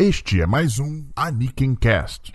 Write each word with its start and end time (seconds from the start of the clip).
Este 0.00 0.40
é 0.40 0.46
mais 0.46 0.80
um 0.80 1.04
Aniken 1.14 1.76
Cast. 1.76 2.32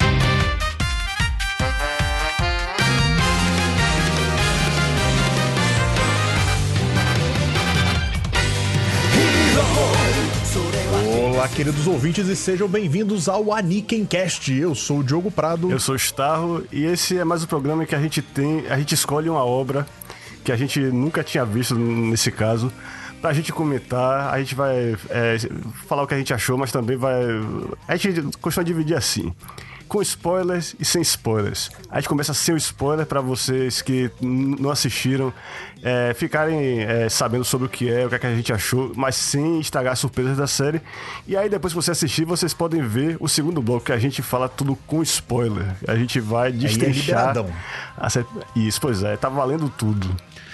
Olá, 11.22 11.50
queridos 11.50 11.86
ouvintes, 11.86 12.30
e 12.30 12.36
sejam 12.38 12.70
bem-vindos 12.70 13.28
ao 13.28 13.54
Aniken 13.54 14.06
Cast. 14.06 14.58
Eu 14.58 14.74
sou 14.74 15.00
o 15.00 15.04
Diogo 15.04 15.30
Prado. 15.30 15.70
Eu 15.70 15.82
sou 15.82 15.96
o 15.96 15.98
Starro 15.98 16.66
e 16.72 16.86
esse 16.86 17.18
é 17.18 17.26
mais 17.26 17.44
um 17.44 17.48
programa 17.48 17.86
que 17.86 17.94
a 17.94 18.00
gente 18.00 18.22
tem, 18.22 18.66
a 18.68 18.78
gente 18.78 18.96
escolhe 18.96 19.30
uma 19.30 19.44
obra 19.44 19.86
que 20.46 20.52
a 20.54 20.56
gente 20.56 20.80
nunca 20.80 21.26
tinha 21.26 21.44
visto 21.44 21.76
nesse 21.76 22.32
caso 22.32 22.72
pra 23.22 23.34
gente 23.34 23.52
comentar, 23.52 24.34
a 24.34 24.40
gente 24.40 24.56
vai 24.56 24.96
é, 25.10 25.38
falar 25.88 26.04
o 26.04 26.08
que 26.08 26.14
a 26.14 26.18
gente 26.18 26.34
achou, 26.34 26.58
mas 26.58 26.72
também 26.72 26.98
vai. 26.98 27.24
A 27.88 27.96
gente 27.96 28.38
costuma 28.38 28.64
dividir 28.64 28.96
assim. 28.96 29.34
Com 29.88 30.04
spoilers 30.04 30.76
e 30.80 30.86
sem 30.86 31.02
spoilers. 31.02 31.72
A 31.90 32.00
gente 32.00 32.08
começa 32.08 32.32
sem 32.32 32.54
o 32.54 32.58
spoiler 32.58 33.08
para 33.08 33.22
vocês 33.22 33.82
que 33.82 34.12
não 34.22 34.70
assistiram 34.70 35.34
é, 35.82 36.14
ficarem 36.14 36.82
é, 36.82 37.10
sabendo 37.10 37.44
sobre 37.44 37.66
o 37.66 37.70
que 37.70 37.90
é, 37.90 38.06
o 38.06 38.10
que, 38.10 38.14
é 38.14 38.20
que 38.20 38.28
a 38.28 38.36
gente 38.36 38.54
achou, 38.54 38.92
mas 38.96 39.16
sem 39.16 39.60
estragar 39.60 39.94
as 39.94 40.00
surpresas 40.00 40.38
da 40.38 40.46
série. 40.46 40.80
E 41.28 41.36
aí, 41.36 41.50
depois 41.50 41.74
que 41.74 41.76
você 41.76 41.90
assistir, 41.90 42.24
vocês 42.24 42.54
podem 42.54 42.84
ver 42.84 43.18
o 43.20 43.28
segundo 43.28 43.64
bloco, 43.64 43.86
que 43.86 43.92
a 43.92 43.98
gente 43.98 44.22
fala 44.22 44.48
tudo 44.48 44.76
com 44.86 45.02
spoiler. 45.02 45.76
A 45.88 45.96
gente 45.96 46.20
vai 46.20 46.52
destrinchar. 46.52 47.36
É 47.36 48.26
Isso, 48.56 48.80
pois 48.80 49.02
é, 49.02 49.18
tá 49.18 49.28
valendo 49.28 49.70
tudo. 49.70 50.08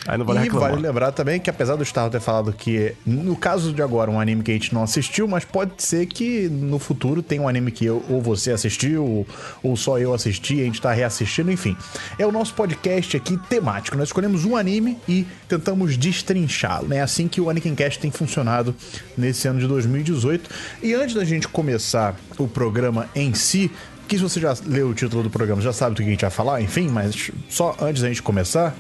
Aí 0.08 0.18
não 0.18 0.26
vale 0.26 0.40
e 0.40 0.44
reclamar. 0.44 0.70
vale 0.72 0.82
lembrar 0.82 1.12
também 1.12 1.40
que, 1.40 1.50
apesar 1.50 1.76
do 1.76 1.84
Star 1.84 2.10
ter 2.10 2.20
falado 2.20 2.54
que, 2.54 2.94
no 3.06 3.36
caso 3.36 3.74
de 3.74 3.82
agora, 3.82 4.12
um 4.12 4.20
anime 4.20 4.44
que 4.44 4.52
a 4.52 4.54
gente 4.54 4.74
não 4.74 4.84
assistiu, 4.84 5.28
mas 5.28 5.44
pode 5.44 5.82
ser 5.82 6.06
que 6.06 6.48
no 6.48 6.78
futuro 6.78 7.24
tenha 7.24 7.42
um 7.42 7.48
anime 7.48 7.72
que 7.72 7.86
eu, 7.86 8.04
ou 8.10 8.22
você 8.22 8.52
assistiu, 8.52 9.26
ou, 9.64 9.76
só 9.76 9.98
eu 9.98 10.14
assisti, 10.14 10.62
a 10.62 10.66
gente 10.66 10.80
tá 10.80 10.92
reassistindo, 10.92 11.52
enfim. 11.52 11.76
É 12.20 12.26
o 12.26 12.32
nosso 12.32 12.54
podcast 12.54 13.18
aqui 13.18 13.38
temático. 13.50 13.98
Nós 13.98 14.10
escolhemos 14.10 14.46
um 14.46 14.56
anime 14.56 14.98
e 15.08 15.26
tentamos 15.48 15.98
destrinchá-lo. 15.98 16.94
É 16.94 17.02
assim 17.02 17.28
que 17.28 17.42
o 17.42 17.48
Cast 17.76 18.00
tem 18.00 18.12
funcionado 18.12 18.76
nesse 19.18 19.48
ano 19.48 19.60
de 19.60 19.68
2018. 19.68 20.50
E 20.84 20.94
antes 20.94 21.16
da 21.16 21.26
gente 21.26 21.48
começar 21.48 22.16
o 22.38 22.48
programa 22.48 23.10
em 23.16 23.34
si, 23.34 23.72
que 24.08 24.18
se 24.18 24.24
você 24.24 24.40
já 24.40 24.56
leu 24.66 24.90
o 24.90 24.94
título 24.94 25.24
do 25.24 25.30
programa, 25.30 25.62
já 25.62 25.74
sabe 25.74 25.96
do 25.96 25.98
que 25.98 26.08
a 26.08 26.12
gente 26.12 26.22
vai 26.22 26.30
falar, 26.30 26.62
enfim, 26.62 26.88
mas 26.90 27.32
só 27.50 27.76
antes 27.80 28.02
da 28.02 28.08
gente 28.08 28.22
começar, 28.22 28.76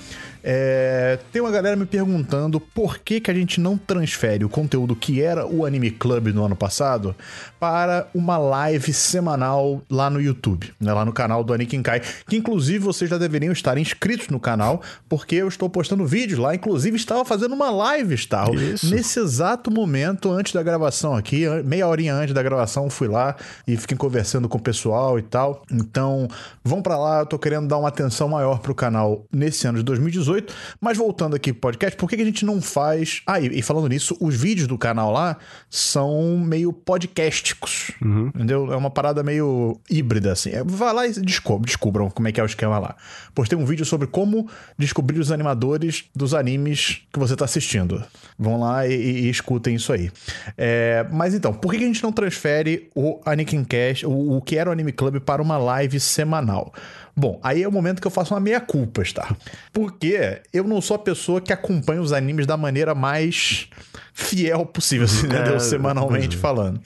é, 0.47 1.17
tem 1.31 1.41
uma 1.41 1.49
galera 1.49 1.75
me 1.75 1.87
perguntando 1.87 2.59
por 2.59 2.99
que, 2.99 3.19
que 3.19 3.31
a 3.31 3.33
gente 3.33 3.59
não 3.59 3.79
transfere 3.79 4.45
o 4.45 4.49
conteúdo 4.49 4.95
que 4.95 5.19
era 5.19 5.47
o 5.47 5.65
Anime 5.65 5.89
Club 5.89 6.27
no 6.27 6.45
ano 6.45 6.55
passado 6.55 7.15
para 7.59 8.07
uma 8.13 8.37
live 8.37 8.93
semanal 8.93 9.81
lá 9.89 10.07
no 10.07 10.21
YouTube, 10.21 10.71
né, 10.79 10.93
lá 10.93 11.03
no 11.03 11.11
canal 11.11 11.43
do 11.43 11.51
Anikin 11.51 11.81
Kai, 11.81 11.99
que 12.29 12.37
inclusive 12.37 12.77
vocês 12.77 13.09
já 13.09 13.17
deveriam 13.17 13.51
estar 13.51 13.75
inscritos 13.79 14.27
no 14.27 14.39
canal, 14.39 14.83
porque 15.09 15.33
eu 15.33 15.47
estou 15.47 15.67
postando 15.67 16.05
vídeos 16.05 16.37
lá, 16.37 16.53
inclusive 16.53 16.95
estava 16.95 17.25
fazendo 17.25 17.55
uma 17.55 17.71
live, 17.71 18.15
Star, 18.15 18.47
nesse 18.51 19.19
exato 19.19 19.71
momento 19.71 20.31
antes 20.31 20.53
da 20.53 20.61
gravação 20.61 21.15
aqui, 21.15 21.47
meia 21.63 21.87
horinha 21.87 22.13
antes 22.13 22.35
da 22.35 22.43
gravação, 22.43 22.87
fui 22.87 23.07
lá 23.07 23.35
e 23.67 23.75
fiquei 23.75 23.97
conversando 23.97 24.47
com 24.47 24.59
o 24.59 24.61
pessoal 24.61 25.17
e 25.17 25.23
tal. 25.23 25.63
Então, 25.71 26.27
vão 26.63 26.83
para 26.83 26.99
lá, 26.99 27.19
eu 27.21 27.25
tô 27.25 27.39
querendo 27.39 27.67
dar 27.67 27.79
uma 27.79 27.87
atenção 27.87 28.29
maior 28.29 28.59
pro 28.59 28.75
canal 28.75 29.25
nesse 29.33 29.67
ano 29.67 29.79
de 29.79 29.83
2018 29.83 30.34
18. 30.35 30.53
Mas 30.79 30.97
voltando 30.97 31.35
aqui 31.35 31.51
pro 31.51 31.61
podcast, 31.61 31.97
por 31.97 32.09
que, 32.09 32.15
que 32.15 32.21
a 32.21 32.25
gente 32.25 32.45
não 32.45 32.61
faz. 32.61 33.21
Ah, 33.25 33.39
e, 33.39 33.59
e, 33.59 33.61
falando 33.61 33.87
nisso, 33.87 34.17
os 34.19 34.35
vídeos 34.35 34.67
do 34.67 34.77
canal 34.77 35.11
lá 35.11 35.37
são 35.69 36.37
meio 36.37 36.71
podcasticos. 36.71 37.91
Uhum. 38.01 38.27
Entendeu? 38.27 38.71
É 38.71 38.75
uma 38.75 38.89
parada 38.89 39.23
meio 39.23 39.79
híbrida, 39.89 40.31
assim. 40.31 40.51
É, 40.51 40.63
vai 40.63 40.93
lá 40.93 41.07
e 41.07 41.11
descobre, 41.13 41.65
descubram 41.65 42.09
como 42.09 42.27
é 42.27 42.31
que 42.31 42.39
é 42.39 42.43
o 42.43 42.45
esquema 42.45 42.77
lá. 42.77 42.95
Postei 43.33 43.57
um 43.57 43.65
vídeo 43.65 43.85
sobre 43.85 44.07
como 44.07 44.49
descobrir 44.77 45.19
os 45.19 45.31
animadores 45.31 46.05
dos 46.15 46.33
animes 46.33 47.01
que 47.11 47.19
você 47.19 47.35
tá 47.35 47.45
assistindo. 47.45 48.03
Vão 48.37 48.59
lá 48.59 48.87
e, 48.87 48.93
e, 48.93 49.25
e 49.25 49.29
escutem 49.29 49.75
isso 49.75 49.91
aí. 49.93 50.11
É, 50.57 51.05
mas 51.11 51.33
então, 51.33 51.53
por 51.53 51.71
que, 51.71 51.77
que 51.77 51.83
a 51.83 51.87
gente 51.87 52.03
não 52.03 52.11
transfere 52.11 52.89
o 52.95 53.19
Anikin 53.25 53.63
Cash, 53.63 54.03
o, 54.03 54.37
o 54.37 54.41
que 54.41 54.57
era 54.57 54.69
o 54.69 54.73
Anime 54.73 54.91
Club, 54.91 55.19
para 55.19 55.41
uma 55.41 55.57
live 55.57 55.99
semanal? 55.99 56.73
Bom, 57.17 57.39
aí 57.41 57.63
é 57.63 57.67
o 57.67 57.71
momento 57.71 58.01
que 58.01 58.07
eu 58.07 58.11
faço 58.11 58.33
uma 58.33 58.41
meia-culpa, 58.41 59.01
tá? 59.13 59.35
Porque 59.71 60.41
eu 60.51 60.65
não 60.65 60.81
sou 60.81 60.95
a 60.95 60.99
pessoa 60.99 61.39
que 61.39 61.53
acompanha 61.53 62.01
os 62.01 62.11
animes 62.11 62.45
da 62.45 62.57
maneira 62.57 62.93
mais 62.93 63.69
fiel 64.13 64.65
possível, 64.65 65.05
assim, 65.05 65.27
né? 65.27 65.55
É, 65.55 65.59
semanalmente 65.59 66.35
falando. 66.35 66.81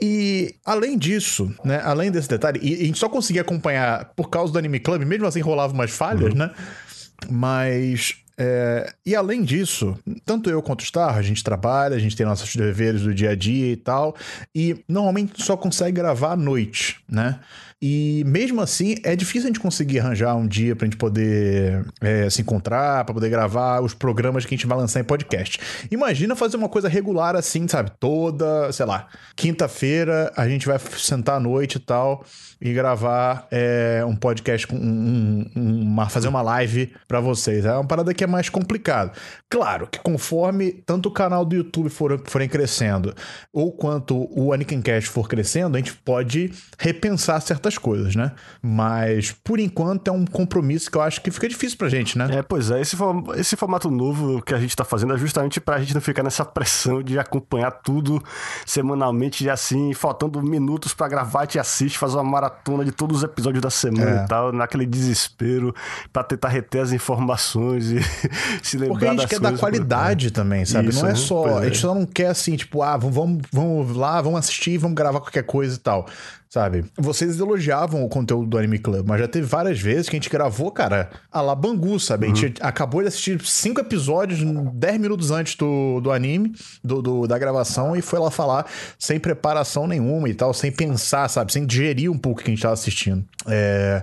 E 0.00 0.54
além 0.64 0.96
disso, 0.96 1.52
né? 1.64 1.80
Além 1.82 2.10
desse 2.10 2.28
detalhe, 2.28 2.60
e 2.62 2.82
a 2.82 2.86
gente 2.86 2.98
só 2.98 3.08
conseguia 3.08 3.42
acompanhar 3.42 4.12
por 4.14 4.30
causa 4.30 4.52
do 4.52 4.58
Anime 4.58 4.78
Club, 4.78 5.02
mesmo 5.02 5.26
assim 5.26 5.40
rolava 5.40 5.72
umas 5.72 5.90
falhas, 5.90 6.32
uhum. 6.32 6.38
né? 6.38 6.50
Mas 7.28 8.16
é, 8.38 8.92
e 9.04 9.16
além 9.16 9.42
disso, 9.42 9.98
tanto 10.24 10.48
eu 10.48 10.62
quanto 10.62 10.82
o 10.82 10.84
Star, 10.84 11.16
a 11.16 11.22
gente 11.22 11.42
trabalha, 11.42 11.96
a 11.96 11.98
gente 11.98 12.14
tem 12.14 12.24
nossos 12.24 12.54
deveres 12.54 13.02
do 13.02 13.12
dia 13.12 13.30
a 13.30 13.34
dia 13.34 13.72
e 13.72 13.76
tal, 13.76 14.14
e 14.54 14.84
normalmente 14.88 15.42
só 15.42 15.56
consegue 15.56 15.96
gravar 15.96 16.32
à 16.32 16.36
noite, 16.36 17.00
né? 17.10 17.40
E 17.80 18.24
mesmo 18.26 18.60
assim, 18.60 18.96
é 19.04 19.14
difícil 19.14 19.44
a 19.44 19.46
gente 19.46 19.60
conseguir 19.60 20.00
arranjar 20.00 20.34
um 20.34 20.48
dia 20.48 20.74
pra 20.74 20.84
gente 20.84 20.96
poder 20.96 21.84
é, 22.00 22.28
se 22.28 22.42
encontrar, 22.42 23.04
pra 23.04 23.14
poder 23.14 23.30
gravar 23.30 23.80
os 23.80 23.94
programas 23.94 24.44
que 24.44 24.54
a 24.54 24.56
gente 24.56 24.66
vai 24.66 24.76
lançar 24.76 24.98
em 24.98 25.04
podcast. 25.04 25.60
Imagina 25.90 26.34
fazer 26.34 26.56
uma 26.56 26.68
coisa 26.68 26.88
regular 26.88 27.36
assim, 27.36 27.68
sabe? 27.68 27.92
Toda, 28.00 28.72
sei 28.72 28.84
lá, 28.84 29.06
quinta-feira 29.36 30.32
a 30.36 30.48
gente 30.48 30.66
vai 30.66 30.78
sentar 30.78 31.36
à 31.36 31.40
noite 31.40 31.76
e 31.76 31.80
tal 31.80 32.24
e 32.60 32.72
gravar 32.72 33.46
é, 33.50 34.04
um 34.06 34.16
podcast 34.16 34.66
com 34.66 34.76
um, 34.76 35.48
um, 35.54 35.82
uma, 35.82 36.08
fazer 36.08 36.28
uma 36.28 36.42
live 36.42 36.92
para 37.06 37.20
vocês. 37.20 37.64
É 37.64 37.72
uma 37.72 37.86
parada 37.86 38.12
que 38.12 38.24
é 38.24 38.26
mais 38.26 38.48
complicado. 38.48 39.12
Claro 39.48 39.86
que 39.86 39.98
conforme 40.00 40.72
tanto 40.84 41.08
o 41.08 41.12
canal 41.12 41.44
do 41.44 41.54
YouTube 41.54 41.88
for, 41.88 42.20
forem 42.26 42.48
crescendo, 42.48 43.14
ou 43.52 43.72
quanto 43.72 44.28
o 44.36 44.52
Anakin 44.52 44.82
Cash 44.82 45.04
for 45.04 45.28
crescendo, 45.28 45.76
a 45.76 45.78
gente 45.78 45.94
pode 45.94 46.52
repensar 46.78 47.40
certas 47.40 47.78
coisas, 47.78 48.16
né? 48.16 48.32
Mas 48.60 49.30
por 49.30 49.60
enquanto 49.60 50.08
é 50.08 50.12
um 50.12 50.24
compromisso 50.24 50.90
que 50.90 50.96
eu 50.96 51.02
acho 51.02 51.20
que 51.20 51.30
fica 51.30 51.48
difícil 51.48 51.78
pra 51.78 51.88
gente, 51.88 52.18
né? 52.18 52.28
É, 52.32 52.42
pois 52.42 52.70
é, 52.70 52.80
esse, 52.80 52.96
esse 53.36 53.56
formato 53.56 53.90
novo 53.90 54.42
que 54.42 54.54
a 54.54 54.58
gente 54.58 54.74
tá 54.74 54.84
fazendo 54.84 55.14
é 55.14 55.18
justamente 55.18 55.60
pra 55.60 55.78
gente 55.78 55.94
não 55.94 56.00
ficar 56.00 56.22
nessa 56.24 56.44
pressão 56.44 57.02
de 57.02 57.18
acompanhar 57.18 57.70
tudo 57.70 58.22
semanalmente, 58.66 59.48
assim, 59.48 59.94
faltando 59.94 60.42
minutos 60.42 60.92
para 60.92 61.08
gravar, 61.08 61.46
te 61.46 61.58
assiste, 61.58 61.96
faz 61.98 62.14
uma 62.14 62.24
maratona 62.24 62.47
maratona 62.48 62.84
de 62.84 62.92
todos 62.92 63.18
os 63.18 63.22
episódios 63.22 63.62
da 63.62 63.70
semana 63.70 64.22
é. 64.22 64.24
e 64.24 64.26
tal, 64.26 64.52
naquele 64.52 64.86
desespero 64.86 65.74
para 66.12 66.24
tentar 66.24 66.48
reter 66.48 66.80
as 66.80 66.92
informações 66.92 67.90
e 67.90 68.00
se 68.62 68.76
lembrar 68.78 68.94
Porque 68.94 69.06
a 69.06 69.12
gente 69.12 69.28
quer 69.28 69.40
dar 69.40 69.56
qualidade 69.56 70.30
também, 70.30 70.64
sabe? 70.64 70.88
Isso, 70.88 71.02
não 71.02 71.10
é 71.10 71.14
só. 71.14 71.58
A 71.58 71.64
gente 71.64 71.76
é. 71.76 71.80
só 71.80 71.94
não 71.94 72.06
quer 72.06 72.28
assim, 72.28 72.56
tipo, 72.56 72.82
ah, 72.82 72.96
vamos, 72.96 73.42
vamos 73.52 73.96
lá, 73.96 74.20
vamos 74.22 74.38
assistir, 74.38 74.78
vamos 74.78 74.96
gravar 74.96 75.20
qualquer 75.20 75.44
coisa 75.44 75.76
e 75.76 75.78
tal 75.78 76.06
sabe? 76.48 76.84
Vocês 76.96 77.38
elogiavam 77.38 78.04
o 78.04 78.08
conteúdo 78.08 78.48
do 78.48 78.58
Anime 78.58 78.78
Club, 78.78 79.06
mas 79.06 79.20
já 79.20 79.28
teve 79.28 79.46
várias 79.46 79.78
vezes 79.78 80.08
que 80.08 80.16
a 80.16 80.18
gente 80.18 80.30
gravou, 80.30 80.70
cara, 80.70 81.10
a 81.30 81.40
la 81.40 81.54
Bangu, 81.54 82.00
sabe? 82.00 82.26
Uhum. 82.26 82.32
A 82.32 82.34
gente 82.34 82.60
uhum. 82.60 82.66
acabou 82.66 83.02
de 83.02 83.08
assistir 83.08 83.40
cinco 83.44 83.80
episódios 83.80 84.40
10 84.40 85.00
minutos 85.00 85.30
antes 85.30 85.54
do, 85.56 86.00
do 86.00 86.10
anime, 86.10 86.54
do, 86.82 87.02
do, 87.02 87.26
da 87.26 87.38
gravação, 87.38 87.94
e 87.94 88.00
foi 88.00 88.18
lá 88.18 88.30
falar 88.30 88.66
sem 88.98 89.20
preparação 89.20 89.86
nenhuma 89.86 90.28
e 90.28 90.34
tal, 90.34 90.54
sem 90.54 90.72
pensar, 90.72 91.28
sabe? 91.28 91.52
Sem 91.52 91.66
digerir 91.66 92.10
um 92.10 92.18
pouco 92.18 92.40
o 92.40 92.44
que 92.44 92.50
a 92.50 92.54
gente 92.54 92.62
tava 92.62 92.74
assistindo. 92.74 93.24
É... 93.46 94.02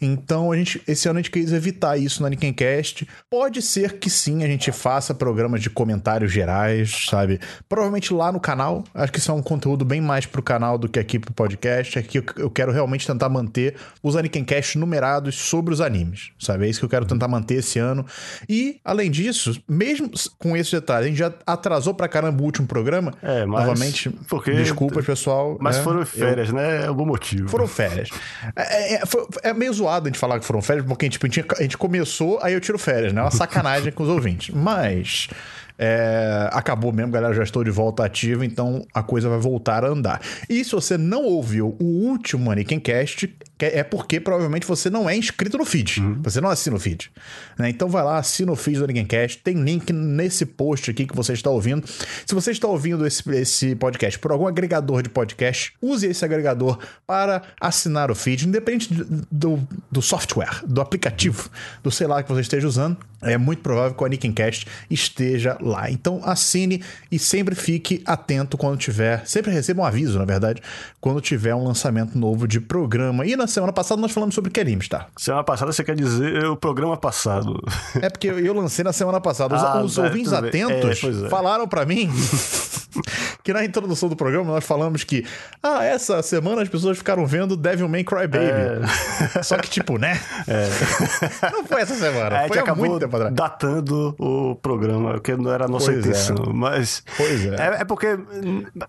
Então, 0.00 0.50
a 0.50 0.56
gente, 0.56 0.82
esse 0.88 1.08
ano 1.08 1.18
a 1.18 1.22
gente 1.22 1.30
quis 1.30 1.52
evitar 1.52 1.96
isso 1.96 2.20
no 2.20 2.26
Anikincast. 2.26 3.06
Pode 3.30 3.62
ser 3.62 3.98
que 3.98 4.10
sim, 4.10 4.42
a 4.42 4.46
gente 4.46 4.72
faça 4.72 5.14
programas 5.14 5.62
de 5.62 5.70
comentários 5.70 6.32
gerais, 6.32 7.06
sabe? 7.08 7.40
Provavelmente 7.68 8.12
lá 8.12 8.32
no 8.32 8.40
canal, 8.40 8.82
acho 8.92 9.12
que 9.12 9.18
isso 9.18 9.30
é 9.30 9.34
um 9.34 9.42
conteúdo 9.42 9.84
bem 9.84 10.00
mais 10.00 10.26
pro 10.26 10.42
canal 10.42 10.76
do 10.76 10.88
que 10.88 10.98
aqui 10.98 11.18
pro 11.18 11.32
podcast 11.32 11.83
podcast 11.84 11.98
aqui 11.98 12.22
eu 12.36 12.50
quero 12.50 12.72
realmente 12.72 13.06
tentar 13.06 13.28
manter 13.28 13.76
os 14.02 14.16
Anikencast 14.16 14.78
numerados 14.78 15.34
sobre 15.34 15.72
os 15.72 15.80
animes, 15.80 16.30
sabe? 16.38 16.66
É 16.66 16.68
isso 16.70 16.80
que 16.80 16.84
eu 16.84 16.88
quero 16.88 17.04
tentar 17.04 17.28
manter 17.28 17.56
esse 17.56 17.78
ano. 17.78 18.04
E, 18.48 18.80
além 18.84 19.10
disso, 19.10 19.62
mesmo 19.68 20.10
com 20.38 20.56
esse 20.56 20.72
detalhe, 20.72 21.06
a 21.06 21.08
gente 21.08 21.18
já 21.18 21.32
atrasou 21.46 21.94
pra 21.94 22.08
caramba 22.08 22.42
o 22.42 22.44
último 22.44 22.66
programa. 22.66 23.12
É, 23.22 23.44
mas... 23.44 23.66
Novamente, 23.66 24.10
porque... 24.28 24.52
desculpas, 24.52 25.04
pessoal. 25.04 25.56
Mas 25.60 25.76
né? 25.76 25.82
foram 25.82 26.06
férias, 26.06 26.48
eu... 26.48 26.54
né? 26.54 26.84
É 26.84 26.86
algum 26.86 27.06
motivo. 27.06 27.48
Foram 27.48 27.66
férias. 27.66 28.08
É, 28.56 28.94
é, 28.94 29.06
foi, 29.06 29.26
é, 29.42 29.52
meio 29.52 29.72
zoado 29.72 30.06
a 30.06 30.08
gente 30.08 30.18
falar 30.18 30.40
que 30.40 30.46
foram 30.46 30.62
férias, 30.62 30.86
porque 30.86 31.08
tipo, 31.08 31.26
a, 31.26 31.28
gente, 31.28 31.46
a 31.58 31.62
gente 31.62 31.78
começou, 31.78 32.38
aí 32.42 32.54
eu 32.54 32.60
tiro 32.60 32.78
férias, 32.78 33.12
né? 33.12 33.20
É 33.20 33.24
uma 33.24 33.30
sacanagem 33.30 33.92
com 33.92 34.02
os 34.02 34.08
ouvintes. 34.08 34.54
Mas... 34.54 35.28
É, 35.78 36.48
acabou 36.52 36.92
mesmo, 36.92 37.12
galera. 37.12 37.34
Já 37.34 37.42
estou 37.42 37.64
de 37.64 37.70
volta 37.70 38.04
ativa, 38.04 38.44
então 38.44 38.86
a 38.92 39.02
coisa 39.02 39.28
vai 39.28 39.38
voltar 39.38 39.84
a 39.84 39.88
andar. 39.88 40.20
E 40.48 40.64
se 40.64 40.72
você 40.72 40.96
não 40.96 41.24
ouviu 41.24 41.76
o 41.80 41.84
último 41.84 42.44
Mannequin 42.44 42.78
Cast, 42.78 43.34
é 43.58 43.84
porque 43.84 44.18
provavelmente 44.18 44.66
você 44.66 44.90
não 44.90 45.08
é 45.08 45.16
inscrito 45.16 45.56
no 45.56 45.64
feed. 45.64 46.00
Uhum. 46.00 46.22
Você 46.22 46.40
não 46.40 46.50
assina 46.50 46.76
o 46.76 46.80
feed. 46.80 47.10
Né? 47.58 47.70
Então 47.70 47.88
vai 47.88 48.02
lá, 48.02 48.18
assina 48.18 48.50
o 48.50 48.56
feed 48.56 48.78
do 48.78 48.86
Ninguémcast. 48.86 49.38
Tem 49.38 49.54
link 49.62 49.92
nesse 49.92 50.44
post 50.44 50.90
aqui 50.90 51.06
que 51.06 51.14
você 51.14 51.32
está 51.32 51.50
ouvindo. 51.50 51.86
Se 52.26 52.34
você 52.34 52.50
está 52.50 52.66
ouvindo 52.66 53.06
esse, 53.06 53.28
esse 53.30 53.76
podcast 53.76 54.18
por 54.18 54.32
algum 54.32 54.46
agregador 54.46 55.02
de 55.02 55.08
podcast, 55.08 55.72
use 55.80 56.06
esse 56.06 56.24
agregador 56.24 56.78
para 57.06 57.42
assinar 57.60 58.10
o 58.10 58.14
feed, 58.14 58.48
independente 58.48 58.92
do, 59.30 59.66
do 59.90 60.02
software, 60.02 60.62
do 60.66 60.80
aplicativo, 60.80 61.48
do 61.82 61.90
sei 61.90 62.06
lá 62.06 62.22
que 62.22 62.32
você 62.32 62.40
esteja 62.40 62.66
usando. 62.66 62.96
É 63.22 63.38
muito 63.38 63.62
provável 63.62 63.94
que 63.94 64.02
o 64.02 64.06
Anikincast 64.06 64.66
esteja 64.90 65.56
lá. 65.60 65.90
Então 65.90 66.20
assine 66.24 66.82
e 67.10 67.18
sempre 67.18 67.54
fique 67.54 68.02
atento 68.04 68.58
quando 68.58 68.78
tiver. 68.78 69.26
Sempre 69.26 69.50
receba 69.50 69.82
um 69.82 69.84
aviso, 69.84 70.18
na 70.18 70.24
verdade, 70.24 70.60
quando 71.00 71.20
tiver 71.20 71.54
um 71.54 71.64
lançamento 71.64 72.18
novo 72.18 72.46
de 72.46 72.60
programa. 72.60 73.24
E 73.26 73.34
na 73.44 73.48
semana 73.48 73.72
passada 73.72 74.00
nós 74.00 74.10
falamos 74.10 74.34
sobre 74.34 74.58
animes, 74.60 74.88
tá? 74.88 75.06
Semana 75.16 75.44
passada 75.44 75.72
você 75.72 75.84
quer 75.84 75.94
dizer 75.94 76.46
o 76.46 76.56
programa 76.56 76.96
passado. 76.96 77.62
É 78.00 78.08
porque 78.08 78.28
eu 78.28 78.54
lancei 78.54 78.82
na 78.82 78.92
semana 78.92 79.20
passada. 79.20 79.54
Os, 79.54 79.62
ah, 79.62 79.82
os 79.82 79.98
é, 79.98 80.02
ouvintes 80.02 80.32
atentos 80.32 81.04
é, 81.04 81.26
é. 81.26 81.28
falaram 81.28 81.68
para 81.68 81.84
mim 81.84 82.10
que 83.42 83.52
na 83.52 83.64
introdução 83.64 84.08
do 84.08 84.16
programa 84.16 84.52
nós 84.52 84.64
falamos 84.64 85.04
que, 85.04 85.26
ah, 85.62 85.84
essa 85.84 86.22
semana 86.22 86.62
as 86.62 86.68
pessoas 86.68 86.98
ficaram 86.98 87.26
vendo 87.26 87.56
Devil 87.56 87.88
Cry 88.04 88.26
Baby. 88.26 88.38
É. 89.36 89.42
Só 89.42 89.56
que, 89.58 89.68
tipo, 89.68 89.98
né? 89.98 90.20
É. 90.46 90.68
Não 91.50 91.64
foi 91.64 91.82
essa 91.82 91.94
semana. 91.94 92.42
É, 92.42 92.48
foi 92.48 92.58
há 92.58 92.74
muito 92.74 92.98
tempo 92.98 93.16
atrás. 93.16 93.34
Datando 93.34 94.14
o 94.18 94.54
programa, 94.56 95.20
que 95.20 95.36
não 95.36 95.52
era 95.52 95.64
a 95.64 95.68
nossa 95.68 95.92
pois 95.92 96.04
é. 96.04 96.08
intenção. 96.08 96.52
Mas. 96.52 97.02
Pois 97.16 97.46
é. 97.46 97.54
é. 97.54 97.80
é. 97.80 97.84
porque. 97.84 98.06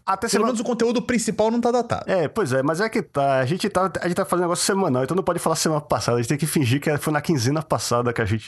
Até 0.05 0.21
Pelo 0.21 0.31
semana... 0.31 0.45
menos 0.47 0.59
o 0.59 0.63
conteúdo 0.63 1.01
principal 1.01 1.51
não 1.51 1.61
tá 1.61 1.71
datado. 1.71 2.03
É, 2.07 2.27
pois 2.27 2.53
é, 2.53 2.63
mas 2.63 2.81
é 2.81 2.89
que 2.89 3.01
tá. 3.01 3.39
A 3.39 3.45
gente 3.45 3.69
tá, 3.69 3.91
a 4.01 4.07
gente 4.07 4.15
tá 4.15 4.25
fazendo 4.25 4.45
negócio 4.45 4.65
semanal, 4.65 5.03
então 5.03 5.15
não 5.15 5.23
pode 5.23 5.39
falar 5.39 5.55
semana 5.55 5.81
passada. 5.81 6.17
A 6.17 6.21
gente 6.21 6.29
tem 6.29 6.37
que 6.37 6.45
fingir 6.45 6.79
que 6.81 6.95
foi 6.97 7.13
na 7.13 7.21
quinzena 7.21 7.61
passada 7.61 8.13
que 8.13 8.21
a 8.21 8.25
gente. 8.25 8.47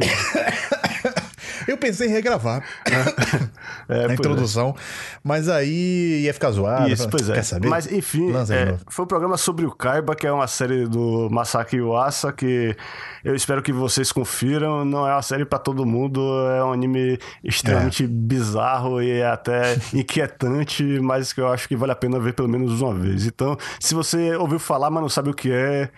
Eu 1.68 1.78
pensei 1.78 2.08
em 2.08 2.12
regravar 2.12 2.64
é, 3.90 4.06
a 4.06 4.10
é. 4.10 4.14
introdução, 4.14 4.74
é. 4.78 4.82
mas 5.24 5.50
aí 5.50 6.22
ia 6.24 6.34
ficar 6.34 6.52
zoado. 6.52 6.90
Isso, 6.90 7.10
pois 7.10 7.30
é. 7.30 7.34
Quer 7.34 7.44
saber? 7.44 7.68
Mas 7.68 7.92
enfim, 7.92 8.32
é, 8.50 8.78
foi 8.88 9.06
um 9.06 9.08
programa 9.08 9.38
sobre 9.38 9.66
o 9.66 9.72
Kaiba, 9.72 10.16
que 10.16 10.26
é 10.26 10.32
uma 10.32 10.48
série 10.48 10.88
do 10.88 11.30
Masaki 11.30 11.82
Uasa, 11.82 12.32
que 12.32 12.76
eu 13.24 13.36
espero 13.36 13.62
que 13.62 13.74
vocês 13.74 14.12
confiram. 14.12 14.86
Não 14.86 15.08
é 15.08 15.12
uma 15.12 15.22
série 15.22 15.46
para 15.46 15.60
todo 15.60 15.86
mundo, 15.86 16.22
é 16.50 16.64
um 16.64 16.72
anime 16.72 17.20
extremamente 17.44 18.06
é. 18.06 18.08
bizarro 18.08 19.02
e 19.02 19.22
até 19.22 19.78
inquietante, 19.94 20.84
mas 21.02 21.34
que 21.34 21.42
eu 21.42 21.48
acho 21.48 21.68
que 21.68 21.76
vale 21.76 21.92
a 21.92 21.96
pena 21.96 22.20
ver 22.20 22.34
pelo 22.34 22.48
menos 22.48 22.82
uma 22.82 22.94
vez. 22.94 23.26
Então, 23.26 23.58
se 23.80 23.94
você 23.94 24.36
ouviu 24.36 24.60
falar, 24.60 24.90
mas 24.90 25.02
não 25.02 25.10
sabe 25.10 25.30
o 25.30 25.34
que 25.34 25.52
é, 25.52 25.68
é, 25.78 25.90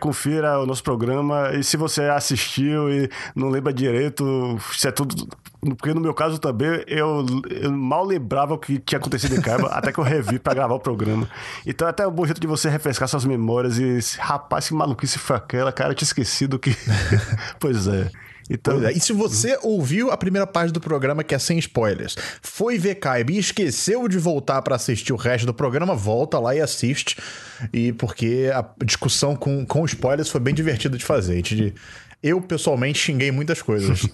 confira 0.00 0.58
o 0.60 0.66
nosso 0.66 0.82
programa 0.82 1.52
e 1.54 1.62
se 1.62 1.76
você 1.76 2.02
assistiu 2.02 2.90
e 2.90 3.08
não 3.34 3.48
lembra 3.48 3.72
direito, 3.72 4.58
se 4.72 4.88
é 4.88 4.90
tudo. 4.90 5.14
Porque 5.60 5.92
no 5.92 6.00
meu 6.00 6.14
caso 6.14 6.38
também, 6.38 6.84
eu, 6.86 7.24
eu 7.50 7.72
mal 7.72 8.04
lembrava 8.04 8.54
o 8.54 8.58
que 8.58 8.78
tinha 8.78 8.98
acontecido 8.98 9.34
em 9.34 9.40
Carba, 9.40 9.68
até 9.68 9.90
que 9.92 9.98
eu 9.98 10.04
revi 10.04 10.38
para 10.38 10.54
gravar 10.54 10.74
o 10.74 10.80
programa. 10.80 11.28
Então, 11.66 11.88
até 11.88 12.04
é 12.04 12.06
um 12.06 12.12
bom 12.12 12.24
jeito 12.24 12.40
de 12.40 12.46
você 12.46 12.68
refrescar 12.68 13.08
suas 13.08 13.24
memórias 13.24 13.78
e, 13.78 13.98
rapaz, 14.20 14.68
que 14.68 14.74
maluquice 14.74 15.18
foi 15.18 15.36
aquela, 15.36 15.72
cara, 15.72 15.90
eu 15.90 15.94
tinha 15.94 16.06
esquecido 16.06 16.58
que. 16.58 16.76
pois 17.58 17.88
é. 17.88 18.10
Então... 18.48 18.86
É. 18.86 18.92
E 18.92 19.00
se 19.00 19.12
você 19.12 19.58
ouviu 19.62 20.10
a 20.10 20.16
primeira 20.16 20.46
parte 20.46 20.72
do 20.72 20.80
programa, 20.80 21.24
que 21.24 21.34
é 21.34 21.38
sem 21.38 21.58
spoilers, 21.58 22.16
foi 22.40 22.78
ver 22.78 22.96
Kaiba 22.96 23.32
e 23.32 23.38
esqueceu 23.38 24.08
de 24.08 24.18
voltar 24.18 24.62
para 24.62 24.76
assistir 24.76 25.12
o 25.12 25.16
resto 25.16 25.46
do 25.46 25.54
programa, 25.54 25.94
volta 25.94 26.38
lá 26.38 26.54
e 26.54 26.60
assiste. 26.60 27.16
E 27.72 27.92
porque 27.92 28.50
a 28.52 28.64
discussão 28.84 29.34
com, 29.34 29.64
com 29.64 29.84
spoilers 29.84 30.28
foi 30.28 30.40
bem 30.40 30.54
divertida 30.54 30.96
de 30.96 31.04
fazer. 31.04 31.36
Gente 31.36 31.74
eu, 32.22 32.40
pessoalmente, 32.40 32.98
xinguei 32.98 33.30
muitas 33.30 33.62
coisas. 33.62 34.02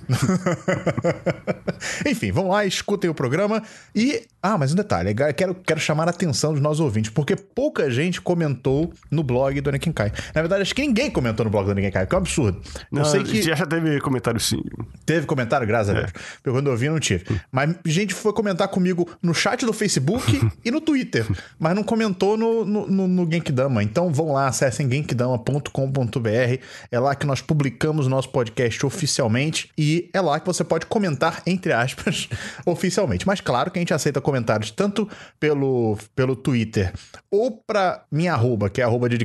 Enfim, 2.07 2.33
vamos 2.33 2.51
lá, 2.51 2.67
escutem 2.67 3.09
o 3.09 3.15
programa. 3.15 3.63
E. 3.95 4.27
Ah, 4.43 4.59
mas 4.59 4.73
um 4.73 4.77
detalhe, 4.77 5.15
quero, 5.37 5.55
quero 5.55 5.81
chamar 5.81 6.09
a 6.09 6.11
atenção 6.11 6.53
dos 6.53 6.61
nossos 6.61 6.81
ouvintes, 6.81 7.11
porque 7.11 7.37
pouca 7.37 7.91
gente 7.91 8.21
comentou 8.21 8.93
no 9.11 9.23
blog 9.23 9.61
do 9.61 9.69
Anakin 9.71 9.93
Kai. 9.93 10.13
Na 10.35 10.43
verdade, 10.43 10.63
acho 10.63 10.75
que 10.75 10.83
ninguém 10.83 11.11
comentou 11.11 11.45
no 11.45 11.51
blog 11.51 11.67
do 11.67 11.73
Anakin 11.73 11.91
Kai, 11.91 12.07
que 12.07 12.15
é 12.15 12.19
um 12.19 12.21
absurdo. 12.21 12.61
Eu 12.91 12.99
não, 12.99 13.05
sei 13.05 13.23
que. 13.23 13.43
Já 13.43 13.67
teve 13.67 14.01
comentário 14.01 14.41
sim. 14.41 14.63
Teve 15.07 15.27
comentário, 15.27 15.67
graças 15.67 15.95
é. 15.95 15.99
a 15.99 16.01
Deus. 16.01 16.13
Porque 16.13 16.51
quando 16.51 16.69
eu 16.69 16.77
vi, 16.77 16.89
não 16.89 17.01
tive. 17.01 17.25
Mas 17.51 17.75
gente 17.87 18.15
foi 18.15 18.33
comentar 18.33 18.69
comigo 18.69 19.09
no 19.23 19.35
chat 19.35 19.65
do 19.65 19.73
Facebook 19.73 20.41
e 20.65 20.71
no 20.71 20.81
Twitter, 20.81 21.27
mas 21.59 21.75
não 21.75 21.83
comentou 21.83 22.37
no, 22.37 22.65
no, 22.65 22.87
no, 22.87 23.09
no 23.09 23.31
Genkidama. 23.31 23.83
Então 23.83 24.13
vão 24.13 24.33
lá, 24.33 24.49
acessem 24.49 24.91
genkidama.com.br. 24.91 26.59
É 26.91 26.99
lá 26.99 27.15
que 27.15 27.27
nós 27.27 27.41
publicamos 27.41 27.83
publicamos 27.83 28.07
o 28.07 28.11
nosso 28.11 28.29
podcast 28.29 28.85
oficialmente 28.85 29.71
e 29.79 30.11
é 30.13 30.21
lá 30.21 30.39
que 30.41 30.47
você 30.47 30.65
pode 30.65 30.87
comentar, 30.87 31.43
entre 31.47 31.73
aspas, 31.73 32.29
oficialmente. 32.67 33.27
Mas 33.27 33.41
claro 33.41 33.71
que 33.71 33.79
a 33.79 33.81
gente 33.81 33.95
aceita 33.95 34.21
comentários 34.21 34.32
tanto 34.73 35.09
pelo, 35.39 35.99
pelo 36.15 36.35
Twitter 36.35 36.93
ou 37.31 37.51
para 37.51 38.05
minha 38.11 38.33
arroba, 38.33 38.71
que 38.71 38.81
é 38.81 38.85
arroba 38.85 39.09
de 39.09 39.19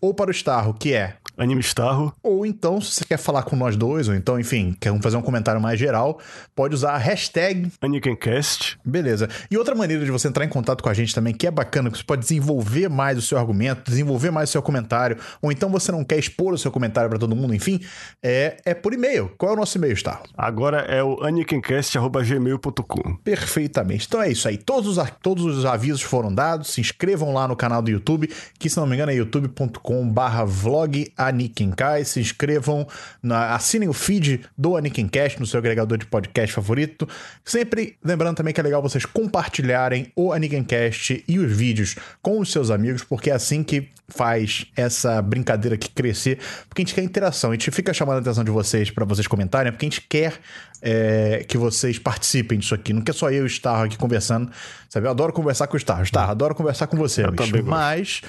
ou 0.00 0.14
para 0.14 0.30
o 0.30 0.34
Starro, 0.34 0.74
que 0.74 0.92
é 0.92 1.16
Anime 1.36 1.60
Starro. 1.60 2.12
Ou 2.22 2.46
então, 2.46 2.80
se 2.80 2.92
você 2.92 3.04
quer 3.04 3.16
falar 3.16 3.42
com 3.42 3.56
nós 3.56 3.76
dois, 3.76 4.08
ou 4.08 4.14
então, 4.14 4.38
enfim, 4.38 4.76
quer 4.80 4.96
fazer 5.00 5.16
um 5.16 5.22
comentário 5.22 5.60
mais 5.60 5.78
geral, 5.78 6.20
pode 6.54 6.74
usar 6.74 6.92
a 6.92 6.98
hashtag 6.98 7.70
AnikenCast. 7.80 8.78
Beleza. 8.84 9.28
E 9.50 9.58
outra 9.58 9.74
maneira 9.74 10.04
de 10.04 10.10
você 10.10 10.28
entrar 10.28 10.44
em 10.44 10.48
contato 10.48 10.82
com 10.82 10.88
a 10.88 10.94
gente 10.94 11.14
também, 11.14 11.34
que 11.34 11.46
é 11.46 11.50
bacana, 11.50 11.90
que 11.90 11.98
você 11.98 12.04
pode 12.04 12.22
desenvolver 12.22 12.88
mais 12.88 13.18
o 13.18 13.22
seu 13.22 13.38
argumento, 13.38 13.90
desenvolver 13.90 14.30
mais 14.30 14.48
o 14.48 14.52
seu 14.52 14.62
comentário, 14.62 15.16
ou 15.42 15.50
então 15.50 15.68
você 15.70 15.90
não 15.90 16.04
quer 16.04 16.18
expor 16.18 16.52
o 16.52 16.58
seu 16.58 16.70
comentário 16.70 17.10
para 17.10 17.18
todo 17.18 17.34
mundo, 17.34 17.54
enfim, 17.54 17.80
é, 18.22 18.56
é 18.64 18.74
por 18.74 18.92
e-mail. 18.94 19.32
Qual 19.36 19.52
é 19.52 19.54
o 19.54 19.58
nosso 19.58 19.76
e-mail, 19.78 19.94
Starro? 19.94 20.22
Agora 20.36 20.78
é 20.82 21.02
o 21.02 21.22
anikencast.gmail.com. 21.24 23.16
Perfeitamente. 23.24 24.06
Então 24.06 24.22
é 24.22 24.30
isso 24.30 24.46
aí. 24.48 24.56
Todos 24.56 24.96
os, 24.96 25.10
todos 25.22 25.44
os 25.44 25.64
avisos 25.64 26.02
foram 26.02 26.32
dados. 26.32 26.68
Se 26.68 26.80
inscrevam 26.80 27.32
lá 27.32 27.48
no 27.48 27.56
canal 27.56 27.82
do 27.82 27.90
YouTube, 27.90 28.30
que 28.58 28.70
se 28.70 28.76
não 28.76 28.86
me 28.86 28.94
engano 28.94 29.10
é 29.12 29.14
youtube.com/vlog 29.16 31.12
Anikenkai. 31.28 32.04
Se 32.04 32.20
inscrevam, 32.20 32.86
na, 33.22 33.54
assinem 33.54 33.88
o 33.88 33.92
feed 33.92 34.40
do 34.56 34.76
Anikencast 34.76 35.40
no 35.40 35.46
seu 35.46 35.58
agregador 35.58 35.98
de 35.98 36.06
podcast 36.06 36.54
favorito. 36.54 37.08
Sempre 37.44 37.96
lembrando 38.02 38.36
também 38.36 38.52
que 38.52 38.60
é 38.60 38.62
legal 38.62 38.82
vocês 38.82 39.04
compartilharem 39.04 40.12
o 40.16 40.32
Anikencast 40.32 41.24
e 41.26 41.38
os 41.38 41.56
vídeos 41.56 41.96
com 42.22 42.38
os 42.38 42.50
seus 42.50 42.70
amigos, 42.70 43.02
porque 43.02 43.30
é 43.30 43.34
assim 43.34 43.62
que 43.62 43.88
faz 44.08 44.66
essa 44.76 45.20
brincadeira 45.22 45.76
aqui 45.76 45.88
crescer, 45.90 46.38
porque 46.68 46.82
a 46.82 46.84
gente 46.84 46.94
quer 46.94 47.02
interação, 47.02 47.50
a 47.50 47.54
gente 47.54 47.70
fica 47.70 47.92
chamando 47.94 48.18
a 48.18 48.20
atenção 48.20 48.44
de 48.44 48.50
vocês 48.50 48.90
para 48.90 49.04
vocês 49.04 49.26
comentarem, 49.26 49.72
porque 49.72 49.86
a 49.86 49.88
gente 49.88 50.02
quer 50.02 50.34
é, 50.82 51.44
que 51.48 51.56
vocês 51.56 51.98
participem 51.98 52.58
disso 52.58 52.74
aqui. 52.74 52.92
Não 52.92 53.00
quer 53.00 53.14
só 53.14 53.30
eu 53.30 53.44
e 53.44 53.46
o 53.46 53.48
Star 53.48 53.84
aqui 53.84 53.96
conversando, 53.96 54.50
sabe? 54.88 55.06
Eu 55.06 55.10
adoro 55.10 55.32
conversar 55.32 55.66
com 55.66 55.76
o 55.76 55.80
Star. 55.80 56.04
Star, 56.04 56.28
adoro 56.28 56.54
conversar 56.54 56.86
com 56.86 56.96
você, 56.96 57.24
eu 57.24 57.32
bicho. 57.32 57.64
Mas 57.64 58.20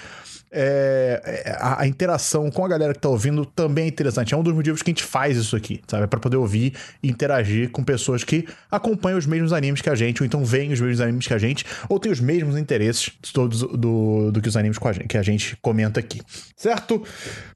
é, 0.57 1.22
é, 1.46 1.52
a, 1.60 1.82
a, 1.82 1.88
interação 1.88 2.50
com 2.50 2.63
a 2.63 2.68
galera 2.70 2.94
que 2.94 3.00
tá 3.00 3.10
ouvindo 3.10 3.46
também 3.46 3.84
é 3.84 3.88
interessante. 3.89 4.34
É 4.34 4.38
um 4.38 4.41
dos 4.41 4.53
motivos 4.53 4.82
que 4.82 4.89
a 4.89 4.94
gente 4.94 5.03
faz 5.03 5.36
isso 5.36 5.53
aqui, 5.53 5.82
sabe? 5.86 6.06
É 6.06 6.08
pra 6.08 6.18
poder 6.18 6.38
ouvir 6.38 6.74
e 7.03 7.10
interagir 7.10 7.70
com 7.72 7.84
pessoas 7.84 8.24
que 8.24 8.48
acompanham 8.72 9.20
os 9.20 9.25
mesmos 9.25 9.51
animes 9.51 9.82
que 9.82 9.89
a 9.89 9.96
gente, 9.96 10.24
ou 10.24 10.25
então 10.25 10.46
veem 10.46 10.72
os 10.72 10.79
mesmos 10.79 11.01
animes 11.01 11.27
que 11.27 11.34
a 11.34 11.38
gente, 11.38 11.65
ou 11.89 12.00
têm 12.00 12.10
os 12.10 12.22
mesmos 12.22 12.58
interesses 12.58 13.12
todos 13.34 13.60
do, 13.60 14.32
do 14.32 14.41
que 14.41 14.48
os 14.48 14.56
animes 14.56 14.77
que 15.10 15.18
a 15.18 15.22
gente 15.22 15.58
comenta 15.62 16.00
aqui. 16.00 16.22
Certo? 16.56 17.03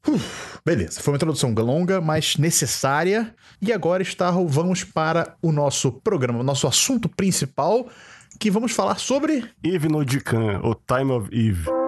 Uf, 0.06 0.60
beleza. 0.66 1.00
Foi 1.00 1.14
uma 1.14 1.18
introdução 1.18 1.54
longa, 1.54 2.02
mas 2.02 2.36
necessária. 2.36 3.34
E 3.62 3.72
agora, 3.72 4.04
Starro, 4.04 4.46
vamos 4.46 4.84
para 4.84 5.38
o 5.42 5.54
nosso 5.54 5.90
programa, 5.90 6.40
o 6.40 6.44
nosso 6.44 6.68
assunto 6.68 7.08
principal, 7.08 7.88
que 8.38 8.52
vamos 8.52 8.74
falar 8.74 9.00
sobre. 9.00 9.46
Eve 9.64 9.88
no 9.88 10.04
Dikan, 10.04 10.60
o 10.64 10.76
Time 10.76 11.12
of 11.12 11.30
Eve. 11.32 11.79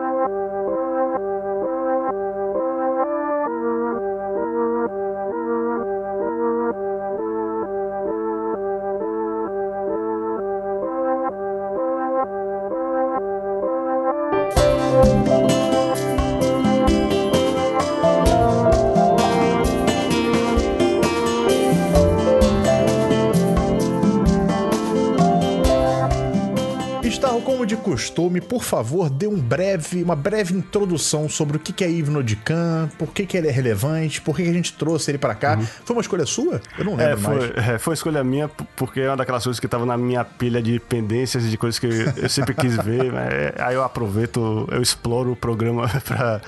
Costume, 27.91 28.39
por 28.39 28.63
favor, 28.63 29.09
dê 29.09 29.27
um 29.27 29.37
breve, 29.37 30.01
uma 30.01 30.15
breve 30.15 30.53
introdução 30.53 31.27
sobre 31.27 31.57
o 31.57 31.59
que 31.59 31.83
é 31.83 31.91
Ivnodican, 31.91 32.89
por 32.97 33.11
que, 33.11 33.25
que 33.25 33.35
ele 33.35 33.49
é 33.49 33.51
relevante, 33.51 34.21
por 34.21 34.33
que, 34.33 34.43
que 34.43 34.49
a 34.49 34.53
gente 34.53 34.71
trouxe 34.73 35.11
ele 35.11 35.17
para 35.17 35.35
cá. 35.35 35.57
Uhum. 35.57 35.65
Foi 35.83 35.95
uma 35.97 36.01
escolha 36.01 36.25
sua? 36.25 36.61
Eu 36.77 36.85
não 36.85 36.95
lembro 36.95 37.13
é, 37.13 37.17
foi, 37.17 37.35
mais. 37.35 37.67
É, 37.67 37.77
foi 37.77 37.93
escolha 37.93 38.23
minha, 38.23 38.47
porque 38.77 39.01
é 39.01 39.09
uma 39.09 39.17
daquelas 39.17 39.43
coisas 39.43 39.59
que 39.59 39.65
estava 39.65 39.85
na 39.85 39.97
minha 39.97 40.23
pilha 40.23 40.61
de 40.61 40.79
pendências, 40.79 41.49
de 41.49 41.57
coisas 41.57 41.77
que 41.77 41.87
eu 42.15 42.29
sempre 42.29 42.53
quis 42.53 42.77
ver. 42.77 43.11
É, 43.21 43.53
aí 43.59 43.75
eu 43.75 43.83
aproveito, 43.83 44.67
eu 44.71 44.81
exploro 44.81 45.33
o 45.33 45.35
programa 45.35 45.87
para 46.05 46.41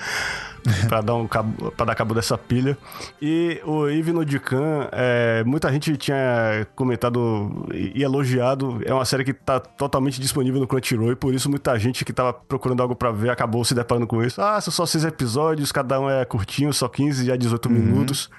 para 0.88 1.00
dar 1.00 1.14
um 1.14 1.26
cabo, 1.26 1.70
para 1.72 1.86
dar 1.86 1.94
cabo 1.94 2.14
dessa 2.14 2.36
pilha. 2.38 2.76
E 3.20 3.60
o 3.64 3.86
Yves 3.88 4.14
Nodican, 4.14 4.88
é, 4.92 5.42
muita 5.44 5.70
gente 5.72 5.96
tinha 5.96 6.66
comentado 6.74 7.66
e 7.72 8.02
elogiado. 8.02 8.80
É 8.84 8.92
uma 8.92 9.04
série 9.04 9.24
que 9.24 9.32
tá 9.32 9.60
totalmente 9.60 10.20
disponível 10.20 10.60
no 10.60 10.66
Crunchyroll 10.66 11.12
e 11.12 11.16
por 11.16 11.34
isso 11.34 11.50
muita 11.50 11.78
gente 11.78 12.04
que 12.04 12.12
tava 12.12 12.32
procurando 12.32 12.82
algo 12.82 12.94
para 12.94 13.10
ver 13.10 13.30
acabou 13.30 13.64
se 13.64 13.74
deparando 13.74 14.06
com 14.06 14.22
isso. 14.22 14.40
Ah, 14.40 14.60
são 14.60 14.72
só 14.72 14.86
seis 14.86 15.04
episódios, 15.04 15.70
cada 15.70 16.00
um 16.00 16.08
é 16.08 16.24
curtinho, 16.24 16.72
só 16.72 16.88
15 16.88 17.30
a 17.30 17.36
18 17.36 17.68
uhum. 17.68 17.74
minutos. 17.74 18.30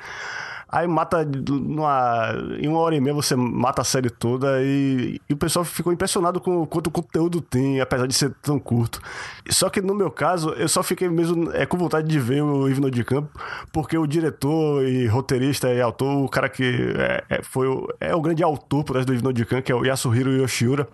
Aí 0.67 0.87
mata 0.87 1.23
numa, 1.23 2.33
em 2.59 2.67
uma 2.67 2.79
hora 2.79 2.95
e 2.95 2.99
meia 2.99 3.13
você 3.13 3.35
mata 3.35 3.81
a 3.81 3.85
série 3.85 4.09
toda 4.09 4.61
e, 4.61 5.21
e 5.29 5.33
o 5.33 5.37
pessoal 5.37 5.63
ficou 5.63 5.93
impressionado 5.93 6.41
com 6.41 6.65
quanto 6.65 6.89
conteúdo 6.89 7.39
tem, 7.39 7.79
apesar 7.79 8.07
de 8.07 8.13
ser 8.13 8.33
tão 8.41 8.59
curto. 8.59 8.99
Só 9.49 9.69
que 9.69 9.79
no 9.79 9.93
meu 9.93 10.09
caso, 10.09 10.49
eu 10.51 10.67
só 10.67 10.81
fiquei 10.81 11.07
mesmo 11.07 11.51
é, 11.53 11.65
com 11.65 11.77
vontade 11.77 12.07
de 12.07 12.19
ver 12.19 12.41
o 12.41 12.67
Ivno 12.67 12.89
de 12.89 13.03
Campo, 13.03 13.29
porque 13.71 13.97
o 13.97 14.07
diretor 14.07 14.83
e 14.87 15.05
roteirista 15.07 15.71
e 15.71 15.79
autor, 15.79 16.23
o 16.23 16.29
cara 16.29 16.49
que 16.49 16.93
é, 16.97 17.23
é, 17.29 17.41
foi 17.43 17.67
o, 17.67 17.87
é 17.99 18.15
o 18.15 18.21
grande 18.21 18.43
autor 18.43 18.83
por 18.83 18.93
trás 18.93 19.05
do 19.05 19.13
Ivno 19.13 19.31
de 19.31 19.45
Campo, 19.45 19.61
que 19.61 19.71
é 19.71 19.75
o 19.75 19.85
Yasuhiro 19.85 20.31
Yoshiura, 20.31 20.87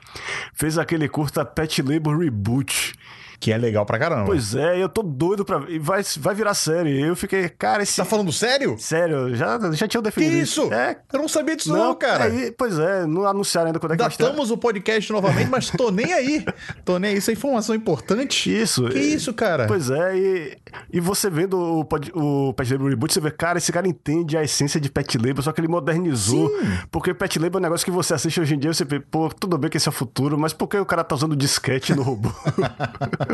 fez 0.53 0.77
aquele 0.77 1.07
curta 1.07 1.45
Pet 1.45 1.81
Labor 1.81 2.17
Reboot 2.17 2.93
que 3.41 3.51
é 3.51 3.57
legal 3.57 3.87
pra 3.87 3.97
caramba. 3.97 4.25
Pois 4.25 4.53
é, 4.53 4.81
eu 4.81 4.87
tô 4.87 5.01
doido 5.01 5.43
pra. 5.43 5.63
E 5.67 5.79
vai, 5.79 6.03
vai 6.19 6.35
virar 6.35 6.53
série. 6.53 7.01
Eu 7.01 7.15
fiquei, 7.15 7.49
cara, 7.49 7.81
esse. 7.81 7.97
Tá 7.97 8.05
falando 8.05 8.31
sério? 8.31 8.75
Sério, 8.77 9.35
já, 9.35 9.59
já 9.71 9.87
tinha 9.87 9.99
definido. 9.99 10.33
Que 10.33 10.41
isso? 10.41 10.71
É. 10.71 10.97
Eu 11.11 11.19
não 11.19 11.27
sabia 11.27 11.55
disso, 11.55 11.73
não, 11.73 11.85
não 11.85 11.95
cara. 11.95 12.27
É, 12.27 12.51
pois 12.51 12.77
é, 12.77 13.07
não 13.07 13.25
anunciaram 13.25 13.67
ainda 13.67 13.79
quando 13.79 13.93
é 13.93 13.97
que 13.97 14.03
Datamos 14.03 14.51
o 14.51 14.57
podcast 14.57 15.11
novamente, 15.11 15.49
mas 15.49 15.71
tô 15.71 15.89
nem 15.89 16.13
aí. 16.13 16.45
Tô 16.85 16.99
nem 16.99 17.11
aí. 17.11 17.17
Isso 17.17 17.31
é 17.31 17.33
informação 17.33 17.73
importante. 17.73 18.55
Isso. 18.55 18.87
Que 18.89 18.99
e, 18.99 19.15
isso, 19.15 19.33
cara? 19.33 19.65
Pois 19.65 19.89
é, 19.89 20.15
e, 20.15 20.57
e 20.93 20.99
você 20.99 21.27
vendo 21.27 21.57
o, 21.57 21.79
o 21.79 22.53
Pet 22.53 22.71
Labor 22.71 22.89
Reboot, 22.89 23.11
você 23.11 23.19
vê, 23.19 23.31
cara, 23.31 23.57
esse 23.57 23.71
cara 23.71 23.87
entende 23.87 24.37
a 24.37 24.43
essência 24.43 24.79
de 24.79 24.91
Pet 24.91 25.17
Labor, 25.17 25.41
só 25.41 25.51
que 25.51 25.59
ele 25.59 25.67
modernizou. 25.67 26.47
Sim. 26.47 26.77
Porque 26.91 27.11
Pet 27.11 27.39
Labor 27.39 27.57
é 27.57 27.59
um 27.59 27.63
negócio 27.63 27.83
que 27.83 27.91
você 27.91 28.13
assiste 28.13 28.39
hoje 28.39 28.53
em 28.53 28.59
dia, 28.59 28.71
você 28.71 28.85
vê, 28.85 28.99
pô, 28.99 29.29
tudo 29.29 29.57
bem 29.57 29.67
que 29.67 29.77
esse 29.77 29.87
é 29.87 29.91
o 29.91 29.93
futuro, 29.93 30.37
mas 30.37 30.53
por 30.53 30.67
que 30.67 30.77
o 30.77 30.85
cara 30.85 31.03
tá 31.03 31.15
usando 31.15 31.35
disquete 31.35 31.95
no 31.95 32.03
robô? 32.03 32.29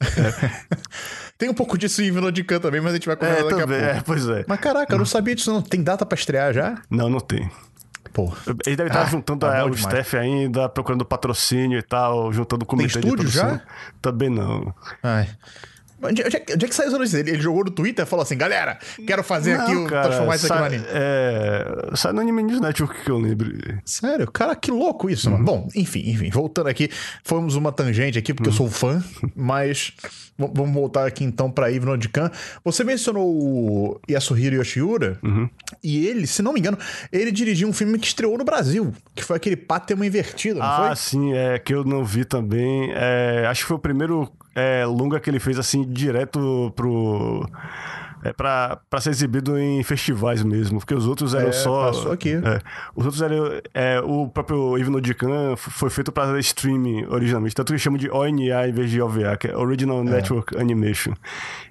Tem 1.38 1.48
um 1.50 1.54
pouco 1.54 1.76
disso 1.76 2.02
em 2.02 2.10
Vinodican 2.10 2.58
também, 2.60 2.80
mas 2.80 2.92
a 2.92 2.94
gente 2.96 3.06
vai 3.06 3.16
comentar 3.16 3.40
é, 3.40 3.44
daqui 3.44 3.60
também, 3.60 3.78
a 3.78 3.84
pouco. 3.84 3.98
É, 3.98 4.02
pois 4.02 4.28
é. 4.28 4.44
Mas 4.48 4.60
caraca, 4.60 4.94
eu 4.94 4.98
não 4.98 5.04
sabia 5.04 5.34
disso 5.34 5.52
não. 5.52 5.60
Tem 5.60 5.82
data 5.82 6.06
pra 6.06 6.16
estrear 6.16 6.52
já? 6.52 6.80
Não, 6.90 7.10
não 7.10 7.20
tem. 7.20 7.50
Pô. 8.12 8.32
Ele 8.66 8.76
deve 8.76 8.88
estar 8.88 9.02
ah, 9.02 9.06
juntando 9.06 9.40
tá 9.40 9.66
o 9.66 9.74
staff 9.74 10.16
ainda, 10.16 10.68
procurando 10.70 11.04
patrocínio 11.04 11.78
e 11.78 11.82
tal, 11.82 12.32
juntando 12.32 12.62
o 12.64 12.66
comitê 12.66 13.00
Tem 13.00 13.10
estúdio 13.10 13.28
já? 13.28 13.60
Também 14.00 14.30
não. 14.30 14.74
Ai. 15.02 15.28
Onde, 16.02 16.22
onde, 16.22 16.36
é, 16.36 16.44
onde 16.52 16.64
é 16.64 16.68
que 16.68 16.74
saiu 16.74 16.88
essa 16.88 16.98
notícia? 16.98 17.18
Ele, 17.18 17.30
ele 17.30 17.40
jogou 17.40 17.64
no 17.64 17.70
Twitter 17.70 18.04
e 18.04 18.08
falou 18.08 18.22
assim: 18.22 18.36
galera, 18.36 18.78
quero 19.06 19.22
fazer 19.22 19.56
não, 19.56 19.64
aqui, 19.64 19.76
o, 19.76 19.86
cara, 19.86 20.08
transformar 20.08 20.36
isso 20.36 20.52
aqui 20.52 20.58
no 20.58 20.66
anime. 20.66 20.84
É. 20.88 21.90
Sai 21.94 22.12
no 22.12 22.20
Anime 22.20 22.42
News 22.42 22.60
Network 22.60 23.02
que 23.02 23.10
eu 23.10 23.18
lembro. 23.18 23.50
Sério? 23.84 24.30
Cara, 24.30 24.54
que 24.54 24.70
louco 24.70 25.08
isso, 25.08 25.28
uhum. 25.28 25.34
mano. 25.34 25.44
Bom, 25.44 25.68
enfim, 25.74 26.02
enfim, 26.10 26.30
voltando 26.30 26.68
aqui, 26.68 26.90
fomos 27.24 27.54
uma 27.54 27.72
tangente 27.72 28.18
aqui, 28.18 28.34
porque 28.34 28.50
uhum. 28.50 28.54
eu 28.54 28.58
sou 28.58 28.70
fã, 28.70 29.02
mas 29.34 29.92
vamos 30.38 30.74
voltar 30.74 31.06
aqui 31.06 31.24
então 31.24 31.50
pra 31.50 31.70
Ivno 31.70 31.92
Nodikan. 31.92 32.30
Você 32.64 32.84
mencionou 32.84 33.26
o 33.26 34.00
Yasuhiro 34.08 34.56
Yoshiura, 34.56 35.18
uhum. 35.22 35.48
e 35.82 36.06
ele, 36.06 36.26
se 36.26 36.42
não 36.42 36.52
me 36.52 36.60
engano, 36.60 36.78
ele 37.10 37.32
dirigiu 37.32 37.68
um 37.68 37.72
filme 37.72 37.98
que 37.98 38.06
estreou 38.06 38.36
no 38.36 38.44
Brasil, 38.44 38.92
que 39.14 39.24
foi 39.24 39.36
aquele 39.36 39.56
Pátema 39.56 40.06
Invertido, 40.06 40.58
não 40.58 40.66
ah, 40.66 40.76
foi? 40.76 40.88
Ah, 40.88 40.96
sim, 40.96 41.32
é, 41.32 41.58
que 41.58 41.74
eu 41.74 41.84
não 41.84 42.04
vi 42.04 42.24
também. 42.24 42.92
É, 42.94 43.46
acho 43.48 43.62
que 43.62 43.68
foi 43.68 43.76
o 43.76 43.80
primeiro 43.80 44.30
é, 44.56 44.86
longa 44.86 45.20
que 45.20 45.28
ele 45.28 45.38
fez 45.38 45.58
assim 45.58 45.84
direto 45.84 46.72
pro 46.74 47.46
é 48.24 48.32
pra, 48.32 48.80
pra 48.90 49.00
ser 49.00 49.10
exibido 49.10 49.56
em 49.58 49.82
festivais 49.82 50.42
mesmo, 50.42 50.80
porque 50.80 50.94
os 50.94 51.06
outros 51.06 51.34
eram 51.34 51.48
é, 51.48 51.52
só. 51.52 51.86
Passou 51.86 52.12
aqui. 52.12 52.32
É, 52.32 52.60
os 52.94 53.04
outros 53.04 53.22
eram. 53.22 53.60
É, 53.72 54.00
o 54.00 54.28
próprio 54.28 54.76
Even 54.78 54.96
Odikan 54.96 55.54
foi 55.56 55.90
feito 55.90 56.10
pra 56.10 56.38
streaming 56.40 57.06
originalmente, 57.06 57.54
tanto 57.54 57.72
que 57.72 57.78
chamam 57.78 57.98
de 57.98 58.10
ONA 58.10 58.68
em 58.68 58.72
vez 58.72 58.90
de 58.90 59.00
OVA, 59.00 59.36
que 59.36 59.48
é 59.48 59.56
Original 59.56 60.00
é. 60.00 60.04
Network 60.04 60.58
Animation 60.58 61.12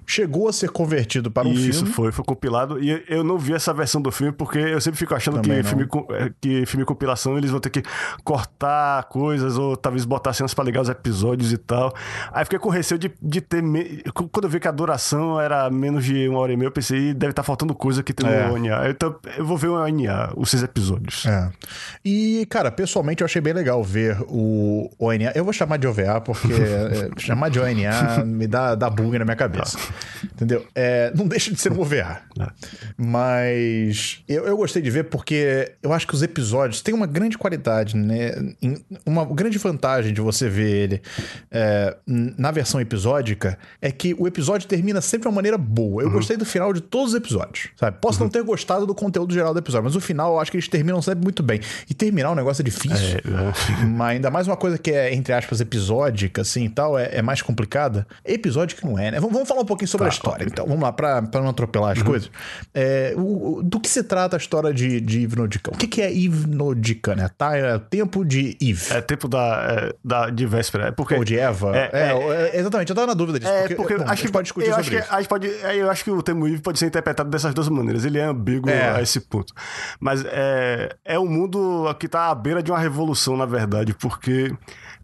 chegou 0.06 0.48
a 0.48 0.52
ser 0.52 0.70
convertido 0.70 1.30
para 1.30 1.48
um 1.48 1.52
Isso, 1.52 1.62
filme. 1.62 1.70
Isso, 1.70 1.86
foi, 1.86 2.12
foi 2.12 2.24
compilado. 2.24 2.82
E 2.82 3.04
eu 3.08 3.24
não 3.24 3.36
vi 3.36 3.52
essa 3.52 3.74
versão 3.74 4.00
do 4.00 4.12
filme 4.12 4.32
porque 4.32 4.58
eu 4.58 4.80
sempre 4.80 4.98
fico 4.98 5.14
achando 5.14 5.40
que 5.40 5.62
filme, 5.64 5.88
é, 6.10 6.32
que 6.40 6.64
filme 6.66 6.84
compilação 6.84 7.36
eles 7.36 7.50
vão 7.50 7.58
ter 7.58 7.70
que 7.70 7.82
cortar 8.22 9.04
coisas 9.04 9.58
ou 9.58 9.76
talvez 9.76 10.04
botar 10.04 10.32
cenas 10.32 10.54
para 10.54 10.64
ligar 10.64 10.82
os 10.82 10.88
episódios 10.88 11.52
e 11.52 11.58
tal. 11.58 11.92
Aí 12.32 12.44
fiquei 12.44 12.58
com 12.58 12.68
receio 12.68 12.98
de, 12.98 13.12
de 13.20 13.40
ter. 13.40 13.62
Me... 13.62 14.02
Quando 14.30 14.44
eu 14.44 14.50
vi 14.50 14.60
que 14.60 14.68
a 14.68 14.72
duração 14.72 15.40
era 15.40 15.68
menos 15.70 16.04
de 16.04 16.28
uma 16.28 16.38
hora 16.38 16.52
e 16.52 16.56
meia, 16.56 16.68
eu 16.68 16.72
pensei, 16.72 17.12
deve 17.12 17.32
estar 17.32 17.42
tá 17.42 17.46
faltando 17.46 17.74
coisa 17.74 18.02
que 18.02 18.12
tem 18.12 18.28
é. 18.28 18.46
no 18.46 18.54
ONA. 18.54 18.88
Então 18.88 19.16
eu 19.36 19.44
vou 19.44 19.58
ver 19.58 19.68
o 19.68 19.74
ONA, 19.74 20.32
os 20.36 20.50
seis 20.50 20.62
episódios. 20.62 21.26
É. 21.26 21.50
E, 22.04 22.46
cara, 22.48 22.70
pessoalmente 22.70 23.22
eu 23.22 23.24
achei 23.24 23.40
bem 23.40 23.52
legal 23.52 23.82
ver 23.82 24.18
o 24.28 24.88
ONA. 24.98 25.32
Eu 25.34 25.44
vou 25.44 25.52
chamar 25.52 25.78
de 25.78 25.86
OVA 25.88 26.20
porque 26.20 26.52
é, 26.54 27.10
chamar 27.18 27.48
de 27.48 27.58
ONA 27.58 28.24
me 28.24 28.46
dá, 28.46 28.74
dá 28.76 28.88
bug 28.88 29.18
na 29.18 29.24
minha 29.24 29.36
cabeça. 29.36 29.76
Entendeu? 30.24 30.66
É, 30.74 31.12
não 31.14 31.26
deixa 31.26 31.52
de 31.52 31.60
ser 31.60 31.72
um 31.72 31.80
OVA. 31.80 32.20
É. 32.38 32.46
Mas 32.96 34.22
eu, 34.28 34.46
eu 34.46 34.56
gostei 34.56 34.82
de 34.82 34.90
ver 34.90 35.04
porque 35.04 35.72
eu 35.82 35.92
acho 35.92 36.06
que 36.06 36.14
os 36.14 36.22
episódios 36.22 36.80
têm 36.80 36.94
uma 36.94 37.06
grande 37.06 37.38
qualidade, 37.38 37.96
né? 37.96 38.32
Uma 39.04 39.24
grande 39.24 39.58
vantagem 39.58 40.12
de 40.12 40.20
você 40.20 40.48
ver 40.48 40.70
ele 40.70 41.02
é, 41.50 41.96
na 42.06 42.50
versão 42.50 42.80
episódica 42.80 43.58
é 43.80 43.90
que 43.90 44.14
o 44.18 44.26
episódio 44.26 44.68
termina 44.68 45.00
sempre 45.00 45.22
de 45.22 45.28
uma 45.28 45.34
maneira 45.34 45.58
boa. 45.58 46.02
Eu 46.02 46.08
uhum. 46.08 46.14
gostei 46.14 46.36
do 46.36 46.44
final 46.44 46.72
de 46.72 46.80
todos 46.80 47.12
os 47.12 47.14
episódios, 47.16 47.68
sabe? 47.76 47.98
Posso 48.00 48.18
uhum. 48.18 48.24
não 48.24 48.30
ter 48.30 48.42
gostado 48.42 48.86
do 48.86 48.94
conteúdo 48.94 49.32
geral 49.32 49.52
do 49.52 49.58
episódio, 49.58 49.84
mas 49.84 49.96
o 49.96 50.00
final 50.00 50.34
eu 50.34 50.40
acho 50.40 50.50
que 50.50 50.56
eles 50.56 50.68
terminam 50.68 51.00
sempre 51.02 51.22
muito 51.22 51.42
bem. 51.42 51.60
E 51.88 51.94
terminar 51.94 52.32
um 52.32 52.34
negócio 52.34 52.62
é 52.62 52.64
difícil. 52.64 53.18
É, 53.18 53.82
é. 53.82 53.84
mas 53.86 54.16
ainda 54.16 54.30
mais 54.30 54.46
uma 54.46 54.56
coisa 54.56 54.78
que 54.78 54.90
é, 54.90 55.14
entre 55.14 55.32
aspas, 55.32 55.60
episódica, 55.60 56.42
assim 56.42 56.64
e 56.64 56.68
tal, 56.68 56.98
é, 56.98 57.16
é 57.16 57.22
mais 57.22 57.42
complicada. 57.42 58.06
Episódio 58.24 58.76
que 58.76 58.84
não 58.84 58.98
é, 58.98 59.10
né? 59.10 59.20
Vamos, 59.20 59.32
vamos 59.32 59.48
falar 59.48 59.62
um 59.62 59.66
pouquinho 59.66 59.85
pouquinho 59.86 59.88
sobre 59.88 60.06
tá, 60.06 60.10
a 60.10 60.14
história. 60.14 60.42
Okay. 60.42 60.48
Então, 60.52 60.66
vamos 60.66 60.82
lá, 60.82 60.92
pra, 60.92 61.22
pra 61.22 61.40
não 61.40 61.50
atropelar 61.50 61.92
as 61.92 61.98
uhum. 61.98 62.04
coisas. 62.04 62.30
É, 62.74 63.14
o, 63.16 63.62
do 63.62 63.80
que 63.80 63.88
se 63.88 64.02
trata 64.02 64.36
a 64.36 64.38
história 64.38 64.74
de, 64.74 65.00
de 65.00 65.20
Ivnodican? 65.20 65.72
O 65.72 65.78
que, 65.78 65.86
que 65.86 66.02
é 66.02 66.12
Ivnodican? 66.12 67.14
É, 67.18 67.28
tá, 67.28 67.56
é 67.56 67.78
tempo 67.78 68.24
de 68.24 68.56
Eve. 68.60 68.92
É 68.92 69.00
tempo 69.00 69.28
da, 69.28 69.66
é, 69.70 69.94
da, 70.04 70.30
de 70.30 70.46
véspera. 70.46 70.88
É 70.88 70.90
porque, 70.90 71.14
Ou 71.14 71.24
de 71.24 71.38
Eva. 71.38 71.76
É, 71.76 71.90
é, 71.92 72.52
é, 72.54 72.60
exatamente, 72.60 72.90
eu 72.90 72.96
tava 72.96 73.06
na 73.06 73.14
dúvida 73.14 73.38
disso. 73.38 73.50
É, 73.50 73.60
porque, 73.60 73.74
porque 73.74 73.96
bom, 73.96 74.04
acho 74.06 74.22
que 74.22 74.32
pode 74.32 74.44
discutir 74.44 74.66
sobre 74.66 74.80
acho 74.80 74.94
isso. 74.94 75.08
Que, 75.08 75.14
a 75.14 75.18
gente 75.18 75.28
pode, 75.28 75.46
eu 75.46 75.90
acho 75.90 76.04
que 76.04 76.10
o 76.10 76.22
termo 76.22 76.46
Eve 76.48 76.60
pode 76.60 76.78
ser 76.78 76.86
interpretado 76.86 77.30
dessas 77.30 77.54
duas 77.54 77.68
maneiras. 77.68 78.04
Ele 78.04 78.18
é 78.18 78.24
ambíguo 78.24 78.70
a 78.70 79.00
esse 79.00 79.20
ponto. 79.20 79.54
Mas 80.00 80.24
é, 80.26 80.94
é 81.04 81.18
um 81.18 81.28
mundo 81.28 81.94
que 81.98 82.08
tá 82.08 82.30
à 82.30 82.34
beira 82.34 82.62
de 82.62 82.70
uma 82.70 82.78
revolução, 82.78 83.36
na 83.36 83.46
verdade, 83.46 83.94
porque 83.94 84.52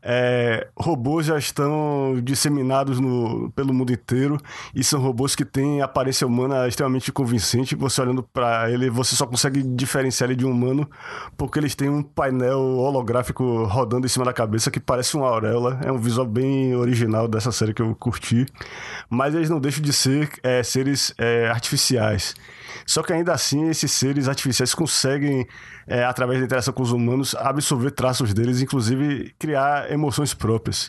é, 0.02 0.66
robôs 0.76 1.26
já 1.26 1.38
estão 1.38 2.20
disseminados 2.22 2.98
no, 2.98 3.50
pelo 3.52 3.72
mundo 3.72 3.92
inteiro 3.92 4.36
e 4.74 4.82
são 4.82 5.00
robôs 5.00 5.36
que 5.36 5.44
têm 5.44 5.80
aparência 5.80 6.26
humana 6.26 6.66
extremamente 6.66 7.12
convincente. 7.12 7.76
Você 7.76 8.00
olhando 8.00 8.22
para 8.22 8.68
ele, 8.70 8.90
você 8.90 9.14
só 9.14 9.26
consegue 9.26 9.62
diferenciar 9.62 10.28
ele 10.28 10.36
de 10.36 10.44
um 10.44 10.50
humano 10.50 10.90
porque 11.36 11.58
eles 11.58 11.74
têm 11.74 11.88
um 11.88 12.02
painel 12.02 12.58
holográfico 12.58 13.64
rodando 13.64 14.06
em 14.06 14.08
cima 14.08 14.24
da 14.24 14.32
cabeça 14.32 14.70
que 14.70 14.80
parece 14.80 15.16
uma 15.16 15.28
auréola. 15.28 15.78
É 15.84 15.92
um 15.92 15.98
visual 15.98 16.26
bem 16.26 16.74
original 16.74 17.28
dessa 17.28 17.52
série 17.52 17.72
que 17.72 17.82
eu 17.82 17.94
curti, 17.94 18.46
mas 19.08 19.34
eles 19.34 19.48
não 19.48 19.60
deixam 19.60 19.82
de 19.82 19.92
ser 19.92 20.28
é, 20.42 20.62
seres 20.62 21.14
é, 21.16 21.48
artificiais. 21.48 22.34
Só 22.86 23.02
que 23.02 23.12
ainda 23.12 23.32
assim, 23.32 23.68
esses 23.68 23.90
seres 23.92 24.28
artificiais 24.28 24.74
conseguem 24.74 25.46
é, 25.86 26.04
através 26.04 26.38
da 26.38 26.46
interação 26.46 26.72
com 26.72 26.82
os 26.82 26.92
humanos, 26.92 27.34
absorver 27.34 27.90
traços 27.90 28.32
deles, 28.32 28.60
inclusive 28.60 29.34
criar 29.38 29.90
emoções 29.90 30.34
próprias. 30.34 30.88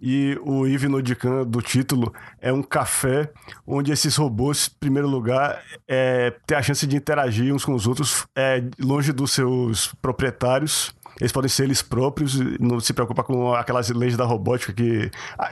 E 0.00 0.38
o 0.42 0.66
Yves 0.66 0.90
Nodican 0.90 1.44
do 1.44 1.60
título 1.60 2.12
é 2.40 2.52
um 2.52 2.62
café 2.62 3.30
onde 3.66 3.92
esses 3.92 4.16
robôs, 4.16 4.70
em 4.72 4.78
primeiro 4.78 5.08
lugar, 5.08 5.62
é, 5.86 6.32
têm 6.46 6.56
a 6.56 6.62
chance 6.62 6.86
de 6.86 6.96
interagir 6.96 7.54
uns 7.54 7.64
com 7.64 7.74
os 7.74 7.86
outros 7.86 8.26
é, 8.36 8.62
longe 8.78 9.12
dos 9.12 9.32
seus 9.32 9.94
proprietários 10.00 10.94
eles 11.20 11.32
podem 11.32 11.48
ser 11.48 11.64
eles 11.64 11.82
próprios, 11.82 12.38
não 12.60 12.78
se 12.80 12.92
preocupar 12.92 13.24
com 13.24 13.54
aquelas 13.54 13.88
leis 13.90 14.16
da 14.16 14.24
robótica 14.24 14.72
que. 14.72 15.10
A, 15.38 15.50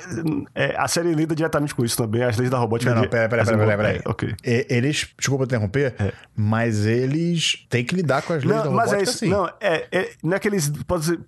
é, 0.55 0.75
a 0.77 0.89
série 0.89 1.13
lida 1.13 1.35
diretamente 1.35 1.75
com 1.75 1.85
isso 1.85 1.97
também, 1.97 2.23
as 2.23 2.37
leis 2.37 2.51
da 2.51 2.59
robótica. 2.59 2.95
Não, 2.95 3.03
não, 3.03 3.09
peraí, 3.09 3.29
peraí, 3.29 3.45
peraí, 3.45 3.77
peraí. 3.77 4.03
Pera, 4.03 4.15
pera. 4.15 4.37
É, 4.45 4.67
eles, 4.69 5.09
desculpa 5.19 5.45
interromper, 5.45 5.95
é. 5.99 6.13
mas 6.35 6.87
eles 6.87 7.67
têm 7.69 7.85
que 7.85 7.95
lidar 7.95 8.23
com 8.23 8.33
as 8.33 8.45
leis 8.45 8.57
não, 8.57 8.65
da 8.65 8.71
robótica. 8.71 8.97
Mas 8.97 9.09
é 9.09 9.11
isso, 9.11 9.27
Não, 9.27 9.47
é, 9.61 9.87
é, 9.91 10.11
não 10.23 10.37
é 10.37 10.39
que 10.39 10.49
eles 10.49 10.73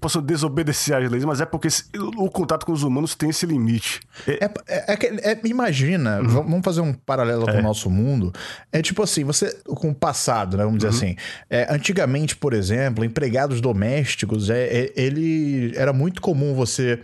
possam, 0.01 0.23
desobedecer 0.23 0.97
às 0.97 1.11
leis, 1.11 1.25
mas 1.25 1.41
é 1.41 1.47
porque 1.47 1.69
o 2.17 2.31
contato 2.31 2.65
com 2.65 2.73
os 2.73 2.83
humanos 2.83 3.15
tem 3.15 3.31
esse 3.31 3.47
limite. 3.47 4.01
É, 4.27 4.45
é, 4.67 5.33
é, 5.33 5.41
imagina, 5.45 6.21
uhum. 6.21 6.29
vamos 6.29 6.61
fazer 6.65 6.81
um 6.81 6.93
paralelo 6.93 7.45
com 7.47 7.59
o 7.59 7.63
nosso 7.63 7.91
mundo. 7.91 8.33
É 8.71 8.81
tipo 8.83 9.03
assim, 9.03 9.25
você, 9.25 9.53
com 9.65 9.91
o 9.91 9.95
passado, 9.95 10.57
né, 10.57 10.65
vamos 10.65 10.79
dizer 10.79 10.91
uhum. 10.91 11.13
assim. 11.13 11.17
antigamente, 11.71 12.37
por 12.37 12.53
exemplo, 12.53 13.05
empregados 13.05 13.61
domésticos 13.61 14.28
é, 14.51 14.63
é, 14.63 14.93
ele 14.97 15.73
era 15.77 15.93
muito 15.93 16.21
comum 16.21 16.55
você 16.55 17.01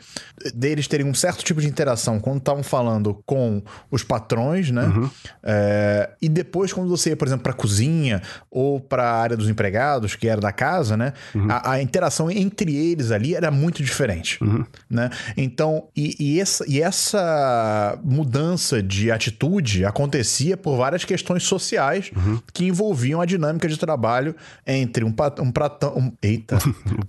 deles 0.54 0.86
terem 0.88 1.06
um 1.06 1.14
certo 1.14 1.44
tipo 1.44 1.60
de 1.60 1.66
interação 1.66 2.20
quando 2.20 2.38
estavam 2.38 2.62
falando 2.62 3.22
com 3.24 3.62
os 3.90 4.02
patrões, 4.02 4.70
né? 4.70 4.84
Uhum. 4.84 5.10
É, 5.42 6.10
e 6.20 6.28
depois, 6.28 6.72
quando 6.72 6.88
você 6.88 7.10
ia, 7.10 7.16
por 7.16 7.26
exemplo, 7.26 7.44
para 7.44 7.52
a 7.52 7.56
cozinha 7.56 8.22
ou 8.50 8.80
para 8.80 9.04
a 9.04 9.20
área 9.20 9.36
dos 9.36 9.48
empregados, 9.48 10.16
que 10.16 10.28
era 10.28 10.40
da 10.40 10.52
casa, 10.52 10.96
né? 10.96 11.12
Uhum. 11.34 11.46
A, 11.50 11.72
a, 11.72 11.82
interação 11.82 12.30
entre 12.30 12.74
eles 12.74 13.10
ali 13.10 13.34
era 13.34 13.50
muito 13.50 13.82
diferente, 13.82 14.42
uhum. 14.42 14.64
né? 14.88 15.10
Então, 15.36 15.88
e, 15.96 16.16
e, 16.18 16.40
essa, 16.40 16.64
e 16.68 16.80
essa 16.80 17.98
mudança 18.04 18.82
de 18.82 19.10
atitude 19.10 19.84
acontecia 19.84 20.56
por 20.56 20.76
várias 20.76 21.04
questões 21.04 21.44
sociais 21.44 22.10
uhum. 22.14 22.40
que 22.52 22.64
envolviam 22.64 23.20
a 23.20 23.26
dinâmica 23.26 23.68
de 23.68 23.78
trabalho 23.78 24.34
entre 24.66 25.04
um, 25.04 25.14
um, 25.40 25.52
pratão, 25.52 25.96
um 25.96 26.12
eita, 26.22 26.58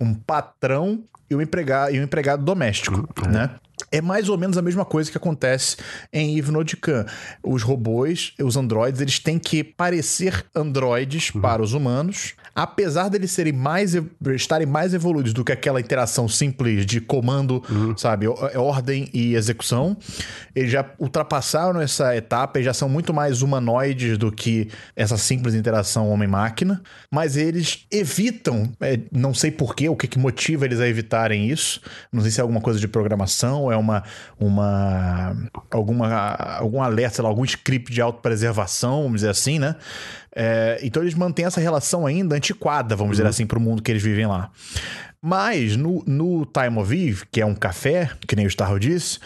um 0.00 0.05
patrão 0.14 1.02
e 1.30 1.34
o 1.34 1.42
empregado, 1.42 1.94
e 1.94 1.98
o 1.98 2.02
empregado 2.02 2.44
doméstico, 2.44 3.08
uhum. 3.24 3.30
né? 3.30 3.50
É 3.90 4.00
mais 4.00 4.28
ou 4.28 4.38
menos 4.38 4.56
a 4.56 4.62
mesma 4.62 4.84
coisa 4.84 5.10
que 5.10 5.16
acontece 5.16 5.76
em 6.12 6.40
Khan. 6.80 7.04
Os 7.42 7.62
robôs, 7.62 8.32
os 8.40 8.56
androides, 8.56 9.00
eles 9.00 9.18
têm 9.18 9.38
que 9.38 9.62
parecer 9.62 10.44
androides 10.54 11.30
uhum. 11.34 11.40
para 11.40 11.62
os 11.62 11.74
humanos, 11.74 12.34
apesar 12.54 13.08
deles 13.08 13.30
serem 13.30 13.52
mais 13.52 13.94
estarem 14.34 14.66
mais 14.66 14.94
evoluídos 14.94 15.32
do 15.32 15.44
que 15.44 15.52
aquela 15.52 15.80
interação 15.80 16.26
simples 16.26 16.86
de 16.86 17.00
comando, 17.00 17.62
uhum. 17.68 17.96
sabe, 17.96 18.26
é 18.26 18.58
ordem 18.58 19.10
e 19.12 19.34
execução. 19.34 19.96
Eles 20.54 20.70
já 20.70 20.84
ultrapassaram 20.98 21.80
essa 21.80 22.16
etapa 22.16 22.58
e 22.58 22.62
já 22.62 22.72
são 22.72 22.88
muito 22.88 23.12
mais 23.12 23.42
humanoides 23.42 24.16
do 24.16 24.32
que 24.32 24.68
essa 24.94 25.16
simples 25.16 25.54
interação 25.54 26.08
homem-máquina, 26.08 26.82
mas 27.10 27.36
eles 27.36 27.86
evitam, 27.90 28.72
é, 28.80 28.98
não 29.12 29.34
sei 29.34 29.50
porquê, 29.50 29.88
o 29.88 29.96
que, 29.96 30.06
que 30.06 30.18
motiva 30.18 30.64
eles 30.64 30.80
a 30.80 30.88
evitarem 30.88 31.50
isso. 31.50 31.80
Não 32.12 32.22
sei 32.22 32.30
se 32.30 32.40
é 32.40 32.42
alguma 32.42 32.60
coisa 32.60 32.80
de 32.80 32.88
programação, 32.88 33.65
é 33.70 33.76
uma 33.76 34.02
uma 34.38 35.36
alguma 35.70 36.06
algum 36.58 36.82
alerta, 36.82 37.22
lá, 37.22 37.28
algum 37.28 37.44
script 37.44 37.92
de 37.92 38.00
autopreservação, 38.00 39.02
vamos 39.02 39.16
dizer 39.16 39.30
assim, 39.30 39.58
né? 39.58 39.76
É, 40.34 40.78
então 40.82 41.02
eles 41.02 41.14
mantêm 41.14 41.46
essa 41.46 41.60
relação 41.60 42.06
ainda 42.06 42.36
antiquada, 42.36 42.94
vamos 42.94 43.18
uhum. 43.18 43.24
dizer 43.24 43.26
assim, 43.26 43.46
para 43.46 43.58
o 43.58 43.60
mundo 43.60 43.82
que 43.82 43.90
eles 43.90 44.02
vivem 44.02 44.26
lá. 44.26 44.50
Mas 45.22 45.76
no, 45.76 46.04
no 46.06 46.46
Time 46.46 46.78
of 46.78 46.94
Eve, 46.94 47.24
que 47.32 47.40
é 47.40 47.46
um 47.46 47.54
café, 47.54 48.10
que 48.28 48.36
nem 48.36 48.46
o 48.46 48.48
Starro 48.48 48.78
disse, 48.78 49.18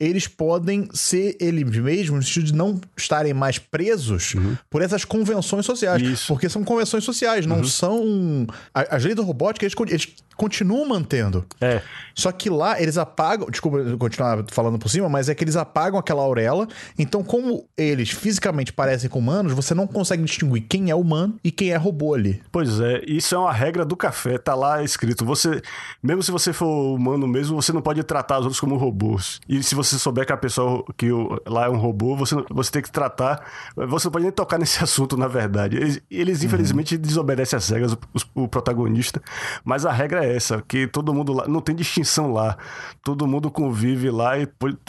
eles 0.00 0.26
podem 0.26 0.88
ser 0.92 1.36
eles 1.40 1.64
mesmos, 1.64 2.16
no 2.16 2.22
sentido 2.22 2.46
de 2.46 2.54
não 2.54 2.80
estarem 2.96 3.32
mais 3.32 3.58
presos 3.58 4.34
uhum. 4.34 4.56
por 4.68 4.82
essas 4.82 5.04
convenções 5.04 5.64
sociais. 5.64 6.02
Isso. 6.02 6.26
Porque 6.26 6.48
são 6.48 6.64
convenções 6.64 7.04
sociais, 7.04 7.46
não 7.46 7.58
uhum. 7.58 7.64
são. 7.64 8.46
As 8.74 9.04
leis 9.04 9.16
da 9.16 9.22
robótica, 9.22 9.64
eles, 9.64 9.74
eles 9.88 10.08
continuam 10.36 10.88
mantendo. 10.88 11.44
É. 11.60 11.82
Só 12.14 12.30
que 12.30 12.48
lá 12.48 12.80
eles 12.80 12.96
apagam. 12.96 13.48
Desculpa 13.50 13.78
continuar 13.98 14.44
falando 14.50 14.78
por 14.78 14.88
cima, 14.88 15.08
mas 15.08 15.28
é 15.28 15.34
que 15.34 15.44
eles 15.44 15.56
apagam 15.56 15.98
aquela 15.98 16.22
auréola. 16.22 16.68
Então, 16.98 17.22
como 17.22 17.66
eles 17.76 18.10
fisicamente 18.10 18.72
parecem 18.72 19.10
com 19.10 19.18
humanos, 19.18 19.52
você 19.52 19.74
não 19.74 19.86
consegue 19.86 20.22
distinguir 20.22 20.62
quem 20.62 20.90
é 20.90 20.94
humano 20.94 21.38
e 21.42 21.50
quem 21.50 21.70
é 21.70 21.76
robô 21.76 22.14
ali. 22.14 22.42
Pois 22.52 22.80
é, 22.80 23.02
isso 23.06 23.34
é 23.34 23.38
uma 23.38 23.52
regra 23.52 23.84
do 23.84 23.96
café, 23.96 24.38
tá 24.38 24.54
lá 24.54 24.82
escrito. 24.82 25.24
Você, 25.24 25.60
mesmo 26.02 26.22
se 26.22 26.30
você 26.30 26.52
for 26.52 26.94
humano 26.94 27.26
mesmo, 27.26 27.60
você 27.60 27.72
não 27.72 27.82
pode 27.82 28.02
tratar 28.02 28.38
os 28.38 28.44
outros 28.44 28.60
como 28.60 28.76
robôs. 28.76 29.40
E 29.48 29.62
se 29.62 29.74
você 29.74 29.98
souber 29.98 30.26
que 30.26 30.32
a 30.32 30.36
pessoa 30.36 30.84
que 30.96 31.08
lá 31.46 31.66
é 31.66 31.68
um 31.68 31.78
robô, 31.78 32.16
você, 32.16 32.34
você 32.50 32.70
tem 32.70 32.82
que 32.82 32.90
tratar. 32.90 33.44
Você 33.76 34.06
não 34.06 34.12
pode 34.12 34.24
nem 34.24 34.32
tocar 34.32 34.58
nesse 34.60 34.82
assunto, 34.82 35.16
na 35.16 35.28
verdade. 35.28 35.76
Eles, 35.76 36.02
eles 36.10 36.40
uhum. 36.40 36.46
infelizmente, 36.46 36.96
desobedecem 36.96 37.56
as 37.56 37.68
regras, 37.68 37.92
o, 37.92 38.44
o 38.44 38.48
protagonista. 38.48 39.22
Mas 39.64 39.84
a 39.86 39.92
regra 39.92 40.23
é 40.23 40.23
essa, 40.24 40.62
que 40.62 40.86
todo 40.86 41.12
mundo 41.12 41.32
lá, 41.32 41.46
não 41.46 41.60
tem 41.60 41.74
distinção 41.74 42.32
lá. 42.32 42.56
Todo 43.02 43.26
mundo 43.26 43.50
convive 43.50 44.10
lá 44.10 44.38
e, 44.38 44.48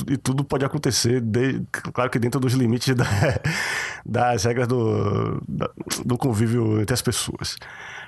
e 0.10 0.18
tudo 0.18 0.44
pode 0.44 0.66
acontecer, 0.66 1.22
de, 1.22 1.62
claro 1.94 2.10
que 2.10 2.20
dentro 2.20 2.40
dos 2.40 2.54
limites 2.54 2.94
da, 2.96 3.06
das 4.06 4.44
regras 4.44 4.68
do, 4.68 5.42
do 6.06 6.18
convívio 6.18 6.82
entre 6.82 6.94
as 6.94 7.02
pessoas. 7.02 7.58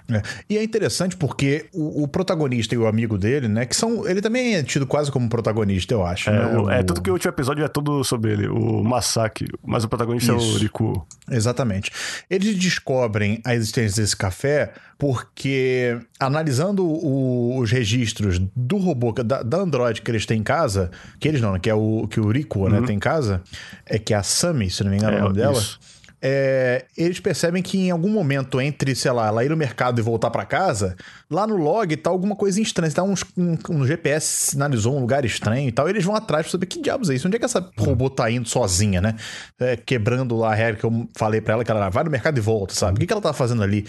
É. 0.09 0.21
E 0.49 0.57
é 0.57 0.63
interessante 0.63 1.17
porque 1.17 1.65
o, 1.73 2.03
o, 2.03 2.07
protagonista 2.07 2.73
e 2.73 2.77
o 2.77 2.87
amigo 2.87 3.17
dele, 3.17 3.47
né? 3.47 3.65
Que 3.65 3.75
são. 3.75 4.07
Ele 4.07 4.21
também 4.21 4.55
é 4.55 4.63
tido 4.63 4.87
quase 4.87 5.11
como 5.11 5.27
protagonista, 5.27 5.93
eu 5.93 6.05
acho. 6.05 6.29
É, 6.29 6.33
né? 6.33 6.57
o, 6.57 6.69
é 6.69 6.83
tudo 6.83 7.01
que 7.01 7.09
o 7.09 7.13
último 7.13 7.31
episódio 7.31 7.63
é 7.63 7.67
todo 7.67 8.03
sobre 8.03 8.31
ele, 8.31 8.47
o 8.47 8.83
Masaki. 8.83 9.47
Mas 9.65 9.83
o 9.83 9.89
protagonista 9.89 10.33
Isso. 10.33 10.53
é 10.53 10.55
o 10.55 10.57
Riku. 10.57 11.05
Exatamente. 11.29 11.91
Eles 12.29 12.57
descobrem 12.57 13.41
a 13.43 13.53
existência 13.53 14.01
desse 14.01 14.15
café 14.15 14.71
porque, 14.97 15.99
analisando 16.19 16.85
o, 16.85 17.59
os 17.59 17.69
registros 17.69 18.39
do 18.55 18.77
robô, 18.77 19.11
da, 19.11 19.43
da, 19.43 19.57
Android 19.57 20.01
que 20.01 20.09
eles 20.09 20.25
têm 20.25 20.39
em 20.39 20.43
casa, 20.43 20.89
que 21.19 21.27
eles 21.27 21.41
não, 21.41 21.53
né, 21.53 21.59
que 21.59 21.69
é 21.69 21.75
o 21.75 22.07
que 22.07 22.19
o 22.19 22.29
Riku, 22.29 22.69
né, 22.69 22.75
uhum. 22.75 22.81
né, 22.81 22.87
tem 22.87 22.95
em 22.95 22.99
casa, 22.99 23.41
é 23.85 23.99
que 23.99 24.13
é 24.13 24.17
a 24.17 24.23
Sami, 24.23 24.71
se 24.71 24.83
não 24.83 24.89
me 24.89 24.97
engano 24.97 25.17
é, 25.17 25.19
o 25.19 25.23
nome 25.23 25.35
dela. 25.35 25.59
Isso 25.59 25.96
é, 26.19 26.85
eles 26.97 27.19
percebem 27.19 27.61
que 27.61 27.77
em 27.77 27.91
algum 27.91 28.09
momento 28.09 28.59
entre, 28.59 28.95
sei 28.95 29.11
lá, 29.11 29.27
ela 29.27 29.45
ir 29.45 29.49
no 29.49 29.57
mercado 29.57 29.99
e 29.99 30.01
voltar 30.01 30.31
para 30.31 30.45
casa, 30.45 30.95
lá 31.29 31.45
no 31.45 31.55
log 31.55 31.95
tá 31.97 32.09
alguma 32.09 32.35
coisa 32.35 32.59
estranha. 32.59 32.91
Tá 32.91 33.03
uns, 33.03 33.23
um, 33.37 33.57
um, 33.69 33.85
GPS 33.85 34.51
sinalizou 34.51 34.95
um 34.95 34.99
lugar 34.99 35.23
estranho 35.25 35.69
e 35.69 35.71
tal. 35.71 35.87
E 35.87 35.91
eles 35.91 36.03
vão 36.03 36.15
atrás 36.15 36.45
pra 36.45 36.51
saber 36.51 36.65
que 36.65 36.81
diabos 36.81 37.09
é 37.09 37.15
isso. 37.15 37.27
Onde 37.27 37.35
é 37.35 37.39
que 37.39 37.45
essa 37.45 37.69
robô 37.77 38.09
tá 38.09 38.29
indo 38.31 38.49
sozinha, 38.49 38.99
né? 38.99 39.15
É, 39.59 39.75
quebrando 39.75 40.35
lá 40.35 40.51
a 40.51 40.55
regra 40.55 40.79
que 40.79 40.85
eu 40.85 41.07
falei 41.15 41.39
para 41.39 41.53
ela 41.53 41.63
que 41.63 41.71
ela 41.71 41.89
vai 41.89 42.03
no 42.03 42.09
mercado 42.09 42.37
e 42.37 42.41
volta, 42.41 42.73
sabe? 42.73 42.97
O 42.97 42.99
que, 42.99 43.05
que 43.05 43.13
ela 43.13 43.21
tá 43.21 43.33
fazendo 43.33 43.61
ali? 43.61 43.85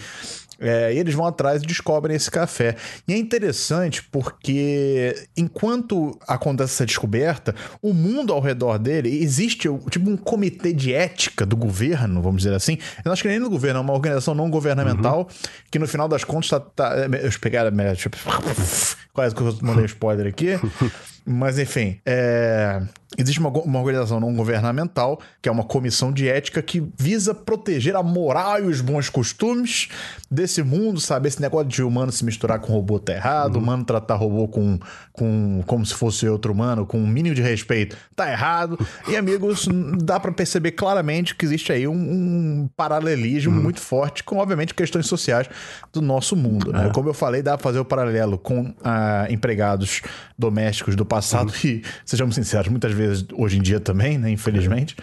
É, 0.59 0.93
e 0.93 0.97
eles 0.97 1.13
vão 1.13 1.25
atrás 1.25 1.63
e 1.63 1.65
descobrem 1.65 2.15
esse 2.15 2.29
café. 2.29 2.75
E 3.07 3.13
é 3.13 3.17
interessante 3.17 4.03
porque 4.03 5.27
enquanto 5.37 6.17
acontece 6.27 6.73
essa 6.73 6.85
descoberta, 6.85 7.55
o 7.81 7.93
mundo 7.93 8.33
ao 8.33 8.41
redor 8.41 8.77
dele 8.77 9.23
existe 9.23 9.69
tipo 9.89 10.09
um 10.09 10.17
comitê 10.17 10.73
de 10.73 10.93
ética 10.93 11.45
do 11.45 11.55
governo, 11.55 12.21
vamos 12.21 12.43
dizer 12.43 12.53
assim. 12.53 12.77
Eu 13.03 13.11
acho 13.11 13.21
que 13.21 13.29
nem 13.29 13.39
do 13.39 13.49
governo, 13.49 13.79
é 13.79 13.81
uma 13.81 13.93
organização 13.93 14.35
não 14.35 14.49
governamental 14.49 15.19
uhum. 15.19 15.49
que 15.71 15.79
no 15.79 15.87
final 15.87 16.07
das 16.07 16.23
contas 16.23 16.49
tá. 16.49 16.59
tá 16.59 16.95
eu 16.97 17.39
pegar, 17.39 17.71
tipo, 17.95 18.17
quase 19.13 19.33
que 19.33 19.41
eu 19.41 19.57
mandei 19.61 19.83
um 19.83 19.85
spoiler 19.85 20.27
aqui. 20.27 20.59
Mas 21.31 21.59
enfim, 21.59 21.99
é... 22.07 22.81
existe 23.15 23.39
uma, 23.39 23.49
uma 23.49 23.77
organização 23.77 24.19
não 24.19 24.33
governamental, 24.33 25.21
que 25.39 25.47
é 25.47 25.51
uma 25.51 25.63
comissão 25.63 26.11
de 26.11 26.27
ética 26.27 26.59
que 26.59 26.83
visa 26.97 27.35
proteger 27.35 27.95
a 27.95 28.01
moral 28.01 28.63
e 28.63 28.63
os 28.63 28.81
bons 28.81 29.09
costumes 29.09 29.89
desse 30.29 30.63
mundo, 30.63 30.99
sabe? 30.99 31.27
Esse 31.27 31.39
negócio 31.39 31.67
de 31.67 31.83
humano 31.83 32.11
se 32.11 32.25
misturar 32.25 32.59
com 32.59 32.73
robô 32.73 32.97
tá 32.97 33.13
errado, 33.13 33.57
uhum. 33.57 33.61
humano 33.61 33.85
tratar 33.85 34.15
robô 34.15 34.47
com, 34.47 34.79
com 35.13 35.63
como 35.67 35.85
se 35.85 35.93
fosse 35.93 36.27
outro 36.27 36.51
humano, 36.51 36.83
com 36.83 36.97
um 36.97 37.07
mínimo 37.07 37.35
de 37.35 37.43
respeito, 37.43 37.95
tá 38.15 38.31
errado. 38.31 38.79
E 39.07 39.15
amigos, 39.15 39.67
dá 40.01 40.19
para 40.19 40.31
perceber 40.31 40.71
claramente 40.71 41.35
que 41.35 41.45
existe 41.45 41.71
aí 41.71 41.87
um, 41.87 41.93
um 41.93 42.69
paralelismo 42.75 43.55
uhum. 43.55 43.61
muito 43.61 43.81
forte 43.81 44.23
com, 44.23 44.37
obviamente, 44.37 44.73
questões 44.73 45.05
sociais 45.05 45.47
do 45.93 46.01
nosso 46.01 46.35
mundo. 46.35 46.73
Né? 46.73 46.87
É. 46.87 46.89
Como 46.89 47.07
eu 47.07 47.13
falei, 47.13 47.43
dá 47.43 47.55
pra 47.55 47.63
fazer 47.63 47.77
o 47.77 47.85
paralelo 47.85 48.39
com 48.39 48.73
ah, 48.83 49.27
empregados 49.29 50.01
domésticos 50.35 50.95
do 50.95 51.05
passado 51.05 51.18
passado 51.19 51.49
uhum. 51.49 51.69
e, 51.69 51.83
sejamos 52.05 52.35
sinceros, 52.35 52.67
muitas 52.67 52.91
vezes 52.91 53.25
hoje 53.33 53.57
em 53.57 53.61
dia 53.61 53.79
também, 53.79 54.17
né? 54.17 54.29
Infelizmente. 54.29 54.95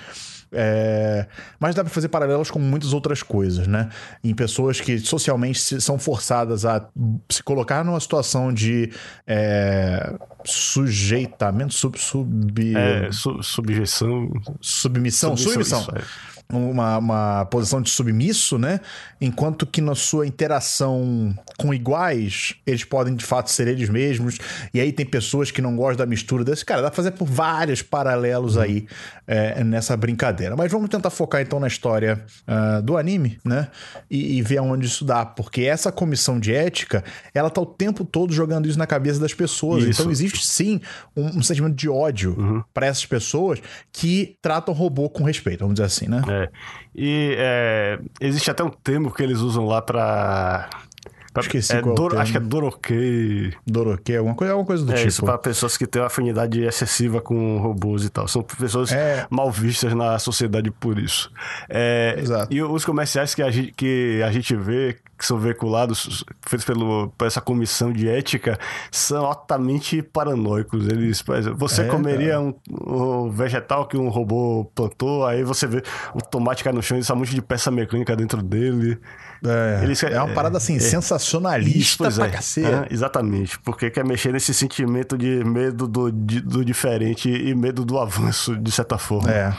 É, 0.53 1.27
mas 1.59 1.75
dá 1.75 1.83
para 1.83 1.93
fazer 1.93 2.09
paralelos 2.09 2.51
com 2.51 2.59
muitas 2.59 2.93
outras 2.93 3.23
coisas, 3.23 3.67
né? 3.67 3.89
Em 4.23 4.35
pessoas 4.35 4.81
que 4.81 4.99
socialmente 4.99 5.81
são 5.81 5.99
forçadas 5.99 6.65
a 6.65 6.89
se 7.29 7.43
colocar 7.43 7.85
numa 7.85 8.01
situação 8.01 8.53
de 8.53 8.91
é, 9.27 10.15
sujeitamento, 10.45 11.75
sub, 11.75 11.99
sub, 11.99 12.77
é, 12.77 13.11
su, 13.11 13.43
subjeção, 13.43 14.31
submissão, 14.61 15.37
submissão. 15.37 15.83
submissão. 15.83 16.05
Uma, 16.49 16.99
uma 16.99 17.45
posição 17.47 17.83
de 17.83 17.91
submisso, 17.91 18.57
né? 18.57 18.81
Enquanto 19.21 19.67
que 19.67 19.81
na 19.81 19.97
sua 19.97 20.27
interação 20.27 21.35
com 21.59 21.75
iguais, 21.75 22.55
eles 22.67 22.85
podem 22.85 23.15
de 23.15 23.25
fato 23.25 23.51
ser 23.51 23.67
eles 23.67 23.89
mesmos. 23.89 24.39
E 24.73 24.81
aí 24.81 24.93
tem 24.93 25.05
pessoas 25.05 25.51
que 25.51 25.61
não 25.61 25.75
gostam 25.75 26.05
da 26.05 26.07
mistura 26.07 26.45
desse. 26.45 26.65
Cara, 26.65 26.83
dá 26.83 26.89
pra 26.89 26.97
fazer 26.97 27.13
por 27.13 27.27
vários 27.27 27.83
paralelos 27.83 28.57
aí 28.57 28.87
é, 29.27 29.65
nessa 29.65 29.97
brincadeira. 29.97 30.55
Mas 30.55 30.71
vamos 30.71 30.89
tentar 30.89 31.11
focar 31.11 31.41
então 31.41 31.59
na 31.59 31.67
história 31.67 32.25
uh, 32.47 32.83
do 32.83 32.97
anime, 32.97 33.39
né? 33.45 33.69
E, 34.11 34.39
e, 34.39 34.43
ver 34.43 34.59
aonde 34.59 34.87
isso 34.87 35.05
dá. 35.05 35.25
Porque 35.25 35.63
essa 35.63 35.91
comissão 35.91 36.39
de 36.39 36.55
ética, 36.55 37.03
ela 37.35 37.51
tá 37.51 37.61
o 37.61 37.67
tempo 37.67 38.05
todo 38.05 38.33
jogando 38.33 38.69
isso 38.69 38.79
na 38.79 38.87
cabeça 38.87 39.19
das 39.19 39.35
pessoas. 39.35 39.83
Isso. 39.83 40.03
Então 40.03 40.13
existe 40.13 40.47
sim 40.47 40.81
um, 41.17 41.39
um 41.39 41.43
sentimento 41.43 41.75
de 41.75 41.89
ódio 41.89 42.37
uhum. 42.39 42.63
para 42.73 42.87
essas 42.87 43.07
pessoas 43.07 43.61
que 43.91 44.37
tratam 44.41 44.73
o 44.73 44.77
robô 44.77 45.09
com 45.09 45.25
respeito, 45.25 45.61
vamos 45.61 45.75
dizer 45.75 45.87
assim, 45.87 46.07
né? 46.07 46.23
É. 46.29 46.36
E 46.95 47.35
é, 47.39 47.99
existe 48.21 48.51
até 48.51 48.63
um 48.65 48.71
termo 48.71 49.13
que 49.13 49.23
eles 49.23 49.39
usam 49.39 49.67
lá 49.67 49.83
para 49.83 50.69
Esqueci 51.41 51.73
é, 51.75 51.79
é 51.79 51.83
Dor. 51.83 52.17
Acho 52.19 52.33
que 52.33 52.39
é 52.39 52.41
Doroquei. 52.41 53.53
Doroquei, 53.67 54.17
alguma 54.17 54.35
coisa, 54.35 54.53
alguma 54.53 54.67
coisa 54.67 54.85
do 54.85 54.93
É 54.93 54.97
tipo. 54.97 55.09
isso 55.09 55.25
para 55.25 55.39
pessoas 55.39 55.77
que 55.77 55.87
têm 55.87 56.01
uma 56.03 56.07
afinidade 56.09 56.63
excessiva 56.63 57.21
com 57.21 57.59
robôs 57.59 58.05
e 58.05 58.09
tal. 58.11 58.27
São 58.29 58.43
pessoas 58.43 58.93
É. 58.93 59.27
mal 59.31 59.51
vistas 59.51 59.93
na 59.95 60.19
sociedade 60.19 60.71
por 60.71 60.99
isso. 60.99 61.31
É, 61.69 62.17
Exato. 62.19 62.53
E 62.53 62.63
os 62.63 62.85
comerciais 62.85 63.35
que 63.35 63.43
a 63.43 63.51
gente, 63.51 63.73
que 63.73 64.23
a 64.25 64.31
gente 64.33 64.55
vê, 64.57 64.97
que 65.19 65.25
são 65.25 65.39
veiculados, 65.39 66.25
feitos 66.47 66.65
pelo, 66.67 67.09
por 67.17 67.27
essa 67.27 67.41
comissão 67.41 67.91
de 67.93 68.09
ética, 68.09 68.59
são 68.91 69.25
altamente 69.25 70.03
paranoicos. 70.03 70.87
Eles, 70.89 71.23
por 71.23 71.37
exemplo, 71.37 71.59
você 71.59 71.83
É, 71.83 71.85
comeria 71.87 72.39
um, 72.41 72.55
um 72.71 73.31
vegetal 73.31 73.87
que 73.87 73.97
um 73.97 74.09
robô 74.09 74.71
plantou, 74.75 75.25
aí 75.27 75.43
você 75.43 75.67
vê 75.67 75.83
o 76.15 76.21
tomate 76.21 76.63
cai 76.63 76.73
no 76.73 76.83
chão 76.83 76.97
e 76.99 77.01
essa 77.01 77.15
monte 77.15 77.35
de 77.35 77.41
peça 77.43 77.71
mecânica 77.71 78.15
dentro 78.15 78.43
dele. 78.43 78.99
É, 79.49 79.81
Eles- 79.83 80.03
é 80.03 80.21
uma 80.23 80.33
parada 80.35 80.57
assim, 80.59 80.77
é. 80.77 80.81
sensacionalista 80.81 82.05
pois 82.05 82.17
pra 82.17 82.27
é. 82.27 82.31
cacete. 82.31 82.67
É, 82.67 82.87
exatamente, 82.91 83.59
porque 83.61 83.91
quer 83.91 84.05
mexer 84.05 84.33
nesse 84.33 84.53
sentimento 84.55 85.17
de 85.17 85.45
medo 85.45 85.87
do, 85.87 86.11
de- 86.11 86.41
do 86.41 86.65
diferente 86.65 87.29
e 87.31 87.55
medo 87.55 87.85
do 87.85 87.99
avanço, 87.99 88.57
de 88.57 88.71
certa 88.71 88.99
forma. 88.99 89.31
É. 89.31 89.53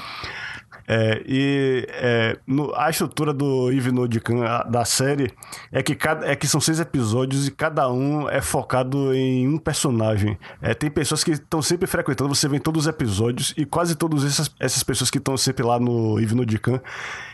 É, 0.89 1.21
e 1.27 1.85
é, 1.89 2.37
no- 2.47 2.73
a 2.73 2.89
estrutura 2.89 3.33
do 3.33 3.69
Yves 3.69 3.91
Nodican, 3.91 4.37
da 4.69 4.85
série, 4.85 5.29
é 5.69 5.83
que, 5.83 5.93
cada, 5.93 6.25
é 6.25 6.33
que 6.33 6.47
são 6.47 6.61
seis 6.61 6.79
episódios 6.79 7.45
e 7.45 7.51
cada 7.51 7.91
um 7.91 8.29
é 8.29 8.39
focado 8.39 9.13
em 9.13 9.45
um 9.49 9.57
personagem. 9.57 10.37
É, 10.61 10.73
tem 10.73 10.89
pessoas 10.89 11.25
que 11.25 11.31
estão 11.31 11.61
sempre 11.61 11.87
frequentando, 11.87 12.33
você 12.33 12.47
vê 12.47 12.55
em 12.55 12.59
todos 12.61 12.83
os 12.83 12.87
episódios, 12.87 13.53
e 13.57 13.65
quase 13.65 13.95
todas 13.95 14.23
essas, 14.23 14.49
essas 14.61 14.81
pessoas 14.81 15.11
que 15.11 15.17
estão 15.17 15.35
sempre 15.35 15.61
lá 15.65 15.77
no 15.77 16.17
Yves 16.21 16.33
Nodican, 16.33 16.79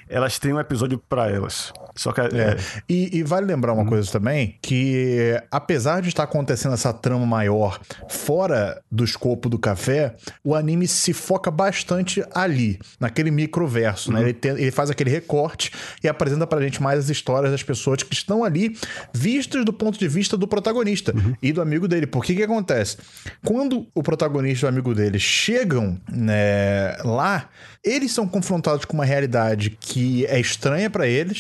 elas 0.10 0.40
têm 0.40 0.52
um 0.52 0.60
episódio 0.60 0.98
pra 0.98 1.30
elas. 1.30 1.72
Só 1.96 2.12
que 2.12 2.22
É. 2.22 2.26
é, 2.26 2.58
E, 2.90 3.18
e 3.20 3.24
vale 3.24 3.46
lembrar 3.46 3.74
uma 3.74 3.86
coisa 3.86 4.12
também, 4.12 4.58
que 4.62 5.40
apesar 5.52 6.02
de 6.02 6.08
estar 6.10 6.24
acontecendo 6.24 6.74
essa 6.74 6.92
trama 6.94 7.26
maior 7.26 7.80
fora 8.10 8.82
do 8.92 9.04
escopo 9.04 9.50
do 9.50 9.60
café, 9.60 10.16
o 10.44 10.56
anime 10.56 10.88
se 10.88 11.14
foca 11.14 11.52
bastante 11.52 12.24
ali, 12.34 12.80
naquele 13.00 13.30
microverso, 13.32 14.12
né? 14.12 14.22
Ele, 14.22 14.34
tem- 14.34 14.52
ele 14.52 14.72
faz 14.72 14.90
aquele 14.90 15.10
recorte 15.10 15.72
e 16.04 16.08
apresenta 16.08 16.48
pra 16.48 16.62
gente 16.62 16.82
mais 16.82 17.00
as 17.00 17.10
histórias 17.10 17.52
das 17.52 17.64
pessoas 17.64 18.02
que 18.04 18.14
estão 18.14 18.44
ali, 18.44 18.78
vistas 19.14 19.64
do 19.66 19.74
ponto 19.74 19.98
de 20.00 20.08
vista 20.08 20.36
do 20.38 20.48
protagonista 20.48 21.14
e 21.42 21.52
do 21.52 21.62
amigo 21.62 21.88
dele. 21.88 22.08
Porque 22.08 22.36
que 22.36 22.44
acontece? 22.44 22.98
Quando 23.46 23.88
o 23.94 24.02
protagonista 24.04 24.66
e 24.66 24.68
o 24.68 24.70
amigo 24.70 24.94
dele 24.96 25.20
chegam 25.20 26.00
né, 26.12 26.96
lá, 27.04 27.50
eles 27.84 28.12
são 28.12 28.28
confrontados 28.28 28.86
com 28.86 28.94
uma 28.94 29.06
realidade 29.06 29.70
que 29.80 30.26
é 30.26 30.40
estranha 30.40 30.90
pra 30.90 31.08
eles. 31.08 31.40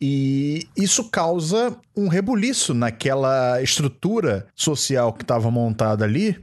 E 0.00 0.66
isso 0.76 1.04
causa 1.10 1.76
um 1.96 2.08
rebuliço 2.08 2.74
naquela 2.74 3.62
estrutura 3.62 4.46
social 4.54 5.12
que 5.12 5.22
estava 5.22 5.50
montada 5.50 6.04
ali, 6.04 6.38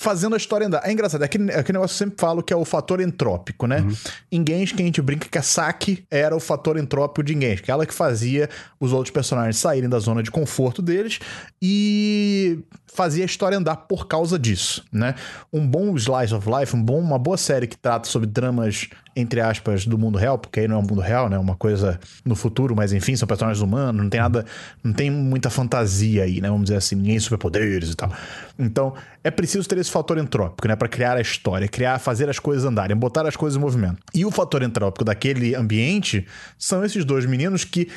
fazendo 0.00 0.34
a 0.34 0.38
história 0.38 0.66
andar. 0.66 0.80
É 0.82 0.90
engraçado, 0.90 1.20
é 1.20 1.26
aquele, 1.26 1.50
é 1.50 1.58
aquele 1.58 1.76
negócio 1.76 1.94
que 1.94 2.02
eu 2.02 2.08
sempre 2.08 2.20
falo 2.20 2.42
que 2.42 2.54
é 2.54 2.56
o 2.56 2.64
fator 2.64 3.00
entrópico, 3.00 3.66
né? 3.66 3.86
Em 4.32 4.42
Genshin, 4.46 4.76
a 4.76 4.86
gente 4.86 5.02
brinca 5.02 5.28
que 5.28 5.36
a 5.36 5.42
Saki 5.42 6.06
era 6.10 6.34
o 6.34 6.40
fator 6.40 6.78
entrópico 6.78 7.22
de 7.22 7.34
Genshin, 7.34 7.62
que 7.62 7.70
é 7.70 7.72
ela 7.72 7.84
que 7.84 7.92
fazia 7.92 8.48
os 8.80 8.94
outros 8.94 9.12
personagens 9.12 9.56
saírem 9.58 9.90
da 9.90 9.98
zona 9.98 10.22
de 10.22 10.30
conforto 10.30 10.80
deles 10.80 11.20
e 11.60 12.60
fazia 12.86 13.24
a 13.24 13.26
história 13.26 13.56
andar 13.56 13.76
por 13.76 14.06
causa 14.06 14.38
disso, 14.38 14.84
né? 14.90 15.14
Um 15.52 15.66
bom 15.66 15.94
slice 15.96 16.34
of 16.34 16.48
life, 16.48 16.74
um 16.74 16.82
bom, 16.82 16.98
uma 16.98 17.18
boa 17.18 17.36
série 17.36 17.66
que 17.66 17.76
trata 17.76 18.08
sobre 18.08 18.26
dramas, 18.26 18.88
entre 19.14 19.40
aspas, 19.40 19.86
do 19.86 19.98
mundo 19.98 20.18
real, 20.18 20.38
porque 20.38 20.60
aí 20.60 20.68
não 20.68 20.76
é 20.76 20.78
um 20.78 20.86
mundo 20.86 21.00
real, 21.00 21.28
né? 21.28 21.36
É 21.36 21.38
uma 21.38 21.56
coisa 21.56 22.00
no 22.24 22.34
futuro, 22.34 22.74
mas 22.74 22.92
enfim, 22.92 23.14
são 23.16 23.28
personagens 23.28 23.62
humanos, 23.62 24.02
não 24.02 24.10
tem 24.10 24.20
nada, 24.20 24.44
não 24.82 24.89
tem 24.92 25.10
muita 25.10 25.50
fantasia 25.50 26.24
aí, 26.24 26.40
né? 26.40 26.48
Vamos 26.48 26.64
dizer 26.64 26.76
assim, 26.76 26.96
ninguém 26.96 27.18
superpoderes 27.18 27.90
e 27.90 27.94
tal. 27.94 28.12
Então, 28.58 28.94
é 29.22 29.30
preciso 29.30 29.68
ter 29.68 29.78
esse 29.78 29.90
fator 29.90 30.18
entrópico, 30.18 30.66
né? 30.68 30.76
Para 30.76 30.88
criar 30.88 31.16
a 31.16 31.20
história, 31.20 31.68
criar, 31.68 31.98
fazer 31.98 32.28
as 32.28 32.38
coisas 32.38 32.64
andarem, 32.64 32.96
botar 32.96 33.26
as 33.26 33.36
coisas 33.36 33.56
em 33.56 33.60
movimento. 33.60 33.98
E 34.14 34.24
o 34.24 34.30
fator 34.30 34.62
entrópico 34.62 35.04
daquele 35.04 35.54
ambiente 35.54 36.26
são 36.58 36.84
esses 36.84 37.04
dois 37.04 37.26
meninos 37.26 37.64
que, 37.64 37.88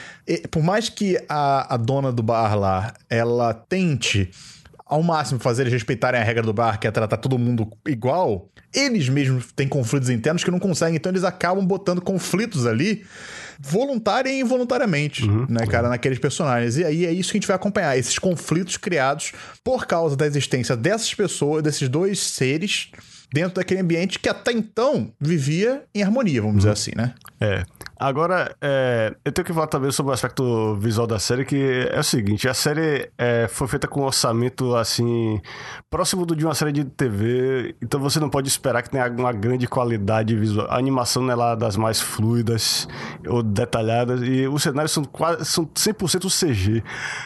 por 0.51 0.63
mais 0.63 0.89
que 0.89 1.17
a, 1.29 1.73
a 1.73 1.77
dona 1.77 2.11
do 2.11 2.23
bar 2.23 2.55
lá, 2.57 2.93
ela 3.09 3.53
tente 3.53 4.29
ao 4.85 5.01
máximo 5.01 5.39
fazer 5.39 5.63
eles 5.63 5.73
respeitarem 5.73 6.21
a 6.21 6.23
regra 6.23 6.43
do 6.43 6.53
bar, 6.53 6.79
que 6.79 6.85
é 6.85 6.91
tratar 6.91 7.17
todo 7.17 7.37
mundo 7.39 7.67
igual, 7.87 8.49
eles 8.73 9.09
mesmos 9.09 9.51
têm 9.51 9.67
conflitos 9.67 10.09
internos 10.09 10.43
que 10.43 10.51
não 10.51 10.59
conseguem, 10.59 10.97
então 10.97 11.11
eles 11.11 11.23
acabam 11.23 11.65
botando 11.65 12.01
conflitos 12.01 12.67
ali 12.67 13.03
voluntária 13.59 14.29
e 14.29 14.39
involuntariamente, 14.39 15.27
né, 15.49 15.65
cara, 15.67 15.89
naqueles 15.89 16.19
personagens. 16.19 16.77
E 16.77 16.83
aí 16.83 17.05
é 17.05 17.11
isso 17.11 17.31
que 17.31 17.37
a 17.37 17.39
gente 17.39 17.47
vai 17.47 17.55
acompanhar, 17.55 17.97
esses 17.97 18.17
conflitos 18.19 18.77
criados 18.77 19.31
por 19.63 19.85
causa 19.85 20.15
da 20.15 20.25
existência 20.25 20.75
dessas 20.75 21.13
pessoas, 21.13 21.63
desses 21.63 21.89
dois 21.89 22.19
seres 22.19 22.89
dentro 23.33 23.55
daquele 23.55 23.81
ambiente 23.81 24.19
que 24.19 24.29
até 24.29 24.51
então 24.51 25.11
vivia 25.19 25.83
em 25.93 26.03
harmonia, 26.03 26.41
vamos 26.41 26.57
dizer 26.57 26.69
assim, 26.69 26.91
né? 26.95 27.15
É. 27.41 27.63
Agora, 28.03 28.53
é, 28.59 29.15
eu 29.23 29.31
tenho 29.31 29.45
que 29.45 29.53
falar 29.53 29.67
também 29.67 29.89
sobre 29.89 30.09
o 30.09 30.13
aspecto 30.13 30.75
visual 30.75 31.07
da 31.07 31.17
série, 31.19 31.45
que 31.45 31.87
é 31.89 31.97
o 31.97 32.03
seguinte, 32.03 32.49
a 32.49 32.53
série 32.53 33.09
é, 33.17 33.47
foi 33.47 33.65
feita 33.65 33.87
com 33.87 34.01
um 34.01 34.03
orçamento, 34.03 34.75
assim, 34.75 35.39
próximo 35.89 36.25
do 36.25 36.35
de 36.35 36.43
uma 36.43 36.53
série 36.53 36.73
de 36.73 36.83
TV, 36.83 37.73
então 37.81 38.01
você 38.01 38.19
não 38.19 38.29
pode 38.29 38.49
esperar 38.49 38.83
que 38.83 38.89
tenha 38.89 39.09
uma 39.09 39.31
grande 39.31 39.69
qualidade 39.69 40.35
visual. 40.35 40.67
A 40.69 40.77
animação 40.77 41.23
não 41.23 41.31
é 41.31 41.35
lá 41.35 41.55
das 41.55 41.77
mais 41.77 42.01
fluidas 42.01 42.89
ou 43.25 43.41
detalhadas, 43.41 44.21
e 44.21 44.49
os 44.49 44.61
cenários 44.61 44.91
são, 44.91 45.05
quase, 45.05 45.45
são 45.45 45.65
100% 45.65 46.27
CG. 46.27 46.83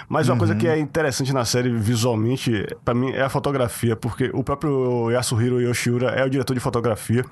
Mas 0.08 0.30
uma 0.30 0.38
coisa 0.38 0.54
que 0.54 0.68
é 0.68 0.78
interessante 0.78 1.34
na 1.34 1.44
série 1.44 1.72
visualmente, 1.72 2.68
pra 2.86 2.94
mim, 2.94 3.13
é 3.13 3.24
a 3.24 3.30
fotografia, 3.30 3.96
porque 3.96 4.30
o 4.32 4.44
próprio 4.44 5.10
Yasuhiro 5.10 5.60
Yoshiura 5.60 6.12
é 6.12 6.24
o 6.24 6.30
diretor 6.30 6.54
de 6.54 6.60
fotografia, 6.60 7.26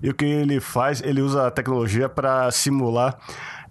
e 0.00 0.08
o 0.08 0.14
que 0.14 0.24
ele 0.24 0.60
faz, 0.60 1.02
ele 1.02 1.20
usa 1.20 1.48
a 1.48 1.50
tecnologia 1.50 2.08
para 2.08 2.48
simular 2.52 2.91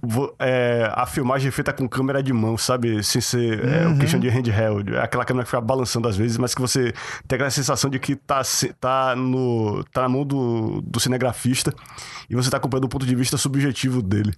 vo- 0.02 0.34
é, 0.40 0.90
a 0.94 1.06
filmagem 1.06 1.50
feita 1.52 1.72
com 1.72 1.88
câmera 1.88 2.22
de 2.24 2.34
mão, 2.34 2.58
sabe? 2.58 3.04
Sem 3.04 3.22
ser 3.22 3.66
é, 3.66 3.88
o 3.88 3.98
que 3.98 4.08
chama 4.08 4.22
de 4.22 4.30
handheld. 4.30 4.96
É 4.96 5.02
aquela 5.02 5.24
câmera 5.26 5.44
que 5.44 5.50
fica 5.52 5.62
balançando 5.62 6.08
às 6.08 6.18
vezes, 6.18 6.38
mas 6.38 6.56
que 6.56 6.62
você 6.62 6.94
tem 7.28 7.36
aquela 7.36 7.50
sensação 7.52 7.90
de 7.90 8.00
que 8.00 8.16
tá, 8.16 8.42
tá, 8.80 9.16
no, 9.16 9.84
tá 9.94 10.02
na 10.02 10.10
mão 10.10 10.26
do, 10.26 10.82
do 10.82 11.00
cinegrafista 11.00 11.74
e 12.32 12.36
você 12.36 12.50
tá 12.50 12.56
acompanhando 12.58 12.86
o 12.86 12.90
ponto 12.90 13.06
de 13.06 13.14
vista 13.14 13.38
subjetivo 13.38 14.02
dele. 14.02 14.34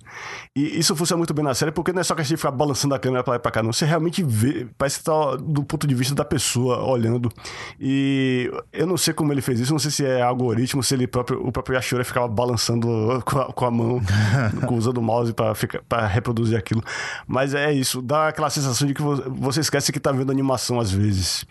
E 0.55 0.79
isso 0.79 0.95
funciona 0.95 1.19
muito 1.19 1.33
bem 1.33 1.45
na 1.45 1.53
série, 1.53 1.71
porque 1.71 1.93
não 1.93 2.01
é 2.01 2.03
só 2.03 2.15
que 2.15 2.21
a 2.21 2.23
gente 2.23 2.37
fica 2.37 2.49
balançando 2.51 2.95
a 2.95 2.99
câmera 2.99 3.23
pra 3.23 3.33
lá 3.33 3.37
e 3.37 3.39
pra 3.39 3.51
cá, 3.51 3.61
não. 3.61 3.71
Você 3.71 3.85
realmente 3.85 4.23
vê, 4.23 4.67
parece 4.77 4.97
que 4.99 5.05
tá 5.05 5.35
do 5.35 5.63
ponto 5.63 5.85
de 5.85 5.93
vista 5.93 6.15
da 6.15 6.25
pessoa 6.25 6.83
olhando. 6.83 7.31
E 7.79 8.51
eu 8.71 8.87
não 8.87 8.97
sei 8.97 9.13
como 9.13 9.31
ele 9.31 9.41
fez 9.41 9.59
isso, 9.59 9.71
não 9.71 9.79
sei 9.79 9.91
se 9.91 10.05
é 10.05 10.21
algoritmo, 10.21 10.81
se 10.81 10.93
ele 10.95 11.05
próprio, 11.07 11.45
o 11.45 11.51
próprio 11.51 11.75
Yashura 11.75 12.03
ficava 12.03 12.27
balançando 12.27 12.87
com 13.25 13.39
a, 13.39 13.53
com 13.53 13.65
a 13.65 13.71
mão, 13.71 14.01
usando 14.71 14.97
o 14.97 15.01
mouse 15.03 15.31
pra, 15.33 15.53
ficar, 15.53 15.81
pra 15.87 16.07
reproduzir 16.07 16.57
aquilo. 16.57 16.83
Mas 17.27 17.53
é 17.53 17.71
isso, 17.71 18.01
dá 18.01 18.29
aquela 18.29 18.49
sensação 18.49 18.87
de 18.87 18.93
que 18.93 19.01
vo- 19.01 19.23
você 19.35 19.59
esquece 19.59 19.91
que 19.91 19.99
tá 19.99 20.11
vendo 20.11 20.31
animação 20.31 20.79
às 20.79 20.91
vezes. 20.91 21.45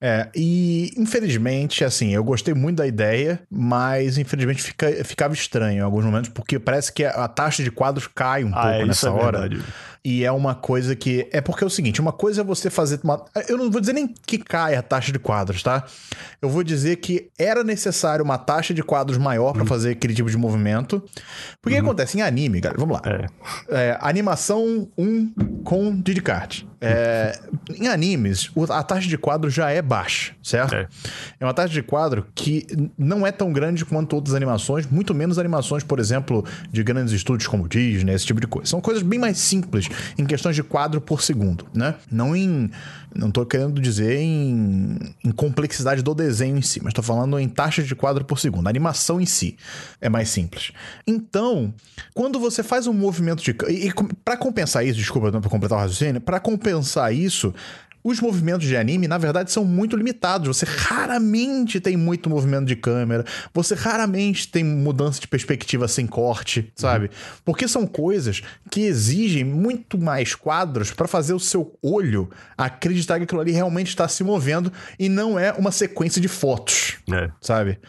É, 0.00 0.28
e 0.34 0.92
infelizmente, 0.96 1.82
assim, 1.84 2.10
eu 2.14 2.22
gostei 2.22 2.52
muito 2.52 2.76
da 2.78 2.86
ideia, 2.86 3.40
mas 3.50 4.18
infelizmente 4.18 4.62
fica, 4.62 4.90
ficava 5.04 5.32
estranho 5.32 5.78
em 5.78 5.80
alguns 5.80 6.04
momentos, 6.04 6.28
porque 6.30 6.58
parece 6.58 6.92
que 6.92 7.04
a 7.04 7.26
taxa 7.28 7.62
de 7.62 7.70
quadros 7.70 8.06
cai 8.06 8.44
um 8.44 8.50
Ah, 8.52 8.60
pouco 8.62 8.82
é, 8.82 8.86
nessa 8.86 9.08
é 9.08 9.10
hora. 9.10 9.40
verdade. 9.40 9.64
E 10.08 10.24
é 10.24 10.30
uma 10.30 10.54
coisa 10.54 10.94
que. 10.94 11.26
É 11.32 11.40
porque 11.40 11.64
é 11.64 11.66
o 11.66 11.70
seguinte: 11.70 12.00
uma 12.00 12.12
coisa 12.12 12.42
é 12.42 12.44
você 12.44 12.70
fazer. 12.70 13.00
Uma... 13.02 13.24
Eu 13.48 13.58
não 13.58 13.68
vou 13.72 13.80
dizer 13.80 13.92
nem 13.92 14.06
que 14.06 14.38
cai 14.38 14.76
a 14.76 14.82
taxa 14.82 15.10
de 15.10 15.18
quadros, 15.18 15.64
tá? 15.64 15.84
Eu 16.40 16.48
vou 16.48 16.62
dizer 16.62 16.94
que 16.98 17.28
era 17.36 17.64
necessário 17.64 18.24
uma 18.24 18.38
taxa 18.38 18.72
de 18.72 18.84
quadros 18.84 19.18
maior 19.18 19.48
Uhum. 19.48 19.52
pra 19.54 19.66
fazer 19.66 19.90
aquele 19.90 20.14
tipo 20.14 20.30
de 20.30 20.36
movimento. 20.36 21.02
Porque 21.60 21.76
o 21.76 21.80
que 21.80 21.84
acontece 21.84 22.18
em 22.18 22.22
anime, 22.22 22.60
cara? 22.60 22.76
Vamos 22.78 22.94
lá. 22.94 23.02
É. 23.04 23.26
É, 23.68 23.98
animação 24.00 24.88
1 24.96 25.62
com 25.64 26.00
Didicart. 26.00 26.62
É, 26.78 27.40
em 27.74 27.88
animes, 27.88 28.50
a 28.68 28.82
taxa 28.82 29.08
de 29.08 29.16
quadro 29.16 29.48
já 29.48 29.70
é 29.70 29.80
baixa, 29.80 30.34
certo? 30.42 30.74
É. 30.74 30.86
É 31.40 31.44
uma 31.44 31.54
taxa 31.54 31.72
de 31.72 31.82
quadro 31.82 32.26
que 32.34 32.66
não 32.98 33.26
é 33.26 33.32
tão 33.32 33.50
grande 33.52 33.84
quanto 33.84 34.14
outras 34.14 34.34
animações, 34.34 34.86
muito 34.86 35.14
menos 35.14 35.38
animações, 35.38 35.82
por 35.82 35.98
exemplo, 35.98 36.44
de 36.70 36.82
grandes 36.84 37.14
estúdios 37.14 37.48
como 37.48 37.66
Disney, 37.66 38.12
esse 38.14 38.26
tipo 38.26 38.40
de 38.40 38.46
coisa. 38.46 38.68
São 38.68 38.80
coisas 38.80 39.02
bem 39.02 39.18
mais 39.18 39.38
simples 39.38 39.88
em 40.18 40.24
questões 40.24 40.54
de 40.54 40.62
quadro 40.62 41.00
por 41.00 41.22
segundo, 41.22 41.66
né? 41.74 41.94
Não 42.10 42.34
em. 42.34 42.70
Não 43.14 43.30
tô 43.30 43.46
querendo 43.46 43.80
dizer 43.80 44.18
em, 44.18 44.98
em 45.24 45.30
complexidade 45.30 46.02
do 46.02 46.14
desenho 46.14 46.58
em 46.58 46.62
si, 46.62 46.82
mas 46.82 46.92
tô 46.92 47.02
falando 47.02 47.38
em 47.38 47.48
taxa 47.48 47.82
de 47.82 47.94
quadro 47.94 48.24
por 48.24 48.38
segundo. 48.38 48.66
A 48.66 48.70
animação 48.70 49.18
em 49.20 49.24
si 49.24 49.56
é 50.02 50.08
mais 50.08 50.28
simples. 50.28 50.72
Então, 51.06 51.72
quando 52.12 52.38
você 52.38 52.62
faz 52.62 52.86
um 52.86 52.92
movimento 52.92 53.42
de. 53.42 53.56
E, 53.68 53.88
e 53.88 53.92
para 54.22 54.36
compensar 54.36 54.84
isso, 54.84 54.98
desculpa 54.98 55.30
para 55.32 55.50
completar 55.50 55.78
o 55.78 55.80
raciocínio, 55.80 56.20
para 56.20 56.38
compensar 56.38 57.14
isso, 57.14 57.54
os 58.06 58.20
movimentos 58.20 58.68
de 58.68 58.76
anime, 58.76 59.08
na 59.08 59.18
verdade, 59.18 59.50
são 59.50 59.64
muito 59.64 59.96
limitados. 59.96 60.46
Você 60.46 60.64
raramente 60.64 61.80
tem 61.80 61.96
muito 61.96 62.30
movimento 62.30 62.66
de 62.66 62.76
câmera, 62.76 63.24
você 63.52 63.74
raramente 63.74 64.46
tem 64.46 64.62
mudança 64.62 65.20
de 65.20 65.26
perspectiva 65.26 65.88
sem 65.88 66.06
corte, 66.06 66.72
sabe? 66.76 67.06
Uhum. 67.06 67.10
Porque 67.44 67.66
são 67.66 67.84
coisas 67.84 68.42
que 68.70 68.82
exigem 68.82 69.42
muito 69.42 69.98
mais 69.98 70.36
quadros 70.36 70.92
para 70.92 71.08
fazer 71.08 71.34
o 71.34 71.40
seu 71.40 71.76
olho 71.82 72.30
acreditar 72.56 73.18
que 73.18 73.24
aquilo 73.24 73.40
ali 73.40 73.50
realmente 73.50 73.88
está 73.88 74.06
se 74.06 74.22
movendo 74.22 74.72
e 75.00 75.08
não 75.08 75.36
é 75.36 75.52
uma 75.52 75.72
sequência 75.72 76.20
de 76.20 76.28
fotos, 76.28 76.98
é. 77.12 77.28
sabe? 77.40 77.80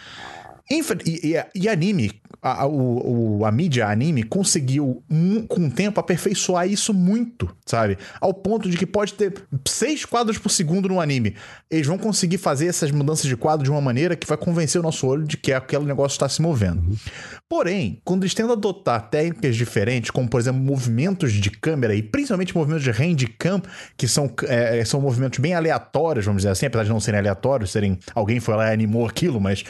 E, 0.70 0.82
e, 1.06 1.46
e, 1.56 1.70
anime, 1.70 2.12
a, 2.42 2.68
o, 2.68 3.46
a 3.46 3.52
mídia 3.52 3.88
anime 3.88 4.24
conseguiu, 4.24 5.02
com 5.48 5.68
o 5.68 5.72
tempo, 5.72 6.00
aperfeiçoar 6.00 6.68
isso 6.68 6.94
muito, 6.94 7.50
sabe? 7.66 7.98
Ao 8.20 8.34
ponto 8.34 8.70
de 8.70 8.78
que 8.78 8.86
pode 8.86 9.14
ter 9.14 9.34
seis 9.66 10.04
quadros 10.04 10.38
por 10.38 10.50
segundo 10.50 10.90
no 10.90 11.00
anime. 11.00 11.36
Eles 11.72 11.88
vão 11.88 11.98
conseguir 11.98 12.38
fazer 12.38 12.68
essas 12.68 12.92
mudanças 12.92 13.26
de 13.26 13.38
quadro 13.38 13.64
de 13.64 13.72
uma 13.72 13.82
maneira 13.82 14.16
que 14.16 14.28
vai 14.28 14.38
convencer 14.38 14.80
o 14.80 14.84
nosso 14.84 15.08
olho 15.08 15.24
de 15.24 15.38
que 15.38 15.54
aquele 15.54 15.86
negócio 15.86 16.16
está 16.16 16.28
se 16.28 16.42
movendo. 16.42 16.82
Uhum. 16.82 16.98
Porém, 17.50 18.02
quando 18.04 18.24
eles 18.24 18.34
tentam 18.34 18.52
adotar 18.52 19.10
técnicas 19.10 19.56
diferentes, 19.56 20.12
como 20.12 20.28
por 20.28 20.38
exemplo 20.38 20.60
movimentos 20.60 21.32
de 21.32 21.50
câmera 21.50 21.96
e 21.96 22.04
principalmente 22.04 22.54
movimentos 22.54 22.84
de 22.84 22.92
handcam, 22.92 23.62
que 23.96 24.06
são, 24.06 24.30
é, 24.44 24.84
são 24.84 25.00
movimentos 25.00 25.40
bem 25.40 25.54
aleatórios, 25.54 26.26
vamos 26.26 26.42
dizer 26.42 26.52
assim, 26.52 26.66
apesar 26.66 26.84
de 26.84 26.90
não 26.90 27.00
serem 27.00 27.22
aleatórios, 27.22 27.72
serem 27.72 27.98
alguém 28.14 28.42
foi 28.42 28.54
lá 28.56 28.70
e 28.70 28.74
animou 28.74 29.08
aquilo, 29.08 29.40
mas 29.40 29.64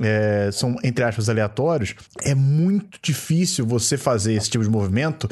é, 0.00 0.50
são 0.52 0.76
entre 0.84 1.04
aspas 1.04 1.28
aleatórios, 1.28 1.96
é 2.22 2.34
muito 2.34 2.96
difícil 3.02 3.66
você 3.66 3.96
fazer 3.96 4.34
esse 4.34 4.48
tipo 4.48 4.62
de 4.62 4.70
movimento 4.70 5.28